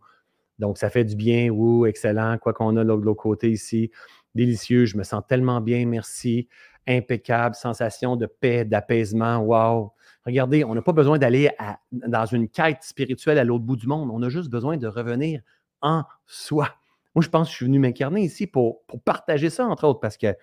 Donc, 0.58 0.78
ça 0.78 0.90
fait 0.90 1.04
du 1.04 1.16
bien, 1.16 1.50
ou 1.50 1.86
excellent, 1.86 2.38
quoi 2.38 2.54
qu'on 2.54 2.76
a 2.78 2.84
de 2.84 2.90
l'autre 2.90 3.14
côté 3.14 3.52
ici. 3.52 3.92
Délicieux, 4.36 4.86
je 4.86 4.98
me 4.98 5.04
sens 5.04 5.24
tellement 5.28 5.62
bien, 5.62 5.86
merci. 5.86 6.48
Impeccable, 6.88 7.56
sensation 7.56 8.16
de 8.16 8.28
paix, 8.28 8.64
d'apaisement, 8.66 9.38
wow. 9.40 9.94
Regardez, 10.26 10.64
on 10.64 10.76
n'a 10.76 10.82
pas 10.82 10.92
besoin 10.92 11.18
d'aller 11.18 11.50
dans 11.92 12.26
une 12.26 12.50
quête 12.50 12.84
spirituelle 12.84 13.40
à 13.40 13.44
l'autre 13.44 13.64
bout 13.64 13.76
du 13.76 13.88
monde. 13.88 14.10
On 14.12 14.22
a 14.22 14.30
juste 14.30 14.50
besoin 14.50 14.78
de 14.78 14.88
revenir 14.88 15.42
en 15.82 16.04
soi. 16.26 16.76
Moi, 17.16 17.24
je 17.24 17.30
pense 17.30 17.48
que 17.48 17.52
je 17.52 17.56
suis 17.58 17.66
venu 17.66 17.80
m'incarner 17.80 18.22
ici 18.22 18.46
pour, 18.46 18.84
partager 19.06 19.50
ça, 19.50 19.66
entre 19.66 19.88
autres, 19.88 20.00
parce 20.00 20.18
que 20.18 20.36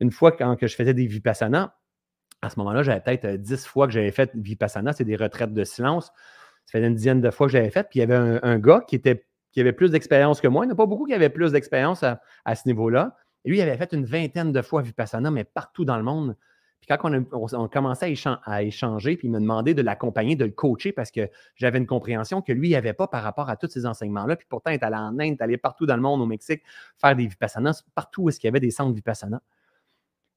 une 0.00 0.10
fois 0.10 0.32
quand 0.32 0.56
que 0.56 0.66
je 0.66 0.74
faisais 0.74 0.94
des 0.94 1.06
vipassana, 1.06 1.76
à 2.42 2.50
ce 2.50 2.58
moment-là, 2.60 2.82
j'avais 2.82 3.00
peut-être 3.00 3.40
dix 3.40 3.66
fois 3.66 3.86
que 3.86 3.92
j'avais 3.92 4.10
fait 4.10 4.30
vipassana, 4.34 4.92
c'est 4.92 5.04
des 5.04 5.16
retraites 5.16 5.52
de 5.52 5.64
silence. 5.64 6.06
Ça 6.64 6.78
faisait 6.78 6.86
une 6.86 6.94
dizaine 6.94 7.20
de 7.20 7.30
fois 7.30 7.46
que 7.46 7.52
j'avais 7.52 7.70
fait. 7.70 7.84
Puis 7.88 7.98
il 7.98 8.00
y 8.00 8.02
avait 8.02 8.40
un, 8.42 8.58
gars 8.58 8.82
qui, 8.86 8.96
était, 8.96 9.26
qui 9.52 9.60
avait 9.60 9.72
plus 9.72 9.90
d'expérience 9.90 10.40
que 10.40 10.48
moi. 10.48 10.64
Il 10.64 10.68
n'y 10.68 10.72
en 10.72 10.74
a 10.74 10.76
pas 10.76 10.86
beaucoup 10.86 11.06
qui 11.06 11.14
avaient 11.14 11.28
plus 11.28 11.52
d'expérience 11.52 12.02
à, 12.02 12.20
à, 12.44 12.54
ce 12.54 12.66
niveau-là. 12.66 13.16
Lui, 13.44 13.58
il 13.58 13.60
avait 13.60 13.76
fait 13.76 13.92
une 13.92 14.04
vingtaine 14.04 14.52
de 14.52 14.62
fois 14.62 14.82
Vipassana, 14.82 15.30
mais 15.30 15.44
partout 15.44 15.84
dans 15.84 15.96
le 15.96 16.02
monde. 16.02 16.36
Puis 16.80 16.88
quand 16.88 17.10
on, 17.32 17.64
a, 17.64 17.68
commençait 17.68 18.14
à, 18.44 18.62
échanger, 18.62 19.16
puis 19.16 19.28
il 19.28 19.30
me 19.30 19.40
demandait 19.40 19.72
de 19.72 19.80
l'accompagner, 19.80 20.36
de 20.36 20.44
le 20.44 20.50
coacher 20.50 20.92
parce 20.92 21.10
que 21.10 21.30
j'avais 21.54 21.78
une 21.78 21.86
compréhension 21.86 22.42
que 22.42 22.52
lui, 22.52 22.68
il 22.68 22.72
n'avait 22.72 22.92
pas 22.92 23.08
par 23.08 23.22
rapport 23.22 23.48
à 23.48 23.56
tous 23.56 23.68
ces 23.68 23.86
enseignements-là. 23.86 24.36
Puis 24.36 24.46
pourtant, 24.48 24.70
il 24.70 24.74
est 24.74 24.84
allé 24.84 24.96
en 24.96 25.18
Inde, 25.18 25.28
il 25.28 25.32
est 25.32 25.42
allé 25.42 25.56
partout 25.56 25.86
dans 25.86 25.96
le 25.96 26.02
monde, 26.02 26.20
au 26.20 26.26
Mexique, 26.26 26.62
faire 26.98 27.16
des 27.16 27.26
Vipassana, 27.26 27.72
partout 27.94 28.24
où 28.24 28.28
est-ce 28.28 28.38
qu'il 28.38 28.48
y 28.48 28.52
avait 28.52 28.60
des 28.60 28.70
centres 28.70 28.94
Vipassana. 28.94 29.40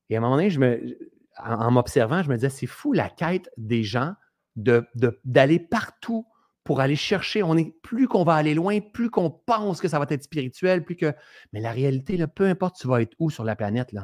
Et 0.09 0.15
à 0.15 0.19
un 0.19 0.21
moment 0.21 0.37
donné, 0.37 0.97
en, 1.37 1.71
m'observant, 1.71 2.23
je 2.23 2.29
me 2.29 2.35
disais, 2.35 2.49
c'est 2.49 2.65
fou 2.65 2.93
la 2.93 3.09
quête 3.09 3.49
des 3.57 3.83
gens 3.83 4.13
d'aller 4.55 5.59
partout 5.59 6.25
pour 6.67 6.81
aller 6.81 6.97
chercher. 6.97 7.43
On 7.43 7.55
est, 7.55 7.71
plus 7.81 8.09
qu'on 8.09 8.25
va 8.25 8.35
aller 8.35 8.53
loin, 8.53 8.81
plus 8.81 9.09
qu'on 9.09 9.29
pense 9.29 9.79
que 9.79 9.87
ça 9.87 9.99
va 9.99 10.05
être 10.09 10.23
spirituel, 10.23 10.83
plus 10.83 10.97
que. 10.97 11.13
Mais 11.53 11.61
la 11.61 11.71
réalité, 11.71 12.19
peu 12.27 12.43
importe 12.43 12.75
tu 12.75 12.89
vas 12.89 13.01
être 13.01 13.15
où 13.19 13.29
sur 13.29 13.45
la 13.45 13.55
planète, 13.55 13.95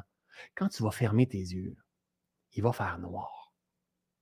quand 0.56 0.70
tu 0.70 0.82
vas 0.82 0.92
fermer 0.92 1.28
tes 1.28 1.40
yeux, 1.40 1.76
il 2.54 2.64
va 2.64 2.72
faire 2.72 3.00
noir. 3.00 3.54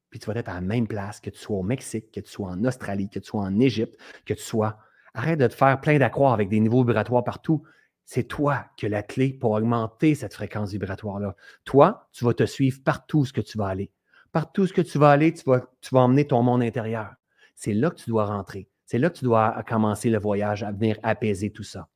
Puis 0.10 0.20
tu 0.20 0.26
vas 0.26 0.34
être 0.40 0.50
à 0.50 0.56
la 0.56 0.62
même 0.62 0.88
place, 0.88 1.20
que 1.20 1.30
tu 1.30 1.38
sois 1.38 1.58
au 1.58 1.62
Mexique, 1.62 2.12
que 2.12 2.20
tu 2.20 2.32
sois 2.32 2.50
en 2.50 2.66
Australie, 2.66 3.10
que 3.10 3.20
tu 3.20 3.28
sois 3.28 3.42
en 3.42 3.60
Égypte, 3.60 3.96
que 4.26 4.34
tu 4.34 4.42
sois. 4.42 4.80
Arrête 5.14 5.38
de 5.38 5.46
te 5.46 5.54
faire 5.54 5.80
plein 5.80 6.00
d'accrocs 6.00 6.34
avec 6.34 6.50
des 6.50 6.60
niveaux 6.60 6.84
vibratoires 6.84 7.24
partout. 7.24 7.62
C'est 8.06 8.24
toi 8.24 8.66
qui 8.76 8.88
as 8.88 8.90
la 8.90 9.04
clé 9.04 9.34
pour 9.34 9.52
augmenter 9.52 10.16
cette 10.16 10.34
fréquence 10.34 10.72
vibratoire-là. 10.72 11.36
Toi, 11.64 12.10
tu 12.12 12.26
vas 12.26 12.34
te 12.34 12.48
suivre 12.48 12.82
partout 12.84 13.24
ce 13.24 13.34
que 13.34 13.42
tu 13.42 13.60
vas 13.60 13.68
aller. 13.68 13.92
Partout 14.32 14.66
ce 14.66 14.74
que 14.74 14.82
tu 14.82 14.98
vas 14.98 15.12
aller, 15.12 15.32
tu 15.32 15.44
vas, 15.46 15.62
tu 15.80 15.94
vas 15.94 16.02
emmener 16.02 16.26
ton 16.26 16.42
monde 16.42 16.64
intérieur. 16.64 17.14
C'est 17.62 17.74
là 17.74 17.92
que 17.92 17.96
tu 17.96 18.10
dois 18.10 18.26
rentrer. 18.26 18.68
C'est 18.88 18.98
là 18.98 19.12
que 19.12 19.20
tu 19.20 19.24
dois 19.24 19.64
commencer 19.68 20.10
le 20.10 20.18
voyage 20.18 20.64
à 20.64 20.72
venir 20.72 20.98
apaiser 21.04 21.52
tout 21.52 21.62
ça. 21.62 21.90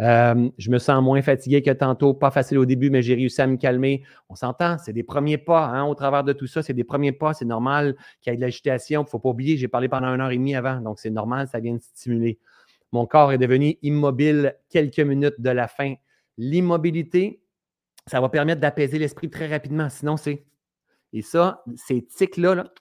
Euh, 0.00 0.50
je 0.58 0.70
me 0.70 0.78
sens 0.78 1.02
moins 1.02 1.22
fatigué 1.22 1.62
que 1.62 1.70
tantôt. 1.70 2.12
Pas 2.12 2.30
facile 2.30 2.58
au 2.58 2.66
début, 2.66 2.90
mais 2.90 3.00
j'ai 3.00 3.14
réussi 3.14 3.40
à 3.40 3.46
me 3.46 3.56
calmer. 3.56 4.02
On 4.28 4.34
s'entend, 4.34 4.76
c'est 4.76 4.92
des 4.92 5.02
premiers 5.02 5.38
pas 5.38 5.64
hein, 5.64 5.86
au 5.86 5.94
travers 5.94 6.24
de 6.24 6.34
tout 6.34 6.46
ça. 6.46 6.62
C'est 6.62 6.74
des 6.74 6.84
premiers 6.84 7.12
pas. 7.12 7.32
C'est 7.32 7.46
normal 7.46 7.96
qu'il 8.20 8.30
y 8.30 8.34
ait 8.34 8.36
de 8.36 8.42
l'agitation. 8.42 9.00
Il 9.00 9.04
ne 9.04 9.08
faut 9.08 9.18
pas 9.18 9.30
oublier, 9.30 9.56
j'ai 9.56 9.66
parlé 9.66 9.88
pendant 9.88 10.08
une 10.08 10.20
heure 10.20 10.30
et 10.30 10.36
demie 10.36 10.54
avant. 10.54 10.78
Donc, 10.82 10.98
c'est 10.98 11.08
normal, 11.08 11.48
ça 11.48 11.58
vient 11.58 11.76
de 11.76 11.80
stimuler. 11.80 12.38
Mon 12.92 13.06
corps 13.06 13.32
est 13.32 13.38
devenu 13.38 13.78
immobile 13.80 14.56
quelques 14.68 15.00
minutes 15.00 15.40
de 15.40 15.50
la 15.50 15.68
fin. 15.68 15.94
L'immobilité, 16.36 17.40
ça 18.06 18.20
va 18.20 18.28
permettre 18.28 18.60
d'apaiser 18.60 18.98
l'esprit 18.98 19.30
très 19.30 19.46
rapidement. 19.46 19.88
Sinon, 19.88 20.18
c'est. 20.18 20.44
Et 21.14 21.22
ça, 21.22 21.64
ces 21.76 22.04
tics-là, 22.04 22.54
là, 22.54 22.72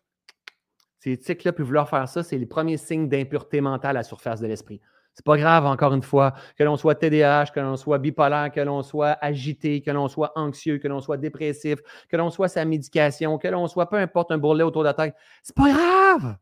ces 1.16 1.18
tics-là, 1.20 1.54
puis 1.54 1.64
vouloir 1.64 1.90
faire 1.90 2.08
ça, 2.08 2.24
c'est 2.24 2.38
les 2.38 2.46
premiers 2.46 2.78
signes 2.78 3.08
d'impureté 3.08 3.62
mentale 3.62 3.92
à 3.92 4.00
la 4.00 4.04
surface 4.04 4.42
de 4.42 4.48
l'esprit. 4.48 4.82
C'est 5.14 5.26
pas 5.26 5.38
grave, 5.38 5.66
encore 5.66 5.94
une 5.96 6.04
fois, 6.04 6.36
que 6.58 6.64
l'on 6.64 6.78
soit 6.78 6.94
TDAH, 6.94 7.48
que 7.48 7.60
l'on 7.60 7.76
soit 7.76 7.98
bipolaire, 7.98 8.52
que 8.52 8.60
l'on 8.60 8.84
soit 8.84 9.18
agité, 9.20 9.82
que 9.82 9.90
l'on 9.90 10.08
soit 10.08 10.32
anxieux, 10.36 10.78
que 10.78 10.88
l'on 10.88 11.02
soit 11.02 11.18
dépressif, 11.18 11.80
que 12.08 12.18
l'on 12.18 12.30
soit 12.30 12.50
sa 12.50 12.66
médication, 12.66 13.40
que 13.40 13.48
l'on 13.48 13.68
soit 13.68 13.90
peu 13.90 13.98
importe 13.98 14.32
un 14.32 14.38
bourrelet 14.38 14.64
autour 14.64 14.84
de 14.84 14.88
la 14.88 14.94
tête. 14.94 15.16
C'est 15.42 15.56
pas 15.56 15.72
grave! 15.72 16.38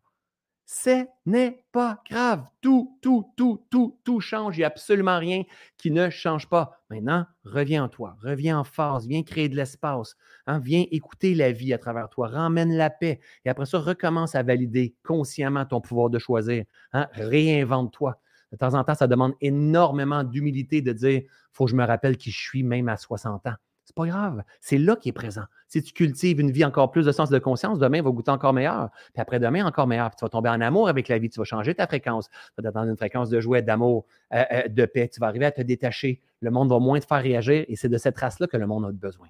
Ce 0.65 1.05
n'est 1.27 1.63
pas 1.71 2.01
grave. 2.09 2.43
Tout, 2.61 2.97
tout, 3.01 3.31
tout, 3.37 3.65
tout, 3.69 3.99
tout 4.03 4.19
change. 4.19 4.57
Il 4.57 4.61
n'y 4.61 4.63
a 4.63 4.67
absolument 4.67 5.19
rien 5.19 5.43
qui 5.77 5.91
ne 5.91 6.09
change 6.09 6.49
pas. 6.49 6.81
Maintenant, 6.89 7.25
reviens 7.43 7.83
en 7.83 7.89
toi, 7.89 8.17
reviens 8.21 8.59
en 8.59 8.63
force, 8.63 9.05
viens 9.05 9.21
créer 9.21 9.47
de 9.47 9.55
l'espace, 9.55 10.15
hein, 10.47 10.59
viens 10.59 10.85
écouter 10.91 11.35
la 11.35 11.51
vie 11.51 11.73
à 11.73 11.77
travers 11.77 12.09
toi, 12.09 12.27
ramène 12.29 12.73
la 12.75 12.89
paix. 12.89 13.19
Et 13.45 13.49
après 13.49 13.67
ça, 13.67 13.77
recommence 13.79 14.33
à 14.33 14.41
valider 14.41 14.95
consciemment 15.03 15.65
ton 15.65 15.81
pouvoir 15.81 16.09
de 16.09 16.17
choisir. 16.17 16.65
Hein, 16.93 17.07
réinvente-toi. 17.13 18.19
De 18.51 18.57
temps 18.57 18.73
en 18.73 18.83
temps, 18.83 18.95
ça 18.95 19.07
demande 19.07 19.33
énormément 19.41 20.23
d'humilité 20.23 20.81
de 20.81 20.93
dire 20.93 21.21
faut 21.51 21.65
que 21.65 21.71
je 21.71 21.75
me 21.75 21.85
rappelle 21.85 22.17
qui 22.17 22.31
je 22.31 22.39
suis 22.39 22.63
même 22.63 22.89
à 22.89 22.97
60 22.97 23.45
ans. 23.47 23.55
Pas 23.95 24.07
grave. 24.07 24.43
C'est 24.59 24.77
là 24.77 24.97
qui 24.97 25.09
est 25.09 25.13
présent. 25.13 25.45
Si 25.69 25.81
tu 25.81 25.93
cultives 25.93 26.41
une 26.41 26.51
vie 26.51 26.65
encore 26.65 26.91
plus 26.91 27.05
de 27.05 27.13
sens 27.13 27.29
de 27.29 27.39
conscience, 27.39 27.79
demain 27.79 28.01
va 28.01 28.11
goûter 28.11 28.31
encore 28.31 28.51
meilleur. 28.51 28.89
Puis 29.13 29.21
après-demain, 29.21 29.65
encore 29.65 29.87
meilleur. 29.87 30.09
Puis 30.09 30.17
tu 30.17 30.25
vas 30.25 30.29
tomber 30.29 30.49
en 30.49 30.59
amour 30.59 30.89
avec 30.89 31.07
la 31.07 31.17
vie. 31.17 31.29
Tu 31.29 31.39
vas 31.39 31.45
changer 31.45 31.73
ta 31.73 31.87
fréquence. 31.87 32.29
Tu 32.57 32.61
vas 32.61 32.71
dans 32.71 32.83
une 32.83 32.97
fréquence 32.97 33.29
de 33.29 33.39
joie, 33.39 33.61
d'amour, 33.61 34.05
euh, 34.33 34.43
euh, 34.51 34.67
de 34.67 34.85
paix. 34.85 35.07
Tu 35.07 35.21
vas 35.21 35.27
arriver 35.27 35.45
à 35.45 35.51
te 35.51 35.61
détacher. 35.61 36.21
Le 36.41 36.51
monde 36.51 36.69
va 36.69 36.79
moins 36.79 36.99
te 36.99 37.05
faire 37.05 37.21
réagir 37.21 37.63
et 37.69 37.75
c'est 37.77 37.87
de 37.87 37.97
cette 37.97 38.17
race-là 38.17 38.47
que 38.47 38.57
le 38.57 38.67
monde 38.67 38.85
a 38.85 38.91
besoin. 38.91 39.27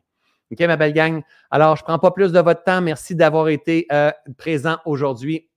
OK, 0.52 0.60
ma 0.62 0.78
belle 0.78 0.94
gang? 0.94 1.22
Alors, 1.52 1.76
je 1.76 1.84
ne 1.84 1.86
prends 1.86 2.00
pas 2.00 2.12
plus 2.12 2.32
de 2.32 2.40
votre 2.40 2.64
temps. 2.64 2.82
Merci 2.82 3.16
d'avoir 3.16 3.50
été 3.50 3.86
euh, 3.92 4.12
présent 4.38 4.78
aujourd'hui 4.86 5.48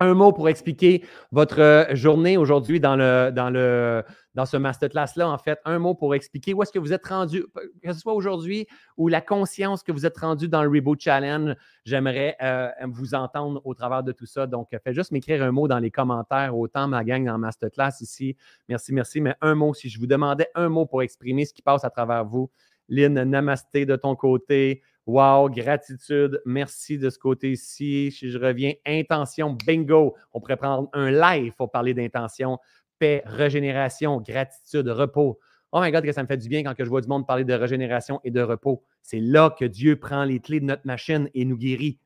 un 0.00 0.14
mot 0.14 0.32
pour 0.32 0.48
expliquer 0.48 1.04
votre 1.32 1.60
euh, 1.60 1.94
journée 1.94 2.36
aujourd'hui 2.36 2.80
dans, 2.80 2.96
le, 2.96 4.04
ce 4.44 4.56
masterclass-là, 4.56 5.28
en 5.28 5.38
fait. 5.38 5.58
Un 5.64 5.78
mot 5.78 5.94
pour 5.94 6.14
expliquer 6.14 6.54
où 6.54 6.62
est-ce 6.62 6.72
que 6.72 6.78
vous 6.78 6.92
êtes 6.92 7.06
rendu, 7.06 7.44
que 7.82 7.92
ce 7.92 7.98
soit 7.98 8.14
aujourd'hui 8.14 8.66
ou 8.96 9.08
la 9.08 9.20
conscience 9.20 9.82
que 9.82 9.92
vous 9.92 10.06
êtes 10.06 10.16
rendu 10.16 10.48
dans 10.48 10.62
le 10.62 10.68
Reboot 10.68 11.00
Challenge. 11.00 11.54
J'aimerais 11.84 12.36
euh, 12.42 12.68
vous 12.86 13.14
entendre 13.14 13.60
au 13.64 13.74
travers 13.74 14.02
de 14.02 14.12
tout 14.12 14.26
ça. 14.26 14.46
Donc, 14.46 14.68
faites 14.70 14.94
juste 14.94 15.10
m'écrire 15.10 15.42
un 15.42 15.50
mot 15.50 15.66
dans 15.66 15.78
les 15.78 15.90
commentaires, 15.90 16.56
autant 16.56 16.88
ma 16.88 17.02
gang 17.04 17.24
dans 17.24 17.38
masterclass 17.38 18.00
ici. 18.00 18.36
Merci, 18.68 18.92
merci. 18.92 19.20
Mais 19.20 19.34
un 19.40 19.54
mot, 19.54 19.74
si 19.74 19.88
je 19.88 19.98
vous 19.98 20.06
demandais 20.06 20.48
un 20.54 20.68
mot 20.68 20.86
pour 20.86 21.02
exprimer 21.02 21.44
ce 21.44 21.52
qui 21.52 21.62
passe 21.62 21.84
à 21.84 21.90
travers 21.90 22.24
vous. 22.24 22.50
Lynn, 22.88 23.22
namasté 23.22 23.84
de 23.84 23.96
ton 23.96 24.16
côté. 24.16 24.82
Wow, 25.08 25.48
gratitude. 25.48 26.38
Merci 26.44 26.98
de 26.98 27.08
ce 27.08 27.18
côté-ci. 27.18 28.12
Si 28.12 28.30
je 28.30 28.38
reviens, 28.38 28.74
intention, 28.84 29.56
bingo. 29.66 30.14
On 30.34 30.40
pourrait 30.40 30.58
prendre 30.58 30.90
un 30.92 31.10
live 31.10 31.54
pour 31.56 31.70
parler 31.70 31.94
d'intention. 31.94 32.58
Paix, 32.98 33.22
régénération, 33.24 34.20
gratitude, 34.20 34.86
repos. 34.88 35.38
Oh 35.72 35.80
my 35.80 35.90
God, 35.90 36.04
que 36.04 36.12
ça 36.12 36.22
me 36.22 36.28
fait 36.28 36.36
du 36.36 36.50
bien 36.50 36.62
quand 36.62 36.74
je 36.78 36.84
vois 36.84 37.00
du 37.00 37.08
monde 37.08 37.26
parler 37.26 37.44
de 37.44 37.54
régénération 37.54 38.20
et 38.22 38.30
de 38.30 38.42
repos. 38.42 38.84
C'est 39.00 39.20
là 39.20 39.48
que 39.58 39.64
Dieu 39.64 39.98
prend 39.98 40.24
les 40.24 40.40
clés 40.40 40.60
de 40.60 40.66
notre 40.66 40.86
machine 40.86 41.30
et 41.32 41.46
nous 41.46 41.56
guérit. 41.56 41.98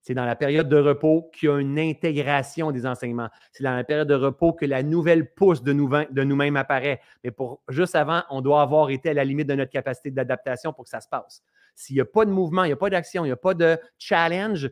C'est 0.00 0.14
dans 0.14 0.24
la 0.24 0.34
période 0.34 0.70
de 0.70 0.78
repos 0.78 1.30
qu'il 1.34 1.50
y 1.50 1.52
a 1.52 1.58
une 1.58 1.78
intégration 1.78 2.72
des 2.72 2.86
enseignements. 2.86 3.28
C'est 3.52 3.64
dans 3.64 3.76
la 3.76 3.84
période 3.84 4.08
de 4.08 4.14
repos 4.14 4.54
que 4.54 4.64
la 4.64 4.82
nouvelle 4.82 5.34
pousse 5.34 5.62
de 5.62 5.74
nous-mêmes 5.74 6.56
apparaît. 6.56 7.02
Mais 7.22 7.32
pour 7.32 7.60
juste 7.68 7.94
avant, 7.94 8.22
on 8.30 8.40
doit 8.40 8.62
avoir 8.62 8.88
été 8.88 9.10
à 9.10 9.14
la 9.14 9.24
limite 9.24 9.46
de 9.46 9.56
notre 9.56 9.72
capacité 9.72 10.10
d'adaptation 10.10 10.72
pour 10.72 10.84
que 10.84 10.90
ça 10.90 11.02
se 11.02 11.08
passe. 11.10 11.44
S'il 11.80 11.94
n'y 11.94 12.00
a 12.02 12.04
pas 12.04 12.26
de 12.26 12.30
mouvement, 12.30 12.64
il 12.64 12.66
n'y 12.66 12.74
a 12.74 12.76
pas 12.76 12.90
d'action, 12.90 13.24
il 13.24 13.28
n'y 13.28 13.32
a 13.32 13.36
pas 13.36 13.54
de 13.54 13.78
challenge, 13.98 14.70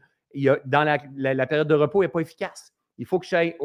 dans 0.67 0.85
la, 0.85 1.47
période 1.47 1.67
de 1.67 1.75
repos, 1.75 2.03
il 2.03 2.05
n'est 2.05 2.13
pas 2.13 2.21
efficace. 2.21 2.75
Il 2.99 3.07
faut 3.07 3.19
que 3.19 3.27
j'aille 3.27 3.57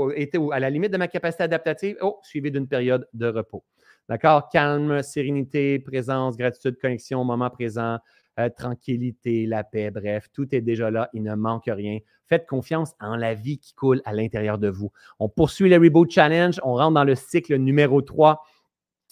à 0.53 0.60
la 0.61 0.70
limite 0.70 0.94
de 0.94 0.98
ma 0.98 1.10
capacité 1.10 1.44
adaptative, 1.44 1.98
oh, 2.02 2.20
suivi 2.24 2.52
d'une 2.52 2.70
période 2.70 3.06
de 3.14 3.28
repos. 3.28 3.65
D'accord? 4.07 4.48
Calme, 4.48 5.03
sérénité, 5.03 5.78
présence, 5.80 6.38
gratitude, 6.38 6.78
connexion, 6.80 7.26
moment 7.26 7.49
présent, 7.49 7.99
euh, 8.40 8.48
tranquillité, 8.48 9.45
la 9.45 9.65
paix, 9.65 9.91
bref, 9.91 10.28
tout 10.32 10.56
est 10.56 10.61
déjà 10.61 10.90
là, 10.90 11.10
il 11.11 11.24
ne 11.24 11.36
manque 11.36 11.65
rien. 11.68 11.98
Faites 12.28 12.48
confiance 12.48 12.94
en 13.02 13.18
la 13.18 13.34
vie 13.34 13.60
qui 13.60 13.74
coule 13.74 14.02
à 14.06 14.14
l'intérieur 14.14 14.57
de 14.57 14.70
vous. 14.70 14.94
On 15.20 15.28
poursuit 15.28 15.70
le 15.70 15.76
Reboot 15.76 16.10
Challenge, 16.10 16.61
on 16.64 16.76
rentre 16.76 16.94
dans 16.94 17.03
le 17.03 17.15
cycle 17.15 17.57
numéro 17.57 18.02
3 18.02 18.41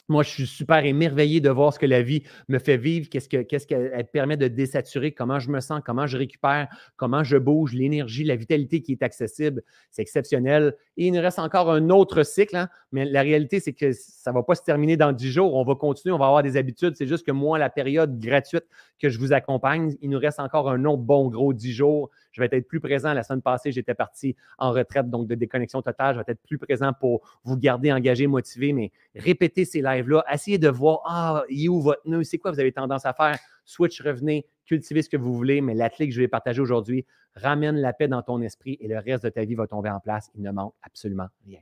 moi, 0.09 0.23
je 0.23 0.29
suis 0.29 0.47
super 0.47 0.85
émerveillé 0.85 1.39
de 1.39 1.49
voir 1.49 1.73
ce 1.73 1.79
que 1.79 1.85
la 1.85 2.01
vie 2.01 2.23
me 2.49 2.59
fait 2.59 2.77
vivre, 2.77 3.07
qu'est-ce 3.09 3.65
qu'elle 3.67 4.07
permet 4.11 4.37
de 4.37 4.47
désaturer, 4.47 5.13
comment 5.13 5.39
je 5.39 5.49
me 5.49 5.59
sens, 5.59 5.81
comment 5.85 6.05
je 6.05 6.17
récupère, 6.17 6.67
comment 6.97 7.23
je 7.23 7.37
bouge, 7.37 7.73
l'énergie, 7.73 8.23
la 8.23 8.35
vitalité 8.35 8.81
qui 8.81 8.91
est 8.91 9.03
accessible. 9.03 9.63
C'est 9.89 10.01
exceptionnel. 10.01 10.75
Et 10.97 11.07
il 11.07 11.13
nous 11.13 11.21
reste 11.21 11.39
encore 11.39 11.71
un 11.71 11.89
autre 11.89 12.23
cycle, 12.23 12.57
hein, 12.57 12.69
mais 12.91 13.05
la 13.05 13.21
réalité, 13.21 13.59
c'est 13.59 13.73
que 13.73 13.93
ça 13.93 14.31
ne 14.31 14.35
va 14.35 14.43
pas 14.43 14.55
se 14.55 14.63
terminer 14.63 14.97
dans 14.97 15.13
dix 15.13 15.31
jours. 15.31 15.55
On 15.55 15.63
va 15.63 15.75
continuer, 15.75 16.13
on 16.13 16.19
va 16.19 16.27
avoir 16.27 16.43
des 16.43 16.57
habitudes. 16.57 16.95
C'est 16.95 17.07
juste 17.07 17.25
que 17.25 17.31
moi, 17.31 17.57
la 17.57 17.69
période 17.69 18.19
gratuite 18.19 18.65
que 18.99 19.09
je 19.09 19.17
vous 19.17 19.33
accompagne, 19.33 19.95
il 20.01 20.09
nous 20.09 20.19
reste 20.19 20.39
encore 20.39 20.69
un 20.69 20.83
autre 20.85 21.03
bon 21.03 21.29
gros 21.29 21.53
dix 21.53 21.71
jours. 21.71 22.09
Je 22.31 22.41
vais 22.41 22.49
être 22.51 22.67
plus 22.67 22.79
présent. 22.79 23.13
La 23.13 23.23
semaine 23.23 23.41
passée, 23.41 23.71
j'étais 23.71 23.93
parti 23.93 24.35
en 24.57 24.71
retraite, 24.71 25.09
donc 25.09 25.27
de 25.27 25.35
déconnexion 25.35 25.81
totale. 25.81 26.15
Je 26.15 26.19
vais 26.19 26.25
être 26.27 26.41
plus 26.41 26.57
présent 26.57 26.91
pour 26.93 27.21
vous 27.43 27.57
garder 27.57 27.91
engagé, 27.91 28.27
motivé, 28.27 28.73
mais 28.73 28.91
répétez 29.15 29.65
ces 29.65 29.81
lives-là. 29.81 30.23
Essayez 30.31 30.57
de 30.57 30.69
voir, 30.69 31.01
ah, 31.05 31.43
il 31.49 31.65
est 31.65 31.69
où 31.69 31.81
votre 31.81 32.07
nœud? 32.07 32.23
C'est 32.23 32.37
quoi 32.37 32.51
vous 32.51 32.59
avez 32.59 32.71
tendance 32.71 33.05
à 33.05 33.13
faire? 33.13 33.37
Switch, 33.65 34.01
revenez, 34.01 34.45
cultivez 34.65 35.01
ce 35.01 35.09
que 35.09 35.17
vous 35.17 35.33
voulez, 35.33 35.61
mais 35.61 35.73
la 35.73 35.89
clé 35.89 36.07
que 36.07 36.13
je 36.13 36.19
vais 36.19 36.27
partager 36.27 36.61
aujourd'hui 36.61 37.05
ramène 37.35 37.77
la 37.77 37.93
paix 37.93 38.07
dans 38.07 38.21
ton 38.21 38.41
esprit 38.41 38.77
et 38.79 38.87
le 38.87 38.97
reste 38.99 39.23
de 39.23 39.29
ta 39.29 39.43
vie 39.43 39.55
va 39.55 39.67
tomber 39.67 39.89
en 39.89 39.99
place. 39.99 40.29
Il 40.35 40.41
ne 40.41 40.51
manque 40.51 40.73
absolument 40.81 41.27
rien. 41.45 41.59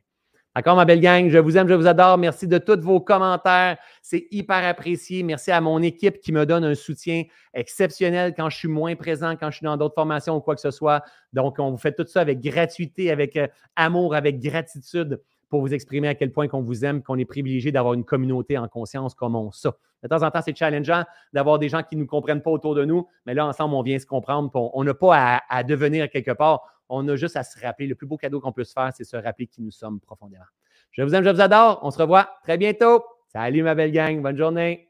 D'accord, 0.60 0.76
ma 0.76 0.84
belle 0.84 1.00
gang? 1.00 1.30
Je 1.30 1.38
vous 1.38 1.56
aime, 1.56 1.70
je 1.70 1.74
vous 1.74 1.88
adore. 1.88 2.18
Merci 2.18 2.46
de 2.46 2.58
tous 2.58 2.82
vos 2.82 3.00
commentaires. 3.00 3.78
C'est 4.02 4.28
hyper 4.30 4.68
apprécié. 4.68 5.24
Merci 5.24 5.52
à 5.52 5.62
mon 5.62 5.82
équipe 5.82 6.20
qui 6.20 6.34
me 6.34 6.46
donne 6.46 6.66
un 6.66 6.76
soutien 6.76 7.24
exceptionnel 7.54 8.34
quand 8.36 8.50
je 8.50 8.58
suis 8.58 8.68
moins 8.68 8.94
présent, 8.98 9.38
quand 9.38 9.52
je 9.52 9.56
suis 9.56 9.64
dans 9.64 9.78
d'autres 9.78 9.96
formations 9.96 10.36
ou 10.36 10.42
quoi 10.42 10.56
que 10.56 10.60
ce 10.60 10.72
soit. 10.72 11.02
Donc, 11.32 11.60
on 11.60 11.72
vous 11.72 11.78
fait 11.78 11.94
tout 11.94 12.06
ça 12.06 12.20
avec 12.20 12.42
gratuité, 12.42 13.10
avec 13.10 13.38
euh, 13.38 13.48
amour, 13.78 14.14
avec 14.16 14.42
gratitude 14.42 15.22
pour 15.48 15.62
vous 15.62 15.74
exprimer 15.74 16.10
à 16.10 16.16
quel 16.16 16.34
point 16.34 16.50
qu'on 16.50 16.62
vous 16.62 16.84
aime, 16.84 17.04
qu'on 17.04 17.18
est 17.18 17.24
privilégié 17.24 17.72
d'avoir 17.72 17.94
une 17.94 18.04
communauté 18.04 18.58
en 18.58 18.68
conscience 18.68 19.16
comme 19.16 19.38
on 19.38 19.54
ça. 19.54 19.78
De 20.04 20.10
temps 20.10 20.24
en 20.24 20.30
temps, 20.30 20.42
c'est 20.44 20.58
challengeant 20.58 21.06
d'avoir 21.32 21.58
des 21.58 21.70
gens 21.70 21.84
qui 21.84 21.96
ne 21.96 22.02
nous 22.02 22.08
comprennent 22.08 22.42
pas 22.42 22.52
autour 22.52 22.76
de 22.76 22.84
nous, 22.84 23.08
mais 23.26 23.34
là, 23.34 23.48
ensemble, 23.48 23.76
on 23.76 23.82
vient 23.82 23.98
se 23.98 24.06
comprendre. 24.06 24.52
On 24.54 24.84
n'a 24.84 24.94
pas 24.94 25.16
à, 25.16 25.42
à, 25.50 25.64
devenir 25.64 26.10
quelque 26.10 26.32
part. 26.32 26.64
On 26.90 27.08
a 27.08 27.16
juste 27.16 27.36
à 27.36 27.44
se 27.44 27.60
rappeler. 27.60 27.88
Le 27.88 27.96
plus 27.96 28.08
beau 28.08 28.18
cadeau 28.18 28.40
qu'on 28.40 28.52
peut 28.52 28.64
se 28.64 28.74
faire, 28.74 28.92
c'est 28.96 29.04
se 29.04 29.16
rappeler 29.16 29.48
qui 29.48 29.62
nous 29.62 29.72
sommes 29.72 30.00
profondément. 30.00 30.46
Je 30.92 31.04
vous 31.04 31.14
aime, 31.16 31.24
je 31.24 31.30
vous 31.30 31.42
adore. 31.42 31.80
On 31.84 31.92
se 31.92 32.00
revoit 32.00 32.30
très 32.44 32.58
bientôt. 32.58 33.04
Salut, 33.28 33.64
ma 33.64 33.76
belle 33.76 33.92
gang. 33.92 34.22
Bonne 34.22 34.38
journée. 34.38 34.88